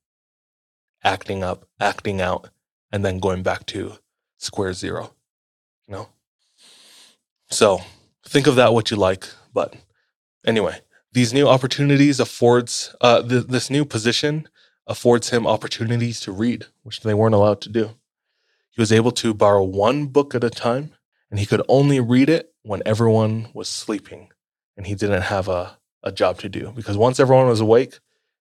acting 1.04 1.44
up, 1.44 1.66
acting 1.78 2.20
out, 2.20 2.50
and 2.90 3.04
then 3.04 3.20
going 3.20 3.42
back 3.42 3.64
to 3.66 3.98
square 4.46 4.72
zero. 4.72 5.14
You 5.86 5.94
know? 5.94 6.08
So 7.50 7.80
think 8.26 8.46
of 8.46 8.56
that 8.56 8.72
what 8.72 8.90
you 8.90 8.96
like. 8.96 9.26
But 9.52 9.74
anyway, 10.44 10.80
these 11.12 11.32
new 11.32 11.48
opportunities 11.48 12.20
affords 12.20 12.94
uh, 13.00 13.22
th- 13.22 13.46
this 13.46 13.70
new 13.70 13.84
position 13.84 14.48
affords 14.86 15.30
him 15.30 15.46
opportunities 15.46 16.20
to 16.20 16.32
read, 16.32 16.66
which 16.82 17.00
they 17.00 17.14
weren't 17.14 17.34
allowed 17.34 17.60
to 17.62 17.68
do. 17.68 17.90
He 18.70 18.80
was 18.80 18.92
able 18.92 19.12
to 19.12 19.34
borrow 19.34 19.64
one 19.64 20.06
book 20.06 20.34
at 20.34 20.44
a 20.44 20.50
time, 20.50 20.92
and 21.30 21.40
he 21.40 21.46
could 21.46 21.62
only 21.68 21.98
read 21.98 22.28
it 22.28 22.52
when 22.62 22.82
everyone 22.84 23.48
was 23.54 23.68
sleeping, 23.68 24.28
and 24.76 24.86
he 24.86 24.94
didn't 24.94 25.22
have 25.22 25.48
a, 25.48 25.78
a 26.02 26.12
job 26.12 26.38
to 26.40 26.48
do 26.48 26.72
because 26.76 26.96
once 26.96 27.18
everyone 27.18 27.48
was 27.48 27.60
awake, 27.60 27.98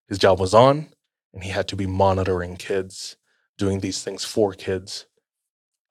his 0.08 0.18
job 0.18 0.38
was 0.38 0.54
on, 0.54 0.88
and 1.32 1.42
he 1.42 1.50
had 1.50 1.66
to 1.68 1.76
be 1.76 1.86
monitoring 1.86 2.56
kids, 2.56 3.16
doing 3.58 3.80
these 3.80 4.04
things 4.04 4.24
for 4.24 4.52
kids. 4.52 5.06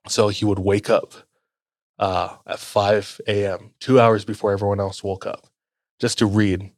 So 0.07 0.29
he 0.29 0.45
would 0.45 0.59
wake 0.59 0.89
up 0.89 1.13
uh, 1.97 2.37
at 2.45 2.59
5 2.59 3.21
a.m., 3.27 3.71
two 3.79 3.99
hours 3.99 4.25
before 4.25 4.51
everyone 4.51 4.79
else 4.79 5.03
woke 5.03 5.25
up, 5.25 5.47
just 5.99 6.19
to 6.19 6.25
read. 6.25 6.71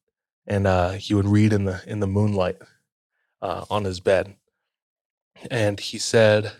And 0.45 0.66
uh, 0.66 0.91
he 0.91 1.14
would 1.14 1.28
read 1.28 1.52
in 1.52 1.66
the 1.66 1.82
in 1.86 1.99
the 1.99 2.08
moonlight 2.08 2.58
uh, 3.41 3.66
on 3.70 3.84
his 3.84 3.99
bed. 3.99 4.36
And 5.52 5.80
he 5.80 5.98
said, 5.98 6.54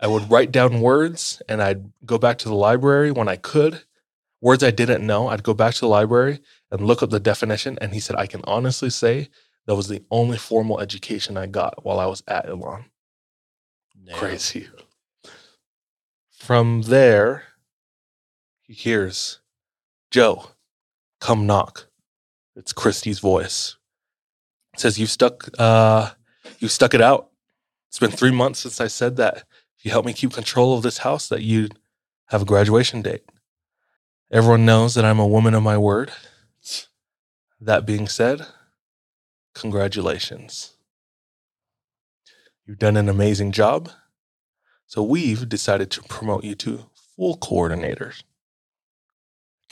I 0.00 0.06
would 0.06 0.30
write 0.30 0.50
down 0.50 0.80
words, 0.80 1.42
and 1.48 1.62
I'd 1.62 1.92
go 2.06 2.16
back 2.16 2.38
to 2.38 2.48
the 2.48 2.54
library 2.54 3.10
when 3.10 3.28
I 3.28 3.36
could. 3.36 3.82
Words 4.40 4.64
I 4.64 4.70
didn't 4.70 5.06
know, 5.06 5.28
I'd 5.28 5.42
go 5.42 5.52
back 5.52 5.74
to 5.74 5.80
the 5.80 5.86
library 5.88 6.40
and 6.70 6.80
look 6.80 7.02
up 7.02 7.10
the 7.10 7.20
definition. 7.20 7.76
And 7.82 7.92
he 7.92 8.00
said, 8.00 8.16
I 8.16 8.26
can 8.26 8.40
honestly 8.44 8.88
say 8.88 9.28
that 9.66 9.74
was 9.74 9.88
the 9.88 10.02
only 10.10 10.38
formal 10.38 10.80
education 10.80 11.36
I 11.36 11.46
got 11.46 11.84
while 11.84 12.00
I 12.00 12.06
was 12.06 12.22
at 12.26 12.48
Elan 12.48 12.86
crazy. 14.14 14.68
From 16.50 16.82
there, 16.82 17.44
he 18.62 18.72
hears, 18.72 19.38
Joe, 20.10 20.46
come 21.20 21.46
knock. 21.46 21.86
It's 22.56 22.72
Christy's 22.72 23.20
voice. 23.20 23.76
It 24.74 24.80
says, 24.80 24.98
You've 24.98 25.10
stuck 25.10 25.48
uh 25.60 26.10
you've 26.58 26.72
stuck 26.72 26.92
it 26.92 27.00
out. 27.00 27.30
It's 27.86 28.00
been 28.00 28.10
three 28.10 28.32
months 28.32 28.58
since 28.58 28.80
I 28.80 28.88
said 28.88 29.14
that 29.18 29.44
if 29.78 29.84
you 29.84 29.92
help 29.92 30.04
me 30.04 30.12
keep 30.12 30.32
control 30.32 30.76
of 30.76 30.82
this 30.82 30.98
house, 30.98 31.28
that 31.28 31.42
you'd 31.42 31.78
have 32.30 32.42
a 32.42 32.46
graduation 32.46 33.00
date. 33.00 33.22
Everyone 34.32 34.66
knows 34.66 34.96
that 34.96 35.04
I'm 35.04 35.20
a 35.20 35.28
woman 35.28 35.54
of 35.54 35.62
my 35.62 35.78
word. 35.78 36.10
That 37.60 37.86
being 37.86 38.08
said, 38.08 38.44
congratulations. 39.54 40.72
You've 42.66 42.80
done 42.80 42.96
an 42.96 43.08
amazing 43.08 43.52
job. 43.52 43.90
So 44.90 45.04
we've 45.04 45.48
decided 45.48 45.88
to 45.92 46.02
promote 46.02 46.42
you 46.42 46.56
to 46.56 46.86
full 47.14 47.36
coordinators. 47.38 48.24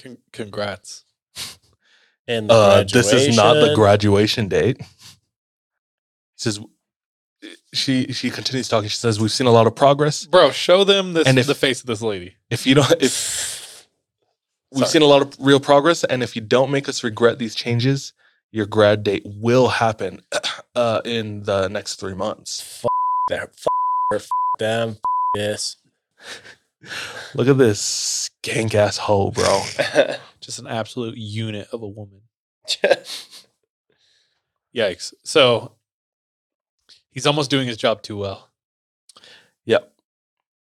Con- 0.01 0.19
congrats. 0.33 1.05
And 2.29 2.51
Uh, 2.51 2.85
this 2.85 3.11
is 3.13 3.35
not 3.35 3.55
the 3.55 3.75
graduation. 3.75 4.49
date. 4.49 4.81
He 4.81 4.87
says 6.37 6.61
she 7.73 8.13
she 8.13 8.31
continues 8.31 8.69
talking. 8.69 8.89
She 8.91 8.99
says 8.99 9.19
we've 9.19 9.33
seen 9.33 9.47
a 9.47 9.51
lot 9.51 9.67
of 9.67 9.75
progress. 9.75 10.27
Bro, 10.27 10.51
show 10.51 10.85
them 10.85 11.15
this 11.15 11.27
And 11.27 11.39
if- 11.39 11.47
the 11.47 11.55
face 11.55 11.81
of 11.81 11.87
this 11.87 12.03
lady. 12.03 12.37
If 12.51 12.67
you 12.67 12.75
don't, 12.75 12.93
if 13.01 13.89
we've 14.73 14.81
Sorry. 14.81 14.91
seen 14.91 15.03
a 15.03 15.07
lot 15.07 15.23
of 15.23 15.35
real 15.41 15.59
progress, 15.59 16.05
and 16.05 16.23
if 16.23 16.37
you 16.37 16.43
don't 16.43 16.71
make 16.71 16.87
us 16.89 17.03
regret 17.03 17.39
these 17.39 17.55
changes, 17.55 18.13
your 18.53 18.67
grad 18.67 19.03
date 19.03 19.23
will 19.25 19.69
happen 19.69 20.21
uh, 20.77 21.01
in 21.07 21.43
the 21.45 21.67
next 21.69 21.95
three 21.97 22.15
months. 22.15 22.85
There. 23.31 23.45
F- 23.45 23.67
her, 24.11 24.17
f- 24.19 24.29
them. 24.59 24.91
F- 24.91 24.97
this. 25.35 25.77
Look 27.35 27.49
at 27.49 27.59
this 27.59 28.31
skank 28.43 28.75
ass 28.75 28.97
hoe, 28.99 29.31
bro. 29.31 29.63
Just 30.41 30.59
an 30.59 30.67
absolute 30.67 31.17
unit 31.17 31.69
of 31.73 31.83
a 31.83 31.89
woman. 31.89 32.23
Yikes. 34.75 35.13
So 35.25 35.73
he's 37.11 37.27
almost 37.27 37.51
doing 37.51 37.67
his 37.67 37.77
job 37.77 38.03
too 38.03 38.17
well. 38.17 38.49
Yep. 39.65 39.93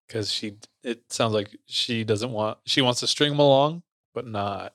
Because 0.08 0.32
she 0.32 0.58
it 0.84 1.12
sounds 1.12 1.34
like 1.34 1.56
she 1.66 2.04
doesn't 2.04 2.32
want 2.32 2.58
she 2.66 2.82
wants 2.82 3.02
to 3.02 3.08
string 3.08 3.34
him 3.34 3.40
along, 3.40 3.84
but 4.14 4.26
not 4.26 4.74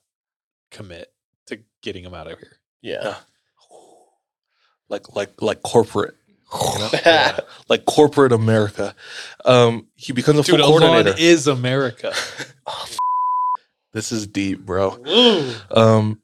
commit 0.71 1.13
to 1.47 1.59
getting 1.83 2.05
him 2.05 2.15
out 2.15 2.31
of 2.31 2.39
here. 2.39 2.59
yeah. 2.83 3.17
like 4.89 5.15
like 5.17 5.41
like 5.43 5.63
corporate? 5.63 6.15
Yeah. 6.53 7.39
like 7.69 7.85
corporate 7.85 8.33
America. 8.33 8.95
Um, 9.45 9.89
he 9.95 10.13
becomes 10.13 10.41
a 10.41 10.43
Dude, 10.43 10.61
full 10.61 10.79
coordinator. 10.79 11.11
Elan 11.11 11.19
is 11.19 11.47
America. 11.47 12.13
this 13.93 14.13
is 14.13 14.27
deep, 14.27 14.65
bro. 14.65 14.99
Um, 15.71 16.21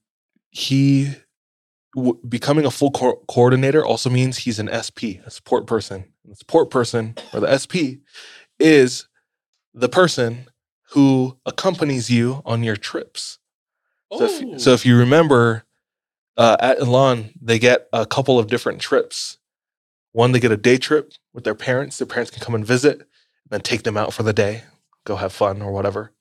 he 0.51 1.15
w- 1.95 2.19
becoming 2.29 2.65
a 2.65 2.71
full 2.71 2.91
co- 2.91 3.23
coordinator 3.29 3.85
also 3.85 4.11
means 4.11 4.39
he's 4.39 4.59
an 4.59 4.69
SP, 4.73 5.23
a 5.25 5.31
support 5.31 5.67
person. 5.67 6.05
The 6.25 6.37
support 6.37 6.71
person 6.71 7.15
or 7.33 7.41
the 7.41 7.59
SP 7.59 8.05
is 8.59 9.09
the 9.75 9.89
person 9.89 10.47
who 10.91 11.39
accompanies 11.47 12.11
you 12.11 12.43
on 12.45 12.63
your 12.63 12.77
trips. 12.77 13.39
So, 14.13 14.25
if, 14.25 14.61
so 14.61 14.73
if 14.73 14.87
you 14.87 14.97
remember, 14.97 15.65
uh, 16.37 16.57
at 16.61 16.79
Elan, 16.81 17.31
they 17.41 17.59
get 17.59 17.89
a 17.93 18.07
couple 18.07 18.39
of 18.39 18.47
different 18.47 18.81
trips. 18.81 19.38
One, 20.13 20.33
they 20.33 20.41
get 20.41 20.53
a 20.53 20.57
day 20.57 20.79
trip 20.79 21.13
with 21.33 21.45
their 21.45 21.55
parents. 21.55 21.99
Their 21.99 22.07
parents 22.07 22.31
can 22.31 22.43
come 22.43 22.55
and 22.55 22.67
visit, 22.67 23.01
and 23.01 23.09
then 23.51 23.61
take 23.61 23.83
them 23.83 23.97
out 23.97 24.13
for 24.13 24.23
the 24.23 24.33
day, 24.33 24.63
go 25.05 25.17
have 25.17 25.33
fun 25.33 25.63
or 25.63 25.73
whatever. 25.73 26.13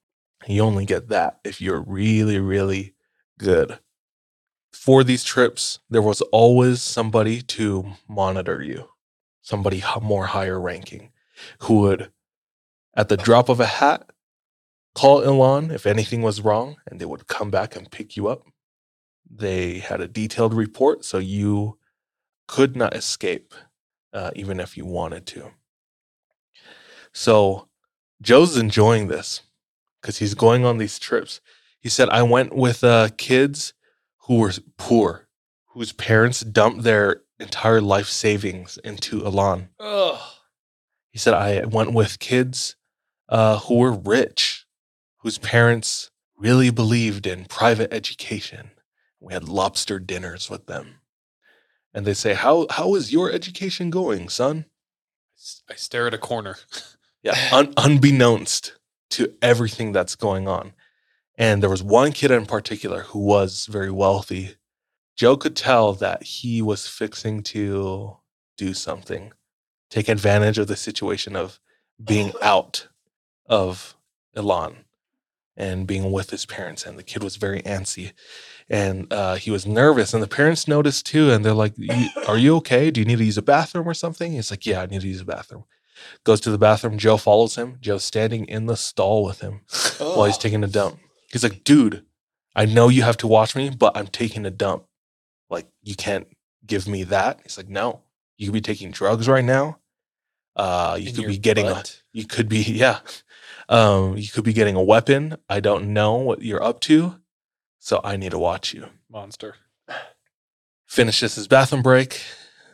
You 0.48 0.62
only 0.62 0.86
get 0.86 1.10
that 1.10 1.40
if 1.44 1.62
you're 1.62 1.82
really, 1.82 2.40
really 2.40 2.94
good. 3.40 3.80
For 4.72 5.04
these 5.04 5.24
trips, 5.24 5.80
there 5.90 6.02
was 6.02 6.22
always 6.22 6.82
somebody 6.82 7.42
to 7.42 7.94
monitor 8.08 8.62
you, 8.62 8.90
somebody 9.42 9.84
more 10.02 10.28
higher 10.28 10.60
ranking, 10.60 11.12
who 11.62 11.80
would, 11.82 12.12
at 12.96 13.10
the 13.10 13.18
drop 13.18 13.50
of 13.50 13.60
a 13.60 13.66
hat, 13.66 14.12
call 14.94 15.22
Elan 15.22 15.72
if 15.72 15.86
anything 15.86 16.22
was 16.22 16.42
wrong, 16.42 16.78
and 16.88 17.00
they 17.00 17.06
would 17.06 17.28
come 17.28 17.50
back 17.50 17.76
and 17.76 17.92
pick 17.92 18.16
you 18.16 18.28
up. 18.28 18.44
They 19.30 19.80
had 19.80 20.02
a 20.02 20.08
detailed 20.08 20.54
report, 20.54 21.04
so 21.04 21.18
you 21.18 21.78
could 22.48 22.76
not 22.76 22.96
escape, 22.96 23.54
uh, 24.14 24.32
even 24.36 24.60
if 24.60 24.78
you 24.78 24.86
wanted 24.86 25.26
to. 25.28 25.52
So 27.14 27.68
Joe's 28.22 28.58
enjoying 28.58 29.08
this 29.08 29.42
because 30.02 30.18
he's 30.18 30.34
going 30.34 30.66
on 30.66 30.78
these 30.78 31.00
trips. 31.00 31.42
He 31.80 31.90
said, 31.90 32.10
I 32.10 32.24
went 32.24 32.56
with 32.56 32.84
uh, 32.84 33.10
kids 33.18 33.74
who 34.22 34.40
were 34.40 34.52
poor, 34.78 35.28
whose 35.68 35.94
parents 35.94 36.42
dumped 36.42 36.84
their 36.84 37.22
entire 37.40 37.82
life 37.82 38.08
savings 38.08 38.78
into 38.84 39.26
Elan. 39.26 39.70
Ugh. 39.80 40.20
He 41.12 41.20
said, 41.20 41.34
I 41.34 41.66
went 41.66 41.94
with 41.94 42.20
kids 42.20 42.76
uh, 43.30 43.60
who 43.60 43.76
were 43.76 43.94
rich, 43.94 44.66
whose 45.20 45.38
parents 45.38 46.12
really 46.38 46.70
believed 46.70 47.26
in 47.26 47.46
private 47.46 47.92
education. 47.94 48.72
We 49.20 49.34
had 49.34 49.50
lobster 49.50 50.00
dinners 50.00 50.50
with 50.50 50.68
them. 50.68 51.00
And 51.98 52.06
they 52.06 52.14
say, 52.14 52.36
How 52.36 52.68
how 52.70 52.94
is 52.94 53.12
your 53.12 53.32
education 53.32 53.90
going, 53.90 54.30
son? 54.30 54.66
I 55.68 55.74
stare 55.74 56.06
at 56.06 56.14
a 56.14 56.20
corner. 56.20 56.58
Yeah, 57.24 57.50
un- 57.52 57.74
unbeknownst 57.78 58.74
to 59.10 59.34
everything 59.42 59.92
that's 59.92 60.16
going 60.16 60.48
on. 60.48 60.74
And 61.36 61.62
there 61.62 61.70
was 61.70 61.82
one 61.82 62.12
kid 62.12 62.30
in 62.30 62.46
particular 62.46 63.02
who 63.02 63.20
was 63.20 63.66
very 63.66 63.90
wealthy. 63.90 64.56
Joe 65.18 65.36
could 65.36 65.56
tell 65.56 65.94
that 65.94 66.22
he 66.22 66.62
was 66.62 66.88
fixing 66.88 67.42
to 67.44 68.18
do 68.56 68.74
something, 68.76 69.34
take 69.90 70.08
advantage 70.08 70.60
of 70.60 70.68
the 70.68 70.78
situation 70.78 71.36
of 71.36 71.60
being 72.02 72.32
out 72.42 72.88
of 73.48 73.98
Elan 74.36 74.86
and 75.58 75.88
being 75.88 76.12
with 76.12 76.30
his 76.30 76.46
parents. 76.46 76.86
And 76.86 76.98
the 76.98 77.04
kid 77.04 77.24
was 77.24 77.36
very 77.36 77.62
antsy 77.64 78.14
and 78.70 79.12
uh, 79.12 79.36
he 79.36 79.52
was 79.52 79.66
nervous. 79.66 80.14
And 80.14 80.22
the 80.22 80.28
parents 80.28 80.68
noticed 80.68 81.06
too. 81.06 81.32
And 81.32 81.44
they're 81.44 81.54
like, 81.54 81.74
Are 82.28 82.38
you 82.38 82.56
okay? 82.58 82.92
Do 82.92 83.02
you 83.02 83.06
need 83.06 83.18
to 83.18 83.26
use 83.26 83.38
a 83.38 83.42
bathroom 83.42 83.88
or 83.88 83.94
something? 83.94 84.34
He's 84.34 84.52
like, 84.52 84.66
Yeah, 84.66 84.82
I 84.82 84.86
need 84.86 85.02
to 85.02 85.08
use 85.08 85.22
a 85.22 85.26
bathroom. 85.26 85.66
Goes 86.24 86.40
to 86.42 86.52
the 86.52 86.58
bathroom. 86.58 86.98
Joe 86.98 87.18
follows 87.18 87.56
him. 87.56 87.78
Joe's 87.82 88.04
standing 88.04 88.46
in 88.46 88.68
the 88.68 88.78
stall 88.78 89.24
with 89.24 89.42
him 89.42 89.62
while 89.98 90.26
he's 90.26 90.38
taking 90.38 90.64
a 90.64 90.68
dump. 90.68 91.00
He's 91.32 91.44
like, 91.44 91.64
dude, 91.64 92.06
I 92.56 92.66
know 92.66 92.90
you 92.90 93.04
have 93.04 93.18
to 93.18 93.28
watch 93.28 93.56
me, 93.56 93.70
but 93.70 93.98
I'm 93.98 94.08
taking 94.08 94.46
a 94.46 94.52
dump. 94.52 94.86
Like, 95.50 95.68
you 95.84 95.96
can't 95.96 96.28
give 96.66 96.88
me 96.88 97.04
that. 97.06 97.40
He's 97.44 97.58
like, 97.58 97.70
no, 97.70 98.02
you 98.38 98.48
could 98.48 98.54
be 98.54 98.62
taking 98.62 98.92
drugs 98.92 99.28
right 99.28 99.44
now. 99.44 99.80
Uh, 100.56 100.98
you 101.00 101.10
In 101.10 101.16
could 101.16 101.28
be 101.28 101.38
getting 101.38 101.68
a, 101.68 101.84
you 102.14 102.26
could 102.26 102.50
be, 102.50 102.58
yeah. 102.68 103.00
Um, 103.70 104.18
you 104.18 104.30
could 104.30 104.44
be 104.44 104.54
getting 104.54 104.76
a 104.76 104.84
weapon. 104.84 105.38
I 105.50 105.60
don't 105.60 105.94
know 105.94 106.16
what 106.16 106.42
you're 106.42 106.64
up 106.64 106.80
to. 106.82 107.20
So 107.80 108.02
I 108.04 108.18
need 108.18 108.32
to 108.32 108.40
watch 108.40 108.74
you. 108.74 108.88
monster. 109.10 109.56
Finishes 110.86 111.36
his 111.36 111.48
bathroom 111.48 111.82
break. 111.82 112.22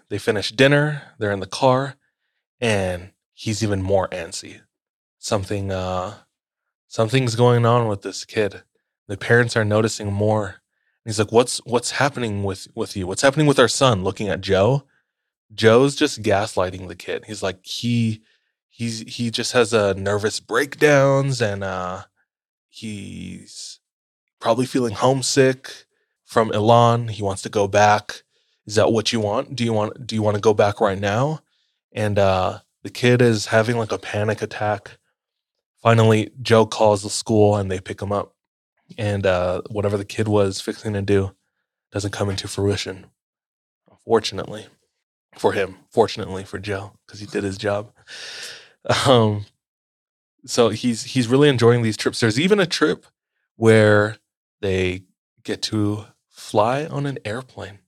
They 0.09 0.17
finish 0.17 0.51
dinner. 0.51 1.01
They're 1.17 1.31
in 1.31 1.39
the 1.39 1.47
car, 1.47 1.95
and 2.61 3.11
he's 3.33 3.63
even 3.63 3.81
more 3.81 4.07
antsy. 4.09 4.61
Something, 5.17 5.71
uh, 5.71 6.15
something's 6.87 7.35
going 7.35 7.65
on 7.65 7.87
with 7.87 8.01
this 8.03 8.23
kid. 8.25 8.63
The 9.07 9.17
parents 9.17 9.57
are 9.57 9.65
noticing 9.65 10.13
more. 10.13 10.61
He's 11.05 11.19
like, 11.19 11.31
"What's 11.31 11.57
what's 11.65 11.91
happening 11.91 12.43
with 12.43 12.67
with 12.75 12.95
you? 12.95 13.07
What's 13.07 13.23
happening 13.23 13.47
with 13.47 13.59
our 13.59 13.67
son?" 13.67 14.03
Looking 14.03 14.29
at 14.29 14.41
Joe, 14.41 14.83
Joe's 15.53 15.95
just 15.95 16.21
gaslighting 16.21 16.87
the 16.87 16.95
kid. 16.95 17.25
He's 17.25 17.43
like, 17.43 17.65
he 17.65 18.21
he's 18.73 19.01
he 19.01 19.29
just 19.29 19.53
has 19.53 19.71
a 19.71 19.93
nervous 19.93 20.39
breakdowns, 20.39 21.41
and 21.41 21.63
uh, 21.63 22.03
he's 22.67 23.79
probably 24.41 24.65
feeling 24.65 24.93
homesick 24.93 25.85
from 26.25 26.51
Elan. 26.51 27.07
He 27.07 27.23
wants 27.23 27.43
to 27.43 27.49
go 27.49 27.67
back. 27.67 28.23
Is 28.65 28.75
that 28.75 28.91
what 28.91 29.13
you 29.13 29.19
want? 29.19 29.55
Do 29.55 29.63
you 29.63 29.71
want 29.71 30.07
do 30.07 30.15
you 30.15 30.21
want 30.21 30.35
to 30.35 30.41
go 30.41 30.53
back 30.53 30.81
right 30.81 30.99
now? 30.99 31.41
And 31.93 32.17
uh 32.17 32.59
the 32.81 32.89
kid 32.89 33.21
is 33.21 33.47
having 33.47 33.77
like 33.77 33.91
a 33.91 33.97
panic 33.97 34.41
attack. 34.41 34.97
Finally, 35.81 36.31
Joe 36.41 36.65
calls 36.65 37.03
the 37.03 37.09
school 37.09 37.55
and 37.55 37.69
they 37.69 37.79
pick 37.79 38.01
him 38.01 38.11
up. 38.11 38.35
And 38.97 39.25
uh 39.25 39.61
whatever 39.69 39.97
the 39.97 40.05
kid 40.05 40.27
was 40.27 40.61
fixing 40.61 40.93
to 40.93 41.01
do 41.01 41.35
doesn't 41.91 42.11
come 42.11 42.29
into 42.29 42.47
fruition. 42.47 43.05
Unfortunately 43.91 44.65
for 45.37 45.51
him, 45.53 45.77
fortunately 45.89 46.43
for 46.43 46.59
Joe, 46.59 46.93
because 47.05 47.19
he 47.19 47.25
did 47.25 47.43
his 47.43 47.57
job. 47.57 47.91
Um 49.07 49.45
so 50.45 50.69
he's 50.69 51.03
he's 51.03 51.27
really 51.27 51.49
enjoying 51.49 51.83
these 51.83 51.97
trips. 51.97 52.19
There's 52.19 52.39
even 52.39 52.59
a 52.59 52.65
trip 52.65 53.05
where 53.55 54.17
they 54.61 55.03
get 55.43 55.61
to 55.63 56.05
fly 56.29 56.85
on 56.85 57.05
an 57.05 57.17
airplane. 57.23 57.79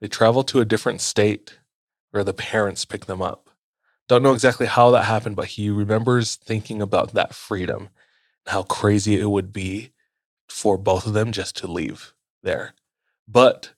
They 0.00 0.08
travel 0.08 0.42
to 0.44 0.60
a 0.60 0.64
different 0.64 1.00
state 1.00 1.58
where 2.10 2.24
the 2.24 2.32
parents 2.32 2.84
pick 2.84 3.06
them 3.06 3.20
up. 3.20 3.50
Don't 4.08 4.22
know 4.22 4.32
exactly 4.32 4.66
how 4.66 4.90
that 4.90 5.04
happened, 5.04 5.36
but 5.36 5.46
he 5.48 5.70
remembers 5.70 6.34
thinking 6.36 6.82
about 6.82 7.12
that 7.12 7.34
freedom 7.34 7.90
and 8.46 8.52
how 8.52 8.62
crazy 8.62 9.20
it 9.20 9.30
would 9.30 9.52
be 9.52 9.92
for 10.48 10.76
both 10.76 11.06
of 11.06 11.12
them 11.12 11.30
just 11.30 11.56
to 11.58 11.70
leave 11.70 12.12
there. 12.42 12.74
But 13.28 13.74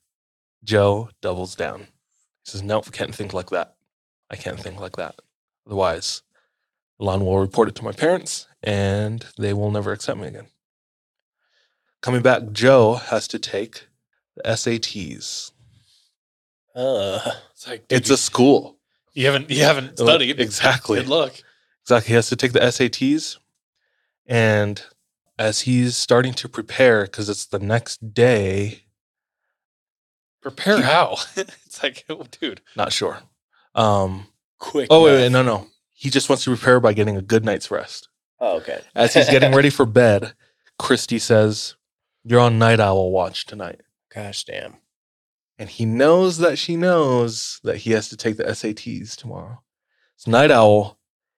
Joe 0.63 1.09
doubles 1.21 1.55
down. 1.55 1.81
He 1.81 2.51
says, 2.51 2.63
Nope, 2.63 2.91
can't 2.91 3.13
think 3.13 3.33
like 3.33 3.49
that. 3.51 3.75
I 4.31 4.35
can't 4.35 4.59
think 4.59 4.79
like 4.79 4.95
that. 4.95 5.15
Otherwise, 5.65 6.21
Elan 6.99 7.25
will 7.25 7.39
report 7.39 7.67
it 7.69 7.75
to 7.75 7.83
my 7.83 7.91
parents 7.91 8.47
and 8.61 9.25
they 9.37 9.53
will 9.53 9.71
never 9.71 9.91
accept 9.91 10.19
me 10.19 10.27
again. 10.27 10.47
Coming 12.01 12.21
back, 12.21 12.51
Joe 12.51 12.95
has 12.95 13.27
to 13.29 13.39
take 13.39 13.87
the 14.35 14.43
SATs. 14.43 15.51
Uh, 16.75 17.19
It's 17.53 17.67
like 17.67 17.87
dude, 17.87 17.99
It's 17.99 18.09
a 18.09 18.17
school. 18.17 18.77
you 19.13 19.25
haven't 19.25 19.49
you 19.49 19.63
haven't 19.63 19.97
studied. 19.97 20.39
Exactly. 20.39 20.99
Good 20.99 21.07
luck. 21.09 21.33
Exactly. 21.83 22.09
He 22.09 22.13
has 22.15 22.27
to 22.29 22.35
take 22.35 22.51
the 22.53 22.59
SATs. 22.59 23.37
And 24.25 24.81
as 25.37 25.61
he's 25.61 25.95
starting 25.97 26.33
to 26.35 26.49
prepare, 26.49 27.03
because 27.03 27.29
it's 27.29 27.45
the 27.45 27.59
next 27.59 28.13
day, 28.13 28.79
Prepare 30.41 30.77
You- 30.77 30.83
how? 30.83 31.17
it's 31.37 31.81
like, 31.81 32.03
oh, 32.09 32.25
dude. 32.39 32.59
not 32.75 32.91
sure. 32.91 33.19
Um, 33.75 34.27
quick. 34.63 34.87
oh, 34.89 35.03
wait, 35.03 35.13
wait, 35.13 35.31
no, 35.31 35.43
no. 35.43 35.67
He 35.93 36.09
just 36.09 36.29
wants 36.29 36.43
to 36.45 36.55
prepare 36.55 36.79
by 36.79 36.93
getting 36.93 37.17
a 37.17 37.21
good 37.21 37.45
night's 37.45 37.69
rest. 37.69 38.07
Oh, 38.39 38.57
okay. 38.57 38.81
As 38.95 39.13
he's 39.13 39.29
getting 39.29 39.53
ready 39.53 39.69
for 39.69 39.85
bed, 39.85 40.33
Christy 40.79 41.19
says, 41.19 41.75
You're 42.23 42.39
on 42.39 42.57
night 42.57 42.79
owl 42.79 43.11
watch 43.11 43.45
tonight. 43.45 43.81
Gosh 44.13 44.43
damn. 44.43 44.77
And 45.59 45.69
he 45.69 45.85
knows 45.85 46.39
that 46.39 46.57
she 46.57 46.75
knows 46.75 47.59
that 47.63 47.77
he 47.77 47.91
has 47.91 48.09
to 48.09 48.17
take 48.17 48.37
the 48.37 48.45
SATs 48.45 49.15
tomorrow. 49.15 49.61
So, 50.15 50.31
night 50.31 50.49
owl, 50.49 50.97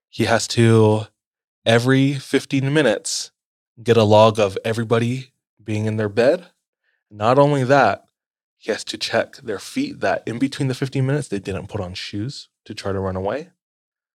he 0.10 0.26
has 0.26 0.48
to, 0.50 1.08
every 1.66 2.14
15 2.14 2.74
minutes, 2.74 3.32
get 3.84 3.98
a 3.98 4.04
log 4.04 4.40
of 4.40 4.58
everybody 4.64 5.34
being 5.62 5.86
in 5.86 5.98
their 5.98 6.10
bed. 6.10 6.48
Not 7.12 7.38
only 7.38 7.64
that, 7.66 8.06
he 8.58 8.72
has 8.72 8.84
to 8.86 8.98
check 8.98 9.38
their 9.38 9.60
feet 9.60 10.00
that 10.00 10.24
in 10.26 10.40
between 10.40 10.70
the 10.70 10.74
15 10.74 11.06
minutes, 11.06 11.28
they 11.28 11.40
didn't 11.40 11.68
put 11.68 11.82
on 11.82 11.94
shoes 11.94 12.50
to 12.66 12.74
try 12.74 12.92
to 12.92 13.00
run 13.00 13.16
away, 13.16 13.50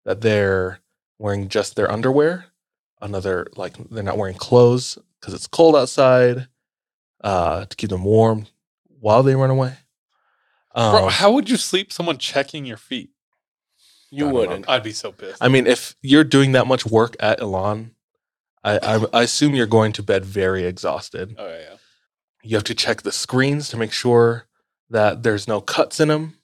that 0.06 0.22
they're 0.22 0.80
wearing 1.19 1.49
just 1.49 1.76
their 1.76 1.91
underwear, 1.91 2.45
another, 3.02 3.48
like 3.56 3.76
they're 3.90 4.03
not 4.03 4.18
wearing 4.18 4.36
clothes 4.36 4.98
because 5.19 5.34
it's 5.34 5.48
cold 5.48 5.76
outside 5.76 6.48
uh, 7.24 7.65
to 7.65 7.76
keep 7.76 7.90
them 7.90 8.03
warm 8.03 8.48
while 8.99 9.24
they 9.24 9.36
run 9.36 9.49
away. 9.49 9.78
Um, 10.74 10.91
Bro, 10.91 11.07
how 11.10 11.32
would 11.32 11.49
you 11.49 11.57
sleep 11.57 11.91
someone 11.91 12.18
checking 12.18 12.65
your 12.65 12.78
feet? 12.78 13.10
You 14.10 14.30
I 14.30 14.32
wouldn't. 14.32 14.69
I'd 14.69 14.84
be 14.84 14.94
so 14.94 15.11
pissed. 15.11 15.44
I 15.44 15.49
mean, 15.49 15.68
if 15.68 15.95
you're 16.02 16.24
doing 16.24 16.53
that 16.53 16.68
much 16.68 16.86
work 16.86 17.15
at 17.19 17.41
Elan, 17.41 17.91
I, 18.64 18.78
I, 18.78 19.06
I 19.14 19.24
assume 19.24 19.56
you're 19.56 19.65
going 19.65 19.91
to 19.94 20.03
bed 20.03 20.24
very 20.24 20.65
exhausted. 20.65 21.36
oh 21.38 21.48
yeah, 21.48 21.60
yeah. 21.60 21.78
You 22.44 22.56
have 22.56 22.64
to 22.65 22.76
check 22.76 23.02
the 23.02 23.11
screens 23.11 23.68
to 23.69 23.78
make 23.78 23.91
sure 23.91 24.45
that 24.90 25.24
there's 25.24 25.48
no 25.48 25.60
cuts 25.60 25.99
in 25.99 26.07
them. 26.07 26.37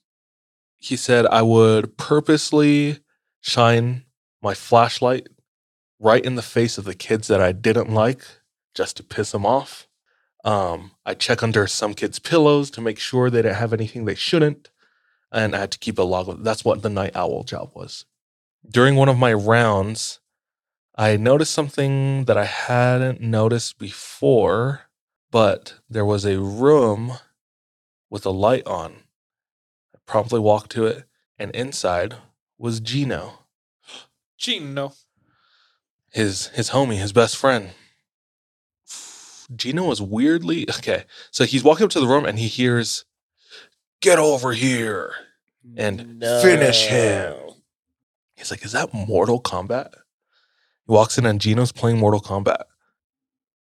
He 0.84 0.98
said 0.98 1.26
I 1.28 1.42
would 1.42 1.96
purposely 1.96 3.00
shine 3.40 4.04
my 4.42 4.54
flashlight 4.54 5.30
right 5.98 6.24
in 6.24 6.36
the 6.36 6.42
face 6.42 6.78
of 6.78 6.84
the 6.84 6.94
kids 6.94 7.30
that 7.30 7.40
I 7.40 7.54
didn't 7.54 7.94
like 7.94 8.26
just 8.76 8.98
to 8.98 9.04
piss 9.04 9.32
them 9.32 9.46
off. 9.46 9.88
Um, 10.44 10.92
I 11.06 11.14
check 11.14 11.42
under 11.42 11.68
some 11.68 11.94
kids' 11.94 12.20
pillows 12.20 12.70
to 12.72 12.82
make 12.82 13.00
sure 13.00 13.30
they 13.30 13.42
didn't 13.42 13.56
have 13.56 13.72
anything 13.72 14.04
they 14.04 14.16
shouldn't. 14.16 14.72
And 15.32 15.56
I 15.56 15.60
had 15.60 15.72
to 15.72 15.80
keep 15.80 15.98
a 15.98 16.02
log 16.02 16.28
of 16.28 16.44
that's 16.44 16.66
what 16.66 16.82
the 16.82 16.90
night 16.90 17.16
owl 17.16 17.46
job 17.46 17.72
was. 17.74 18.04
During 18.70 18.98
one 18.98 19.08
of 19.08 19.18
my 19.18 19.32
rounds, 19.32 20.20
I 20.98 21.16
noticed 21.16 21.54
something 21.54 22.26
that 22.26 22.38
I 22.38 22.44
hadn't 22.44 23.22
noticed 23.22 23.80
before, 23.80 24.90
but 25.32 25.76
there 25.90 26.04
was 26.04 26.26
a 26.26 26.42
room 26.42 27.14
with 28.10 28.26
a 28.26 28.32
light 28.32 28.68
on. 28.68 29.04
I 30.08 30.12
promptly 30.12 30.40
walked 30.40 30.72
to 30.72 30.86
it, 30.86 31.06
and 31.38 31.52
inside 31.56 32.16
was 32.58 32.80
Gino, 32.80 33.40
Gino. 34.38 34.94
his 36.12 36.48
his 36.48 36.70
homie, 36.72 36.98
his 36.98 37.14
best 37.14 37.38
friend. 37.38 37.72
Gino 39.56 39.86
was 39.86 40.02
weirdly 40.02 40.66
okay. 40.78 41.06
So 41.32 41.44
he's 41.46 41.64
walking 41.64 41.86
up 41.86 41.90
to 41.92 42.00
the 42.00 42.08
room 42.08 42.26
and 42.26 42.40
he 42.40 42.48
hears, 42.48 43.06
"Get 44.02 44.20
over 44.20 44.54
here!" 44.54 45.14
And 45.78 46.22
finish 46.42 46.86
him. 46.86 47.36
He's 48.36 48.52
like, 48.52 48.64
"Is 48.66 48.72
that 48.74 48.94
Mortal 48.94 49.42
Kombat?" 49.42 49.94
He 50.86 50.92
walks 50.94 51.18
in 51.18 51.26
and 51.26 51.40
Gino's 51.42 51.72
playing 51.72 51.98
Mortal 52.00 52.22
Kombat. 52.22 52.64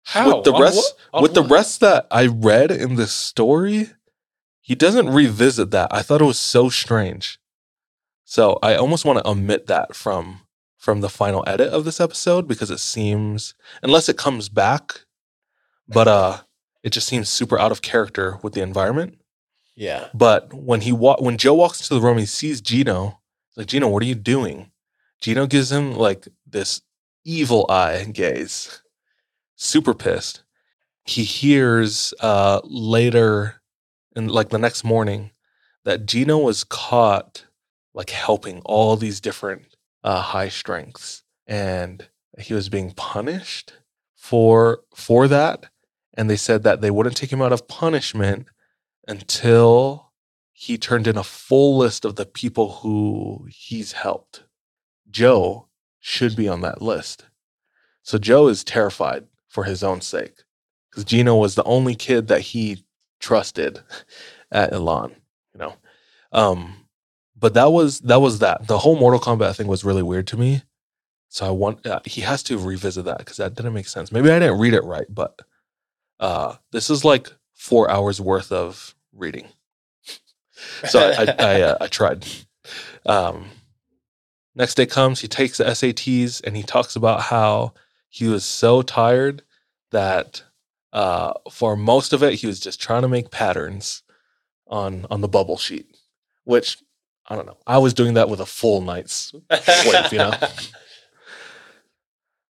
How? 0.04 0.36
With 0.36 0.44
the 0.44 0.52
On 0.52 0.62
rest, 0.62 0.76
what- 0.76 0.96
on 1.18 1.22
with 1.22 1.34
the 1.34 1.42
rest 1.42 1.80
that 1.80 2.06
I 2.10 2.26
read 2.26 2.70
in 2.70 2.96
this 2.96 3.12
story, 3.12 3.90
he 4.60 4.74
doesn't 4.74 5.08
revisit 5.10 5.70
that. 5.70 5.88
I 5.92 6.02
thought 6.02 6.20
it 6.20 6.26
was 6.26 6.38
so 6.38 6.68
strange. 6.68 7.38
So 8.24 8.58
I 8.62 8.76
almost 8.76 9.04
want 9.04 9.18
to 9.18 9.28
omit 9.28 9.66
that 9.66 9.94
from 9.96 10.42
from 10.78 11.00
the 11.02 11.08
final 11.10 11.44
edit 11.46 11.68
of 11.72 11.84
this 11.84 12.00
episode 12.00 12.48
because 12.48 12.70
it 12.70 12.78
seems 12.78 13.54
unless 13.82 14.08
it 14.08 14.16
comes 14.16 14.48
back, 14.48 15.00
but 15.88 16.08
uh, 16.08 16.38
it 16.82 16.90
just 16.90 17.06
seems 17.06 17.28
super 17.28 17.58
out 17.58 17.72
of 17.72 17.82
character 17.82 18.38
with 18.42 18.54
the 18.54 18.62
environment. 18.62 19.18
Yeah. 19.74 20.08
But 20.14 20.54
when 20.54 20.82
he 20.82 20.92
wa- 20.92 21.18
when 21.18 21.38
Joe 21.38 21.54
walks 21.54 21.80
into 21.80 21.94
the 21.94 22.00
room, 22.00 22.18
he 22.18 22.26
sees 22.26 22.60
Gino. 22.60 23.20
He's 23.48 23.56
like, 23.58 23.66
Gino, 23.66 23.88
what 23.88 24.02
are 24.02 24.06
you 24.06 24.14
doing? 24.14 24.70
Gino 25.20 25.46
gives 25.46 25.70
him 25.72 25.94
like 25.94 26.28
this 26.46 26.82
evil 27.24 27.66
eye 27.68 28.04
gaze. 28.12 28.80
Super 29.56 29.92
pissed. 29.92 30.42
He 31.04 31.24
hears 31.24 32.14
uh 32.20 32.60
later 32.64 33.59
in 34.16 34.28
like 34.28 34.50
the 34.50 34.58
next 34.58 34.84
morning 34.84 35.30
that 35.84 36.06
Gino 36.06 36.38
was 36.38 36.64
caught 36.64 37.46
like 37.94 38.10
helping 38.10 38.60
all 38.64 38.96
these 38.96 39.20
different 39.20 39.76
uh 40.04 40.20
high 40.20 40.48
strengths 40.48 41.22
and 41.46 42.08
he 42.38 42.54
was 42.54 42.68
being 42.68 42.92
punished 42.92 43.74
for 44.16 44.80
for 44.94 45.28
that 45.28 45.66
and 46.14 46.28
they 46.28 46.36
said 46.36 46.62
that 46.62 46.80
they 46.80 46.90
wouldn't 46.90 47.16
take 47.16 47.32
him 47.32 47.42
out 47.42 47.52
of 47.52 47.68
punishment 47.68 48.46
until 49.06 50.10
he 50.52 50.76
turned 50.76 51.06
in 51.06 51.16
a 51.16 51.24
full 51.24 51.78
list 51.78 52.04
of 52.04 52.16
the 52.16 52.26
people 52.26 52.70
who 52.82 53.46
he's 53.48 53.92
helped. 53.92 54.44
Joe 55.10 55.68
should 55.98 56.36
be 56.36 56.48
on 56.48 56.60
that 56.60 56.82
list. 56.82 57.24
So 58.02 58.18
Joe 58.18 58.48
is 58.48 58.62
terrified 58.62 59.26
for 59.48 59.64
his 59.64 59.82
own 59.82 60.02
sake 60.02 60.42
because 60.90 61.04
Gino 61.04 61.36
was 61.36 61.54
the 61.54 61.64
only 61.64 61.94
kid 61.94 62.28
that 62.28 62.42
he 62.42 62.84
trusted 63.20 63.80
at 64.50 64.72
Elan, 64.72 65.14
you 65.54 65.60
know. 65.60 65.74
Um, 66.32 66.86
but 67.36 67.54
that 67.54 67.72
was 67.72 68.00
that 68.00 68.20
was 68.20 68.40
that. 68.40 68.66
The 68.66 68.78
whole 68.78 68.96
Mortal 68.96 69.20
Kombat 69.20 69.56
thing 69.56 69.66
was 69.66 69.84
really 69.84 70.02
weird 70.02 70.26
to 70.28 70.36
me. 70.36 70.62
So 71.28 71.46
I 71.46 71.50
want 71.50 71.86
uh, 71.86 72.00
he 72.04 72.22
has 72.22 72.42
to 72.44 72.58
revisit 72.58 73.04
that 73.04 73.18
because 73.18 73.36
that 73.36 73.54
didn't 73.54 73.72
make 73.72 73.86
sense. 73.86 74.10
Maybe 74.10 74.30
I 74.30 74.38
didn't 74.38 74.58
read 74.58 74.74
it 74.74 74.84
right, 74.84 75.06
but 75.08 75.40
uh, 76.18 76.56
this 76.72 76.90
is 76.90 77.04
like 77.04 77.32
four 77.54 77.90
hours 77.90 78.20
worth 78.20 78.50
of 78.50 78.94
reading. 79.12 79.46
So 80.88 80.98
I 80.98 81.22
I, 81.22 81.34
I, 81.38 81.60
uh, 81.62 81.76
I 81.82 81.86
tried. 81.86 82.26
Um, 83.06 83.46
next 84.54 84.74
day 84.74 84.86
comes, 84.86 85.20
he 85.20 85.28
takes 85.28 85.58
the 85.58 85.64
SATs 85.64 86.42
and 86.44 86.56
he 86.56 86.62
talks 86.62 86.96
about 86.96 87.22
how 87.22 87.72
he 88.08 88.28
was 88.28 88.44
so 88.44 88.82
tired 88.82 89.42
that 89.92 90.42
uh, 90.92 91.32
for 91.50 91.76
most 91.76 92.12
of 92.12 92.22
it 92.22 92.34
he 92.34 92.46
was 92.46 92.60
just 92.60 92.80
trying 92.80 93.02
to 93.02 93.08
make 93.08 93.30
patterns 93.30 94.02
on 94.66 95.06
on 95.10 95.20
the 95.20 95.28
bubble 95.28 95.58
sheet, 95.58 95.86
which 96.44 96.78
I 97.26 97.36
don't 97.36 97.46
know. 97.46 97.58
I 97.66 97.78
was 97.78 97.94
doing 97.94 98.14
that 98.14 98.28
with 98.28 98.40
a 98.40 98.46
full 98.46 98.80
night's 98.80 99.14
sleep, 99.14 100.12
you 100.12 100.18
know. 100.18 100.32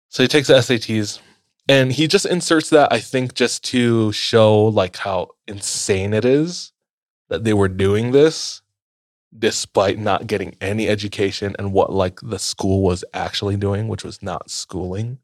So 0.08 0.22
he 0.22 0.28
takes 0.28 0.48
the 0.48 0.54
SATs 0.54 1.20
and 1.68 1.92
he 1.92 2.08
just 2.08 2.24
inserts 2.24 2.70
that 2.70 2.90
I 2.90 3.00
think 3.00 3.34
just 3.34 3.62
to 3.64 4.12
show 4.12 4.64
like 4.64 4.96
how 4.96 5.28
insane 5.46 6.14
it 6.14 6.24
is 6.24 6.72
that 7.28 7.44
they 7.44 7.52
were 7.52 7.68
doing 7.68 8.12
this 8.12 8.62
despite 9.38 9.98
not 9.98 10.26
getting 10.26 10.56
any 10.58 10.88
education 10.88 11.54
and 11.58 11.70
what 11.70 11.92
like 11.92 12.18
the 12.22 12.38
school 12.38 12.82
was 12.82 13.04
actually 13.12 13.58
doing, 13.58 13.88
which 13.88 14.04
was 14.04 14.22
not 14.22 14.50
schooling. 14.50 15.18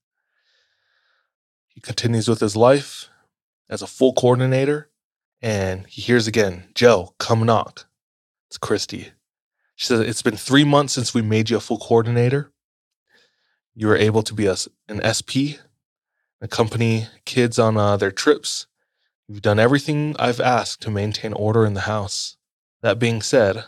He 1.75 1.81
continues 1.81 2.29
with 2.29 2.41
his 2.41 2.57
life 2.57 3.09
as 3.69 3.83
a 3.83 3.87
full 3.87 4.13
coordinator 4.13 4.91
and 5.43 5.87
he 5.89 6.01
hears 6.01 6.29
again, 6.29 6.69
Joe, 6.75 7.15
come 7.19 7.45
knock. 7.45 7.87
It's 8.49 8.59
Christy. 8.59 9.13
She 9.75 9.87
says, 9.87 10.01
It's 10.01 10.23
been 10.23 10.37
three 10.37 10.65
months 10.65 10.93
since 10.93 11.13
we 11.13 11.23
made 11.23 11.51
you 11.51 11.57
a 11.57 11.61
full 11.61 11.79
coordinator. 11.79 12.53
You 13.75 13.89
were 13.89 13.97
able 13.97 14.23
to 14.23 14.35
be 14.35 14.47
a, 14.47 14.55
an 14.89 15.01
SP, 15.03 15.59
accompany 16.41 17.09
kids 17.25 17.59
on 17.59 17.77
uh, 17.77 17.97
their 17.97 18.13
trips. 18.13 18.67
You've 19.27 19.43
done 19.43 19.59
everything 19.59 20.15
I've 20.19 20.41
asked 20.41 20.83
to 20.83 20.91
maintain 20.91 21.33
order 21.33 21.65
in 21.65 21.75
the 21.75 21.81
house. 21.81 22.37
That 22.83 22.99
being 22.99 23.23
said, 23.23 23.65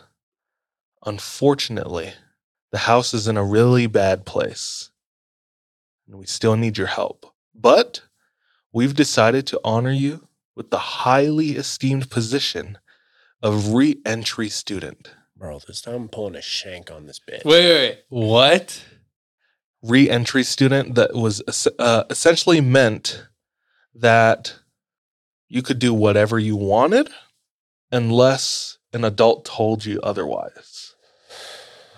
unfortunately, 1.05 2.13
the 2.71 2.79
house 2.79 3.13
is 3.13 3.27
in 3.27 3.37
a 3.37 3.43
really 3.43 3.87
bad 3.87 4.25
place, 4.25 4.91
and 6.07 6.17
we 6.17 6.25
still 6.25 6.55
need 6.55 6.77
your 6.77 6.87
help. 6.87 7.34
But 7.59 8.01
we've 8.71 8.93
decided 8.93 9.47
to 9.47 9.59
honor 9.63 9.91
you 9.91 10.27
with 10.55 10.69
the 10.69 10.77
highly 10.77 11.51
esteemed 11.51 12.09
position 12.09 12.77
of 13.41 13.73
re 13.73 13.97
entry 14.05 14.49
student. 14.49 15.11
Bro, 15.37 15.59
this 15.67 15.81
time 15.81 15.95
I'm 15.95 16.07
pulling 16.09 16.35
a 16.35 16.41
shank 16.41 16.91
on 16.91 17.07
this 17.07 17.19
bitch. 17.19 17.43
Wait, 17.43 17.65
wait, 17.65 17.89
wait. 17.89 17.99
What? 18.09 18.83
Re 19.81 20.09
entry 20.09 20.43
student 20.43 20.95
that 20.95 21.13
was 21.13 21.41
uh, 21.77 22.03
essentially 22.09 22.61
meant 22.61 23.27
that 23.93 24.55
you 25.47 25.61
could 25.61 25.79
do 25.79 25.93
whatever 25.93 26.39
you 26.39 26.55
wanted 26.55 27.09
unless 27.91 28.77
an 28.93 29.03
adult 29.03 29.45
told 29.45 29.85
you 29.85 29.99
otherwise. 30.01 30.95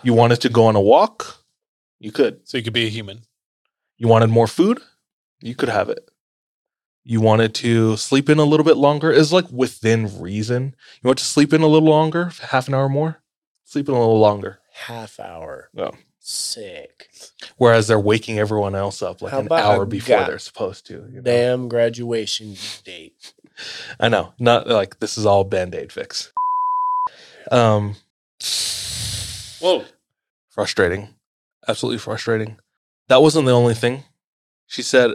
You 0.04 0.14
wanted 0.14 0.42
to 0.42 0.50
go 0.50 0.66
on 0.66 0.76
a 0.76 0.82
walk? 0.82 1.38
You 2.00 2.12
could. 2.12 2.48
So 2.48 2.58
you 2.58 2.64
could 2.64 2.74
be 2.74 2.86
a 2.86 2.90
human. 2.90 3.22
You 3.98 4.08
wanted 4.08 4.30
more 4.30 4.48
food? 4.48 4.80
You 5.42 5.56
could 5.56 5.70
have 5.70 5.90
it. 5.90 6.10
You 7.04 7.22
wanted 7.22 7.54
to 7.56 7.96
sleep 7.96 8.30
in 8.30 8.38
a 8.38 8.44
little 8.44 8.66
bit 8.66 8.76
longer? 8.78 9.12
Is 9.12 9.32
like 9.32 9.50
within 9.52 10.20
reason. 10.20 10.76
You 11.02 11.08
want 11.08 11.20
to 11.20 11.26
sleep 11.26 11.54
in 11.54 11.62
a 11.62 11.68
little 11.68 11.88
longer, 11.88 12.32
half 12.50 12.68
an 12.68 12.74
hour 12.74 12.90
more? 12.90 13.22
Sleep 13.64 13.88
in 13.88 13.96
a 13.96 14.00
little 14.00 14.20
longer. 14.20 14.60
Half 14.74 15.20
hour. 15.20 15.70
No. 15.74 15.92
Sick. 16.20 17.08
Whereas 17.56 17.88
they're 17.88 18.00
waking 18.00 18.40
everyone 18.40 18.76
else 18.76 19.02
up 19.02 19.22
like 19.22 19.32
How 19.32 19.40
an 19.40 19.52
hour 19.52 19.86
before 19.86 20.26
they're 20.26 20.40
supposed 20.40 20.86
to. 20.88 20.94
you 21.10 21.18
know? 21.18 21.22
Damn 21.22 21.70
graduation 21.70 22.56
date. 22.84 23.34
I 24.00 24.10
know. 24.10 24.34
Not 24.38 24.68
like 24.68 25.00
this 25.00 25.18
is 25.18 25.26
all 25.26 25.44
band-aid 25.46 25.92
fix. 25.94 26.34
Um 27.50 27.96
Whoa. 29.62 29.86
frustrating. 30.50 31.10
Absolutely 31.68 32.00
frustrating. 32.00 32.58
That 33.08 33.22
wasn't 33.22 33.46
the 33.46 33.54
only 33.54 33.74
thing. 33.74 34.04
She 34.68 34.82
said, 34.82 35.12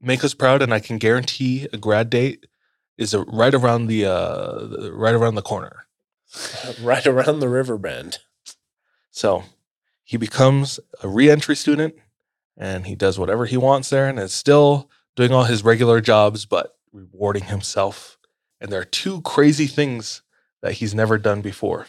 "Make 0.00 0.24
us 0.24 0.34
proud, 0.34 0.62
and 0.62 0.72
I 0.72 0.80
can 0.80 0.98
guarantee 0.98 1.68
a 1.72 1.78
grad 1.78 2.10
date 2.10 2.46
is 2.96 3.14
a, 3.14 3.20
right 3.22 3.54
around 3.54 3.86
the 3.86 4.06
uh, 4.06 4.90
right 4.92 5.14
around 5.14 5.34
the 5.34 5.42
corner." 5.42 5.86
right 6.82 7.06
around 7.06 7.40
the 7.40 7.48
river 7.48 7.78
bend. 7.78 8.18
So 9.10 9.44
he 10.02 10.16
becomes 10.16 10.80
a 11.02 11.08
re-entry 11.08 11.56
student, 11.56 11.94
and 12.56 12.86
he 12.86 12.94
does 12.94 13.18
whatever 13.18 13.46
he 13.46 13.56
wants 13.56 13.90
there, 13.90 14.08
and 14.08 14.18
is 14.18 14.32
still 14.32 14.90
doing 15.16 15.32
all 15.32 15.44
his 15.44 15.64
regular 15.64 16.00
jobs, 16.00 16.46
but 16.46 16.76
rewarding 16.92 17.44
himself. 17.44 18.18
And 18.60 18.70
there 18.70 18.80
are 18.80 18.84
two 18.84 19.20
crazy 19.22 19.66
things 19.66 20.22
that 20.62 20.74
he's 20.74 20.94
never 20.94 21.18
done 21.18 21.42
before. 21.42 21.86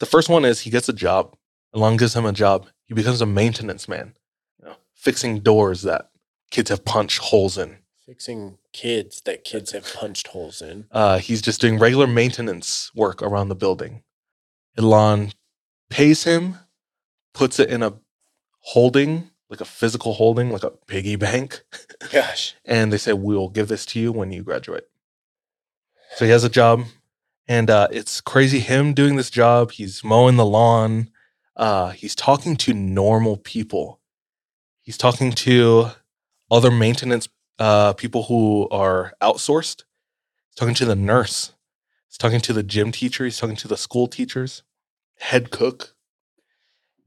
The 0.00 0.06
first 0.06 0.28
one 0.28 0.44
is 0.44 0.60
he 0.60 0.70
gets 0.70 0.88
a 0.88 0.92
job. 0.92 1.36
Elan 1.74 1.96
gives 1.96 2.14
him 2.14 2.26
a 2.26 2.32
job. 2.32 2.66
He 2.84 2.94
becomes 2.94 3.20
a 3.20 3.26
maintenance 3.26 3.88
man, 3.88 4.14
you 4.58 4.66
know, 4.66 4.74
fixing 4.94 5.40
doors 5.40 5.82
that 5.82 6.10
kids 6.52 6.70
have 6.70 6.84
punched 6.84 7.18
holes 7.18 7.58
in. 7.58 7.78
Fixing 8.06 8.58
kids 8.72 9.22
that 9.22 9.42
kids 9.42 9.72
have 9.72 9.92
punched 9.94 10.28
holes 10.28 10.62
in. 10.62 10.86
Uh, 10.92 11.18
he's 11.18 11.42
just 11.42 11.60
doing 11.60 11.78
regular 11.78 12.06
maintenance 12.06 12.94
work 12.94 13.22
around 13.22 13.48
the 13.48 13.56
building. 13.56 14.02
Elan 14.78 15.32
pays 15.90 16.24
him, 16.24 16.58
puts 17.32 17.58
it 17.58 17.70
in 17.70 17.82
a 17.82 17.94
holding, 18.60 19.30
like 19.48 19.60
a 19.60 19.64
physical 19.64 20.14
holding, 20.14 20.50
like 20.50 20.62
a 20.62 20.70
piggy 20.70 21.16
bank. 21.16 21.62
Gosh. 22.12 22.54
and 22.64 22.92
they 22.92 22.98
say 22.98 23.12
we'll 23.12 23.48
give 23.48 23.68
this 23.68 23.86
to 23.86 24.00
you 24.00 24.12
when 24.12 24.30
you 24.30 24.42
graduate. 24.42 24.84
So 26.16 26.26
he 26.26 26.30
has 26.30 26.44
a 26.44 26.50
job, 26.50 26.84
and 27.48 27.70
uh, 27.70 27.88
it's 27.90 28.20
crazy. 28.20 28.60
Him 28.60 28.92
doing 28.92 29.16
this 29.16 29.30
job, 29.30 29.72
he's 29.72 30.04
mowing 30.04 30.36
the 30.36 30.44
lawn. 30.44 31.08
Uh, 31.56 31.90
he's 31.90 32.14
talking 32.14 32.56
to 32.56 32.74
normal 32.74 33.38
people. 33.38 34.00
He's 34.82 34.98
talking 34.98 35.32
to 35.32 35.92
other 36.52 36.70
maintenance 36.70 37.28
uh, 37.58 37.94
people 37.94 38.24
who 38.24 38.68
are 38.70 39.14
outsourced. 39.22 39.84
He's 40.48 40.56
talking 40.56 40.74
to 40.74 40.84
the 40.84 40.94
nurse. 40.94 41.54
He's 42.08 42.18
talking 42.18 42.40
to 42.40 42.52
the 42.52 42.62
gym 42.62 42.92
teacher. 42.92 43.24
He's 43.24 43.38
talking 43.38 43.56
to 43.56 43.68
the 43.68 43.76
school 43.76 44.06
teachers, 44.06 44.62
head 45.18 45.50
cook. 45.50 45.94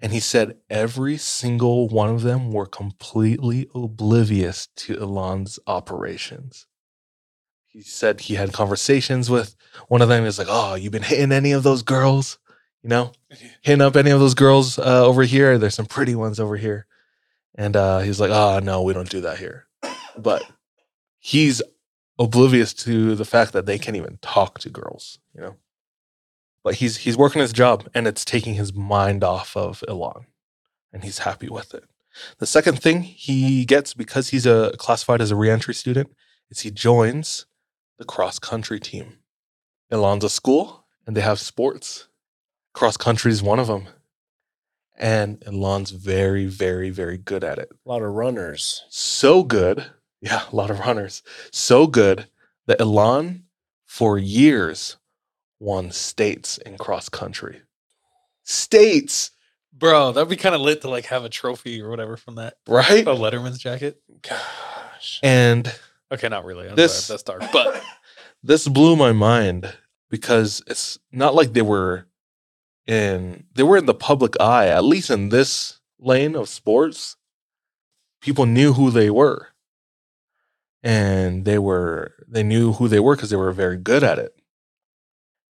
And 0.02 0.12
he 0.12 0.20
said 0.20 0.58
every 0.70 1.18
single 1.18 1.88
one 1.88 2.10
of 2.10 2.24
them 2.24 2.52
were 2.52 2.66
completely 2.66 3.70
oblivious 3.74 4.68
to 4.78 5.00
Elan's 5.00 5.60
operations. 5.68 6.66
He 7.68 7.82
said 7.82 8.22
he 8.22 8.36
had 8.36 8.52
conversations 8.52 9.30
with 9.30 9.56
one 9.88 10.02
of 10.02 10.10
them. 10.10 10.24
He's 10.24 10.40
like, 10.40 10.48
Oh, 10.50 10.76
you 10.76 10.90
been 10.90 11.04
hitting 11.04 11.32
any 11.32 11.52
of 11.52 11.64
those 11.64 11.82
girls? 11.82 12.40
You 12.82 12.90
know, 12.90 13.12
hitting 13.62 13.82
up 13.82 13.96
any 13.96 14.12
of 14.12 14.20
those 14.20 14.34
girls 14.34 14.80
uh, 14.80 15.06
over 15.06 15.24
here? 15.24 15.58
There's 15.58 15.76
some 15.76 15.86
pretty 15.86 16.16
ones 16.16 16.40
over 16.40 16.58
here. 16.58 16.88
And 17.57 17.76
uh, 17.76 17.99
he's 17.99 18.19
like, 18.19 18.32
Oh, 18.32 18.60
no, 18.60 18.82
we 18.82 18.94
don't 18.94 19.10
do 19.10 19.22
that 19.22 19.38
here. 19.38 19.68
But 20.18 20.44
he's 21.19 21.61
oblivious 22.19 22.73
to 22.73 23.15
the 23.15 23.26
fact 23.26 23.53
that 23.53 23.65
they 23.65 23.77
can't 23.77 23.98
even 23.98 24.19
talk 24.22 24.60
to 24.60 24.69
girls, 24.69 25.19
you 25.34 25.41
know? 25.41 25.56
but 26.65 26.76
he's 26.76 26.98
he's 26.98 27.15
working 27.15 27.41
his 27.41 27.53
job 27.53 27.88
and 27.94 28.07
it's 28.07 28.26
taking 28.26 28.56
his 28.56 28.73
mind 28.73 29.23
off 29.23 29.56
of 29.56 29.84
Elan 29.88 30.26
and 30.91 31.03
he's 31.03 31.19
happy 31.19 31.48
with 31.48 31.76
it. 31.76 31.84
The 32.40 32.48
second 32.48 32.82
thing 32.82 33.03
he 33.03 33.65
gets 33.65 33.94
because 33.94 34.30
he's 34.30 34.48
a 34.48 34.73
classified 34.77 35.22
as 35.22 35.30
a 35.30 35.36
reentry 35.36 35.76
student 35.76 36.10
is 36.49 36.61
he 36.61 36.72
joins 36.72 37.45
the 37.99 38.03
cross 38.03 38.40
country 38.40 38.80
team. 38.80 39.19
Elan's 39.91 40.23
a 40.23 40.30
school 40.30 40.86
and 41.06 41.15
they 41.15 41.22
have 41.22 41.40
sports. 41.40 42.07
Cross 42.73 42.98
country 42.98 43.32
is 43.32 43.44
one 43.44 43.60
of 43.60 43.68
them. 43.68 43.88
And 44.98 45.44
Elan's 45.46 45.92
very, 45.92 46.46
very, 46.46 46.90
very 46.90 47.18
good 47.18 47.44
at 47.44 47.58
it. 47.60 47.70
A 47.86 47.90
lot 47.90 48.02
of 48.02 48.14
runners. 48.14 48.86
So 48.90 49.44
good. 49.44 49.86
Yeah, 50.22 50.44
a 50.52 50.56
lot 50.56 50.72
of 50.72 50.80
runners. 50.80 51.22
So 51.52 51.86
good 51.88 52.28
that 52.68 52.80
Elon, 52.82 53.44
for 53.86 54.18
years, 54.18 54.98
won 55.60 55.92
states 55.92 56.58
in 56.60 56.78
cross 56.78 57.10
country. 57.10 57.62
States, 58.44 59.32
Bro, 59.78 60.14
that'd 60.14 60.30
be 60.30 60.38
kind 60.38 60.56
of 60.56 60.62
lit 60.62 60.82
to 60.82 60.90
like 60.90 61.06
have 61.08 61.26
a 61.26 61.30
trophy 61.30 61.82
or 61.82 61.90
whatever 61.90 62.16
from 62.16 62.36
that. 62.36 62.56
right? 62.68 63.06
A 63.06 63.12
Letterman's 63.12 63.58
jacket. 63.58 64.02
Gosh. 64.22 65.20
And 65.22 65.70
Okay, 66.12 66.30
not 66.30 66.46
really. 66.46 66.70
I'm 66.70 66.76
This- 66.76 67.06
sorry, 67.06 67.16
that's 67.16 67.24
dark. 67.24 67.52
But 67.52 67.84
this 68.44 68.68
blew 68.68 68.96
my 68.96 69.12
mind 69.12 69.74
because 70.10 70.62
it's 70.68 70.98
not 71.12 71.36
like 71.36 71.52
they 71.52 71.62
were 71.62 72.08
in 72.88 73.45
they 73.56 73.64
were 73.64 73.78
in 73.78 73.86
the 73.86 73.94
public 73.94 74.40
eye 74.40 74.68
at 74.68 74.84
least 74.84 75.10
in 75.10 75.30
this 75.30 75.80
lane 75.99 76.36
of 76.36 76.49
sports 76.49 77.16
people 78.26 78.48
knew 78.48 78.74
who 78.74 78.90
they 78.90 79.12
were. 79.12 79.49
And 80.82 81.45
they 81.45 81.60
were 81.60 82.14
they 82.28 82.44
knew 82.44 82.74
who 82.74 82.88
they 82.88 82.99
were 82.99 83.16
because 83.16 83.30
they 83.30 83.36
were 83.36 83.52
very 83.52 83.78
good 83.78 84.03
at 84.03 84.18
it. 84.18 84.36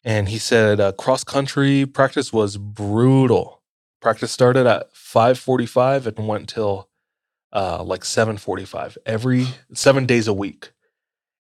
And 0.04 0.30
he 0.30 0.38
said 0.38 0.80
uh, 0.80 0.92
cross 0.92 1.24
country 1.24 1.86
practice 1.86 2.32
was 2.34 2.58
brutal. 2.58 3.64
Practice 4.02 4.32
started 4.32 4.68
at 4.68 4.94
5.45 4.94 6.06
and 6.06 6.28
went 6.28 6.50
till 6.50 6.90
uh, 7.54 7.82
like 7.82 8.02
7.45 8.02 8.98
every 9.06 9.48
seven 9.74 10.06
days 10.06 10.28
a 10.28 10.34
week. 10.34 10.72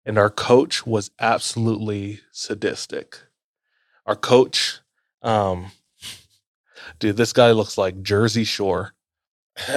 And 0.06 0.18
our 0.18 0.30
coach 0.30 0.86
was 0.86 1.10
absolutely 1.18 2.20
sadistic. 2.30 3.18
Our 4.06 4.16
coach, 4.16 4.80
um, 5.22 5.72
dude, 6.98 7.16
this 7.16 7.32
guy 7.32 7.50
looks 7.52 7.76
like 7.78 8.02
Jersey 8.02 8.44
Shore. 8.44 8.92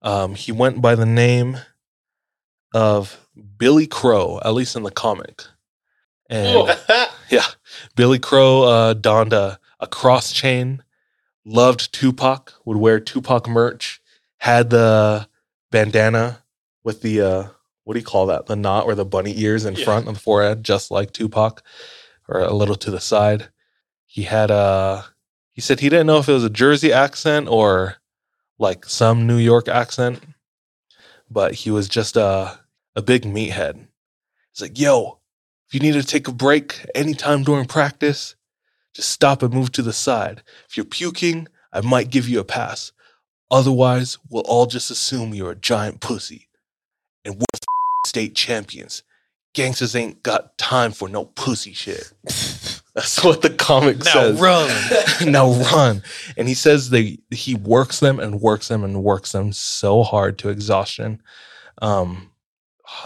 Um, 0.00 0.36
he 0.36 0.52
went 0.52 0.80
by 0.80 0.94
the 0.94 1.04
name 1.04 1.58
of 2.72 3.26
Billy 3.58 3.88
Crow, 3.88 4.38
at 4.44 4.54
least 4.54 4.76
in 4.76 4.84
the 4.84 4.92
comic. 4.92 5.42
And 6.30 6.68
yeah, 7.30 7.46
Billy 7.96 8.20
Crow 8.20 8.62
uh, 8.62 8.94
donned 8.94 9.32
a, 9.32 9.58
a 9.80 9.88
cross 9.88 10.32
chain, 10.32 10.84
loved 11.44 11.92
Tupac, 11.92 12.52
would 12.64 12.76
wear 12.76 13.00
Tupac 13.00 13.48
merch, 13.48 14.00
had 14.38 14.70
the 14.70 15.28
bandana 15.72 16.44
with 16.84 17.02
the 17.02 17.20
uh, 17.20 17.48
what 17.82 17.94
do 17.94 17.98
you 18.00 18.06
call 18.06 18.26
that? 18.26 18.46
The 18.46 18.54
knot 18.54 18.84
or 18.84 18.94
the 18.94 19.04
bunny 19.04 19.34
ears 19.40 19.64
in 19.64 19.74
Yeah. 19.74 19.84
front 19.84 20.06
on 20.06 20.14
the 20.14 20.20
forehead, 20.20 20.62
just 20.62 20.92
like 20.92 21.12
Tupac, 21.12 21.60
or 22.28 22.40
a 22.40 22.54
little 22.54 22.76
to 22.76 22.90
the 22.92 23.00
side. 23.00 23.48
He 24.06 24.22
had 24.22 24.50
a. 24.52 25.06
He 25.58 25.62
said 25.62 25.80
he 25.80 25.88
didn't 25.88 26.06
know 26.06 26.18
if 26.18 26.28
it 26.28 26.34
was 26.34 26.44
a 26.44 26.50
Jersey 26.50 26.92
accent 26.92 27.48
or 27.48 27.96
like 28.60 28.84
some 28.84 29.26
New 29.26 29.38
York 29.38 29.66
accent, 29.66 30.22
but 31.28 31.52
he 31.52 31.72
was 31.72 31.88
just 31.88 32.16
a 32.16 32.60
a 32.94 33.02
big 33.02 33.24
meathead. 33.24 33.88
He's 34.52 34.60
like, 34.60 34.78
"Yo, 34.78 35.18
if 35.66 35.74
you 35.74 35.80
need 35.80 35.94
to 36.00 36.04
take 36.04 36.28
a 36.28 36.32
break 36.32 36.86
anytime 36.94 37.42
during 37.42 37.66
practice, 37.66 38.36
just 38.94 39.10
stop 39.10 39.42
and 39.42 39.52
move 39.52 39.72
to 39.72 39.82
the 39.82 39.92
side. 39.92 40.44
If 40.68 40.76
you're 40.76 40.86
puking, 40.86 41.48
I 41.72 41.80
might 41.80 42.10
give 42.10 42.28
you 42.28 42.38
a 42.38 42.44
pass. 42.44 42.92
Otherwise, 43.50 44.16
we'll 44.30 44.44
all 44.44 44.66
just 44.66 44.92
assume 44.92 45.34
you're 45.34 45.50
a 45.50 45.56
giant 45.56 45.98
pussy. 45.98 46.48
And 47.24 47.34
we're 47.34 47.58
state 48.06 48.36
champions. 48.36 49.02
Gangsters 49.54 49.96
ain't 49.96 50.22
got 50.22 50.56
time 50.56 50.92
for 50.92 51.08
no 51.08 51.24
pussy 51.24 51.72
shit. 51.72 52.12
That's 52.98 53.22
what 53.24 53.42
the 53.42 53.50
comic 53.50 53.98
now 53.98 54.12
says. 54.12 54.40
run. 54.40 55.30
now 55.30 55.52
run. 55.52 56.02
And 56.36 56.48
he 56.48 56.54
says 56.54 56.90
they 56.90 57.18
he 57.30 57.54
works 57.54 58.00
them 58.00 58.18
and 58.18 58.40
works 58.40 58.66
them 58.66 58.82
and 58.82 59.04
works 59.04 59.30
them 59.32 59.52
so 59.52 60.02
hard 60.02 60.36
to 60.38 60.48
exhaustion. 60.48 61.22
Um, 61.80 62.32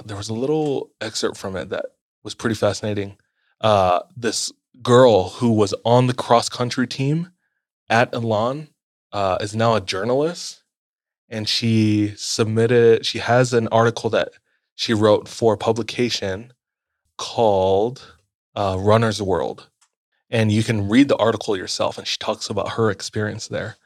there 0.05 0.16
was 0.16 0.31
a 0.31 0.35
little 0.35 0.90
excerpt 1.02 1.36
from 1.36 1.56
it 1.56 1.69
that 1.69 1.86
was 2.23 2.35
pretty 2.35 2.55
fascinating. 2.55 3.19
Uh, 3.60 4.01
this 4.16 4.51
girl 4.82 5.28
who 5.28 5.52
was 5.52 5.74
on 5.85 6.06
the 6.06 6.14
cross 6.14 6.48
country 6.48 6.86
team 6.86 7.31
at 7.90 8.14
Elan 8.14 8.69
uh, 9.12 9.36
is 9.43 9.55
now 9.55 9.74
a 9.74 9.81
journalist, 9.81 10.62
and 11.28 11.47
she 11.47 12.14
submitted. 12.16 13.05
She 13.05 13.19
has 13.19 13.52
an 13.52 13.69
article 13.69 14.09
that 14.10 14.31
she 14.74 14.94
wrote 14.94 15.28
for 15.28 15.55
publication 15.59 16.55
called 17.19 18.14
uh, 18.56 18.78
"Runner's 18.81 19.20
World." 19.20 19.69
And 20.33 20.51
you 20.51 20.65
can 20.65 20.89
read 20.89 21.09
the 21.09 21.17
article 21.19 21.57
yourself. 21.57 21.99
And 21.99 22.09
she 22.09 22.17
talks 22.17 22.49
about 22.51 22.71
her 22.73 22.91
experience 22.91 23.47
there. 23.47 23.77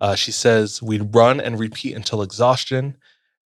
Uh, 0.00 0.14
she 0.14 0.30
says, 0.30 0.82
We'd 0.82 1.14
run 1.14 1.40
and 1.40 1.58
repeat 1.58 1.96
until 1.96 2.22
exhaustion. 2.22 2.98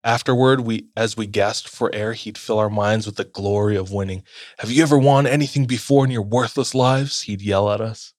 Afterward, 0.03 0.61
we, 0.61 0.87
as 0.95 1.17
we 1.17 1.27
gasped 1.27 1.67
for 1.67 1.93
air, 1.93 2.13
he'd 2.13 2.37
fill 2.37 2.57
our 2.57 2.69
minds 2.69 3.05
with 3.05 3.17
the 3.17 3.25
glory 3.25 3.75
of 3.75 3.91
winning. 3.91 4.23
Have 4.59 4.71
you 4.71 4.81
ever 4.81 4.97
won 4.97 5.27
anything 5.27 5.65
before 5.65 6.05
in 6.05 6.11
your 6.11 6.21
worthless 6.21 6.73
lives? 6.73 7.23
He'd 7.23 7.41
yell 7.41 7.69
at 7.69 7.81
us. 7.81 8.13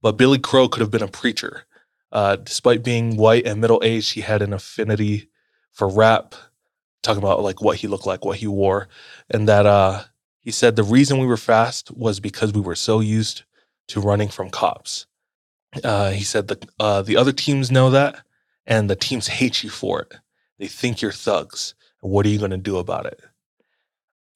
But 0.00 0.16
Billy 0.16 0.38
Crow 0.38 0.68
could 0.68 0.80
have 0.80 0.92
been 0.92 1.02
a 1.02 1.08
preacher. 1.08 1.64
Uh, 2.12 2.36
despite 2.36 2.84
being 2.84 3.16
white 3.16 3.46
and 3.46 3.60
middle 3.60 3.80
aged, 3.82 4.14
he 4.14 4.20
had 4.20 4.42
an 4.42 4.52
affinity 4.52 5.28
for 5.72 5.88
rap, 5.88 6.36
talking 7.02 7.22
about 7.22 7.42
like 7.42 7.60
what 7.60 7.78
he 7.78 7.88
looked 7.88 8.06
like, 8.06 8.24
what 8.24 8.36
he 8.36 8.46
wore, 8.46 8.88
and 9.28 9.48
that 9.48 9.66
uh, 9.66 10.04
he 10.42 10.50
said 10.50 10.74
the 10.74 10.82
reason 10.82 11.18
we 11.18 11.26
were 11.26 11.36
fast 11.36 11.90
was 11.96 12.18
because 12.18 12.52
we 12.52 12.60
were 12.60 12.74
so 12.74 12.98
used 13.00 13.44
to 13.88 14.00
running 14.00 14.28
from 14.28 14.50
cops. 14.50 15.06
Uh, 15.82 16.10
he 16.10 16.24
said 16.24 16.48
the 16.48 16.68
uh, 16.78 17.02
the 17.02 17.16
other 17.16 17.32
teams 17.32 17.70
know 17.70 17.90
that, 17.90 18.22
and 18.66 18.90
the 18.90 18.96
teams 18.96 19.28
hate 19.28 19.62
you 19.62 19.70
for 19.70 20.02
it. 20.02 20.14
They 20.58 20.66
think 20.66 21.00
you're 21.00 21.12
thugs. 21.12 21.74
What 22.00 22.26
are 22.26 22.28
you 22.28 22.38
going 22.38 22.50
to 22.50 22.56
do 22.56 22.76
about 22.76 23.06
it? 23.06 23.20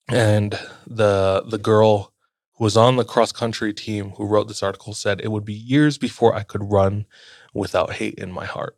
And 0.07 0.57
the 0.87 1.43
the 1.45 1.57
girl 1.57 2.13
who 2.53 2.63
was 2.63 2.77
on 2.77 2.95
the 2.95 3.03
cross 3.03 3.33
country 3.33 3.73
team 3.73 4.11
who 4.11 4.25
wrote 4.25 4.47
this 4.47 4.63
article 4.63 4.93
said 4.93 5.19
it 5.19 5.31
would 5.31 5.45
be 5.45 5.53
years 5.53 5.97
before 5.97 6.33
I 6.33 6.43
could 6.43 6.71
run 6.71 7.05
without 7.53 7.93
hate 7.93 8.15
in 8.15 8.31
my 8.31 8.45
heart. 8.45 8.77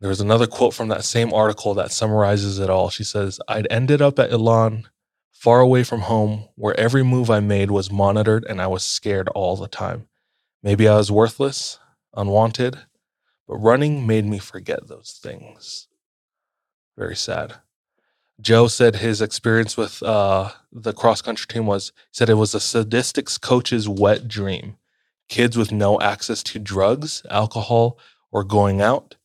There 0.00 0.08
was 0.08 0.22
another 0.22 0.46
quote 0.46 0.72
from 0.72 0.88
that 0.88 1.04
same 1.04 1.32
article 1.34 1.74
that 1.74 1.92
summarizes 1.92 2.58
it 2.58 2.70
all. 2.70 2.88
She 2.88 3.04
says, 3.04 3.38
"I'd 3.46 3.66
ended 3.70 4.00
up 4.00 4.18
at 4.18 4.32
Elan 4.32 4.88
far 5.40 5.60
away 5.60 5.82
from 5.82 6.02
home, 6.02 6.44
where 6.54 6.78
every 6.78 7.02
move 7.02 7.30
I 7.30 7.40
made 7.40 7.70
was 7.70 7.90
monitored 7.90 8.44
and 8.46 8.60
I 8.60 8.66
was 8.66 8.84
scared 8.84 9.26
all 9.30 9.56
the 9.56 9.68
time. 9.68 10.06
Maybe 10.62 10.86
I 10.86 10.96
was 10.96 11.10
worthless, 11.10 11.78
unwanted, 12.14 12.80
but 13.48 13.56
running 13.56 14.06
made 14.06 14.26
me 14.26 14.38
forget 14.38 14.86
those 14.86 15.18
things. 15.22 15.88
Very 16.94 17.16
sad. 17.16 17.54
Joe 18.38 18.68
said 18.68 18.96
his 18.96 19.22
experience 19.22 19.78
with 19.78 20.02
uh, 20.02 20.50
the 20.70 20.92
cross 20.92 21.22
country 21.22 21.46
team 21.48 21.64
was 21.64 21.90
said 22.12 22.28
it 22.28 22.34
was 22.34 22.54
a 22.54 22.58
sadistics 22.58 23.40
coach's 23.40 23.88
wet 23.88 24.28
dream. 24.28 24.76
Kids 25.30 25.56
with 25.56 25.72
no 25.72 25.98
access 26.00 26.42
to 26.42 26.58
drugs, 26.58 27.22
alcohol, 27.30 27.98
or 28.30 28.44
going 28.44 28.82
out, 28.82 29.16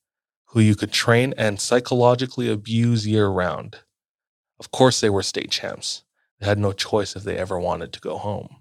who 0.45 0.61
you 0.61 0.75
could 0.75 0.93
train 0.93 1.33
and 1.37 1.59
psychologically 1.59 2.49
abuse 2.49 3.05
year 3.05 3.27
round. 3.27 3.79
Of 4.61 4.71
course, 4.71 5.01
they 5.01 5.09
were 5.09 5.21
state 5.21 5.51
champs. 5.51 6.04
They 6.39 6.45
had 6.47 6.59
no 6.59 6.71
choice 6.73 7.15
if 7.15 7.23
they 7.23 7.37
ever 7.37 7.59
wanted 7.59 7.93
to 7.93 7.99
go 7.99 8.17
home. 8.17 8.57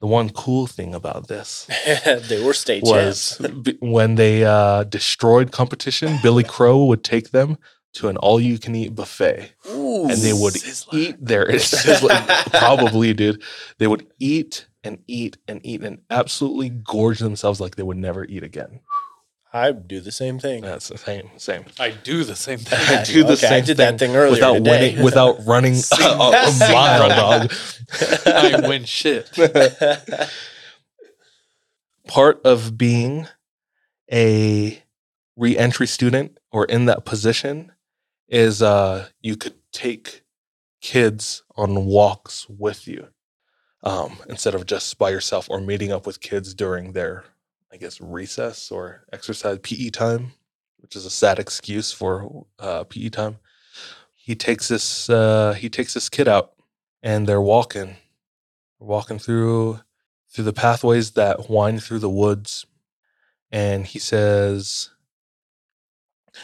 The 0.00 0.06
one 0.06 0.30
cool 0.30 0.66
thing 0.66 0.94
about 0.94 1.28
this 1.28 1.66
they 2.04 2.42
were 2.42 2.54
state 2.54 2.82
was 2.82 3.38
b- 3.62 3.76
when 3.80 4.14
they 4.14 4.44
uh, 4.44 4.84
destroyed 4.84 5.52
competition, 5.52 6.18
Billy 6.22 6.42
Crow 6.44 6.84
would 6.86 7.04
take 7.04 7.30
them 7.32 7.58
to 7.94 8.08
an 8.08 8.16
all 8.16 8.40
you 8.40 8.58
can 8.58 8.74
eat 8.74 8.94
buffet 8.94 9.52
Ooh. 9.68 10.08
and 10.08 10.18
they 10.22 10.32
would 10.32 10.54
Sizzler. 10.54 10.94
eat 10.94 11.16
their 11.24 11.58
sizzling, 11.58 12.16
probably, 12.50 13.12
dude. 13.12 13.42
They 13.78 13.86
would 13.88 14.06
eat 14.18 14.66
and 14.82 15.02
eat 15.06 15.36
and 15.46 15.60
eat 15.64 15.82
and 15.82 15.98
absolutely 16.08 16.70
gorge 16.70 17.18
themselves 17.18 17.60
like 17.60 17.76
they 17.76 17.82
would 17.82 17.98
never 17.98 18.24
eat 18.24 18.42
again. 18.42 18.80
I'd 19.52 19.88
do 19.88 20.00
the 20.00 20.12
same 20.12 20.38
thing. 20.38 20.62
That's 20.62 20.88
the 20.88 20.98
same, 20.98 21.30
same. 21.36 21.64
I 21.78 21.90
do 21.90 22.22
the 22.22 22.36
same 22.36 22.58
thing. 22.60 22.78
I 22.78 23.02
do 23.02 23.24
the 23.24 23.32
Okay, 23.32 23.46
I 23.46 23.50
same 23.50 23.64
did 23.64 23.76
that 23.78 23.98
thing 23.98 24.14
earlier 24.14 24.30
without 24.30 24.54
today. 24.54 24.70
winning, 24.70 25.04
without 25.04 25.44
running 25.44 25.74
a, 26.00 26.04
a 26.04 26.56
mile, 26.60 27.08
dog. 27.08 27.52
I 28.26 28.60
win 28.68 28.84
shit. 28.84 29.28
Part 32.06 32.40
of 32.44 32.76
being 32.78 33.26
a 34.12 34.82
re-entry 35.36 35.86
student 35.86 36.38
or 36.50 36.64
in 36.64 36.86
that 36.86 37.04
position 37.04 37.72
is 38.28 38.62
uh, 38.62 39.08
you 39.20 39.36
could 39.36 39.54
take 39.72 40.22
kids 40.80 41.42
on 41.56 41.84
walks 41.86 42.48
with 42.48 42.88
you 42.88 43.08
um, 43.82 44.18
instead 44.28 44.54
of 44.54 44.66
just 44.66 44.98
by 44.98 45.10
yourself 45.10 45.46
or 45.50 45.60
meeting 45.60 45.92
up 45.92 46.06
with 46.06 46.20
kids 46.20 46.54
during 46.54 46.92
their, 46.92 47.24
I 47.72 47.76
guess, 47.76 48.00
recess 48.00 48.70
or 48.70 49.04
exercise 49.12 49.58
PE 49.62 49.90
time, 49.90 50.32
which 50.78 50.96
is 50.96 51.04
a 51.06 51.10
sad 51.10 51.38
excuse 51.38 51.92
for 51.92 52.46
uh, 52.58 52.84
PE 52.84 53.10
time. 53.10 53.38
He 54.14 54.34
takes 54.34 54.68
this 54.68 55.08
uh, 55.08 55.52
he 55.54 55.68
takes 55.68 55.94
this 55.94 56.08
kid 56.08 56.28
out, 56.28 56.52
and 57.02 57.26
they're 57.26 57.40
walking, 57.40 57.96
walking 58.78 59.18
through 59.18 59.80
through 60.32 60.44
the 60.44 60.52
pathways 60.52 61.12
that 61.12 61.48
wind 61.48 61.82
through 61.82 62.00
the 62.00 62.10
woods, 62.10 62.66
and 63.50 63.86
he 63.86 63.98
says, 63.98 64.90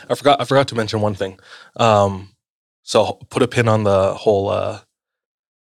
"I 0.08 0.14
forgot 0.14 0.40
I 0.40 0.44
forgot 0.44 0.68
to 0.68 0.74
mention 0.74 1.00
one 1.00 1.14
thing." 1.14 1.38
Um, 1.76 2.36
so 2.82 3.14
put 3.30 3.42
a 3.42 3.48
pin 3.48 3.68
on 3.68 3.82
the 3.82 4.14
whole 4.14 4.48
uh, 4.48 4.80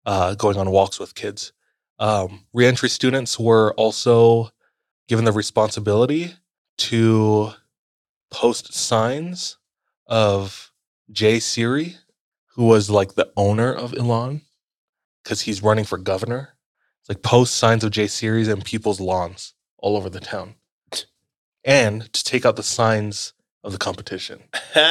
uh, 0.05 0.35
going 0.35 0.57
on 0.57 0.69
walks 0.69 0.99
with 0.99 1.15
kids. 1.15 1.53
Um, 1.97 2.45
reentry 2.53 2.89
students 2.89 3.39
were 3.39 3.73
also 3.77 4.51
given 5.07 5.25
the 5.25 5.31
responsibility 5.31 6.33
to 6.77 7.51
post 8.31 8.73
signs 8.73 9.57
of 10.07 10.71
Jay 11.11 11.35
Ricci, 11.35 11.95
who 12.55 12.65
was 12.65 12.89
like 12.89 13.15
the 13.15 13.31
owner 13.37 13.73
of 13.73 13.93
Elan, 13.93 14.41
because 15.23 15.41
he's 15.41 15.63
running 15.63 15.85
for 15.85 15.97
governor. 15.97 16.55
It's 17.01 17.09
like 17.09 17.21
post 17.21 17.55
signs 17.55 17.83
of 17.83 17.91
Jay 17.91 18.03
Ricci's 18.03 18.47
in 18.47 18.61
people's 18.61 18.99
lawns 18.99 19.53
all 19.77 19.95
over 19.95 20.09
the 20.09 20.19
town, 20.19 20.55
and 21.63 22.11
to 22.13 22.23
take 22.23 22.45
out 22.45 22.55
the 22.55 22.63
signs 22.63 23.33
of 23.63 23.71
the 23.71 23.77
competition. 23.77 24.43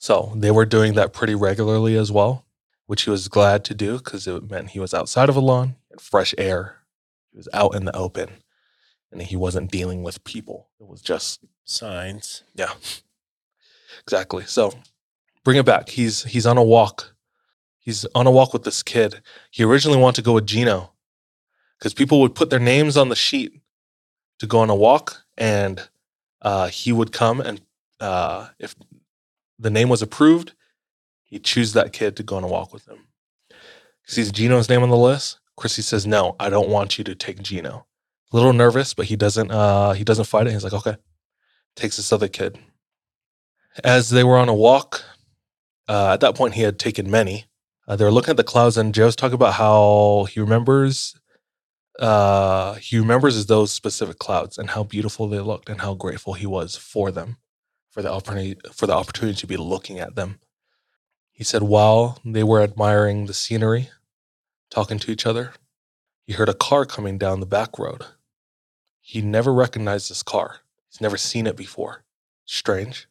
So 0.00 0.32
they 0.34 0.50
were 0.50 0.64
doing 0.64 0.94
that 0.94 1.12
pretty 1.12 1.34
regularly 1.34 1.94
as 1.94 2.10
well, 2.10 2.46
which 2.86 3.02
he 3.02 3.10
was 3.10 3.28
glad 3.28 3.64
to 3.66 3.74
do 3.74 3.98
because 3.98 4.26
it 4.26 4.50
meant 4.50 4.70
he 4.70 4.80
was 4.80 4.94
outside 4.94 5.28
of 5.28 5.36
a 5.36 5.40
lawn, 5.40 5.76
fresh 6.00 6.34
air. 6.38 6.78
He 7.30 7.36
was 7.36 7.50
out 7.52 7.74
in 7.74 7.84
the 7.84 7.94
open, 7.94 8.39
and 9.12 9.22
he 9.22 9.36
wasn't 9.36 9.70
dealing 9.70 10.02
with 10.02 10.24
people. 10.24 10.68
It 10.80 10.86
was 10.86 11.00
just 11.00 11.40
Signs. 11.64 12.42
yeah, 12.54 12.72
exactly. 14.02 14.44
So 14.44 14.72
bring 15.44 15.56
it 15.58 15.66
back. 15.66 15.88
He's 15.88 16.24
he's 16.24 16.46
on 16.46 16.58
a 16.58 16.62
walk. 16.64 17.14
He's 17.78 18.04
on 18.14 18.26
a 18.26 18.30
walk 18.30 18.52
with 18.52 18.64
this 18.64 18.82
kid. 18.82 19.22
He 19.50 19.64
originally 19.64 19.98
wanted 19.98 20.22
to 20.22 20.26
go 20.26 20.34
with 20.34 20.46
Gino 20.46 20.92
because 21.78 21.94
people 21.94 22.20
would 22.20 22.34
put 22.34 22.50
their 22.50 22.60
names 22.60 22.96
on 22.96 23.08
the 23.08 23.16
sheet 23.16 23.60
to 24.38 24.46
go 24.46 24.58
on 24.60 24.70
a 24.70 24.74
walk, 24.74 25.22
and 25.38 25.88
uh, 26.42 26.68
he 26.68 26.92
would 26.92 27.12
come 27.12 27.40
and 27.40 27.60
uh, 28.00 28.48
if 28.58 28.74
the 29.58 29.70
name 29.70 29.88
was 29.88 30.02
approved, 30.02 30.54
he'd 31.24 31.44
choose 31.44 31.72
that 31.74 31.92
kid 31.92 32.16
to 32.16 32.22
go 32.22 32.36
on 32.36 32.44
a 32.44 32.48
walk 32.48 32.72
with 32.72 32.88
him. 32.88 33.06
He 34.06 34.12
sees 34.12 34.32
Gino's 34.32 34.68
name 34.68 34.82
on 34.82 34.88
the 34.90 34.96
list. 34.96 35.38
Christy 35.56 35.82
says, 35.82 36.06
"No, 36.06 36.34
I 36.40 36.48
don't 36.48 36.70
want 36.70 36.96
you 36.98 37.04
to 37.04 37.14
take 37.14 37.42
Gino." 37.42 37.86
A 38.32 38.36
little 38.36 38.52
nervous, 38.52 38.94
but 38.94 39.06
he 39.06 39.16
doesn't. 39.16 39.50
Uh, 39.50 39.92
he 39.92 40.04
doesn't 40.04 40.26
fight 40.26 40.46
it. 40.46 40.52
He's 40.52 40.64
like, 40.64 40.72
"Okay." 40.72 40.96
Takes 41.74 41.96
this 41.96 42.12
other 42.12 42.28
kid. 42.28 42.58
As 43.82 44.10
they 44.10 44.24
were 44.24 44.38
on 44.38 44.48
a 44.48 44.54
walk, 44.54 45.04
uh, 45.88 46.12
at 46.12 46.20
that 46.20 46.36
point 46.36 46.54
he 46.54 46.62
had 46.62 46.78
taken 46.78 47.10
many. 47.10 47.46
Uh, 47.88 47.96
they 47.96 48.04
were 48.04 48.10
looking 48.12 48.30
at 48.30 48.36
the 48.36 48.44
clouds, 48.44 48.76
and 48.76 48.94
Joe's 48.94 49.16
talking 49.16 49.34
about 49.34 49.54
how 49.54 50.26
he 50.30 50.40
remembers. 50.40 51.16
Uh, 51.98 52.74
he 52.74 52.98
remembers 52.98 53.46
those 53.46 53.72
specific 53.72 54.18
clouds 54.18 54.56
and 54.58 54.70
how 54.70 54.84
beautiful 54.84 55.28
they 55.28 55.40
looked, 55.40 55.68
and 55.68 55.80
how 55.80 55.94
grateful 55.94 56.34
he 56.34 56.46
was 56.46 56.76
for 56.76 57.10
them, 57.10 57.36
for 57.90 58.00
the 58.00 58.12
opportunity 58.12 58.56
for 58.72 58.86
the 58.86 58.94
opportunity 58.94 59.36
to 59.38 59.46
be 59.46 59.56
looking 59.56 59.98
at 59.98 60.14
them. 60.14 60.38
He 61.32 61.42
said 61.42 61.62
while 61.62 62.18
they 62.24 62.44
were 62.44 62.62
admiring 62.62 63.26
the 63.26 63.34
scenery, 63.34 63.90
talking 64.70 64.98
to 65.00 65.10
each 65.10 65.26
other, 65.26 65.54
he 66.26 66.34
heard 66.34 66.48
a 66.48 66.54
car 66.54 66.86
coming 66.86 67.18
down 67.18 67.40
the 67.40 67.46
back 67.46 67.78
road. 67.78 68.04
He 69.10 69.22
never 69.22 69.52
recognized 69.52 70.08
this 70.08 70.22
car. 70.22 70.60
He's 70.88 71.00
never 71.00 71.16
seen 71.16 71.48
it 71.48 71.56
before. 71.56 72.04
Strange. 72.44 73.08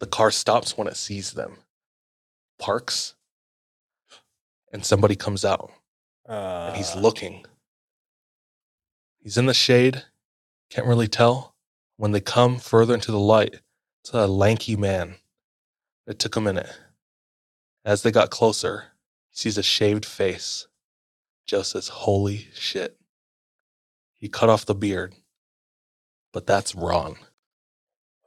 The 0.00 0.08
car 0.08 0.32
stops 0.32 0.76
when 0.76 0.88
it 0.88 0.96
sees 0.96 1.34
them, 1.34 1.58
parks, 2.58 3.14
and 4.72 4.84
somebody 4.84 5.14
comes 5.14 5.44
out 5.44 5.70
Uh, 6.28 6.66
and 6.68 6.76
he's 6.76 6.96
looking. 6.96 7.46
He's 9.20 9.38
in 9.38 9.46
the 9.46 9.54
shade, 9.54 10.02
can't 10.68 10.88
really 10.88 11.06
tell. 11.06 11.54
When 11.96 12.10
they 12.10 12.20
come 12.20 12.58
further 12.58 12.94
into 12.94 13.12
the 13.12 13.20
light, 13.20 13.60
it's 14.02 14.12
a 14.12 14.26
lanky 14.26 14.74
man. 14.74 15.18
It 16.08 16.18
took 16.18 16.34
a 16.34 16.40
minute. 16.40 16.76
As 17.84 18.02
they 18.02 18.10
got 18.10 18.30
closer, 18.30 18.86
he 19.28 19.36
sees 19.36 19.56
a 19.56 19.62
shaved 19.62 20.04
face. 20.04 20.66
Joe 21.46 21.62
says, 21.62 21.86
Holy 21.86 22.48
shit. 22.52 22.96
He 24.16 24.28
cut 24.28 24.50
off 24.50 24.66
the 24.66 24.74
beard, 24.74 25.14
but 26.32 26.46
that's 26.46 26.74
Ron. 26.74 27.16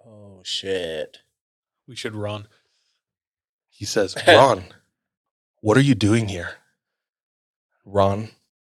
Oh 0.06 0.42
shit. 0.44 1.20
We 1.88 1.96
should 1.96 2.16
run. 2.16 2.48
He 3.70 3.86
says, 3.86 4.16
Ron, 4.28 4.66
what 5.62 5.78
are 5.78 5.82
you 5.82 5.96
doing 5.96 6.28
here? 6.28 6.52
Ron 7.86 8.30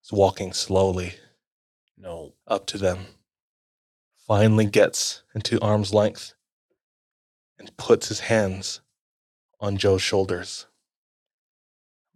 is 0.02 0.12
walking 0.12 0.52
slowly 0.52 1.14
No. 1.98 2.34
up 2.46 2.66
to 2.66 2.78
them, 2.78 3.06
finally 4.26 4.66
gets 4.66 5.22
into 5.34 5.60
arm's 5.60 5.92
length 5.92 6.34
and 7.58 7.76
puts 7.76 8.08
his 8.08 8.20
hands 8.20 8.80
on 9.60 9.76
Joe's 9.76 10.02
shoulders, 10.02 10.66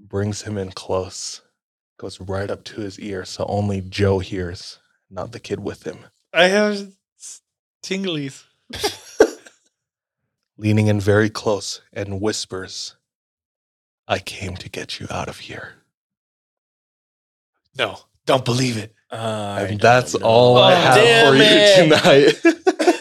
brings 0.00 0.42
him 0.42 0.56
in 0.56 0.72
close, 0.72 1.42
goes 1.98 2.20
right 2.20 2.50
up 2.50 2.64
to 2.64 2.80
his 2.80 2.98
ear 2.98 3.24
so 3.24 3.44
only 3.46 3.80
Joe 3.82 4.18
hears, 4.20 4.78
not 5.10 5.32
the 5.32 5.40
kid 5.40 5.60
with 5.60 5.84
him. 5.86 5.98
I 6.32 6.44
have 6.48 6.92
tinglies. 7.88 8.44
Leaning 10.58 10.88
in 10.88 11.00
very 11.00 11.30
close 11.30 11.80
and 11.92 12.20
whispers, 12.20 12.96
I 14.08 14.18
came 14.18 14.56
to 14.56 14.68
get 14.68 14.98
you 14.98 15.06
out 15.10 15.28
of 15.28 15.38
here. 15.38 15.74
No, 17.76 17.98
don't 18.26 18.44
believe 18.44 18.76
it. 18.76 18.92
Uh, 19.10 19.66
And 19.68 19.80
that's 19.80 20.18
know. 20.18 20.26
all 20.26 20.58
I 20.58 20.72
Oh, 20.72 20.76
have 20.76 21.28
for 21.28 21.34
it. 21.40 21.78
you 21.78 21.96
tonight 21.96 22.98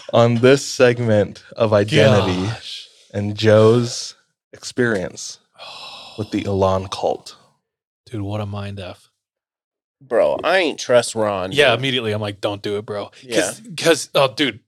on 0.12 0.36
this 0.36 0.64
segment 0.64 1.44
of 1.56 1.72
identity 1.74 2.46
Gosh. 2.46 2.88
and 3.12 3.36
Joe's 3.36 4.14
experience 4.52 5.38
with 6.16 6.30
the 6.30 6.44
Elan 6.46 6.88
cult. 6.88 7.36
Dude, 8.06 8.22
what 8.22 8.40
a 8.40 8.46
mind 8.46 8.80
f. 8.80 9.07
Bro, 10.00 10.38
I 10.44 10.58
ain't 10.58 10.78
trust 10.78 11.14
Ron. 11.14 11.52
Yeah, 11.52 11.70
dude. 11.70 11.80
immediately 11.80 12.12
I'm 12.12 12.20
like, 12.20 12.40
don't 12.40 12.62
do 12.62 12.78
it, 12.78 12.86
bro. 12.86 13.10
Yeah. 13.22 13.52
Because, 13.62 14.10
oh, 14.14 14.32
dude, 14.32 14.60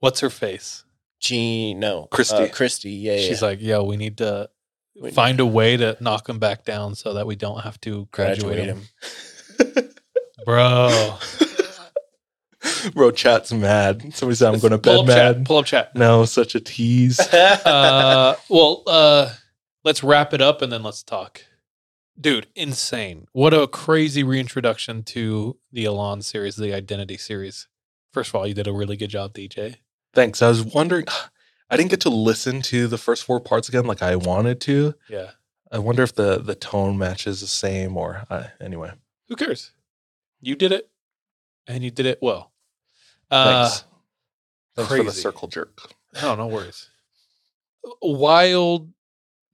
what's 0.00 0.20
her 0.20 0.30
face? 0.30 0.84
G 1.20 1.74
no. 1.74 2.08
Christy. 2.10 2.36
Uh, 2.36 2.48
Christy, 2.48 2.90
yeah, 2.90 3.14
yeah. 3.14 3.28
She's 3.28 3.42
like, 3.42 3.60
yo, 3.60 3.84
we 3.84 3.96
need 3.96 4.18
to, 4.18 4.48
find 5.12 5.40
a 5.40 5.46
way 5.46 5.76
to 5.76 5.96
knock 6.00 6.28
him 6.28 6.38
back 6.38 6.64
down 6.64 6.94
so 6.94 7.14
that 7.14 7.26
we 7.26 7.34
don't 7.34 7.60
have 7.62 7.80
to 7.80 8.08
graduate, 8.12 8.56
graduate 8.56 8.68
him. 8.68 9.76
him. 9.76 9.88
Bro, 10.44 11.18
Bro, 12.94 13.12
chat's 13.12 13.52
mad. 13.52 14.14
Somebody 14.14 14.36
said 14.36 14.52
I'm 14.52 14.60
going 14.60 14.72
to 14.72 14.78
pull 14.78 15.04
bed 15.04 15.12
up 15.12 15.16
chat. 15.16 15.36
mad. 15.38 15.46
Pull 15.46 15.56
up 15.58 15.66
chat. 15.66 15.94
No, 15.94 16.24
such 16.24 16.54
a 16.54 16.60
tease. 16.60 17.20
Uh, 17.64 18.34
well, 18.48 18.82
uh, 18.86 19.30
let's 19.84 20.02
wrap 20.02 20.32
it 20.32 20.40
up 20.40 20.62
and 20.62 20.72
then 20.72 20.82
let's 20.82 21.02
talk. 21.02 21.42
Dude, 22.20 22.46
insane. 22.54 23.26
What 23.32 23.54
a 23.54 23.66
crazy 23.66 24.22
reintroduction 24.22 25.02
to 25.04 25.58
the 25.72 25.84
Elan 25.84 26.22
series, 26.22 26.56
the 26.56 26.74
Identity 26.74 27.16
series. 27.16 27.68
First 28.12 28.30
of 28.30 28.34
all, 28.34 28.46
you 28.46 28.54
did 28.54 28.66
a 28.66 28.72
really 28.72 28.96
good 28.96 29.10
job, 29.10 29.32
DJ. 29.32 29.76
Thanks. 30.14 30.42
I 30.42 30.48
was 30.48 30.62
wondering, 30.62 31.06
I 31.70 31.76
didn't 31.76 31.90
get 31.90 32.02
to 32.02 32.10
listen 32.10 32.60
to 32.62 32.86
the 32.86 32.98
first 32.98 33.24
four 33.24 33.40
parts 33.40 33.68
again 33.68 33.86
like 33.86 34.02
I 34.02 34.16
wanted 34.16 34.60
to. 34.62 34.94
Yeah. 35.08 35.30
I 35.70 35.78
wonder 35.78 36.02
if 36.02 36.14
the 36.14 36.38
the 36.38 36.54
tone 36.54 36.98
matches 36.98 37.40
the 37.40 37.46
same 37.46 37.96
or 37.96 38.24
uh, 38.28 38.48
anyway. 38.60 38.92
Who 39.28 39.36
cares? 39.36 39.72
You 40.42 40.54
did 40.54 40.70
it 40.70 40.90
and 41.66 41.82
you 41.82 41.90
did 41.90 42.04
it 42.04 42.18
well. 42.20 42.52
Uh, 43.30 43.68
Thanks. 43.70 43.84
Thanks 44.76 44.94
for 44.94 45.02
the 45.02 45.12
circle 45.12 45.48
jerk. 45.48 45.80
No, 46.20 46.34
no 46.34 46.46
worries. 46.46 46.90
Wild 48.02 48.92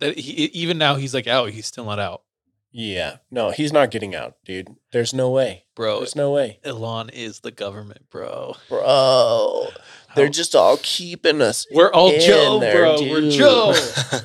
that 0.00 0.18
he 0.18 0.46
even 0.46 0.76
now 0.76 0.96
he's 0.96 1.14
like 1.14 1.28
out. 1.28 1.50
He's 1.50 1.66
still 1.66 1.84
not 1.84 2.00
out, 2.00 2.22
yeah. 2.70 3.16
No, 3.30 3.50
he's 3.50 3.72
not 3.72 3.90
getting 3.90 4.14
out, 4.14 4.36
dude. 4.44 4.68
There's 4.92 5.12
no 5.14 5.30
way. 5.30 5.64
bro. 5.74 5.98
There's 5.98 6.16
no 6.16 6.30
way. 6.30 6.60
Elan 6.64 7.08
is 7.10 7.40
the 7.40 7.50
government, 7.50 8.08
bro. 8.10 8.56
Bro. 8.68 9.68
They're 10.14 10.28
just 10.28 10.54
all 10.54 10.78
keeping 10.82 11.40
us. 11.40 11.66
we're 11.72 11.92
all 11.92 12.12
in 12.12 12.20
Joe, 12.20 12.58
there, 12.58 12.76
bro. 12.76 12.96
We're. 13.02 13.30
Joe. 13.30 13.74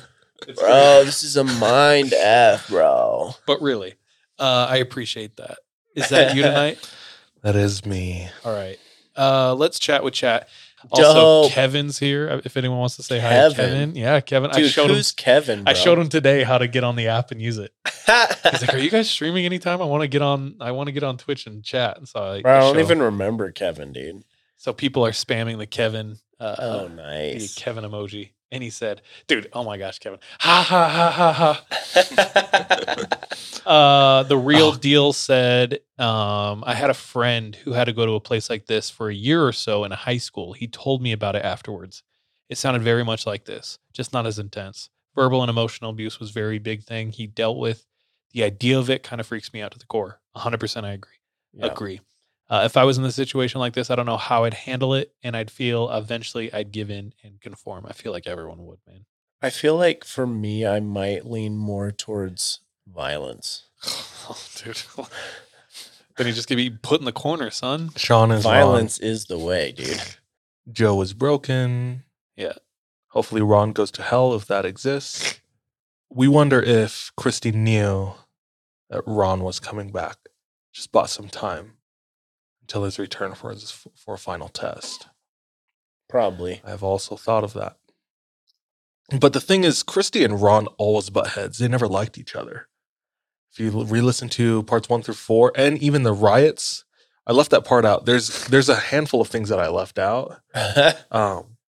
Bro, 0.56 1.04
this 1.04 1.22
is 1.22 1.36
a 1.38 1.44
mind 1.44 2.12
F, 2.16 2.68
bro. 2.68 3.34
But 3.46 3.62
really, 3.62 3.94
uh, 4.38 4.66
I 4.68 4.76
appreciate 4.76 5.36
that. 5.38 5.58
Is 5.94 6.10
that 6.10 6.36
you 6.36 6.42
tonight? 6.42 6.78
that 7.42 7.56
is 7.56 7.86
me. 7.86 8.28
All 8.44 8.52
right. 8.52 8.78
Uh, 9.16 9.54
let's 9.54 9.78
chat 9.78 10.04
with 10.04 10.12
chat. 10.12 10.48
Also, 10.90 11.42
Dope. 11.42 11.52
Kevin's 11.52 11.98
here. 11.98 12.28
uh, 12.30 12.40
If 12.44 12.56
anyone 12.56 12.78
wants 12.78 12.96
to 12.96 13.02
say 13.02 13.18
hi, 13.18 13.28
to 13.28 13.34
Kevin. 13.54 13.54
Kevin. 13.56 13.96
Yeah, 13.96 14.20
Kevin. 14.20 14.50
I 14.50 14.54
Dude, 14.60 14.70
showed 14.70 14.90
him. 14.90 14.96
who's 14.96 15.12
Kevin? 15.12 15.60
I 15.60 15.72
bro? 15.72 15.74
showed 15.74 15.98
him 15.98 16.08
today 16.08 16.42
how 16.44 16.58
to 16.58 16.66
get 16.68 16.84
on 16.84 16.96
the 16.96 17.08
app 17.08 17.30
and 17.30 17.40
use 17.40 17.58
it. 17.58 17.72
He's 18.06 18.60
like, 18.62 18.74
"Are 18.74 18.78
you 18.78 18.90
guys 18.90 19.08
streaming 19.10 19.44
anytime? 19.46 19.80
I 19.80 19.84
want 19.86 20.02
to 20.02 20.08
get 20.08 20.22
on. 20.22 20.56
I 20.60 20.70
want 20.72 20.86
to 20.88 20.92
get 20.92 21.02
on 21.02 21.16
Twitch 21.16 21.46
and 21.46 21.62
chat." 21.64 21.96
And 21.98 22.08
so 22.08 22.20
I, 22.22 22.42
Bro, 22.42 22.52
I 22.52 22.56
I 22.56 22.60
don't 22.60 22.74
show 22.74 22.80
even 22.80 22.98
him. 22.98 23.04
remember 23.04 23.50
Kevin, 23.52 23.92
dude. 23.92 24.24
So 24.56 24.72
people 24.72 25.04
are 25.06 25.10
spamming 25.12 25.58
the 25.58 25.66
Kevin. 25.66 26.18
Uh, 26.40 26.56
Oh, 26.58 26.88
the 26.88 26.94
nice. 26.94 27.54
Kevin 27.54 27.84
emoji, 27.84 28.30
and 28.54 28.62
he 28.62 28.70
said, 28.70 29.02
"Dude, 29.26 29.48
oh 29.52 29.64
my 29.64 29.76
gosh, 29.76 29.98
Kevin, 29.98 30.18
ha 30.40 30.62
ha 30.62 30.88
ha 30.88 31.10
ha 31.10 31.32
ha." 31.32 33.08
Uh, 33.66 34.22
the 34.24 34.36
real 34.36 34.72
Oh. 34.74 34.76
deal 34.76 35.12
said, 35.14 35.80
um, 35.98 36.62
I 36.66 36.74
had 36.74 36.90
a 36.90 36.94
friend 36.94 37.56
who 37.56 37.72
had 37.72 37.84
to 37.86 37.94
go 37.94 38.04
to 38.04 38.12
a 38.12 38.20
place 38.20 38.50
like 38.50 38.66
this 38.66 38.90
for 38.90 39.08
a 39.08 39.14
year 39.14 39.42
or 39.46 39.52
so 39.52 39.84
in 39.84 39.92
a 39.92 39.96
high 39.96 40.18
school. 40.18 40.52
He 40.52 40.68
told 40.68 41.00
me 41.00 41.12
about 41.12 41.34
it 41.34 41.42
afterwards. 41.46 42.02
It 42.50 42.58
sounded 42.58 42.82
very 42.82 43.04
much 43.04 43.26
like 43.26 43.46
this, 43.46 43.78
just 43.94 44.12
not 44.12 44.26
as 44.26 44.38
intense. 44.38 44.90
Verbal 45.14 45.40
and 45.42 45.48
emotional 45.48 45.90
abuse 45.90 46.20
was 46.20 46.30
very 46.30 46.58
big 46.58 46.84
thing 46.84 47.10
he 47.10 47.26
dealt 47.26 47.56
with. 47.56 47.86
The 48.32 48.44
idea 48.44 48.78
of 48.78 48.90
it 48.90 49.02
kind 49.02 49.18
of 49.18 49.26
freaks 49.26 49.50
me 49.54 49.62
out 49.62 49.72
to 49.72 49.78
the 49.78 49.86
core. 49.86 50.20
100% 50.36 50.84
I 50.84 50.92
agree. 50.92 51.12
Yeah. 51.54 51.66
Agree. 51.66 52.00
Uh, 52.48 52.62
if 52.64 52.76
I 52.76 52.84
was 52.84 52.98
in 52.98 53.04
a 53.04 53.12
situation 53.12 53.58
like 53.60 53.72
this, 53.72 53.90
I 53.90 53.96
don't 53.96 54.06
know 54.06 54.18
how 54.18 54.44
I'd 54.44 54.54
handle 54.54 54.94
it, 54.94 55.14
and 55.22 55.36
I'd 55.36 55.50
feel 55.50 55.90
eventually 55.90 56.52
I'd 56.52 56.72
give 56.72 56.90
in 56.90 57.14
and 57.22 57.40
conform. 57.40 57.86
I 57.88 57.92
feel 57.92 58.12
like 58.12 58.26
everyone 58.26 58.66
would, 58.66 58.78
man. 58.86 59.06
I 59.40 59.50
feel 59.50 59.76
like 59.76 60.04
for 60.04 60.26
me, 60.26 60.66
I 60.66 60.80
might 60.80 61.26
lean 61.26 61.56
more 61.56 61.90
towards 61.90 62.60
violence. 62.86 63.66
oh, 64.28 64.38
dude. 64.56 64.82
then 66.16 66.26
you 66.26 66.32
just 66.32 66.48
gonna 66.48 66.56
be 66.56 66.70
put 66.70 67.00
in 67.00 67.06
the 67.06 67.12
corner, 67.12 67.50
son. 67.50 67.90
Sean 67.96 68.30
is 68.30 68.42
Violence 68.42 68.98
is 68.98 69.26
the 69.26 69.38
way, 69.38 69.72
dude. 69.72 70.00
Joe 70.72 71.00
is 71.00 71.12
broken. 71.14 72.04
Yeah. 72.36 72.54
Hopefully 73.08 73.42
Ron 73.42 73.72
goes 73.72 73.90
to 73.92 74.02
hell 74.02 74.34
if 74.34 74.46
that 74.46 74.64
exists. 74.64 75.40
We 76.10 76.28
wonder 76.28 76.60
if 76.60 77.12
Christy 77.16 77.52
knew 77.52 78.12
that 78.90 79.02
Ron 79.06 79.42
was 79.42 79.60
coming 79.60 79.90
back. 79.92 80.16
Just 80.72 80.90
bought 80.92 81.10
some 81.10 81.28
time 81.28 81.74
until 82.64 82.84
his 82.84 82.98
return 82.98 83.34
for 83.34 83.50
his 83.50 83.70
for 83.94 84.14
a 84.14 84.18
final 84.18 84.48
test. 84.48 85.08
Probably. 86.08 86.62
I've 86.64 86.82
also 86.82 87.16
thought 87.16 87.44
of 87.44 87.52
that. 87.52 87.76
But 89.20 89.34
the 89.34 89.40
thing 89.40 89.64
is, 89.64 89.82
Christy 89.82 90.24
and 90.24 90.40
Ron 90.40 90.66
always 90.78 91.10
butt 91.10 91.28
heads. 91.32 91.58
They 91.58 91.68
never 91.68 91.86
liked 91.86 92.16
each 92.16 92.34
other. 92.34 92.68
If 93.52 93.60
you 93.60 93.70
re-listen 93.70 94.28
to 94.30 94.62
parts 94.64 94.88
one 94.88 95.02
through 95.02 95.14
four, 95.14 95.52
and 95.54 95.78
even 95.78 96.02
the 96.02 96.14
riots, 96.14 96.84
I 97.26 97.32
left 97.32 97.50
that 97.50 97.64
part 97.66 97.84
out. 97.84 98.06
There's 98.06 98.46
there's 98.46 98.70
a 98.70 98.76
handful 98.76 99.20
of 99.20 99.28
things 99.28 99.50
that 99.50 99.60
I 99.60 99.68
left 99.68 99.98
out. 99.98 100.40
Um, 101.10 101.58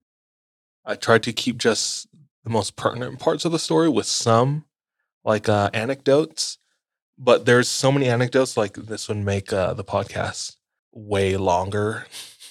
I 0.84 0.94
tried 0.94 1.24
to 1.24 1.32
keep 1.32 1.58
just 1.58 2.06
the 2.42 2.50
most 2.50 2.76
pertinent 2.76 3.18
parts 3.18 3.44
of 3.44 3.52
the 3.52 3.58
story 3.58 3.88
with 3.88 4.06
some 4.06 4.64
like 5.24 5.48
uh, 5.48 5.68
anecdotes, 5.74 6.58
but 7.18 7.44
there's 7.44 7.68
so 7.68 7.92
many 7.92 8.08
anecdotes. 8.08 8.56
Like 8.56 8.74
this 8.74 9.08
would 9.08 9.18
make 9.18 9.52
uh, 9.52 9.74
the 9.74 9.84
podcast 9.84 10.56
way 10.96 11.36
longer. 11.36 12.06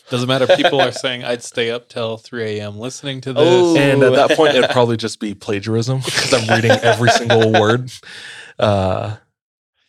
Doesn't 0.10 0.28
matter. 0.28 0.46
People 0.56 0.80
are 0.80 0.92
saying 0.92 1.24
I'd 1.24 1.44
stay 1.44 1.72
up 1.72 1.90
till 1.90 2.18
3 2.18 2.60
a.m. 2.60 2.78
listening 2.78 3.22
to 3.22 3.34
this. 3.34 3.44
Oh. 3.44 3.76
And 3.76 4.04
at 4.04 4.14
that 4.14 4.38
point, 4.38 4.56
it'd 4.56 4.70
probably 4.70 4.98
just 4.98 5.20
be 5.20 5.34
plagiarism 5.34 6.00
because 6.00 6.32
I'm 6.32 6.56
reading 6.56 6.72
every 6.72 7.10
single 7.10 7.52
word 7.52 7.92
uh, 8.60 9.18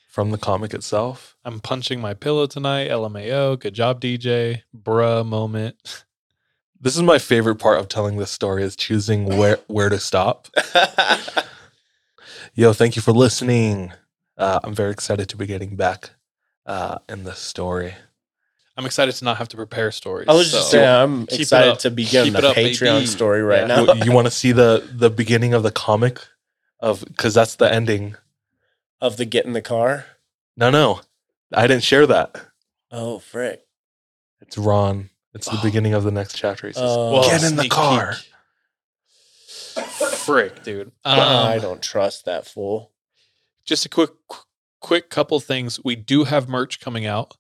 from 0.09 0.31
the 0.31 0.39
comic 0.39 0.73
itself. 0.73 1.37
I'm 1.45 1.61
punching 1.61 2.01
my 2.01 2.15
pillow 2.15 2.47
tonight. 2.47 2.89
LMAO. 2.89 3.61
Good 3.61 3.75
job, 3.75 4.01
DJ. 4.01 4.63
Bruh 4.75 5.27
moment. 5.27 6.05
This 6.81 6.97
is 6.97 7.03
my 7.03 7.19
favorite 7.19 7.57
part 7.57 7.79
of 7.79 7.89
telling 7.89 8.17
this 8.17 8.31
story 8.31 8.63
is 8.63 8.75
choosing 8.75 9.37
where 9.37 9.59
where 9.67 9.89
to 9.89 9.99
stop. 9.99 10.49
Yo, 12.55 12.73
thank 12.73 12.97
you 12.97 13.03
for 13.03 13.13
listening. 13.13 13.93
Uh, 14.39 14.61
I'm 14.65 14.75
very 14.75 14.93
excited 14.93 15.29
to 15.29 15.37
be 15.37 15.47
getting 15.47 15.77
back 15.77 16.11
uh, 16.65 16.99
in 17.09 17.25
this 17.25 17.39
story. 17.39 17.95
I'm 18.77 18.85
excited 18.85 19.15
to 19.15 19.25
not 19.25 19.39
have 19.39 19.49
to 19.49 19.57
prepare 19.57 19.91
stories. 19.91 20.29
I 20.29 20.35
was 20.35 20.51
just 20.53 20.71
so- 20.71 20.77
saying, 20.79 20.89
I'm 20.89 21.27
keep 21.27 21.39
it 21.41 21.43
excited 21.43 21.79
to 21.81 21.91
begin 21.91 22.25
Keep 22.25 22.33
the 22.35 22.39
it 22.41 22.45
up, 22.45 22.57
Patreon 22.57 22.97
baby. 22.99 23.07
story 23.07 23.43
right 23.43 23.61
Yeah. 23.61 23.67
now. 23.67 23.85
What, 23.87 24.05
you 24.05 24.13
want 24.13 24.27
to 24.27 24.31
see 24.31 24.53
the 24.53 24.87
the 24.93 25.09
beginning 25.11 25.55
of 25.55 25.63
the 25.63 25.71
comic 25.71 26.21
of 26.81 27.03
because 27.07 27.33
that's 27.35 27.55
the 27.57 27.73
ending. 27.73 28.17
of 29.01 29.17
the 29.17 29.25
get 29.25 29.47
in 29.47 29.53
the 29.55 29.63
car. 29.63 30.05
No, 30.57 30.71
no, 30.71 31.01
I 31.55 31.67
didn't 31.67 31.85
share 31.85 32.07
that. 32.07 32.37
Oh, 32.91 33.19
frick. 33.19 33.63
It's 34.41 34.57
Ron. 34.59 35.11
It's 35.35 35.49
the 35.49 35.57
Oh. 35.59 35.63
beginning 35.63 35.93
of 35.95 36.05
the 36.05 36.11
next 36.11 36.35
chapter. 36.37 36.67
He 36.67 36.73
says, 36.73 36.83
Oh. 36.85 37.13
Whoa, 37.13 37.23
"Get 37.25 37.43
in 37.45 37.57
the 37.57 37.63
sneak 37.63 37.73
car." 37.73 38.15
peek. 38.15 39.85
Frick, 39.85 40.63
dude. 40.65 40.89
Um, 41.05 41.19
I 41.21 41.59
don't 41.59 41.83
trust 41.83 42.25
that 42.25 42.47
fool. 42.47 42.93
just 43.65 43.85
a 43.85 43.89
quick 43.89 44.11
quick 44.81 45.11
couple 45.11 45.41
things 45.41 45.83
we 45.83 45.97
do 45.97 46.25
have 46.25 46.49
merch 46.49 46.79
coming 46.81 47.05
out 47.07 47.37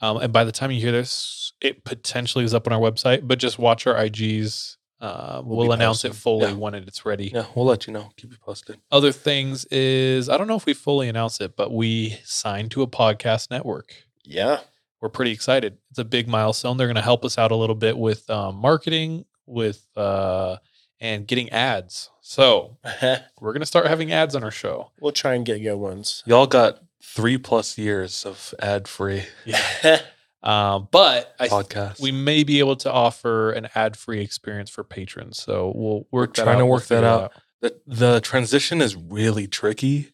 um, 0.00 0.16
and 0.18 0.32
by 0.32 0.44
the 0.44 0.52
time 0.52 0.70
you 0.70 0.80
hear 0.80 0.92
this 0.92 1.52
it 1.60 1.84
potentially 1.84 2.44
is 2.44 2.54
up 2.54 2.66
on 2.66 2.72
our 2.72 2.80
website 2.80 3.20
but 3.26 3.38
just 3.38 3.58
watch 3.58 3.86
our 3.86 3.96
ig's 4.04 4.76
uh, 5.00 5.40
We'll 5.44 5.56
we'll, 5.58 5.68
be 5.68 5.74
announce 5.74 6.04
it 6.04 6.14
fully 6.14 6.48
Yeah. 6.50 6.54
when 6.56 6.74
it's 6.74 7.06
ready 7.06 7.30
Yeah, 7.32 7.46
we'll 7.54 7.64
let 7.64 7.86
you 7.86 7.92
know. 7.94 8.10
Keep 8.16 8.32
you 8.32 8.38
posted. 8.38 8.78
other 8.92 9.12
things 9.12 9.64
is 9.66 10.28
i 10.28 10.36
don't 10.36 10.46
know 10.46 10.56
if 10.56 10.66
we 10.66 10.74
fully 10.74 11.08
announce 11.08 11.40
it 11.40 11.56
but 11.56 11.72
we 11.72 12.18
signed 12.24 12.70
to 12.72 12.82
a 12.82 12.86
podcast 12.86 13.50
network 13.50 13.94
Yeah. 14.24 14.60
we're 15.00 15.08
pretty 15.08 15.30
excited 15.32 15.78
it's 15.90 15.98
a 15.98 16.04
big 16.04 16.28
milestone 16.28 16.76
they're 16.76 16.86
going 16.86 16.96
to 16.96 17.02
help 17.02 17.24
us 17.24 17.38
out 17.38 17.50
a 17.50 17.56
little 17.56 17.76
bit 17.76 17.96
with 17.96 18.28
um, 18.28 18.56
marketing 18.56 19.24
with 19.46 19.86
uh, 19.96 20.56
and 21.00 21.26
getting 21.26 21.48
ads 21.50 22.10
so 22.20 22.76
we're 23.40 23.52
going 23.52 23.60
to 23.60 23.66
start 23.66 23.86
having 23.86 24.12
ads 24.12 24.34
on 24.36 24.44
our 24.44 24.50
show 24.50 24.90
we'll 25.00 25.12
try 25.12 25.34
and 25.34 25.46
get 25.46 25.58
good 25.62 25.76
ones. 25.76 26.22
Y'all 26.26 26.46
got 26.46 26.78
three 27.02 27.38
plus 27.38 27.78
years 27.78 28.24
of 28.24 28.54
ad 28.60 28.86
free 28.88 29.24
yeah 29.44 30.00
um, 30.42 30.88
but 30.90 31.34
I 31.38 31.48
podcast. 31.48 32.00
we 32.00 32.12
may 32.12 32.44
be 32.44 32.58
able 32.60 32.76
to 32.76 32.90
offer 32.92 33.50
an 33.52 33.68
ad-free 33.74 34.20
experience 34.20 34.70
for 34.70 34.82
patrons. 34.84 35.38
So 35.42 35.70
we'll 35.74 36.06
work 36.10 36.34
that 36.34 36.44
trying 36.44 36.56
out. 36.56 36.58
to 36.60 36.64
We'll 36.66 36.72
work 36.76 36.82
that 36.84 36.88
figure 36.96 37.08
it 37.08 37.12
out. 37.12 37.32
the 37.60 37.80
the 37.86 38.20
transition 38.20 38.80
is 38.80 38.96
really 38.96 39.46
tricky. 39.46 40.12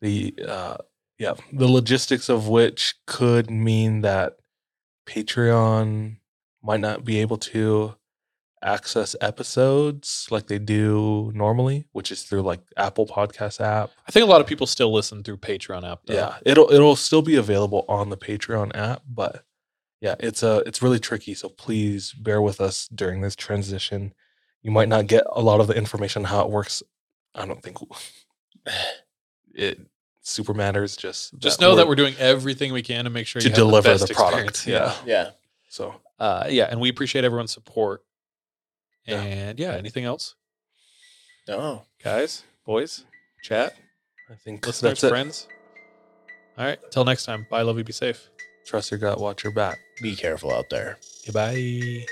The 0.00 0.34
uh 0.46 0.76
yeah, 1.18 1.34
the 1.52 1.68
logistics 1.68 2.28
of 2.28 2.48
which 2.48 2.94
could 3.06 3.50
mean 3.50 4.00
that 4.00 4.36
Patreon 5.06 6.16
might 6.62 6.80
not 6.80 7.04
be 7.04 7.18
able 7.18 7.36
to 7.38 7.94
access 8.62 9.16
episodes 9.20 10.26
like 10.30 10.46
they 10.46 10.58
do 10.58 11.32
normally, 11.34 11.86
which 11.92 12.12
is 12.12 12.22
through 12.22 12.42
like 12.42 12.60
Apple 12.76 13.06
Podcast 13.06 13.60
app. 13.60 13.90
I 14.06 14.12
think 14.12 14.24
a 14.24 14.28
lot 14.28 14.40
of 14.40 14.46
people 14.46 14.66
still 14.66 14.92
listen 14.92 15.22
through 15.22 15.38
Patreon 15.38 15.90
app. 15.90 16.00
Though. 16.06 16.14
Yeah, 16.14 16.36
it'll 16.44 16.70
it'll 16.72 16.96
still 16.96 17.22
be 17.22 17.36
available 17.36 17.84
on 17.88 18.10
the 18.10 18.16
Patreon 18.16 18.76
app, 18.76 19.02
but 19.08 19.44
yeah, 20.00 20.14
it's 20.20 20.42
a 20.42 20.62
it's 20.66 20.82
really 20.82 20.98
tricky. 20.98 21.34
So 21.34 21.48
please 21.48 22.12
bear 22.12 22.40
with 22.42 22.60
us 22.60 22.88
during 22.88 23.20
this 23.20 23.36
transition. 23.36 24.12
You 24.62 24.70
might 24.70 24.88
not 24.88 25.06
get 25.06 25.24
a 25.32 25.40
lot 25.40 25.60
of 25.60 25.68
the 25.68 25.74
information 25.74 26.24
how 26.24 26.42
it 26.42 26.50
works 26.50 26.82
I 27.34 27.46
don't 27.46 27.62
think 27.62 27.78
it 29.54 29.80
super 30.20 30.54
matters. 30.54 30.96
Just 30.96 31.38
Just 31.38 31.60
know 31.60 31.76
that 31.76 31.88
we're 31.88 31.94
doing 31.94 32.14
everything 32.18 32.72
we 32.72 32.82
can 32.82 33.04
to 33.04 33.10
make 33.10 33.26
sure 33.26 33.40
to 33.40 33.48
you 33.48 33.50
have 33.50 33.56
deliver 33.56 33.96
the, 33.96 34.06
the, 34.06 34.14
product. 34.14 34.48
experience. 34.48 35.02
Yeah. 35.06 35.24
Yeah. 35.24 35.30
So 35.68 35.94
Uh, 36.18 36.46
yeah, 36.50 36.64
and 36.70 36.80
we 36.80 36.88
appreciate 36.88 37.24
everyone's 37.24 37.52
support. 37.52 38.02
Yeah. 39.06 39.22
And 39.22 39.58
yeah, 39.58 39.72
anything 39.72 40.04
else, 40.04 40.34
No. 41.48 41.84
guys, 42.02 42.44
boys, 42.64 43.04
chat, 43.42 43.74
I 44.30 44.34
think 44.34 44.66
listeners, 44.66 45.00
that's 45.00 45.04
it. 45.04 45.08
friends? 45.08 45.48
All 46.58 46.64
right, 46.66 46.78
till 46.90 47.04
next 47.04 47.24
time. 47.24 47.46
Bye, 47.50 47.62
love 47.62 47.78
you, 47.78 47.84
be 47.84 47.92
safe. 47.92 48.28
Trust 48.66 48.90
your 48.90 49.00
gut. 49.00 49.18
Watch 49.18 49.42
your 49.42 49.52
back. 49.52 49.78
Be 50.02 50.14
careful 50.14 50.52
out 50.52 50.68
there. 50.70 50.98
Goodbye. 51.26 52.04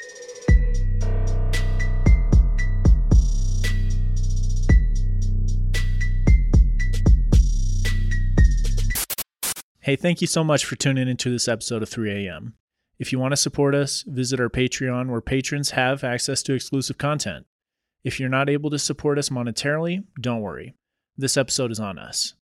Hey, 9.81 9.97
thank 9.97 10.21
you 10.21 10.27
so 10.27 10.45
much 10.45 10.65
for 10.67 10.77
tuning 10.77 11.09
into 11.09 11.31
this 11.31 11.49
episode 11.49 11.83
of 11.83 11.89
3 11.89 12.27
a.m. 12.27 12.55
If 12.99 13.13
you 13.13 13.19
want 13.19 13.33
to 13.33 13.37
support 13.37 13.75
us, 13.75 14.03
visit 14.07 14.41
our 14.41 14.49
Patreon 14.49 15.09
where 15.09 15.21
patrons 15.21 15.71
have 15.71 16.03
access 16.03 16.43
to 16.43 16.55
exclusive 16.55 16.99
content. 16.99 17.47
If 18.03 18.19
you're 18.19 18.29
not 18.29 18.49
able 18.49 18.71
to 18.71 18.79
support 18.79 19.19
us 19.19 19.29
monetarily, 19.29 20.05
don't 20.21 20.41
worry. 20.41 20.75
This 21.17 21.37
episode 21.37 21.71
is 21.71 21.79
on 21.79 21.99
us. 21.99 22.35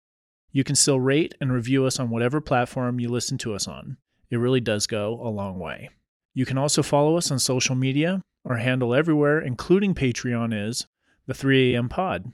You 0.52 0.62
can 0.62 0.76
still 0.76 1.00
rate 1.00 1.34
and 1.40 1.52
review 1.52 1.86
us 1.86 1.98
on 1.98 2.10
whatever 2.10 2.40
platform 2.40 3.00
you 3.00 3.08
listen 3.08 3.36
to 3.38 3.54
us 3.54 3.66
on. 3.66 3.96
It 4.30 4.36
really 4.36 4.60
does 4.60 4.86
go 4.86 5.20
a 5.22 5.28
long 5.28 5.58
way. 5.58 5.90
You 6.34 6.46
can 6.46 6.58
also 6.58 6.82
follow 6.82 7.16
us 7.16 7.32
on 7.32 7.40
social 7.40 7.74
media. 7.74 8.22
Our 8.44 8.58
handle 8.58 8.94
everywhere, 8.94 9.40
including 9.40 9.94
Patreon, 9.94 10.68
is 10.68 10.86
the 11.26 11.34
3 11.34 11.74
a.m. 11.74 11.88
pod. 11.88 12.32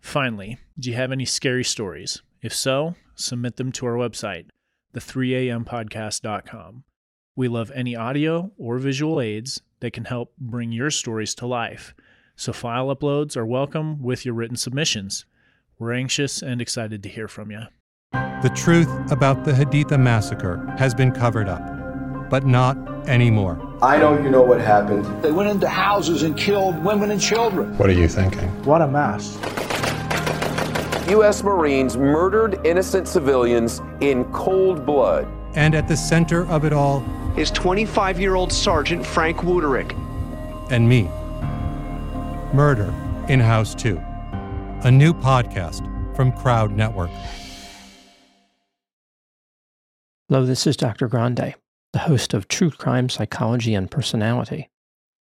Finally, 0.00 0.58
do 0.78 0.88
you 0.88 0.96
have 0.96 1.12
any 1.12 1.26
scary 1.26 1.64
stories? 1.64 2.22
If 2.40 2.54
so, 2.54 2.94
submit 3.14 3.56
them 3.56 3.72
to 3.72 3.86
our 3.86 3.94
website, 3.94 4.46
the3ampodcast.com. 4.94 6.84
We 7.34 7.48
love 7.48 7.72
any 7.74 7.96
audio 7.96 8.52
or 8.58 8.76
visual 8.76 9.18
aids 9.18 9.62
that 9.80 9.94
can 9.94 10.04
help 10.04 10.34
bring 10.38 10.70
your 10.70 10.90
stories 10.90 11.34
to 11.36 11.46
life. 11.46 11.94
So 12.36 12.52
file 12.52 12.94
uploads 12.94 13.38
are 13.38 13.46
welcome 13.46 14.02
with 14.02 14.26
your 14.26 14.34
written 14.34 14.58
submissions. 14.58 15.24
We're 15.78 15.94
anxious 15.94 16.42
and 16.42 16.60
excited 16.60 17.02
to 17.04 17.08
hear 17.08 17.28
from 17.28 17.50
you. 17.50 17.62
The 18.12 18.52
truth 18.54 18.90
about 19.10 19.46
the 19.46 19.52
Haditha 19.52 19.98
massacre 19.98 20.66
has 20.76 20.92
been 20.92 21.10
covered 21.10 21.48
up, 21.48 22.28
but 22.28 22.44
not 22.44 22.76
anymore. 23.08 23.58
I 23.80 23.96
know 23.96 24.20
you 24.22 24.28
know 24.28 24.42
what 24.42 24.60
happened. 24.60 25.06
They 25.24 25.32
went 25.32 25.48
into 25.48 25.70
houses 25.70 26.24
and 26.24 26.36
killed 26.36 26.84
women 26.84 27.10
and 27.12 27.20
children. 27.20 27.78
What 27.78 27.88
are 27.88 27.94
you 27.94 28.08
thinking? 28.08 28.48
What 28.66 28.82
a 28.82 28.86
mess. 28.86 29.38
U.S. 31.08 31.42
Marines 31.42 31.96
murdered 31.96 32.60
innocent 32.66 33.08
civilians 33.08 33.80
in 34.00 34.24
cold 34.32 34.84
blood. 34.84 35.26
And 35.54 35.74
at 35.74 35.88
the 35.88 35.96
center 35.96 36.46
of 36.46 36.64
it 36.66 36.74
all, 36.74 37.02
is 37.36 37.50
25 37.50 38.20
year 38.20 38.34
old 38.34 38.52
Sergeant 38.52 39.04
Frank 39.04 39.38
Wuterich. 39.38 39.92
and 40.70 40.88
me. 40.88 41.08
Murder 42.54 42.92
in 43.28 43.40
House 43.40 43.74
2, 43.74 43.96
a 44.84 44.90
new 44.90 45.14
podcast 45.14 45.86
from 46.14 46.32
Crowd 46.32 46.72
Network. 46.72 47.10
Hello, 50.28 50.44
this 50.46 50.66
is 50.66 50.76
Dr. 50.76 51.08
Grande, 51.08 51.54
the 51.92 51.98
host 52.00 52.34
of 52.34 52.48
True 52.48 52.70
Crime 52.70 53.08
Psychology 53.08 53.74
and 53.74 53.90
Personality. 53.90 54.70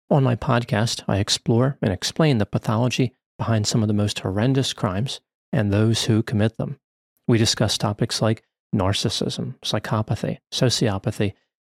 On 0.09 0.23
my 0.23 0.35
podcast, 0.35 1.03
I 1.07 1.17
explore 1.17 1.77
and 1.81 1.91
explain 1.91 2.38
the 2.38 2.45
pathology 2.45 3.13
behind 3.38 3.67
some 3.67 3.81
of 3.81 3.88
the 3.88 3.93
most 3.93 4.19
horrendous 4.19 4.73
crimes 4.73 5.19
and 5.51 5.71
those 5.71 6.05
who 6.05 6.23
commit 6.23 6.57
them. 6.57 6.79
We 7.27 7.38
discuss 7.38 7.77
topics 7.77 8.21
like 8.21 8.43
narcissism, 8.73 9.55
psychopathy, 9.61 10.38
sociopathy, 10.53 11.34